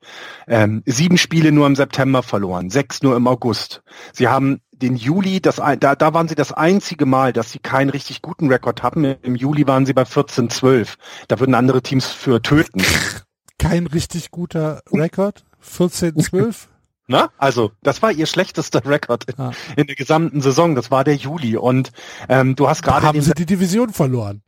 Ähm, 0.46 0.82
sieben 0.84 1.18
Spiele 1.18 1.52
nur 1.52 1.66
im 1.66 1.76
September 1.76 2.22
verloren, 2.22 2.70
sechs 2.70 3.02
nur 3.02 3.16
im 3.16 3.26
August. 3.26 3.82
Sie 4.12 4.28
haben 4.28 4.60
den 4.82 4.96
Juli, 4.96 5.40
das, 5.40 5.56
da, 5.56 5.76
da 5.76 6.14
waren 6.14 6.28
sie 6.28 6.34
das 6.34 6.52
einzige 6.52 7.06
Mal, 7.06 7.32
dass 7.32 7.52
sie 7.52 7.60
keinen 7.60 7.90
richtig 7.90 8.20
guten 8.20 8.48
Rekord 8.48 8.82
hatten. 8.82 9.04
Im 9.04 9.36
Juli 9.36 9.66
waren 9.66 9.86
sie 9.86 9.92
bei 9.92 10.02
14-12. 10.02 10.96
Da 11.28 11.40
würden 11.40 11.54
andere 11.54 11.82
Teams 11.82 12.06
für 12.06 12.42
töten. 12.42 12.82
Kein 13.58 13.86
richtig 13.86 14.30
guter 14.30 14.82
Rekord? 14.92 15.44
14-12? 15.64 16.66
Na, 17.08 17.30
also 17.36 17.72
das 17.82 18.00
war 18.02 18.12
ihr 18.12 18.26
schlechtester 18.26 18.84
Rekord 18.84 19.24
in, 19.24 19.34
ah. 19.38 19.52
in, 19.76 19.86
der 19.86 19.96
gesamten 19.96 20.40
Saison. 20.40 20.74
Das 20.74 20.90
war 20.90 21.04
der 21.04 21.16
Juli 21.16 21.56
und 21.56 21.92
ähm, 22.28 22.56
du 22.56 22.68
hast 22.68 22.82
gerade 22.82 23.06
haben 23.06 23.20
sie 23.20 23.34
die 23.34 23.46
Division 23.46 23.92
verloren. 23.92 24.42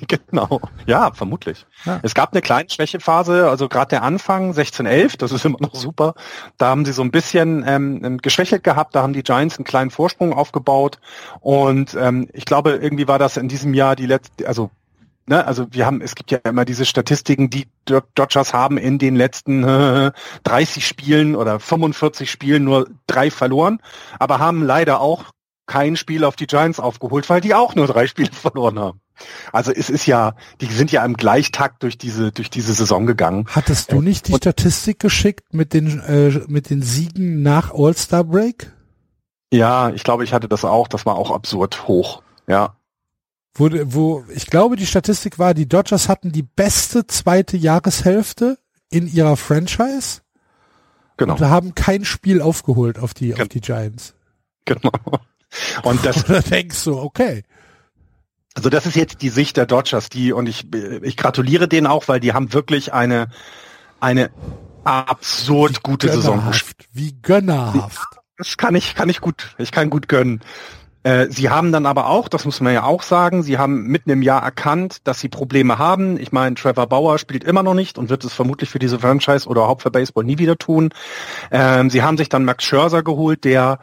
Genau, 0.08 0.60
ja, 0.86 1.12
vermutlich. 1.12 1.66
Ja. 1.84 2.00
Es 2.02 2.14
gab 2.14 2.32
eine 2.32 2.42
kleine 2.42 2.68
Schwächephase, 2.68 3.48
also 3.48 3.68
gerade 3.68 3.90
der 3.90 4.02
Anfang 4.02 4.52
16-11, 4.52 5.18
das 5.18 5.32
ist 5.32 5.44
immer 5.44 5.58
noch 5.60 5.74
super. 5.74 6.14
Da 6.58 6.68
haben 6.68 6.84
sie 6.84 6.92
so 6.92 7.02
ein 7.02 7.10
bisschen 7.10 7.64
ähm, 7.66 8.18
geschwächelt 8.18 8.64
gehabt, 8.64 8.94
da 8.94 9.02
haben 9.02 9.12
die 9.12 9.22
Giants 9.22 9.56
einen 9.56 9.64
kleinen 9.64 9.90
Vorsprung 9.90 10.32
aufgebaut 10.32 10.98
und 11.40 11.94
ähm, 11.94 12.28
ich 12.32 12.44
glaube, 12.44 12.72
irgendwie 12.72 13.08
war 13.08 13.18
das 13.18 13.36
in 13.36 13.48
diesem 13.48 13.74
Jahr 13.74 13.96
die 13.96 14.06
letzte, 14.06 14.48
also 14.48 14.70
ne, 15.26 15.46
also 15.46 15.66
wir 15.70 15.86
haben, 15.86 16.00
es 16.00 16.14
gibt 16.14 16.30
ja 16.30 16.38
immer 16.44 16.64
diese 16.64 16.84
Statistiken, 16.84 17.50
die 17.50 17.66
Dodgers 17.84 18.52
haben 18.52 18.78
in 18.78 18.98
den 18.98 19.16
letzten 19.16 19.64
äh, 19.64 20.12
30 20.44 20.86
Spielen 20.86 21.36
oder 21.36 21.60
45 21.60 22.30
Spielen 22.30 22.64
nur 22.64 22.88
drei 23.06 23.30
verloren, 23.30 23.80
aber 24.18 24.38
haben 24.38 24.62
leider 24.62 25.00
auch 25.00 25.24
kein 25.66 25.96
Spiel 25.96 26.24
auf 26.24 26.36
die 26.36 26.46
Giants 26.46 26.80
aufgeholt, 26.80 27.28
weil 27.28 27.40
die 27.40 27.54
auch 27.54 27.74
nur 27.74 27.86
drei 27.86 28.06
Spiele 28.06 28.30
verloren 28.32 28.78
haben. 28.78 29.00
Also 29.50 29.72
es 29.72 29.88
ist 29.88 30.06
ja, 30.06 30.34
die 30.60 30.66
sind 30.66 30.92
ja 30.92 31.04
im 31.04 31.14
Gleichtakt 31.14 31.82
durch 31.82 31.96
diese 31.96 32.32
durch 32.32 32.50
diese 32.50 32.74
Saison 32.74 33.06
gegangen. 33.06 33.46
Hattest 33.48 33.90
du 33.90 34.02
nicht 34.02 34.28
die 34.28 34.32
Und, 34.32 34.42
Statistik 34.42 34.98
geschickt 34.98 35.54
mit 35.54 35.72
den 35.72 36.00
äh, 36.00 36.42
mit 36.48 36.68
den 36.68 36.82
Siegen 36.82 37.42
nach 37.42 37.72
All-Star 37.72 38.24
Break? 38.24 38.72
Ja, 39.50 39.90
ich 39.90 40.04
glaube, 40.04 40.24
ich 40.24 40.34
hatte 40.34 40.48
das 40.48 40.66
auch. 40.66 40.86
Das 40.88 41.06
war 41.06 41.16
auch 41.16 41.30
absurd 41.30 41.88
hoch. 41.88 42.22
Ja 42.46 42.76
wo, 43.58 43.70
wo 43.84 44.24
ich 44.34 44.46
glaube, 44.46 44.76
die 44.76 44.86
Statistik 44.86 45.38
war, 45.38 45.54
die 45.54 45.68
Dodgers 45.68 46.08
hatten 46.08 46.32
die 46.32 46.42
beste 46.42 47.06
zweite 47.06 47.56
Jahreshälfte 47.56 48.58
in 48.90 49.08
ihrer 49.08 49.36
Franchise. 49.36 50.20
Genau. 51.16 51.34
Und 51.34 51.40
haben 51.40 51.74
kein 51.74 52.04
Spiel 52.04 52.42
aufgeholt 52.42 52.98
auf 52.98 53.14
die, 53.14 53.30
Gen 53.30 53.42
auf 53.42 53.48
die 53.48 53.60
Giants. 53.60 54.14
Genau. 54.66 54.90
Und 55.82 56.04
das. 56.04 56.24
da 56.28 56.40
denkst 56.40 56.84
du, 56.84 56.98
okay. 56.98 57.44
Also 58.54 58.70
das 58.70 58.86
ist 58.86 58.96
jetzt 58.96 59.20
die 59.20 59.28
Sicht 59.28 59.58
der 59.58 59.66
Dodgers, 59.66 60.08
die, 60.08 60.32
und 60.32 60.48
ich, 60.48 60.66
ich 61.02 61.16
gratuliere 61.18 61.68
denen 61.68 61.86
auch, 61.86 62.08
weil 62.08 62.20
die 62.20 62.32
haben 62.32 62.54
wirklich 62.54 62.94
eine, 62.94 63.28
eine 64.00 64.30
absurd 64.82 65.76
wie 65.76 65.80
gute 65.82 66.08
Saison 66.08 66.46
gespielt. 66.46 66.88
Wie 66.92 67.12
gönnerhaft. 67.20 68.06
Das 68.38 68.56
kann 68.56 68.74
ich, 68.74 68.94
kann 68.94 69.08
ich 69.08 69.20
gut, 69.20 69.54
ich 69.58 69.72
kann 69.72 69.90
gut 69.90 70.08
gönnen. 70.08 70.40
Äh, 71.06 71.28
sie 71.30 71.50
haben 71.50 71.70
dann 71.70 71.86
aber 71.86 72.08
auch, 72.08 72.28
das 72.28 72.44
muss 72.44 72.60
man 72.60 72.74
ja 72.74 72.82
auch 72.82 73.02
sagen, 73.02 73.44
sie 73.44 73.58
haben 73.58 73.84
mitten 73.84 74.10
im 74.10 74.22
Jahr 74.22 74.42
erkannt, 74.42 74.98
dass 75.04 75.20
sie 75.20 75.28
Probleme 75.28 75.78
haben. 75.78 76.18
Ich 76.18 76.32
meine, 76.32 76.56
Trevor 76.56 76.88
Bauer 76.88 77.18
spielt 77.18 77.44
immer 77.44 77.62
noch 77.62 77.74
nicht 77.74 77.96
und 77.96 78.10
wird 78.10 78.24
es 78.24 78.32
vermutlich 78.32 78.70
für 78.70 78.80
diese 78.80 78.98
Franchise 78.98 79.48
oder 79.48 79.60
überhaupt 79.60 79.82
für 79.82 79.90
Baseball 79.92 80.24
nie 80.24 80.38
wieder 80.38 80.58
tun. 80.58 80.90
Ähm, 81.52 81.90
sie 81.90 82.02
haben 82.02 82.16
sich 82.16 82.28
dann 82.28 82.44
Max 82.44 82.64
Scherzer 82.64 83.04
geholt, 83.04 83.44
der 83.44 83.78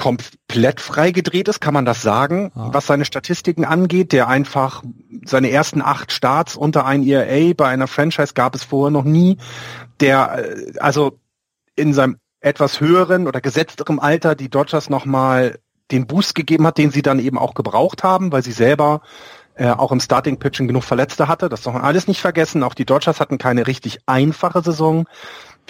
komplett 0.00 0.80
freigedreht 0.80 1.46
ist, 1.46 1.60
kann 1.60 1.74
man 1.74 1.84
das 1.84 2.00
sagen, 2.00 2.52
ja. 2.56 2.72
was 2.72 2.86
seine 2.86 3.04
Statistiken 3.04 3.66
angeht, 3.66 4.12
der 4.12 4.28
einfach 4.28 4.82
seine 5.26 5.50
ersten 5.50 5.82
acht 5.82 6.10
Starts 6.10 6.56
unter 6.56 6.86
ein 6.86 7.06
ERA 7.06 7.52
bei 7.54 7.68
einer 7.68 7.86
Franchise 7.86 8.32
gab 8.32 8.54
es 8.54 8.64
vorher 8.64 8.90
noch 8.90 9.04
nie, 9.04 9.36
der 10.00 10.38
äh, 10.38 10.78
also 10.78 11.18
in 11.76 11.92
seinem 11.92 12.16
etwas 12.40 12.80
höheren 12.80 13.28
oder 13.28 13.42
gesetzterem 13.42 14.00
Alter 14.00 14.34
die 14.34 14.48
Dodgers 14.48 14.88
nochmal 14.88 15.58
den 15.90 16.06
Boost 16.06 16.34
gegeben 16.34 16.66
hat, 16.66 16.78
den 16.78 16.90
sie 16.90 17.02
dann 17.02 17.18
eben 17.18 17.36
auch 17.36 17.52
gebraucht 17.52 18.02
haben, 18.02 18.32
weil 18.32 18.42
sie 18.42 18.52
selber 18.52 19.02
äh, 19.54 19.68
auch 19.68 19.92
im 19.92 20.00
Starting 20.00 20.38
Pitching 20.38 20.66
genug 20.66 20.84
Verletzte 20.84 21.28
hatte. 21.28 21.50
Das 21.50 21.60
darf 21.60 21.74
man 21.74 21.82
alles 21.82 22.08
nicht 22.08 22.22
vergessen. 22.22 22.62
Auch 22.62 22.72
die 22.72 22.86
Dodgers 22.86 23.20
hatten 23.20 23.36
keine 23.36 23.66
richtig 23.66 23.98
einfache 24.06 24.62
Saison. 24.62 25.06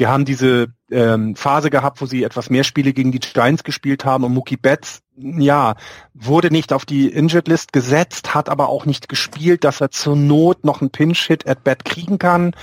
Wir 0.00 0.08
haben 0.08 0.24
diese 0.24 0.68
ähm, 0.90 1.36
Phase 1.36 1.68
gehabt, 1.68 2.00
wo 2.00 2.06
sie 2.06 2.24
etwas 2.24 2.48
mehr 2.48 2.64
Spiele 2.64 2.94
gegen 2.94 3.12
die 3.12 3.20
Giants 3.20 3.64
gespielt 3.64 4.06
haben 4.06 4.24
und 4.24 4.32
Mookie 4.32 4.56
Betts, 4.56 5.02
ja, 5.14 5.74
wurde 6.14 6.50
nicht 6.50 6.72
auf 6.72 6.86
die 6.86 7.08
Injured 7.08 7.48
List 7.48 7.74
gesetzt, 7.74 8.34
hat 8.34 8.48
aber 8.48 8.70
auch 8.70 8.86
nicht 8.86 9.10
gespielt, 9.10 9.62
dass 9.62 9.82
er 9.82 9.90
zur 9.90 10.16
Not 10.16 10.64
noch 10.64 10.80
einen 10.80 10.88
Pinch-Hit 10.88 11.46
at 11.46 11.64
Bat 11.64 11.84
kriegen 11.84 12.18
kann. 12.18 12.54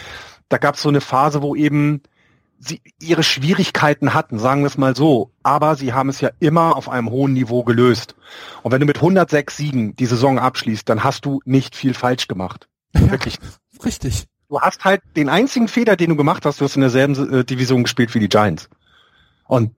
Da 0.50 0.58
gab 0.58 0.76
es 0.76 0.82
so 0.82 0.90
eine 0.90 1.00
Phase, 1.00 1.44
wo 1.44 1.56
eben 1.56 2.02
sie 2.58 2.82
ihre 3.00 3.22
Schwierigkeiten 3.22 4.16
hatten, 4.16 4.40
sagen 4.40 4.62
wir 4.62 4.68
es 4.68 4.80
mal 4.80 4.96
so, 4.96 5.30
aber 5.44 5.76
sie 5.76 5.94
haben 5.94 6.10
es 6.10 6.20
ja 6.22 6.32
immer 6.40 6.76
auf 6.76 6.90
einem 6.90 7.12
hohen 7.12 7.34
Niveau 7.34 7.64
gelöst. 7.64 8.16
Und 8.64 8.72
wenn 8.72 8.80
du 8.80 8.88
mit 8.88 8.98
106 8.98 9.56
Siegen 9.56 9.96
die 9.96 10.08
Saison 10.08 10.40
abschließt, 10.40 10.90
dann 10.90 11.04
hast 11.04 11.24
du 11.24 11.40
nicht 11.46 11.76
viel 11.76 11.94
falsch 11.94 12.28
gemacht. 12.28 12.68
Ja, 12.96 13.12
Wirklich. 13.12 13.38
Richtig. 13.86 14.26
Du 14.50 14.62
hast 14.62 14.86
halt 14.86 15.02
den 15.16 15.30
einzigen 15.30 15.68
Fehler, 15.68 15.96
den 15.96 16.10
du 16.10 16.16
gemacht 16.16 16.46
hast, 16.46 16.62
du 16.62 16.66
hast 16.66 16.76
in 16.76 16.82
derselben 16.82 17.34
äh, 17.34 17.44
Division 17.44 17.84
gespielt 17.84 18.14
wie 18.16 18.20
die 18.20 18.30
Giants. 18.30 18.70
Und 19.46 19.74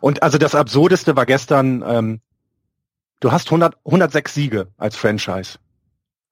und 0.00 0.22
also 0.22 0.38
das 0.38 0.54
Absurdeste 0.54 1.16
war 1.16 1.26
gestern, 1.26 1.82
ähm, 1.84 2.20
du 3.18 3.32
hast 3.32 3.48
100, 3.48 3.76
106 3.84 4.32
Siege 4.32 4.68
als 4.78 4.96
Franchise 4.96 5.58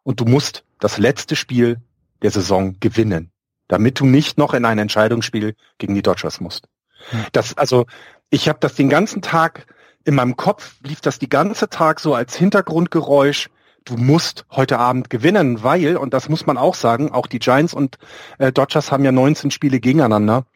und 0.05 0.21
du 0.21 0.25
musst 0.25 0.65
das 0.79 0.99
letzte 0.99 1.35
Spiel 1.35 1.81
der 2.23 2.31
Saison 2.31 2.77
gewinnen 2.79 3.33
damit 3.73 4.01
du 4.01 4.05
nicht 4.05 4.37
noch 4.37 4.53
in 4.53 4.67
ein 4.67 4.79
Entscheidungsspiel 4.79 5.55
gegen 5.79 5.95
die 5.95 6.03
Dodgers 6.03 6.41
musst. 6.41 6.69
Hm. 7.09 7.25
Das, 7.33 7.57
also, 7.57 7.87
ich 8.29 8.51
habe 8.51 8.59
das 8.61 8.75
den 8.75 8.91
ganzen 8.91 9.23
Tag 9.23 9.67
in 10.05 10.15
meinem 10.15 10.37
Kopf 10.37 10.77
lief 10.83 11.01
das 11.01 11.19
die 11.19 11.29
ganze 11.31 11.71
Tag 11.71 11.99
so 11.99 12.15
als 12.15 12.37
Hintergrundgeräusch. 12.37 13.49
Du 13.85 13.97
musst 13.97 14.45
heute 14.51 14.79
Abend 14.79 15.11
gewinnen, 15.11 15.63
weil, 15.63 15.97
und 15.97 16.15
das 16.15 16.29
muss 16.29 16.47
man 16.47 16.57
auch 16.57 16.75
sagen, 16.75 17.11
auch 17.11 17.27
die 17.27 17.39
Giants 17.39 17.75
und 17.75 17.99
äh, 18.39 18.53
Dodgers 18.53 18.93
haben 18.93 19.05
ja 19.05 19.13
19 19.13 19.51
Spiele 19.51 19.81
gegeneinander. 19.81 20.47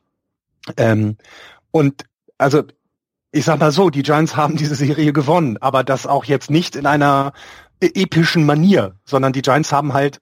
Ähm, 0.76 1.16
und 1.70 2.04
also 2.38 2.62
ich 3.32 3.44
sag 3.44 3.60
mal 3.60 3.72
so, 3.72 3.90
die 3.90 4.02
Giants 4.02 4.36
haben 4.36 4.56
diese 4.56 4.74
Serie 4.74 5.12
gewonnen, 5.12 5.58
aber 5.60 5.84
das 5.84 6.06
auch 6.06 6.24
jetzt 6.24 6.50
nicht 6.50 6.76
in 6.76 6.86
einer 6.86 7.32
e-, 7.82 8.02
epischen 8.02 8.46
Manier, 8.46 8.96
sondern 9.04 9.32
die 9.32 9.42
Giants 9.42 9.72
haben 9.72 9.92
halt 9.92 10.20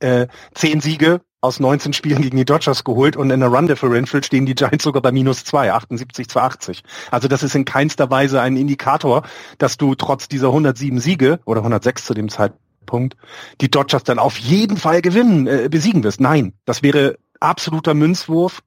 äh, 0.00 0.28
zehn 0.54 0.80
Siege 0.80 1.20
aus 1.44 1.60
19 1.60 1.92
Spielen 1.92 2.22
gegen 2.22 2.38
die 2.38 2.46
Dodgers 2.46 2.84
geholt 2.84 3.16
und 3.16 3.30
in 3.30 3.40
der 3.40 3.50
Run 3.50 3.66
Differential 3.66 4.24
stehen 4.24 4.46
die 4.46 4.54
Giants 4.54 4.82
sogar 4.82 5.02
bei 5.02 5.12
minus 5.12 5.44
2, 5.44 5.72
78 5.74 6.26
zu 6.26 6.40
80. 6.40 6.82
Also 7.10 7.28
das 7.28 7.42
ist 7.42 7.54
in 7.54 7.66
keinster 7.66 8.10
Weise 8.10 8.40
ein 8.40 8.56
Indikator, 8.56 9.22
dass 9.58 9.76
du 9.76 9.94
trotz 9.94 10.26
dieser 10.26 10.48
107 10.48 10.98
Siege 11.00 11.40
oder 11.44 11.60
106 11.60 12.06
zu 12.06 12.14
dem 12.14 12.30
Zeitpunkt 12.30 13.16
die 13.60 13.70
Dodgers 13.70 14.04
dann 14.04 14.18
auf 14.18 14.38
jeden 14.38 14.78
Fall 14.78 15.02
gewinnen, 15.02 15.46
äh, 15.46 15.68
besiegen 15.70 16.02
wirst. 16.02 16.18
Nein, 16.18 16.54
das 16.64 16.82
wäre 16.82 17.18
absoluter 17.40 17.92
Münzwurf. 17.92 18.62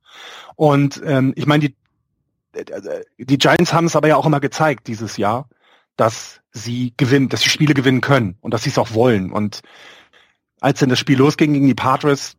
Und 0.55 1.01
ähm, 1.03 1.33
ich 1.35 1.47
meine, 1.47 1.69
die, 1.69 1.75
äh, 2.53 3.03
die 3.17 3.39
Giants 3.39 3.73
haben 3.73 3.87
es 3.87 3.95
aber 3.95 4.07
ja 4.07 4.17
auch 4.17 4.27
immer 4.27 4.39
gezeigt 4.39 4.87
dieses 4.87 5.17
Jahr, 5.17 5.49
dass 5.95 6.41
sie 6.51 6.93
gewinnen, 6.95 7.29
dass 7.29 7.41
sie 7.41 7.49
Spiele 7.49 7.73
gewinnen 7.73 8.01
können 8.01 8.37
und 8.41 8.53
dass 8.53 8.63
sie 8.63 8.69
es 8.69 8.77
auch 8.77 8.93
wollen. 8.93 9.31
Und 9.31 9.61
als 10.61 10.79
denn 10.79 10.89
das 10.89 10.99
Spiel 10.99 11.17
losging 11.17 11.53
gegen 11.53 11.67
die 11.67 11.73
Padres, 11.73 12.37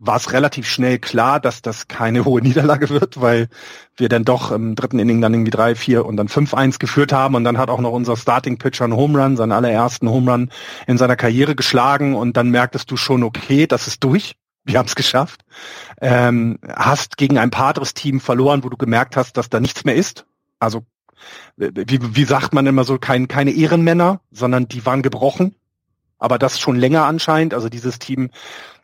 war 0.00 0.16
es 0.16 0.32
relativ 0.32 0.66
schnell 0.66 0.98
klar, 0.98 1.38
dass 1.38 1.62
das 1.62 1.86
keine 1.86 2.24
hohe 2.24 2.40
Niederlage 2.40 2.88
wird, 2.88 3.20
weil 3.20 3.48
wir 3.96 4.08
dann 4.08 4.24
doch 4.24 4.50
im 4.50 4.74
dritten 4.74 4.98
Inning 4.98 5.20
dann 5.20 5.34
irgendwie 5.34 5.50
drei, 5.50 5.74
vier 5.74 6.06
und 6.06 6.16
dann 6.16 6.28
fünf 6.28 6.54
eins 6.54 6.78
geführt 6.78 7.12
haben 7.12 7.34
und 7.34 7.44
dann 7.44 7.58
hat 7.58 7.68
auch 7.68 7.80
noch 7.80 7.92
unser 7.92 8.16
Starting 8.16 8.58
Pitcher 8.58 8.84
einen 8.84 8.96
Home 8.96 9.22
Run, 9.22 9.36
seinen 9.36 9.52
allerersten 9.52 10.08
Home 10.08 10.32
Run 10.32 10.50
in 10.86 10.98
seiner 10.98 11.16
Karriere 11.16 11.54
geschlagen 11.54 12.16
und 12.16 12.36
dann 12.36 12.50
merktest 12.50 12.90
du 12.90 12.96
schon, 12.96 13.22
okay, 13.22 13.66
das 13.66 13.86
ist 13.86 14.02
durch. 14.02 14.36
Wir 14.64 14.78
haben 14.78 14.86
es 14.86 14.94
geschafft. 14.94 15.42
Ähm, 16.00 16.58
hast 16.66 17.16
gegen 17.16 17.38
ein 17.38 17.50
Padres-Team 17.50 18.20
verloren, 18.20 18.64
wo 18.64 18.68
du 18.68 18.76
gemerkt 18.76 19.16
hast, 19.16 19.36
dass 19.36 19.48
da 19.48 19.60
nichts 19.60 19.84
mehr 19.84 19.94
ist. 19.94 20.26
Also 20.58 20.84
wie, 21.56 22.16
wie 22.16 22.24
sagt 22.24 22.54
man 22.54 22.66
immer 22.66 22.84
so, 22.84 22.98
kein, 22.98 23.28
keine 23.28 23.52
Ehrenmänner, 23.52 24.20
sondern 24.30 24.68
die 24.68 24.84
waren 24.86 25.02
gebrochen. 25.02 25.54
Aber 26.18 26.38
das 26.38 26.58
schon 26.58 26.76
länger 26.76 27.04
anscheinend. 27.04 27.54
Also 27.54 27.68
dieses 27.68 27.98
Team 27.98 28.30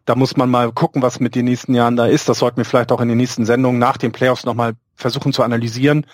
da 0.07 0.15
muss 0.15 0.37
man 0.37 0.49
mal 0.49 0.73
gucken, 0.73 1.03
was 1.03 1.21
mit 1.21 1.35
den 1.35 1.45
nächsten 1.45 1.75
Jahren 1.75 1.97
da 1.97 2.07
ist. 2.07 2.29
Das 2.29 2.39
sollten 2.39 2.59
wir 2.59 2.65
vielleicht 2.65 2.93
auch 2.93 3.01
in 3.01 3.09
den 3.09 3.19
nächsten 3.19 3.45
Sendungen 3.45 3.79
nach 3.79 3.97
den 3.97 4.13
Playoffs 4.13 4.45
nochmal 4.45 4.75
versuchen 4.95 5.33
zu 5.33 5.43
analysieren. 5.43 6.07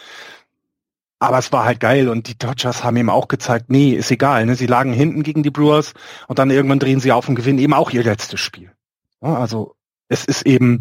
Aber 1.18 1.38
es 1.38 1.52
war 1.52 1.64
halt 1.64 1.78
geil 1.78 2.08
und 2.08 2.26
die 2.26 2.36
Dodgers 2.36 2.82
haben 2.82 2.96
ihm 2.96 3.10
auch 3.10 3.28
gezeigt, 3.28 3.66
nee, 3.68 3.92
ist 3.92 4.10
egal. 4.10 4.44
Ne? 4.46 4.56
Sie 4.56 4.66
lagen 4.66 4.92
hinten 4.92 5.22
gegen 5.22 5.44
die 5.44 5.50
Brewers 5.50 5.94
und 6.26 6.40
dann 6.40 6.50
irgendwann 6.50 6.80
drehen 6.80 6.98
sie 6.98 7.12
auf 7.12 7.28
und 7.28 7.36
gewinnen 7.36 7.60
eben 7.60 7.74
auch 7.74 7.90
ihr 7.90 8.02
letztes 8.02 8.40
Spiel. 8.40 8.72
Ja, 9.20 9.36
also 9.36 9.76
es 10.08 10.24
ist 10.24 10.44
eben, 10.46 10.80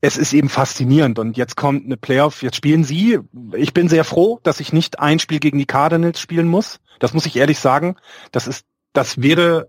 es 0.00 0.16
ist 0.16 0.32
eben 0.32 0.48
faszinierend 0.48 1.18
und 1.18 1.36
jetzt 1.36 1.56
kommt 1.56 1.84
eine 1.84 1.96
Playoff, 1.96 2.42
jetzt 2.42 2.56
spielen 2.56 2.82
sie. 2.82 3.20
Ich 3.54 3.72
bin 3.72 3.88
sehr 3.88 4.04
froh, 4.04 4.40
dass 4.42 4.58
ich 4.58 4.72
nicht 4.72 4.98
ein 4.98 5.20
Spiel 5.20 5.38
gegen 5.38 5.58
die 5.58 5.66
Cardinals 5.66 6.18
spielen 6.18 6.48
muss. 6.48 6.80
Das 6.98 7.14
muss 7.14 7.26
ich 7.26 7.36
ehrlich 7.36 7.60
sagen. 7.60 7.96
Das 8.32 8.48
ist, 8.48 8.66
das 8.94 9.22
wäre 9.22 9.68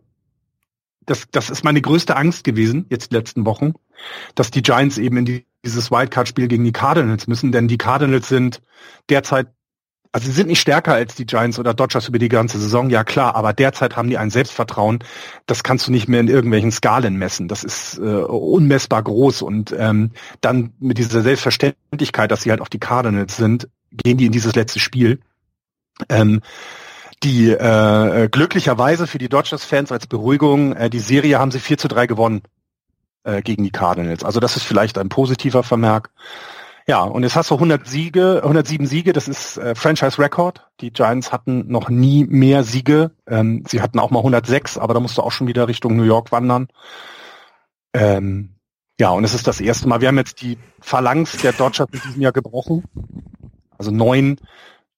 das, 1.06 1.26
das 1.32 1.50
ist 1.50 1.64
meine 1.64 1.82
größte 1.82 2.16
Angst 2.16 2.44
gewesen, 2.44 2.86
jetzt 2.90 3.12
die 3.12 3.16
letzten 3.16 3.46
Wochen, 3.46 3.74
dass 4.36 4.52
die 4.52 4.62
Giants 4.62 4.98
eben 4.98 5.18
in 5.18 5.26
die, 5.26 5.46
dieses 5.66 5.92
Wildcard-Spiel 5.92 6.48
gegen 6.48 6.64
die 6.64 6.72
Cardinals 6.72 7.28
müssen, 7.28 7.52
denn 7.52 7.68
die 7.68 7.78
Cardinals 7.78 8.28
sind 8.28 8.62
derzeit, 9.10 9.48
also 10.12 10.28
sie 10.28 10.34
sind 10.34 10.48
nicht 10.48 10.60
stärker 10.60 10.94
als 10.94 11.16
die 11.16 11.26
Giants 11.26 11.58
oder 11.58 11.74
Dodgers 11.74 12.08
über 12.08 12.20
die 12.20 12.30
ganze 12.30 12.60
Saison, 12.60 12.90
ja 12.90 13.04
klar, 13.04 13.36
aber 13.36 13.54
derzeit 13.54 13.96
haben 13.96 14.10
die 14.10 14.18
ein 14.18 14.30
Selbstvertrauen, 14.30 15.00
das 15.46 15.64
kannst 15.64 15.88
du 15.88 15.92
nicht 15.92 16.08
mehr 16.08 16.20
in 16.20 16.28
irgendwelchen 16.28 16.72
Skalen 16.72 17.16
messen. 17.16 17.48
Das 17.48 17.64
ist 17.64 17.98
äh, 17.98 18.02
unmessbar 18.02 19.04
groß 19.04 19.42
und 19.42 19.74
ähm, 19.78 20.12
dann 20.42 20.74
mit 20.80 20.98
dieser 20.98 21.22
Selbstverständlichkeit, 21.22 22.30
dass 22.32 22.44
sie 22.44 22.52
halt 22.52 22.62
auch 22.62 22.68
die 22.68 22.80
Cardinals 22.80 23.38
sind, 23.38 23.70
gehen 23.92 24.18
die 24.18 24.26
in 24.26 24.32
dieses 24.32 24.56
letzte 24.56 24.80
Spiel. 24.80 25.20
Ähm, 26.10 26.42
die 27.24 27.50
äh, 27.52 28.30
glücklicherweise 28.30 29.08
für 29.08 29.18
die 29.18 29.30
Dodgers-Fans 29.30 29.92
als 29.92 30.08
Beruhigung, 30.08 30.74
äh, 30.74 30.90
die 30.90 31.00
Serie 31.00 31.40
haben 31.40 31.52
sie 31.52 31.60
4 31.60 31.78
zu 31.78 31.88
3 31.88 32.08
gewonnen 32.08 32.42
äh, 33.24 33.42
gegen 33.42 33.64
die 33.64 33.72
Cardinals. 33.72 34.24
Also 34.24 34.40
das 34.40 34.58
ist 34.58 34.64
vielleicht 34.64 34.98
ein 34.98 35.10
positiver 35.10 35.64
Vermerk. 35.64 36.10
Ja, 36.88 37.04
und 37.04 37.24
jetzt 37.24 37.36
hast 37.36 37.52
du 37.52 37.56
100 37.56 37.88
Siege, 37.88 38.42
107 38.42 38.88
Siege, 38.88 39.14
das 39.14 39.28
ist 39.28 39.58
äh, 39.58 39.76
Franchise-Record. 39.76 40.68
Die 40.82 40.92
Giants 40.92 41.32
hatten 41.32 41.72
noch 41.72 41.90
nie 41.90 42.26
mehr 42.26 42.64
Siege. 42.64 43.12
Ähm, 43.28 43.64
sie 43.68 43.82
hatten 43.82 44.00
auch 44.00 44.10
mal 44.10 44.20
106, 44.20 44.78
aber 44.78 44.96
da 44.96 45.00
musst 45.00 45.18
du 45.18 45.22
auch 45.22 45.32
schon 45.32 45.48
wieder 45.48 45.68
Richtung 45.68 45.96
New 45.96 46.04
York 46.04 46.32
wandern. 46.32 46.70
Ähm, 47.94 48.56
ja, 49.00 49.10
und 49.10 49.24
es 49.24 49.36
ist 49.36 49.48
das 49.48 49.62
erste 49.62 49.88
Mal. 49.88 50.02
Wir 50.02 50.08
haben 50.08 50.18
jetzt 50.18 50.42
die 50.42 50.58
Phalanx 50.80 51.38
der 51.38 51.54
Dodgers 51.54 51.88
in 51.92 52.02
diesem 52.02 52.22
Jahr 52.22 52.32
gebrochen. 52.32 52.84
Also 53.78 53.92
neun 53.92 54.38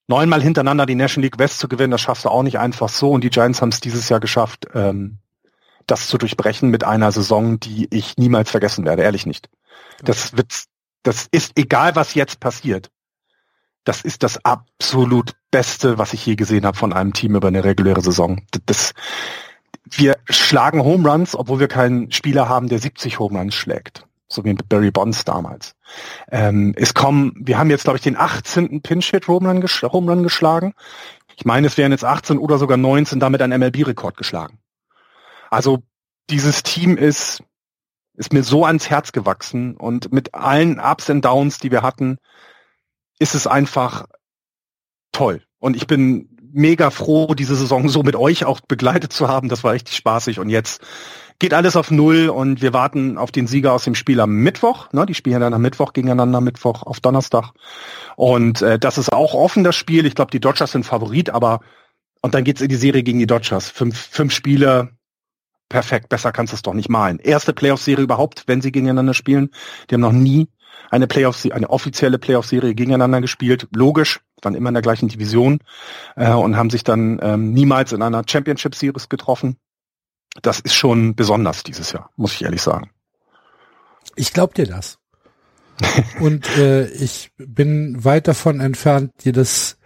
neunmal 0.08 0.42
hintereinander 0.42 0.86
die 0.86 0.96
National 0.96 1.26
League 1.26 1.40
West 1.40 1.60
zu 1.60 1.68
gewinnen, 1.68 1.92
das 1.92 2.02
schaffst 2.02 2.26
du 2.26 2.30
auch 2.30 2.44
nicht 2.44 2.60
einfach 2.60 2.90
so. 2.90 3.12
Und 3.12 3.24
die 3.24 3.30
Giants 3.30 3.62
haben 3.62 3.70
es 3.70 3.80
dieses 3.80 4.10
Jahr 4.10 4.20
geschafft, 4.20 4.68
ähm, 4.74 5.20
das 5.88 6.08
zu 6.08 6.18
durchbrechen 6.18 6.70
mit 6.70 6.84
einer 6.84 7.12
Saison, 7.12 7.60
die 7.60 7.88
ich 7.92 8.18
niemals 8.18 8.52
vergessen 8.52 8.86
werde, 8.86 9.04
ehrlich 9.04 9.26
nicht. 9.26 9.50
Das 10.04 10.36
wird, 10.38 10.66
das 11.04 11.28
ist 11.32 11.54
egal, 11.58 11.96
was 11.96 12.14
jetzt 12.14 12.40
passiert. 12.40 12.90
Das 13.84 14.02
ist 14.02 14.24
das 14.24 14.44
absolut 14.46 15.34
Beste, 15.52 15.98
was 15.98 16.14
ich 16.14 16.26
je 16.26 16.36
gesehen 16.36 16.66
habe 16.66 16.78
von 16.78 16.94
einem 16.94 17.12
Team 17.14 17.36
über 17.36 17.50
eine 17.50 17.66
reguläre 17.66 18.02
Saison. 18.02 18.42
Das, 18.66 18.94
wir 19.84 20.18
schlagen 20.30 20.84
Home 20.84 21.10
Runs, 21.10 21.36
obwohl 21.36 21.60
wir 21.60 21.68
keinen 21.68 22.10
Spieler 22.12 22.48
haben, 22.48 22.70
der 22.70 22.80
70 22.80 23.20
Home 23.20 23.38
Runs 23.38 23.56
schlägt 23.56 24.06
so 24.34 24.44
wie 24.44 24.50
mit 24.50 24.68
Barry 24.70 24.92
Bonds 24.92 25.26
damals. 25.26 25.76
Ähm, 26.32 26.74
es 26.76 26.94
kommen, 26.94 27.34
wir 27.36 27.58
haben 27.58 27.70
jetzt, 27.70 27.84
glaube 27.84 27.98
ich, 27.98 28.04
den 28.04 28.18
18. 28.18 28.82
Pinch-Hit 28.82 29.28
Home 29.28 29.48
Run, 29.48 29.62
gesch 29.62 29.84
Home 29.84 30.12
Run 30.12 30.24
geschlagen. 30.24 30.74
Ich 31.36 31.46
meine, 31.46 31.68
es 31.68 31.78
wären 31.78 31.92
jetzt 31.92 32.06
18 32.06 32.38
oder 32.38 32.58
sogar 32.58 32.78
19 32.78 33.20
damit 33.20 33.42
ein 33.42 33.52
MLB-Rekord 33.52 34.18
geschlagen. 34.18 34.60
Also 35.50 35.84
dieses 36.30 36.64
Team 36.64 36.98
ist, 36.98 37.44
ist 38.16 38.34
mir 38.34 38.44
so 38.44 38.66
ans 38.66 38.90
Herz 38.90 39.12
gewachsen 39.12 39.76
und 39.76 40.12
mit 40.12 40.34
allen 40.34 40.80
Ups 40.80 41.10
und 41.10 41.24
Downs, 41.24 41.58
die 41.58 41.72
wir 41.72 41.82
hatten, 41.82 42.18
ist 43.20 43.36
es 43.36 43.48
einfach 43.48 44.06
toll. 45.12 45.44
Und 45.60 45.76
ich 45.76 45.88
bin 45.88 46.30
mega 46.52 46.92
froh, 46.92 47.34
diese 47.34 47.56
Saison 47.56 47.90
so 47.90 48.04
mit 48.04 48.16
euch 48.16 48.46
auch 48.46 48.62
begleitet 48.62 49.12
zu 49.12 49.28
haben. 49.28 49.50
Das 49.50 49.64
war 49.64 49.74
richtig 49.74 49.96
spaßig. 49.96 50.40
Und 50.40 50.50
jetzt 50.50 50.82
geht 51.44 51.54
alles 51.54 51.76
auf 51.76 51.92
Null 51.92 52.30
und 52.30 52.62
wir 52.62 52.72
warten 52.72 53.18
auf 53.18 53.30
den 53.30 53.48
Sieger 53.48 53.74
aus 53.74 53.84
dem 53.84 53.96
Spiel 53.96 54.22
am 54.22 54.32
Mittwoch. 54.32 54.94
Ne, 54.94 55.06
die 55.06 55.14
spielen 55.14 55.42
dann 55.42 55.54
am 55.54 55.62
Mittwoch 55.62 55.92
gegeneinander, 55.92 56.40
Mittwoch 56.40 56.84
auf 56.84 57.02
Donnerstag. 57.02 57.52
Und 58.16 58.62
äh, 58.62 58.80
das 58.80 58.98
ist 58.98 59.12
auch 59.12 59.34
offen, 59.34 59.66
das 59.66 59.76
Spiel. 59.76 60.06
Ich 60.06 60.16
glaube, 60.16 60.32
die 60.32 60.40
Dodgers 60.40 60.72
sind 60.72 60.86
Favorit, 60.86 61.32
aber 61.32 61.60
und 62.22 62.34
dann 62.34 62.46
geht's 62.46 62.62
in 62.62 62.70
die 62.70 62.78
Serie 62.78 63.04
gegen 63.04 63.20
die 63.20 63.28
Dodgers. 63.28 63.68
Fünf, 63.68 64.00
fünf 64.00 64.32
Spiele, 64.32 64.92
perfekt, 65.68 66.08
besser 66.08 66.32
kannst 66.32 66.54
du 66.54 66.56
es 66.56 66.62
doch 66.62 66.74
nicht 66.74 66.88
malen. 66.88 67.20
Erste 67.20 67.52
Playoff-Serie 67.52 68.06
überhaupt, 68.06 68.44
wenn 68.48 68.62
sie 68.62 68.72
gegeneinander 68.72 69.14
spielen. 69.14 69.50
Die 69.90 69.96
haben 69.96 70.02
noch 70.02 70.14
nie 70.14 70.48
eine 70.92 71.08
Playoff, 71.08 71.46
eine 71.52 71.70
offizielle 71.70 72.20
Playoff-Serie 72.20 72.74
gegeneinander 72.74 73.20
gespielt. 73.20 73.68
Logisch, 73.76 74.22
dann 74.40 74.56
immer 74.56 74.70
in 74.70 74.76
der 74.76 74.82
gleichen 74.82 75.10
Division 75.10 75.60
äh, 76.16 76.32
und 76.32 76.56
haben 76.56 76.70
sich 76.70 76.86
dann 76.86 77.20
ähm, 77.22 77.52
niemals 77.52 77.92
in 77.92 78.02
einer 78.02 78.24
Championship-Series 78.26 79.10
getroffen 79.10 79.58
das 80.42 80.60
ist 80.60 80.74
schon 80.74 81.16
besonders 81.16 81.64
dieses 81.64 81.92
Jahr, 81.92 82.10
muss 82.16 82.34
ich 82.34 82.44
ehrlich 82.44 82.62
sagen. 82.62 82.90
Ich 84.16 84.34
glaube 84.34 84.54
dir 84.54 84.66
das. 84.66 84.98
Und 86.20 86.48
äh, 86.58 86.88
ich 86.88 87.32
bin 87.38 88.04
weit 88.04 88.28
davon 88.28 88.60
entfernt, 88.60 89.12
dir 89.24 89.34
das 89.34 89.78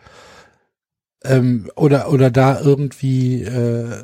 ähm, 1.24 1.70
oder 1.76 2.12
oder 2.12 2.30
da 2.30 2.60
irgendwie 2.60 3.44
äh, 3.44 4.04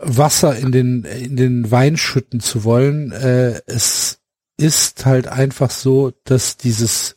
Wasser 0.00 0.56
in 0.56 0.72
den 0.72 1.04
in 1.04 1.36
den 1.36 1.70
Wein 1.70 1.96
schütten 1.96 2.40
zu 2.40 2.64
wollen. 2.64 3.12
Äh, 3.12 3.60
es 3.66 4.20
ist 4.56 5.04
halt 5.06 5.26
einfach 5.28 5.70
so, 5.70 6.12
dass 6.24 6.56
dieses 6.56 7.16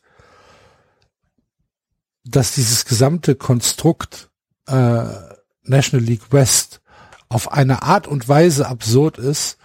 dass 2.24 2.56
dieses 2.56 2.86
gesamte 2.86 3.36
Konstrukt 3.36 4.30
äh, 4.68 5.06
National 5.64 6.06
League 6.06 6.32
West 6.32 6.81
auf 7.32 7.52
eine 7.52 7.84
Art 7.84 8.08
und 8.08 8.28
Weise 8.28 8.68
absurd 8.68 9.18
ist, 9.18 9.58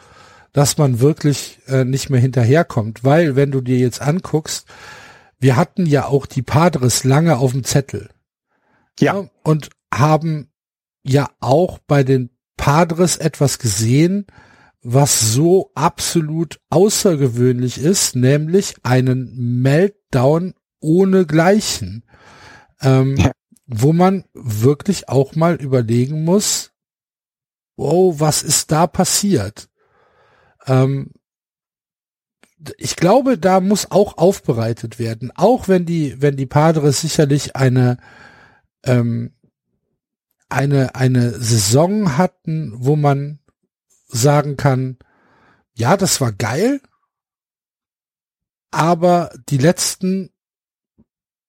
dass 0.52 0.78
man 0.78 1.00
wirklich 1.00 1.58
äh, 1.66 1.84
nicht 1.84 2.10
mehr 2.10 2.20
hinterherkommt. 2.20 3.02
Weil, 3.04 3.36
wenn 3.36 3.50
du 3.50 3.60
dir 3.60 3.78
jetzt 3.78 4.00
anguckst, 4.00 4.66
wir 5.38 5.56
hatten 5.56 5.84
ja 5.84 6.06
auch 6.06 6.26
die 6.26 6.42
Padres 6.42 7.04
lange 7.04 7.38
auf 7.38 7.52
dem 7.52 7.64
Zettel. 7.64 8.08
Ja. 9.00 9.16
ja. 9.16 9.28
Und 9.42 9.70
haben 9.92 10.50
ja 11.02 11.28
auch 11.40 11.78
bei 11.78 12.04
den 12.04 12.30
Padres 12.56 13.16
etwas 13.16 13.58
gesehen, 13.58 14.26
was 14.82 15.32
so 15.32 15.72
absolut 15.74 16.60
außergewöhnlich 16.70 17.78
ist, 17.78 18.14
nämlich 18.14 18.76
einen 18.84 19.60
Meltdown 19.60 20.54
ohne 20.80 21.26
Gleichen. 21.26 22.04
Ähm, 22.80 23.16
ja. 23.16 23.32
Wo 23.66 23.92
man 23.92 24.24
wirklich 24.32 25.08
auch 25.08 25.34
mal 25.34 25.56
überlegen 25.56 26.22
muss, 26.22 26.70
wow, 27.76 28.18
was 28.18 28.42
ist 28.42 28.72
da 28.72 28.86
passiert? 28.86 29.68
Ähm, 30.66 31.12
ich 32.78 32.96
glaube, 32.96 33.38
da 33.38 33.60
muss 33.60 33.90
auch 33.90 34.16
aufbereitet 34.16 34.98
werden, 34.98 35.30
auch 35.34 35.68
wenn 35.68 35.84
die, 35.84 36.20
wenn 36.20 36.36
die 36.36 36.46
Padres 36.46 37.02
sicherlich 37.02 37.54
eine, 37.54 37.98
ähm, 38.84 39.34
eine, 40.48 40.94
eine 40.94 41.32
Saison 41.32 42.16
hatten, 42.16 42.72
wo 42.74 42.96
man 42.96 43.40
sagen 44.08 44.56
kann, 44.56 44.98
ja, 45.74 45.96
das 45.96 46.20
war 46.20 46.32
geil, 46.32 46.80
aber 48.70 49.30
die 49.48 49.58
letzten 49.58 50.30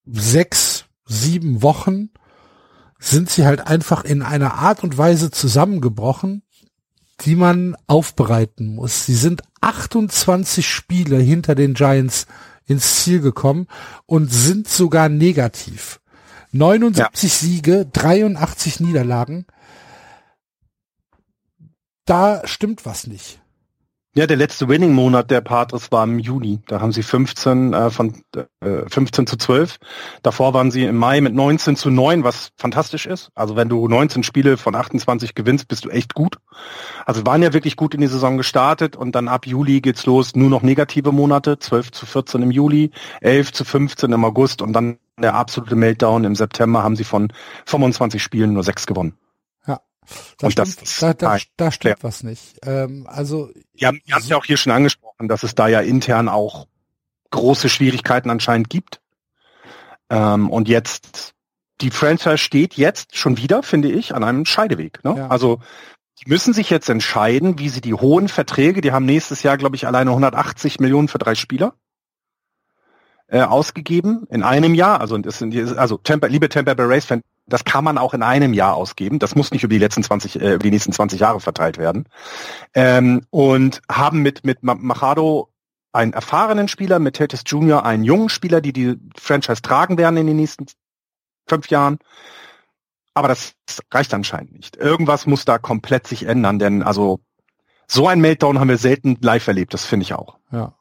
sechs, 0.06 0.86
sieben 1.06 1.62
Wochen 1.62 2.10
sind 3.00 3.30
sie 3.30 3.46
halt 3.46 3.68
einfach 3.68 4.04
in 4.04 4.22
einer 4.22 4.56
Art 4.56 4.84
und 4.84 4.98
Weise 4.98 5.32
zusammengebrochen, 5.32 6.44
die 7.22 7.36
man 7.36 7.76
aufbereiten 7.88 8.76
muss. 8.76 9.06
Sie 9.06 9.16
sind 9.16 9.42
28 9.62 10.68
Spiele 10.68 11.18
hinter 11.18 11.56
den 11.56 11.74
Giants 11.74 12.28
ins 12.66 13.04
Ziel 13.04 13.22
gekommen 13.22 13.68
und 14.06 14.32
sind 14.32 14.68
sogar 14.68 15.10
negativ. 15.10 16.00
79 16.52 17.32
ja. 17.32 17.38
Siege, 17.38 17.86
83 17.86 18.80
Niederlagen. 18.80 19.46
da 22.06 22.42
stimmt 22.46 22.86
was 22.86 23.08
nicht. 23.08 23.42
Ja, 24.18 24.26
der 24.26 24.36
letzte 24.38 24.68
Winning-Monat 24.68 25.30
der 25.30 25.42
Patres 25.42 25.92
war 25.92 26.04
im 26.04 26.18
Juni. 26.18 26.60
Da 26.66 26.82
haben 26.82 26.92
sie 26.92 27.04
15 27.04 27.74
äh, 27.74 27.92
von 27.92 28.16
äh, 28.62 28.90
15 28.90 29.28
zu 29.28 29.38
12. 29.38 29.78
Davor 30.24 30.56
waren 30.56 30.72
sie 30.72 30.86
im 30.86 30.98
Mai 30.98 31.22
mit 31.22 31.36
19 31.36 31.76
zu 31.76 31.92
9, 31.92 32.24
was 32.24 32.50
fantastisch 32.58 33.06
ist. 33.06 33.30
Also 33.36 33.56
wenn 33.56 33.70
du 33.70 33.88
19 33.88 34.24
Spiele 34.24 34.58
von 34.58 34.74
28 34.74 35.36
gewinnst, 35.36 35.68
bist 35.68 35.86
du 35.86 35.90
echt 35.90 36.16
gut. 36.16 36.40
Also 37.06 37.28
waren 37.28 37.44
ja 37.44 37.54
wirklich 37.54 37.76
gut 37.76 37.94
in 37.94 38.02
die 38.02 38.08
Saison 38.08 38.38
gestartet 38.38 38.96
und 38.96 39.14
dann 39.14 39.28
ab 39.28 39.46
Juli 39.46 39.82
geht's 39.82 40.08
los, 40.08 40.36
nur 40.36 40.50
noch 40.50 40.64
negative 40.64 41.12
Monate, 41.12 41.60
12 41.60 41.92
zu 41.92 42.08
14 42.08 42.42
im 42.42 42.50
Juli, 42.50 42.90
11 43.22 43.54
zu 43.54 43.66
15 43.66 44.12
im 44.12 44.26
August 44.26 44.64
und 44.64 44.74
dann 44.74 44.98
der 45.22 45.36
absolute 45.36 45.76
Meltdown 45.76 46.24
im 46.24 46.34
September 46.34 46.82
haben 46.82 46.96
sie 46.96 47.04
von 47.04 47.32
25 47.68 48.24
Spielen 48.24 48.54
nur 48.54 48.64
sechs 48.64 48.88
gewonnen. 48.88 49.14
Da 50.38 50.52
stimmt, 50.52 51.02
da, 51.02 51.14
da, 51.14 51.38
da 51.58 51.72
stimmt 51.72 52.04
was 52.04 52.24
nicht. 52.24 52.60
Ähm, 52.64 53.08
also 53.10 53.50
ja, 53.74 53.92
wir 53.92 54.16
haben 54.16 54.22
es 54.22 54.30
ja 54.30 54.38
auch 54.38 54.46
hier 54.46 54.58
schon 54.58 54.72
angesprochen, 54.72 55.28
dass 55.28 55.44
es 55.44 55.56
da 55.56 55.68
ja 55.68 55.82
intern 55.82 56.30
auch 56.30 56.68
große 57.32 57.70
Schwierigkeiten 57.70 58.30
anscheinend 58.30 58.70
gibt. 58.70 59.02
Ähm, 60.10 60.50
und 60.50 60.70
jetzt 60.70 61.34
die 61.82 61.92
Franchise 61.92 62.38
steht 62.38 62.76
jetzt 62.76 63.16
schon 63.18 63.38
wieder, 63.38 63.62
finde 63.64 63.92
ich, 63.92 64.16
an 64.16 64.24
einem 64.24 64.46
Scheideweg. 64.46 65.04
Ne? 65.04 65.16
Ja. 65.18 65.28
Also 65.28 65.60
die 66.20 66.30
müssen 66.30 66.54
sich 66.54 66.70
jetzt 66.70 66.90
entscheiden, 66.90 67.60
wie 67.60 67.70
sie 67.70 67.82
die 67.82 67.94
hohen 67.94 68.28
Verträge, 68.28 68.82
die 68.82 68.92
haben 68.92 69.06
nächstes 69.06 69.44
Jahr, 69.44 69.58
glaube 69.58 69.76
ich, 69.76 69.86
alleine 69.86 70.10
180 70.10 70.80
Millionen 70.80 71.08
für 71.08 71.20
drei 71.20 71.36
Spieler 71.36 71.76
äh, 73.28 73.42
ausgegeben 73.42 74.26
in 74.30 74.42
einem 74.42 74.74
Jahr. 74.74 75.00
Also, 75.00 75.18
das 75.20 75.38
sind, 75.38 75.56
also 75.78 75.98
Tampa, 75.98 76.28
liebe 76.28 76.50
Tampa 76.50 76.74
Bay 76.74 76.86
Race 76.88 77.06
Fan, 77.06 77.22
das 77.48 77.64
kann 77.64 77.84
man 77.84 77.98
auch 77.98 78.14
in 78.14 78.24
einem 78.24 78.54
Jahr 78.54 78.76
ausgeben. 78.76 79.20
Das 79.20 79.36
muss 79.36 79.52
nicht 79.52 79.64
über 79.64 79.74
die 79.74 79.80
letzten 79.80 80.04
20, 80.04 80.42
äh, 80.42 80.58
die 80.60 80.70
nächsten 80.70 80.92
20 80.92 81.20
Jahre 81.20 81.40
verteilt 81.40 81.78
werden. 81.78 82.08
Ähm, 82.74 83.26
und 83.30 83.82
haben 83.90 84.22
mit, 84.22 84.46
mit 84.46 84.64
Machado 84.64 85.50
einen 85.94 86.14
erfahrenen 86.14 86.68
Spieler, 86.68 87.00
mit 87.00 87.16
Tatis 87.16 87.44
Jr. 87.46 87.86
einen 87.86 88.04
jungen 88.04 88.30
Spieler, 88.30 88.62
die 88.62 88.74
die 88.74 88.98
Franchise 89.18 89.62
tragen 89.62 89.98
werden 89.98 90.18
in 90.18 90.28
den 90.28 90.36
nächsten 90.36 90.66
fünf 91.48 91.70
Jahren. 91.70 91.98
Aber 93.14 93.30
das 93.30 93.54
reicht 93.92 94.14
anscheinend 94.14 94.54
nicht. 94.54 94.76
Irgendwas 94.76 95.26
muss 95.26 95.46
da 95.46 95.58
komplett 95.58 96.06
sich 96.06 96.24
ändern, 96.24 96.60
denn 96.60 96.84
also 96.84 97.20
so 97.88 98.08
ein 98.08 98.20
Meltdown 98.20 98.60
haben 98.60 98.70
wir 98.70 98.78
selten 98.78 99.18
live 99.22 99.48
erlebt, 99.48 99.74
das 99.74 99.86
finde 99.86 100.04
ich 100.04 100.14
auch. 100.14 100.38
Ja. 100.52 100.74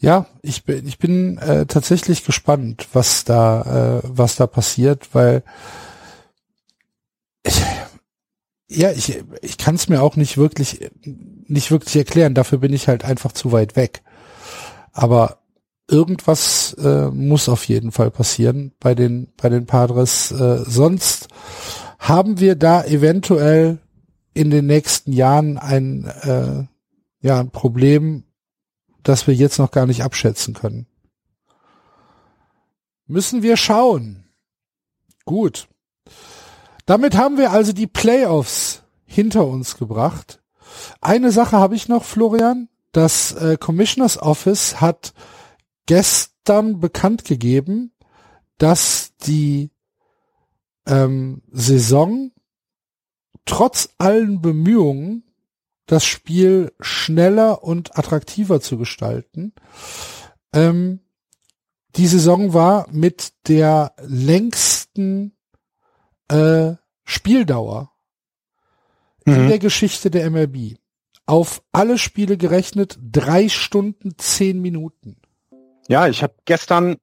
Ja, 0.00 0.26
ich 0.42 0.64
bin, 0.64 0.86
ich 0.86 0.98
bin 0.98 1.38
äh, 1.38 1.66
tatsächlich 1.66 2.24
gespannt, 2.24 2.86
was 2.92 3.24
da, 3.24 3.98
äh, 3.98 4.02
was 4.04 4.36
da 4.36 4.46
passiert, 4.46 5.08
weil 5.12 5.42
ich, 7.42 7.60
ja, 8.68 8.92
ich, 8.92 9.24
ich 9.42 9.58
kann 9.58 9.74
es 9.74 9.88
mir 9.88 10.02
auch 10.02 10.14
nicht 10.14 10.36
wirklich, 10.36 10.90
nicht 11.04 11.70
wirklich 11.72 11.96
erklären. 11.96 12.34
Dafür 12.34 12.58
bin 12.58 12.72
ich 12.72 12.86
halt 12.86 13.04
einfach 13.04 13.32
zu 13.32 13.50
weit 13.50 13.74
weg. 13.74 14.02
Aber 14.92 15.38
irgendwas 15.90 16.74
äh, 16.74 17.08
muss 17.08 17.48
auf 17.48 17.64
jeden 17.64 17.90
Fall 17.90 18.10
passieren 18.10 18.72
bei 18.78 18.94
den, 18.94 19.32
bei 19.36 19.48
den 19.48 19.66
Padres. 19.66 20.30
Äh, 20.30 20.62
sonst 20.64 21.28
haben 21.98 22.38
wir 22.38 22.54
da 22.54 22.84
eventuell 22.84 23.78
in 24.34 24.50
den 24.50 24.66
nächsten 24.66 25.12
Jahren 25.12 25.58
ein, 25.58 26.04
äh, 26.22 26.64
ja, 27.26 27.40
ein 27.40 27.50
Problem, 27.50 28.24
das 29.02 29.26
wir 29.26 29.34
jetzt 29.34 29.58
noch 29.58 29.70
gar 29.70 29.86
nicht 29.86 30.02
abschätzen 30.02 30.54
können. 30.54 30.86
Müssen 33.06 33.42
wir 33.42 33.56
schauen. 33.56 34.28
Gut. 35.24 35.68
Damit 36.86 37.16
haben 37.16 37.38
wir 37.38 37.50
also 37.50 37.72
die 37.72 37.86
Playoffs 37.86 38.82
hinter 39.04 39.46
uns 39.46 39.76
gebracht. 39.76 40.42
Eine 41.00 41.32
Sache 41.32 41.56
habe 41.56 41.74
ich 41.74 41.88
noch, 41.88 42.04
Florian. 42.04 42.68
Das 42.92 43.32
äh, 43.32 43.56
Commissioners 43.58 44.20
Office 44.20 44.80
hat 44.80 45.12
gestern 45.86 46.80
bekannt 46.80 47.24
gegeben, 47.24 47.92
dass 48.58 49.14
die 49.26 49.70
ähm, 50.86 51.42
Saison 51.50 52.32
trotz 53.44 53.90
allen 53.98 54.40
Bemühungen 54.40 55.24
das 55.88 56.04
Spiel 56.04 56.72
schneller 56.80 57.64
und 57.64 57.98
attraktiver 57.98 58.60
zu 58.60 58.78
gestalten. 58.78 59.54
Ähm, 60.52 61.00
die 61.96 62.06
Saison 62.06 62.52
war 62.52 62.86
mit 62.92 63.32
der 63.48 63.94
längsten 64.02 65.36
äh, 66.28 66.74
Spieldauer 67.04 67.90
mhm. 69.24 69.34
in 69.34 69.48
der 69.48 69.58
Geschichte 69.58 70.10
der 70.10 70.30
MLB. 70.30 70.76
Auf 71.24 71.62
alle 71.72 71.98
Spiele 71.98 72.36
gerechnet 72.36 72.98
drei 73.00 73.48
Stunden 73.48 74.16
zehn 74.18 74.60
Minuten. 74.60 75.16
Ja, 75.88 76.06
ich 76.06 76.22
habe 76.22 76.34
gestern 76.44 76.98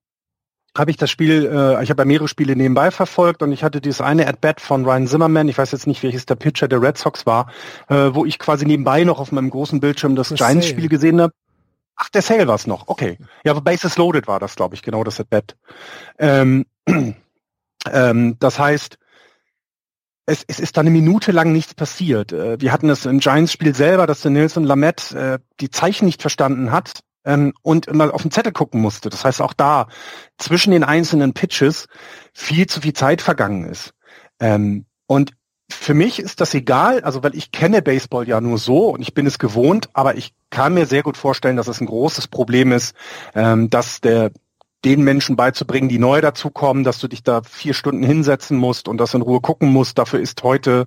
habe 0.78 0.92
ich 0.92 0.98
das 0.98 1.10
Spiel, 1.10 1.46
äh, 1.46 1.84
ich 1.84 1.90
habe 1.90 2.02
ja 2.02 2.06
mehrere 2.06 2.28
Spiele 2.28 2.56
nebenbei 2.56 2.92
verfolgt 2.92 3.42
und 3.42 3.52
ich 3.52 3.64
hatte 3.64 3.80
dieses 3.80 4.02
eine 4.02 4.28
At-Bat 4.28 4.60
von 4.60 4.86
Ryan 4.86 5.08
Zimmerman, 5.08 5.48
ich 5.48 5.58
weiß 5.58 5.72
jetzt 5.72 5.88
nicht, 5.88 6.04
welches 6.04 6.26
der 6.26 6.36
Pitcher 6.36 6.68
der 6.68 6.82
Red 6.82 6.98
Sox 6.98 7.26
war, 7.26 7.50
äh, 7.88 8.10
wo 8.14 8.26
ich 8.26 8.40
quasi 8.40 8.66
nebenbei 8.66 9.04
noch 9.04 9.20
auf 9.20 9.32
meinem 9.32 9.50
großen 9.50 9.80
Bildschirm 9.80 10.16
das 10.16 10.34
Giants-Spiel 10.34 10.90
gesehen 10.90 11.22
habe. 11.22 11.34
Ach, 11.96 12.10
der 12.10 12.22
Sale 12.22 12.48
war 12.48 12.56
es 12.56 12.68
noch, 12.68 12.88
okay. 12.88 13.18
Ja, 13.46 13.54
aber 13.54 13.62
Bases 13.62 13.98
Loaded 13.98 14.28
war 14.28 14.40
das, 14.40 14.56
glaube 14.56 14.76
ich, 14.76 14.82
genau 14.82 15.06
das 15.06 15.20
At-Bat. 15.20 15.56
Ähm, 16.20 16.66
ähm, 17.92 18.36
das 18.40 18.60
heißt, 18.60 18.98
es, 20.26 20.44
es 20.48 20.60
ist 20.60 20.76
da 20.76 20.82
eine 20.82 20.90
Minute 20.90 21.32
lang 21.32 21.54
nichts 21.54 21.74
passiert. 21.74 22.34
Äh, 22.34 22.60
wir 22.60 22.74
hatten 22.74 22.90
es 22.90 23.06
im 23.06 23.20
Giants-Spiel 23.20 23.74
selber, 23.74 24.08
dass 24.08 24.22
der 24.22 24.32
Nilsson 24.32 24.66
Lamette 24.66 25.18
äh, 25.18 25.40
die 25.62 25.70
Zeichen 25.70 26.06
nicht 26.06 26.22
verstanden 26.22 26.72
hat 26.72 27.00
ähm, 27.26 27.54
und 27.62 27.88
immer 27.88 28.14
auf 28.14 28.22
den 28.22 28.32
Zettel 28.32 28.54
gucken 28.54 28.82
musste. 28.82 29.10
Das 29.10 29.26
heißt, 29.26 29.42
auch 29.42 29.54
da 29.54 29.88
zwischen 30.38 30.72
den 30.72 30.84
einzelnen 30.84 31.34
Pitches 31.34 31.88
viel 32.34 32.68
zu 32.68 32.82
viel 32.82 32.94
Zeit 32.94 33.22
vergangen 33.22 33.66
ist. 33.66 33.94
Ähm, 34.40 34.86
und 35.08 35.32
für 35.70 35.96
mich 35.96 36.20
ist 36.20 36.42
das 36.42 36.54
egal, 36.54 37.02
also 37.02 37.24
weil 37.24 37.36
ich 37.36 37.52
kenne 37.52 37.82
Baseball 37.82 38.28
ja 38.28 38.40
nur 38.40 38.60
so 38.60 38.90
und 38.90 39.02
ich 39.02 39.14
bin 39.14 39.26
es 39.26 39.40
gewohnt, 39.40 39.90
aber 39.94 40.16
ich 40.16 40.34
kann 40.52 40.76
mir 40.76 40.86
sehr 40.86 41.02
gut 41.02 41.18
vorstellen, 41.18 41.58
dass 41.58 41.68
es 41.68 41.82
ein 41.82 41.88
großes 41.88 42.28
Problem 42.28 42.72
ist, 42.72 42.96
ähm, 43.34 43.70
dass 43.70 44.00
der 44.00 44.32
den 44.84 45.02
Menschen 45.04 45.36
beizubringen, 45.36 45.90
die 45.90 45.98
neu 45.98 46.22
dazukommen, 46.22 46.84
dass 46.84 47.00
du 47.00 47.08
dich 47.08 47.24
da 47.24 47.42
vier 47.42 47.74
Stunden 47.74 48.04
hinsetzen 48.04 48.56
musst 48.56 48.88
und 48.88 48.98
das 48.98 49.16
in 49.16 49.24
Ruhe 49.24 49.42
gucken 49.42 49.70
musst. 49.70 49.98
Dafür 49.98 50.20
ist 50.20 50.44
heute 50.44 50.86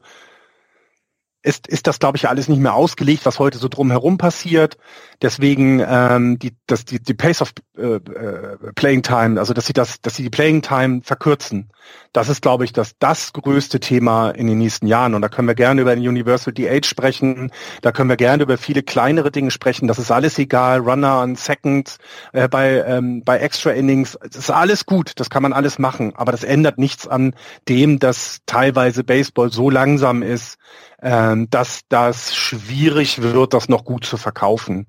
ist, 1.42 1.68
ist 1.68 1.86
das, 1.86 2.00
glaube 2.00 2.16
ich, 2.16 2.28
alles 2.28 2.48
nicht 2.48 2.60
mehr 2.60 2.74
ausgelegt, 2.74 3.24
was 3.24 3.38
heute 3.38 3.58
so 3.58 3.68
drumherum 3.68 4.18
passiert. 4.18 4.76
Deswegen 5.22 5.80
ähm, 5.86 6.38
die, 6.38 6.56
das, 6.66 6.84
die, 6.84 7.00
die 7.00 7.14
Pace 7.14 7.42
of 7.42 7.52
äh, 7.76 7.96
äh, 7.96 8.56
Playing 8.74 9.02
Time, 9.02 9.38
also 9.38 9.54
dass 9.54 9.66
sie 9.66 9.72
das, 9.72 10.00
dass 10.00 10.16
sie 10.16 10.24
die 10.24 10.30
Playing 10.30 10.62
Time 10.62 11.00
verkürzen, 11.04 11.70
das 12.12 12.28
ist, 12.28 12.42
glaube 12.42 12.64
ich, 12.64 12.72
das, 12.72 12.92
das 12.98 13.32
größte 13.32 13.78
Thema 13.78 14.30
in 14.30 14.48
den 14.48 14.58
nächsten 14.58 14.86
Jahren. 14.86 15.14
Und 15.14 15.22
da 15.22 15.28
können 15.28 15.46
wir 15.46 15.54
gerne 15.54 15.80
über 15.80 15.94
den 15.94 16.06
Universal 16.06 16.52
DH 16.52 16.86
sprechen, 16.86 17.52
da 17.82 17.92
können 17.92 18.08
wir 18.08 18.16
gerne 18.16 18.42
über 18.42 18.58
viele 18.58 18.82
kleinere 18.82 19.30
Dinge 19.30 19.50
sprechen. 19.50 19.86
Das 19.86 19.98
ist 19.98 20.10
alles 20.10 20.38
egal. 20.38 20.80
Runner 20.80 21.20
und 21.22 21.38
Second 21.38 21.98
äh, 22.32 22.48
bei, 22.48 22.82
ähm, 22.84 23.22
bei 23.24 23.38
Extra 23.38 23.70
Innings, 23.70 24.18
das 24.22 24.36
ist 24.36 24.50
alles 24.50 24.86
gut, 24.86 25.12
das 25.16 25.30
kann 25.30 25.42
man 25.42 25.52
alles 25.52 25.78
machen. 25.78 26.12
Aber 26.16 26.32
das 26.32 26.42
ändert 26.42 26.78
nichts 26.78 27.06
an 27.06 27.34
dem, 27.68 28.00
dass 28.00 28.38
teilweise 28.46 29.04
Baseball 29.04 29.52
so 29.52 29.70
langsam 29.70 30.22
ist, 30.22 30.58
ähm, 31.02 31.48
dass 31.50 31.82
das 31.88 32.34
schwierig 32.34 33.22
wird, 33.22 33.54
das 33.54 33.68
noch 33.68 33.84
gut 33.84 34.04
zu 34.04 34.16
verkaufen. 34.16 34.86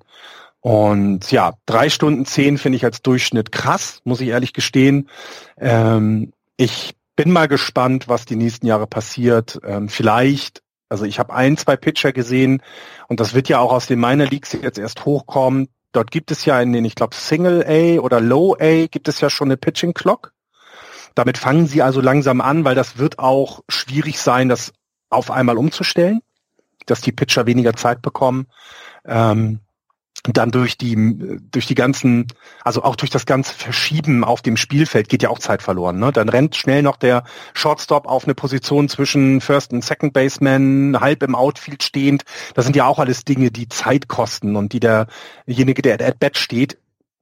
Und 0.61 1.31
ja, 1.31 1.53
drei 1.65 1.89
Stunden 1.89 2.25
zehn 2.25 2.57
finde 2.57 2.75
ich 2.75 2.83
als 2.83 3.01
Durchschnitt 3.01 3.51
krass, 3.51 4.01
muss 4.03 4.21
ich 4.21 4.29
ehrlich 4.29 4.53
gestehen. 4.53 5.09
Ähm, 5.57 6.33
ich 6.57 6.95
bin 7.15 7.31
mal 7.31 7.47
gespannt, 7.47 8.07
was 8.07 8.25
die 8.25 8.35
nächsten 8.35 8.65
Jahre 8.65 8.87
passiert. 8.87 9.59
Ähm, 9.63 9.87
vielleicht, 9.87 10.61
also 10.89 11.05
ich 11.05 11.19
habe 11.19 11.33
ein, 11.33 11.57
zwei 11.57 11.77
Pitcher 11.77 12.11
gesehen 12.11 12.61
und 13.07 13.19
das 13.19 13.33
wird 13.33 13.47
ja 13.47 13.59
auch 13.59 13.71
aus 13.71 13.87
den 13.87 13.99
Minor 13.99 14.27
Leagues 14.27 14.53
jetzt 14.53 14.79
erst 14.79 15.05
hochkommen. 15.05 15.69
Dort 15.91 16.11
gibt 16.11 16.29
es 16.31 16.45
ja 16.45 16.61
in 16.61 16.73
den, 16.73 16.85
ich 16.85 16.95
glaube, 16.95 17.15
Single 17.15 17.65
A 17.65 18.01
oder 18.01 18.19
Low 18.19 18.55
A 18.59 18.87
gibt 18.87 19.07
es 19.07 19.21
ja 19.21 19.29
schon 19.29 19.47
eine 19.47 19.57
Pitching 19.57 19.93
Clock. 19.93 20.33
Damit 21.15 21.37
fangen 21.37 21.67
sie 21.67 21.81
also 21.81 22.01
langsam 22.01 22.41
an, 22.41 22.63
weil 22.65 22.75
das 22.75 22.97
wird 22.97 23.17
auch 23.17 23.61
schwierig 23.67 24.19
sein, 24.19 24.49
das 24.49 24.73
auf 25.09 25.31
einmal 25.31 25.57
umzustellen, 25.57 26.21
dass 26.85 27.01
die 27.01 27.11
Pitcher 27.11 27.45
weniger 27.45 27.73
Zeit 27.73 28.01
bekommen. 28.01 28.47
Ähm, 29.05 29.59
dann 30.23 30.51
durch 30.51 30.77
die 30.77 30.95
durch 31.51 31.65
die 31.65 31.75
ganzen, 31.75 32.27
also 32.63 32.83
auch 32.83 32.95
durch 32.95 33.09
das 33.09 33.25
ganze 33.25 33.53
Verschieben 33.53 34.23
auf 34.23 34.41
dem 34.41 34.57
Spielfeld 34.57 35.07
geht 35.07 35.23
ja 35.23 35.29
auch 35.29 35.39
Zeit 35.39 35.61
verloren. 35.61 35.99
Ne? 35.99 36.11
Dann 36.11 36.27
rennt 36.29 36.55
schnell 36.55 36.81
noch 36.81 36.97
der 36.97 37.23
Shortstop 37.53 38.05
auf 38.05 38.25
eine 38.25 38.35
Position 38.35 38.89
zwischen 38.89 39.39
First 39.39 39.71
und 39.71 39.83
Second 39.83 40.13
Baseman, 40.13 40.99
halb 40.99 41.23
im 41.23 41.35
Outfield 41.35 41.83
stehend. 41.83 42.23
Das 42.53 42.65
sind 42.65 42.75
ja 42.75 42.85
auch 42.85 42.99
alles 42.99 43.23
Dinge, 43.23 43.51
die 43.51 43.69
Zeit 43.69 44.07
kosten 44.07 44.55
und 44.55 44.73
die 44.73 44.81
derjenige, 44.81 45.81
der 45.81 46.05
at 46.05 46.19
Bat 46.19 46.37
steht, 46.37 46.77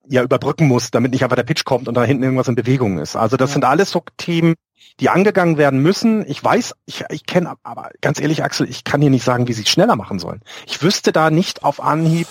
ja 0.09 0.23
überbrücken 0.23 0.67
muss, 0.67 0.91
damit 0.91 1.11
nicht 1.11 1.23
einfach 1.23 1.35
der 1.35 1.43
Pitch 1.43 1.65
kommt 1.65 1.87
und 1.87 1.95
da 1.95 2.03
hinten 2.03 2.23
irgendwas 2.23 2.47
in 2.47 2.55
Bewegung 2.55 2.99
ist. 2.99 3.15
Also 3.15 3.37
das 3.37 3.51
ja. 3.51 3.53
sind 3.53 3.65
alles 3.65 3.91
so 3.91 4.03
Themen, 4.17 4.55
die 4.99 5.09
angegangen 5.09 5.57
werden 5.57 5.81
müssen. 5.81 6.25
Ich 6.27 6.43
weiß, 6.43 6.75
ich, 6.85 7.05
ich 7.09 7.25
kenne, 7.25 7.55
aber 7.63 7.91
ganz 8.01 8.19
ehrlich, 8.19 8.43
Axel, 8.43 8.69
ich 8.69 8.83
kann 8.83 9.01
hier 9.01 9.09
nicht 9.09 9.23
sagen, 9.23 9.47
wie 9.47 9.53
sie 9.53 9.63
es 9.63 9.69
schneller 9.69 9.95
machen 9.95 10.19
sollen. 10.19 10.41
Ich 10.65 10.81
wüsste 10.81 11.11
da 11.11 11.29
nicht 11.29 11.63
auf 11.63 11.81
Anhieb 11.81 12.27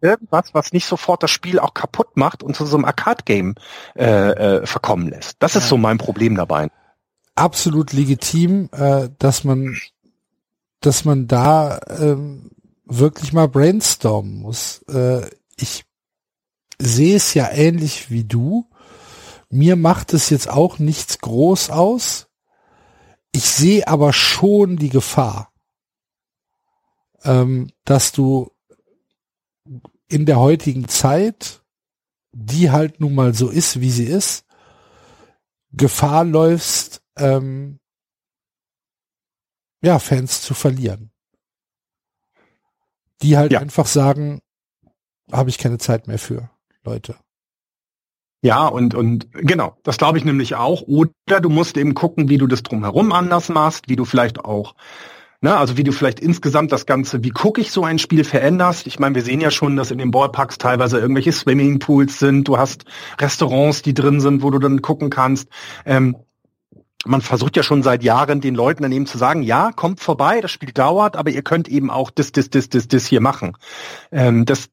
irgendwas, 0.00 0.52
was 0.52 0.72
nicht 0.72 0.86
sofort 0.86 1.22
das 1.22 1.30
Spiel 1.30 1.58
auch 1.58 1.74
kaputt 1.74 2.16
macht 2.16 2.42
und 2.42 2.54
zu 2.54 2.66
so 2.66 2.76
einem 2.76 2.84
Arcade-Game 2.84 3.54
äh, 3.96 4.04
äh, 4.04 4.66
verkommen 4.66 5.08
lässt. 5.08 5.36
Das 5.38 5.56
ist 5.56 5.64
ja. 5.64 5.68
so 5.70 5.76
mein 5.76 5.98
Problem 5.98 6.34
dabei. 6.34 6.68
Absolut 7.34 7.92
legitim, 7.92 8.68
äh, 8.72 9.08
dass 9.18 9.44
man, 9.44 9.76
dass 10.80 11.04
man 11.04 11.26
da 11.26 11.80
ähm, 11.88 12.50
wirklich 12.84 13.32
mal 13.32 13.48
brainstormen 13.48 14.40
muss. 14.40 14.82
Äh, 14.88 15.22
ich 15.56 15.85
sehe 16.78 17.16
es 17.16 17.34
ja 17.34 17.50
ähnlich 17.50 18.10
wie 18.10 18.24
du. 18.24 18.68
Mir 19.48 19.76
macht 19.76 20.12
es 20.12 20.30
jetzt 20.30 20.48
auch 20.48 20.78
nichts 20.78 21.18
groß 21.18 21.70
aus. 21.70 22.28
Ich 23.32 23.44
sehe 23.44 23.86
aber 23.86 24.12
schon 24.12 24.76
die 24.76 24.88
Gefahr, 24.88 25.52
ähm, 27.22 27.70
dass 27.84 28.12
du 28.12 28.50
in 30.08 30.26
der 30.26 30.38
heutigen 30.38 30.88
Zeit, 30.88 31.62
die 32.32 32.70
halt 32.70 33.00
nun 33.00 33.14
mal 33.14 33.34
so 33.34 33.48
ist, 33.48 33.80
wie 33.80 33.90
sie 33.90 34.06
ist, 34.06 34.44
Gefahr 35.72 36.24
läufst, 36.24 37.02
ähm, 37.16 37.80
ja, 39.82 39.98
Fans 39.98 40.42
zu 40.42 40.54
verlieren. 40.54 41.12
Die 43.22 43.36
halt 43.36 43.52
ja. 43.52 43.60
einfach 43.60 43.86
sagen, 43.86 44.40
habe 45.32 45.50
ich 45.50 45.58
keine 45.58 45.78
Zeit 45.78 46.06
mehr 46.06 46.18
für, 46.18 46.50
Leute. 46.86 47.16
Ja, 48.42 48.66
und, 48.68 48.94
und 48.94 49.26
genau, 49.32 49.76
das 49.82 49.98
glaube 49.98 50.18
ich 50.18 50.24
nämlich 50.24 50.54
auch. 50.54 50.82
Oder 50.82 51.40
du 51.40 51.48
musst 51.48 51.76
eben 51.76 51.94
gucken, 51.94 52.28
wie 52.28 52.38
du 52.38 52.46
das 52.46 52.62
drumherum 52.62 53.12
anders 53.12 53.48
machst, 53.48 53.88
wie 53.88 53.96
du 53.96 54.04
vielleicht 54.04 54.44
auch, 54.44 54.76
ne, 55.40 55.56
also 55.56 55.76
wie 55.76 55.82
du 55.82 55.90
vielleicht 55.90 56.20
insgesamt 56.20 56.70
das 56.70 56.86
Ganze, 56.86 57.24
wie 57.24 57.30
gucke 57.30 57.60
ich 57.60 57.72
so 57.72 57.82
ein 57.82 57.98
Spiel 57.98 58.22
veränderst. 58.22 58.86
Ich 58.86 59.00
meine, 59.00 59.16
wir 59.16 59.22
sehen 59.22 59.40
ja 59.40 59.50
schon, 59.50 59.74
dass 59.74 59.90
in 59.90 59.98
den 59.98 60.12
Ballparks 60.12 60.58
teilweise 60.58 61.00
irgendwelche 61.00 61.32
Swimmingpools 61.32 62.18
sind, 62.18 62.46
du 62.46 62.56
hast 62.56 62.84
Restaurants, 63.18 63.82
die 63.82 63.94
drin 63.94 64.20
sind, 64.20 64.42
wo 64.42 64.50
du 64.50 64.60
dann 64.60 64.80
gucken 64.80 65.10
kannst. 65.10 65.48
Ähm, 65.84 66.16
man 67.04 67.22
versucht 67.22 67.56
ja 67.56 67.62
schon 67.62 67.82
seit 67.82 68.02
Jahren 68.02 68.40
den 68.40 68.54
Leuten 68.54 68.82
dann 68.82 68.92
eben 68.92 69.06
zu 69.06 69.18
sagen, 69.18 69.42
ja, 69.42 69.72
kommt 69.72 70.00
vorbei, 70.00 70.40
das 70.40 70.50
Spiel 70.50 70.72
dauert, 70.72 71.16
aber 71.16 71.30
ihr 71.30 71.42
könnt 71.42 71.68
eben 71.68 71.90
auch 71.90 72.10
das, 72.10 72.32
das, 72.32 72.50
das, 72.50 72.68
das, 72.68 72.88
das 72.88 73.06
hier 73.06 73.20
machen. 73.20 73.56
Ähm, 74.12 74.44
das, 74.44 74.68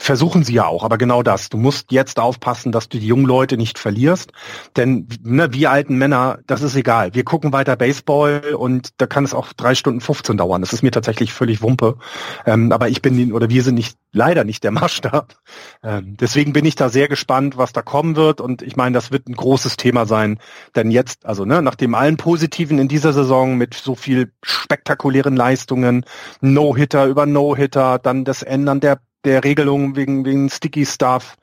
Versuchen 0.00 0.44
sie 0.44 0.54
ja 0.54 0.66
auch, 0.66 0.84
aber 0.84 0.96
genau 0.96 1.24
das. 1.24 1.48
Du 1.48 1.58
musst 1.58 1.90
jetzt 1.90 2.20
aufpassen, 2.20 2.70
dass 2.70 2.88
du 2.88 2.98
die 2.98 3.06
jungen 3.06 3.26
Leute 3.26 3.56
nicht 3.56 3.80
verlierst. 3.80 4.30
Denn 4.76 5.08
ne, 5.24 5.52
wir 5.52 5.72
alten 5.72 5.96
Männer, 5.96 6.38
das 6.46 6.62
ist 6.62 6.76
egal. 6.76 7.14
Wir 7.14 7.24
gucken 7.24 7.52
weiter 7.52 7.74
Baseball 7.74 8.54
und 8.56 8.90
da 8.98 9.06
kann 9.06 9.24
es 9.24 9.34
auch 9.34 9.52
drei 9.52 9.74
Stunden 9.74 10.00
15 10.00 10.36
dauern. 10.36 10.62
Das 10.62 10.72
ist 10.72 10.82
mir 10.82 10.92
tatsächlich 10.92 11.32
völlig 11.32 11.62
Wumpe. 11.62 11.98
Ähm, 12.46 12.70
aber 12.70 12.88
ich 12.88 13.02
bin 13.02 13.32
oder 13.32 13.50
wir 13.50 13.62
sind 13.64 13.74
nicht 13.74 13.98
leider 14.12 14.44
nicht 14.44 14.62
der 14.62 14.70
Maßstab. 14.70 15.34
Ähm, 15.82 16.16
deswegen 16.16 16.52
bin 16.52 16.64
ich 16.64 16.76
da 16.76 16.90
sehr 16.90 17.08
gespannt, 17.08 17.58
was 17.58 17.72
da 17.72 17.82
kommen 17.82 18.14
wird. 18.14 18.40
Und 18.40 18.62
ich 18.62 18.76
meine, 18.76 18.94
das 18.94 19.10
wird 19.10 19.28
ein 19.28 19.34
großes 19.34 19.76
Thema 19.76 20.06
sein. 20.06 20.38
Denn 20.76 20.92
jetzt, 20.92 21.26
also 21.26 21.44
ne, 21.44 21.60
nach 21.60 21.74
dem 21.74 21.96
allen 21.96 22.16
Positiven 22.16 22.78
in 22.78 22.86
dieser 22.86 23.12
Saison 23.12 23.56
mit 23.56 23.74
so 23.74 23.96
viel 23.96 24.32
spektakulären 24.42 25.34
Leistungen, 25.34 26.04
No-Hitter 26.40 27.06
über 27.06 27.26
No-Hitter, 27.26 27.98
dann 27.98 28.24
das 28.24 28.42
Ändern 28.42 28.78
der 28.78 29.00
der 29.28 29.44
Regelung 29.44 29.94
wegen, 29.94 30.24
wegen 30.24 30.48
Sticky 30.48 30.86
Stuff, 30.86 31.36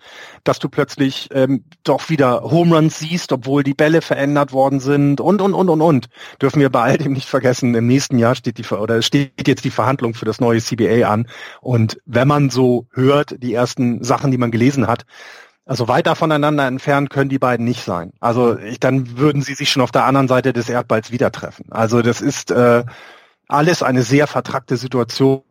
dass 0.44 0.60
du 0.60 0.70
plötzlich 0.70 1.30
ähm, 1.32 1.64
doch 1.84 2.10
wieder 2.10 2.41
Home 2.41 2.76
Runs 2.76 2.99
siehst, 2.99 3.32
obwohl 3.32 3.64
die 3.64 3.74
Bälle 3.74 4.02
verändert 4.02 4.52
worden 4.52 4.80
sind 4.80 5.22
und 5.22 5.41
und 5.41 5.53
und 5.53 5.70
und 5.70 5.82
und. 5.82 6.07
Dürfen 6.41 6.60
wir 6.60 6.70
bei 6.70 6.82
all 6.82 6.98
dem 6.98 7.14
nicht 7.14 7.30
vergessen, 7.30 7.76
im 7.76 7.88
nächsten 7.88 8.18
Jahr 8.18 8.36
steht 8.36 8.57
die 8.57 8.66
oder 8.66 9.02
steht 9.02 9.48
jetzt 9.48 9.64
die 9.64 9.70
Verhandlung 9.70 10.16
für 10.16 10.26
das 10.26 10.41
neue 10.41 10.60
CBA 10.60 11.07
an. 11.07 11.28
Und 11.62 11.99
wenn 12.06 12.28
man 12.28 12.49
so 12.49 12.88
hört, 12.91 13.36
die 13.41 13.53
ersten 13.53 14.03
Sachen, 14.03 14.32
die 14.32 14.38
man 14.38 14.52
gelesen 14.52 14.88
hat, 14.88 15.06
also 15.66 15.88
weiter 15.88 16.16
voneinander 16.16 16.68
entfernt 16.68 17.10
können 17.10 17.30
die 17.30 17.40
beiden 17.40 17.66
nicht 17.66 17.84
sein. 17.84 18.14
Also 18.20 18.57
ich, 18.60 18.80
dann 18.80 19.18
würden 19.18 19.41
sie 19.41 19.56
sich 19.56 19.70
schon 19.72 19.82
auf 19.82 19.91
der 19.91 20.06
anderen 20.06 20.28
Seite 20.28 20.53
des 20.53 20.70
Erdballs 20.70 21.12
wieder 21.12 21.32
treffen. 21.32 21.66
Also 21.72 22.02
das 22.02 22.22
ist 22.22 22.52
äh, 22.52 22.84
alles 23.48 23.84
eine 23.84 24.03
sehr 24.03 24.28
vertrackte 24.28 24.78
Situation. 24.78 25.44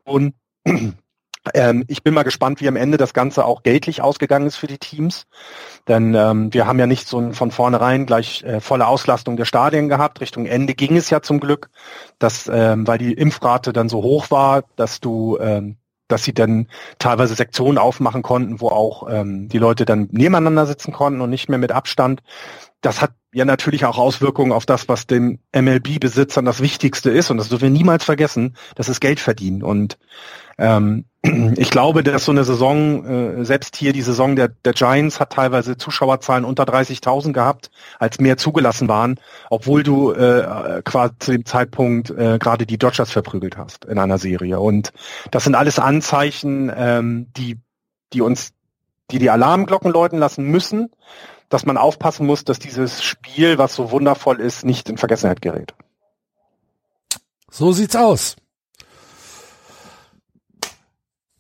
Ähm, 1.53 1.85
ich 1.89 2.03
bin 2.03 2.15
mal 2.15 2.23
gespannt, 2.23 2.61
wie 2.61 2.69
am 2.69 2.77
Ende 2.77 2.97
das 2.97 3.13
Ganze 3.13 3.45
auch 3.45 3.63
geldlich 3.63 4.01
ausgegangen 4.01 4.47
ist 4.47 4.57
für 4.57 4.67
die 4.67 4.79
Teams. 4.79 5.27
Denn 5.89 6.15
ähm, 6.15 6.53
wir 6.55 6.67
haben 6.67 6.79
ja 6.79 6.87
nicht 6.87 7.07
so 7.07 7.19
ein, 7.19 7.35
von 7.35 7.51
vornherein 7.51 8.07
gleich 8.07 8.43
äh, 8.45 8.61
volle 8.61 8.87
Auslastung 8.87 9.37
der 9.37 9.45
Stadien 9.45 9.89
gehabt. 9.89 10.21
Richtung 10.21 10.47
Ende 10.47 10.75
ging 10.75 10.97
es 10.97 11.11
ja 11.11 11.21
zum 11.21 11.41
Glück, 11.41 11.69
dass, 12.19 12.49
ähm, 12.49 12.87
weil 12.87 12.99
die 12.99 13.13
Impfrate 13.13 13.73
dann 13.73 13.89
so 13.89 14.03
hoch 14.03 14.31
war, 14.31 14.65
dass 14.77 15.01
du 15.01 15.39
ähm, 15.39 15.77
dass 16.09 16.25
sie 16.25 16.35
dann 16.35 16.69
teilweise 16.99 17.35
Sektionen 17.35 17.79
aufmachen 17.79 18.23
konnten, 18.23 18.61
wo 18.61 18.69
auch 18.69 19.09
ähm, 19.11 19.49
die 19.49 19.59
Leute 19.59 19.85
dann 19.85 20.09
nebeneinander 20.13 20.67
sitzen 20.67 20.93
konnten 20.93 21.21
und 21.21 21.31
nicht 21.31 21.49
mehr 21.49 21.59
mit 21.59 21.73
Abstand. 21.73 22.23
Das 22.85 23.01
hat 23.01 23.13
ja 23.33 23.47
natürlich 23.47 23.87
auch 23.87 23.97
Auswirkungen 23.97 24.53
auf 24.53 24.67
das, 24.67 24.91
was 24.91 25.07
den 25.07 25.39
MLB-Besitzern 25.57 26.45
das 26.45 26.61
Wichtigste 26.61 27.11
ist. 27.11 27.31
Und 27.31 27.39
das 27.39 27.49
dürfen 27.49 27.63
wir 27.63 27.71
niemals 27.71 28.05
vergessen, 28.05 28.57
das 28.75 28.91
ist 28.91 29.01
Geld 29.01 29.21
verdienen. 29.21 29.63
Und 29.63 29.97
ähm, 30.59 31.07
ich 31.57 31.71
glaube, 31.71 32.03
dass 32.03 32.27
so 32.27 32.33
eine 32.33 32.45
Saison, 32.45 33.07
äh, 33.07 33.45
selbst 33.47 33.77
hier 33.77 33.95
die 33.95 34.03
Saison 34.03 34.37
der, 34.37 34.49
der 34.49 34.75
Giants 34.75 35.19
hat 35.19 35.33
teilweise 35.33 35.79
Zuschauerzahlen 35.79 36.45
unter 36.45 36.65
30.000 36.65 37.33
gehabt, 37.33 37.71
als 37.99 38.21
mehr 38.21 38.37
zugelassen 38.37 38.87
waren, 38.87 39.19
obwohl 39.49 39.83
du 39.83 40.13
äh, 40.13 40.83
quasi 40.85 41.15
zu 41.21 41.33
dem 41.33 41.47
Zeitpunkt 41.47 42.11
äh, 42.11 42.39
gerade 42.39 42.67
die 42.67 42.77
Dodgers 42.77 43.11
verprügelt 43.11 43.57
hast 43.57 43.87
in 43.87 43.99
einer 43.99 44.19
Serie. 44.19 44.61
Und 44.61 44.93
das 45.31 45.45
sind 45.45 45.55
alles 45.55 45.79
Anzeichen, 45.79 46.71
ähm, 46.77 47.29
die, 47.35 47.57
die 48.13 48.21
uns, 48.21 48.53
die 49.11 49.19
die 49.19 49.31
Alarmglocken 49.31 49.91
läuten 49.91 50.19
lassen 50.19 50.45
müssen, 50.45 50.91
dass 51.55 51.65
man 51.65 51.77
aufpassen 51.77 52.27
muss, 52.27 52.43
dass 52.43 52.59
dieses 52.59 53.05
Spiel, 53.05 53.59
was 53.59 53.77
so 53.77 53.93
wundervoll 53.93 54.41
ist, 54.41 54.65
nicht 54.65 54.91
in 54.91 54.99
Vergessenheit 54.99 55.41
gerät. 55.41 55.73
So 57.49 57.71
sieht's 57.71 57.95
aus. 57.95 58.35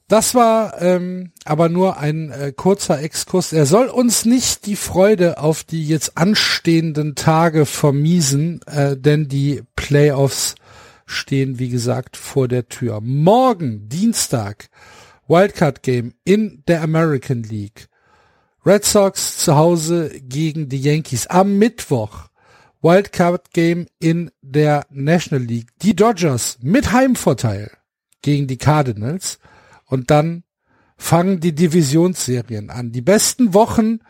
Das 0.07 0.36
war 0.36 0.81
ähm, 0.81 1.32
aber 1.45 1.69
nur 1.69 1.97
ein 1.97 2.31
äh, 2.31 2.53
kurzer 2.55 3.03
Exkurs. 3.03 3.53
Er 3.53 3.66
soll 3.66 3.89
uns 3.89 4.24
nicht 4.24 4.66
die 4.66 4.77
Freude 4.77 5.39
auf 5.39 5.65
die 5.65 5.85
jetzt 5.85 6.16
anstehenden 6.16 7.16
Tage 7.16 7.66
vermiesen, 7.66 8.61
äh, 8.66 8.97
denn 8.97 9.27
die 9.27 9.65
Playoffs 9.74 10.55
stehen, 11.07 11.59
wie 11.59 11.70
gesagt, 11.70 12.16
vor 12.16 12.47
der 12.47 12.69
Tür. 12.69 13.01
Morgen, 13.01 13.89
Dienstag, 13.89 14.69
Wildcard 15.27 15.82
Game 15.82 16.15
in 16.23 16.62
der 16.69 16.82
American 16.82 17.43
League. 17.43 17.89
Red 18.66 18.85
Sox 18.85 19.39
zu 19.39 19.57
Hause 19.57 20.11
gegen 20.20 20.69
die 20.69 20.81
Yankees. 20.81 21.27
Am 21.27 21.59
Mittwoch 21.59 22.28
Wildcard 22.81 23.53
Game 23.53 23.86
in 23.99 24.31
der 24.41 24.86
National 24.91 25.45
League. 25.45 25.69
Die 25.82 25.95
Dodgers 25.95 26.59
mit 26.62 26.93
Heimvorteil 26.93 27.70
gegen 28.23 28.47
die 28.47 28.57
Cardinals. 28.57 29.39
Und 29.85 30.11
dann 30.11 30.45
fangen 30.97 31.41
die 31.41 31.55
Divisionsserien 31.55 32.70
an. 32.70 32.93
Die 32.93 33.03
besten 33.03 33.53
Wochen 33.53 34.01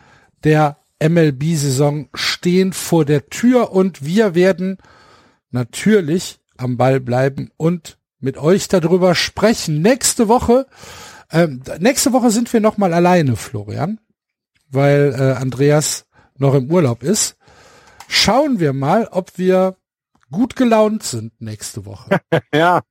der 0.45 0.79
MLB-Saison 1.03 2.09
stehen 2.15 2.73
vor 2.73 3.05
der 3.05 3.29
Tür 3.29 3.73
und 3.73 4.05
wir 4.05 4.35
werden 4.35 4.79
natürlich 5.51 6.39
am 6.57 6.77
Ball 6.77 7.01
bleiben 7.01 7.51
und 7.57 7.99
mit 8.21 8.39
euch 8.39 8.69
darüber 8.69 9.15
sprechen. 9.15 9.83
Nächste 9.83 10.29
Woche, 10.29 10.67
ähm, 11.31 11.63
nächste 11.81 12.13
Woche 12.13 12.31
sind 12.31 12.53
wir 12.53 12.61
noch 12.61 12.77
mal 12.77 12.95
alleine, 12.95 13.37
Florian, 13.37 13.99
weil 14.75 15.15
äh, 15.19 15.41
Andreas 15.41 16.07
noch 16.37 16.55
im 16.55 16.71
Urlaub 16.71 17.03
ist. 17.03 17.37
Schauen 18.09 18.61
wir 18.61 18.73
mal, 18.73 19.09
ob 19.11 19.39
wir 19.39 19.77
gut 20.31 20.57
gelaunt 20.57 21.03
sind 21.03 21.41
nächste 21.41 21.87
Woche. 21.87 22.19
ja, 22.55 22.83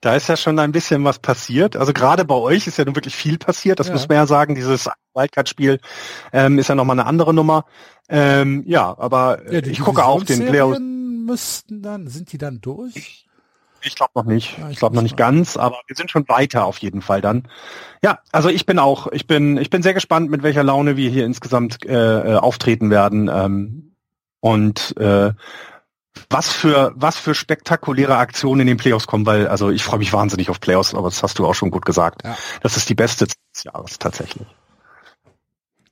da 0.00 0.16
ist 0.16 0.28
ja 0.28 0.36
schon 0.36 0.58
ein 0.58 0.72
bisschen 0.72 1.04
was 1.04 1.18
passiert. 1.18 1.76
Also 1.76 1.92
gerade 1.92 2.24
bei 2.24 2.34
euch 2.34 2.66
ist 2.66 2.78
ja 2.78 2.84
nun 2.84 2.94
wirklich 2.94 3.14
viel 3.14 3.38
passiert. 3.38 3.80
Das 3.80 3.88
ja. 3.88 3.92
muss 3.92 4.08
man 4.08 4.16
ja 4.16 4.26
sagen. 4.26 4.54
Dieses 4.54 4.88
Wildcard-Spiel 5.14 5.80
ähm, 6.32 6.58
ist 6.58 6.68
ja 6.68 6.74
nochmal 6.74 6.98
eine 6.98 7.06
andere 7.06 7.34
Nummer. 7.34 7.66
Ähm, 8.08 8.62
ja, 8.66 8.96
aber 8.98 9.52
ja, 9.52 9.60
ich 9.60 9.80
gucke 9.80 10.04
auch 10.04 10.24
den 10.24 10.46
Playoff. 10.46 10.78
müssten 10.78 11.82
dann, 11.82 12.08
sind 12.08 12.32
die 12.32 12.38
dann 12.38 12.60
durch? 12.60 13.26
Ich 13.82 13.94
glaube 13.94 14.12
noch 14.14 14.24
nicht. 14.24 14.58
Ja, 14.58 14.70
ich, 14.70 14.78
glaube 14.78 14.94
noch 14.94 15.02
nicht 15.02 15.16
ganz, 15.16 15.56
aber 15.56 15.80
wir 15.86 15.96
sind 15.96 16.10
schon 16.10 16.28
weiter 16.28 16.64
auf 16.64 16.78
jeden 16.78 17.02
Fall 17.02 17.20
dann. 17.20 17.48
Ja, 18.02 18.20
also 18.32 18.48
ich 18.48 18.66
bin 18.66 18.78
auch, 18.78 19.06
ich 19.12 19.26
bin, 19.26 19.56
ich 19.56 19.70
bin 19.70 19.82
sehr 19.82 19.94
gespannt, 19.94 20.30
mit 20.30 20.42
welcher 20.42 20.62
Laune 20.62 20.96
wir 20.96 21.10
hier 21.10 21.24
insgesamt 21.24 21.84
äh, 21.86 22.34
äh 22.34 22.36
auftreten 22.36 22.90
werden. 22.90 23.30
Ähm, 23.32 23.96
und 24.40 24.96
äh, 24.96 25.32
was 26.28 26.52
für 26.52 26.92
was 26.96 27.16
für 27.16 27.34
spektakuläre 27.34 28.16
Aktionen 28.16 28.62
in 28.62 28.66
den 28.66 28.76
Playoffs 28.76 29.06
kommen, 29.06 29.26
weil 29.26 29.48
also 29.48 29.70
ich 29.70 29.82
freue 29.82 29.98
mich 29.98 30.12
wahnsinnig 30.12 30.50
auf 30.50 30.60
Playoffs, 30.60 30.94
aber 30.94 31.08
das 31.08 31.22
hast 31.22 31.38
du 31.38 31.46
auch 31.46 31.54
schon 31.54 31.70
gut 31.70 31.84
gesagt. 31.84 32.22
Ja. 32.24 32.36
Das 32.62 32.76
ist 32.76 32.88
die 32.88 32.94
beste 32.94 33.26
des 33.26 33.64
Jahres 33.64 33.98
tatsächlich. 33.98 34.46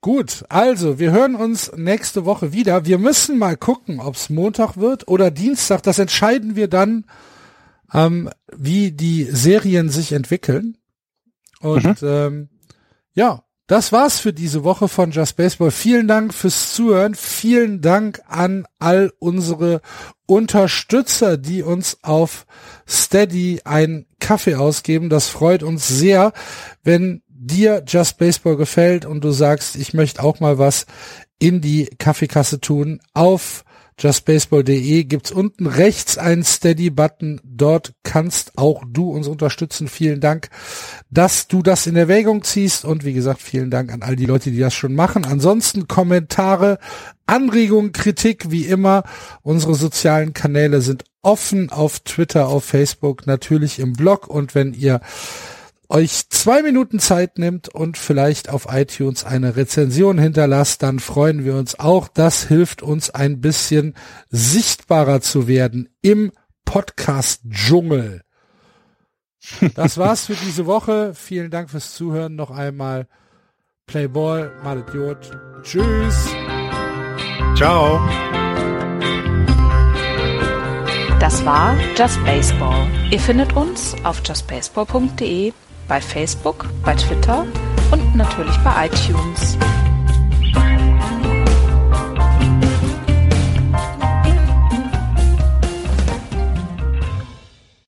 Gut, 0.00 0.44
also 0.48 1.00
wir 1.00 1.10
hören 1.10 1.34
uns 1.34 1.72
nächste 1.74 2.24
Woche 2.24 2.52
wieder. 2.52 2.84
Wir 2.86 2.98
müssen 2.98 3.36
mal 3.36 3.56
gucken, 3.56 3.98
ob 3.98 4.14
es 4.14 4.30
Montag 4.30 4.76
wird 4.76 5.08
oder 5.08 5.32
Dienstag. 5.32 5.82
Das 5.82 5.98
entscheiden 5.98 6.54
wir 6.54 6.68
dann, 6.68 7.04
ähm, 7.92 8.30
wie 8.54 8.92
die 8.92 9.24
Serien 9.24 9.88
sich 9.88 10.12
entwickeln. 10.12 10.76
Und 11.60 12.02
mhm. 12.02 12.08
ähm, 12.08 12.48
ja, 13.14 13.44
das 13.68 13.92
war's 13.92 14.18
für 14.18 14.32
diese 14.32 14.64
Woche 14.64 14.88
von 14.88 15.10
Just 15.10 15.36
Baseball. 15.36 15.70
Vielen 15.70 16.08
Dank 16.08 16.32
fürs 16.32 16.72
Zuhören. 16.72 17.14
Vielen 17.14 17.82
Dank 17.82 18.22
an 18.26 18.66
all 18.78 19.12
unsere 19.18 19.82
Unterstützer, 20.24 21.36
die 21.36 21.62
uns 21.62 21.98
auf 22.02 22.46
Steady 22.88 23.60
einen 23.64 24.06
Kaffee 24.20 24.54
ausgeben. 24.54 25.10
Das 25.10 25.28
freut 25.28 25.62
uns 25.62 25.86
sehr, 25.86 26.32
wenn 26.82 27.22
dir 27.28 27.84
Just 27.86 28.16
Baseball 28.16 28.56
gefällt 28.56 29.04
und 29.04 29.22
du 29.22 29.32
sagst, 29.32 29.76
ich 29.76 29.92
möchte 29.92 30.22
auch 30.22 30.40
mal 30.40 30.58
was 30.58 30.86
in 31.38 31.60
die 31.60 31.90
Kaffeekasse 31.98 32.60
tun. 32.60 33.00
Auf 33.12 33.64
justbaseball.de 33.98 35.04
gibt's 35.04 35.32
unten 35.32 35.66
rechts 35.66 36.18
einen 36.18 36.44
Steady-Button. 36.44 37.40
Dort 37.44 37.92
kannst 38.02 38.56
auch 38.56 38.84
du 38.86 39.10
uns 39.10 39.26
unterstützen. 39.26 39.88
Vielen 39.88 40.20
Dank, 40.20 40.48
dass 41.10 41.48
du 41.48 41.62
das 41.62 41.86
in 41.86 41.96
Erwägung 41.96 42.42
ziehst. 42.42 42.84
Und 42.84 43.04
wie 43.04 43.12
gesagt, 43.12 43.42
vielen 43.42 43.70
Dank 43.70 43.92
an 43.92 44.02
all 44.02 44.16
die 44.16 44.26
Leute, 44.26 44.50
die 44.50 44.58
das 44.58 44.74
schon 44.74 44.94
machen. 44.94 45.24
Ansonsten 45.24 45.88
Kommentare, 45.88 46.78
Anregungen, 47.26 47.92
Kritik, 47.92 48.50
wie 48.50 48.66
immer. 48.66 49.02
Unsere 49.42 49.74
sozialen 49.74 50.32
Kanäle 50.32 50.80
sind 50.80 51.04
offen 51.22 51.70
auf 51.70 52.00
Twitter, 52.00 52.48
auf 52.48 52.64
Facebook, 52.64 53.26
natürlich 53.26 53.80
im 53.80 53.92
Blog. 53.92 54.28
Und 54.28 54.54
wenn 54.54 54.72
ihr 54.72 55.00
euch 55.88 56.28
zwei 56.28 56.62
Minuten 56.62 56.98
Zeit 56.98 57.38
nimmt 57.38 57.68
und 57.68 57.96
vielleicht 57.96 58.50
auf 58.50 58.66
iTunes 58.70 59.24
eine 59.24 59.56
Rezension 59.56 60.18
hinterlasst, 60.18 60.82
dann 60.82 60.98
freuen 60.98 61.44
wir 61.44 61.56
uns 61.56 61.78
auch. 61.78 62.08
Das 62.08 62.44
hilft 62.44 62.82
uns 62.82 63.10
ein 63.10 63.40
bisschen 63.40 63.94
sichtbarer 64.28 65.20
zu 65.20 65.48
werden 65.48 65.88
im 66.02 66.32
Podcast-Dschungel. 66.64 68.22
Das 69.74 69.96
war's 69.96 70.26
für 70.26 70.34
diese 70.34 70.66
Woche. 70.66 71.14
Vielen 71.14 71.50
Dank 71.50 71.70
fürs 71.70 71.94
Zuhören 71.94 72.36
noch 72.36 72.50
einmal. 72.50 73.06
Playball, 73.86 74.52
mal 74.62 74.84
Idiot. 74.86 75.30
Tschüss. 75.62 76.28
Ciao. 77.56 77.98
Das 81.18 81.44
war 81.46 81.76
Just 81.96 82.22
Baseball. 82.24 82.86
Ihr 83.10 83.18
findet 83.18 83.56
uns 83.56 83.96
auf 84.04 84.20
justbaseball.de 84.24 85.52
bei 85.88 86.00
Facebook, 86.00 86.66
bei 86.84 86.94
Twitter 86.94 87.46
und 87.90 88.14
natürlich 88.14 88.56
bei 88.58 88.86
iTunes. 88.86 89.56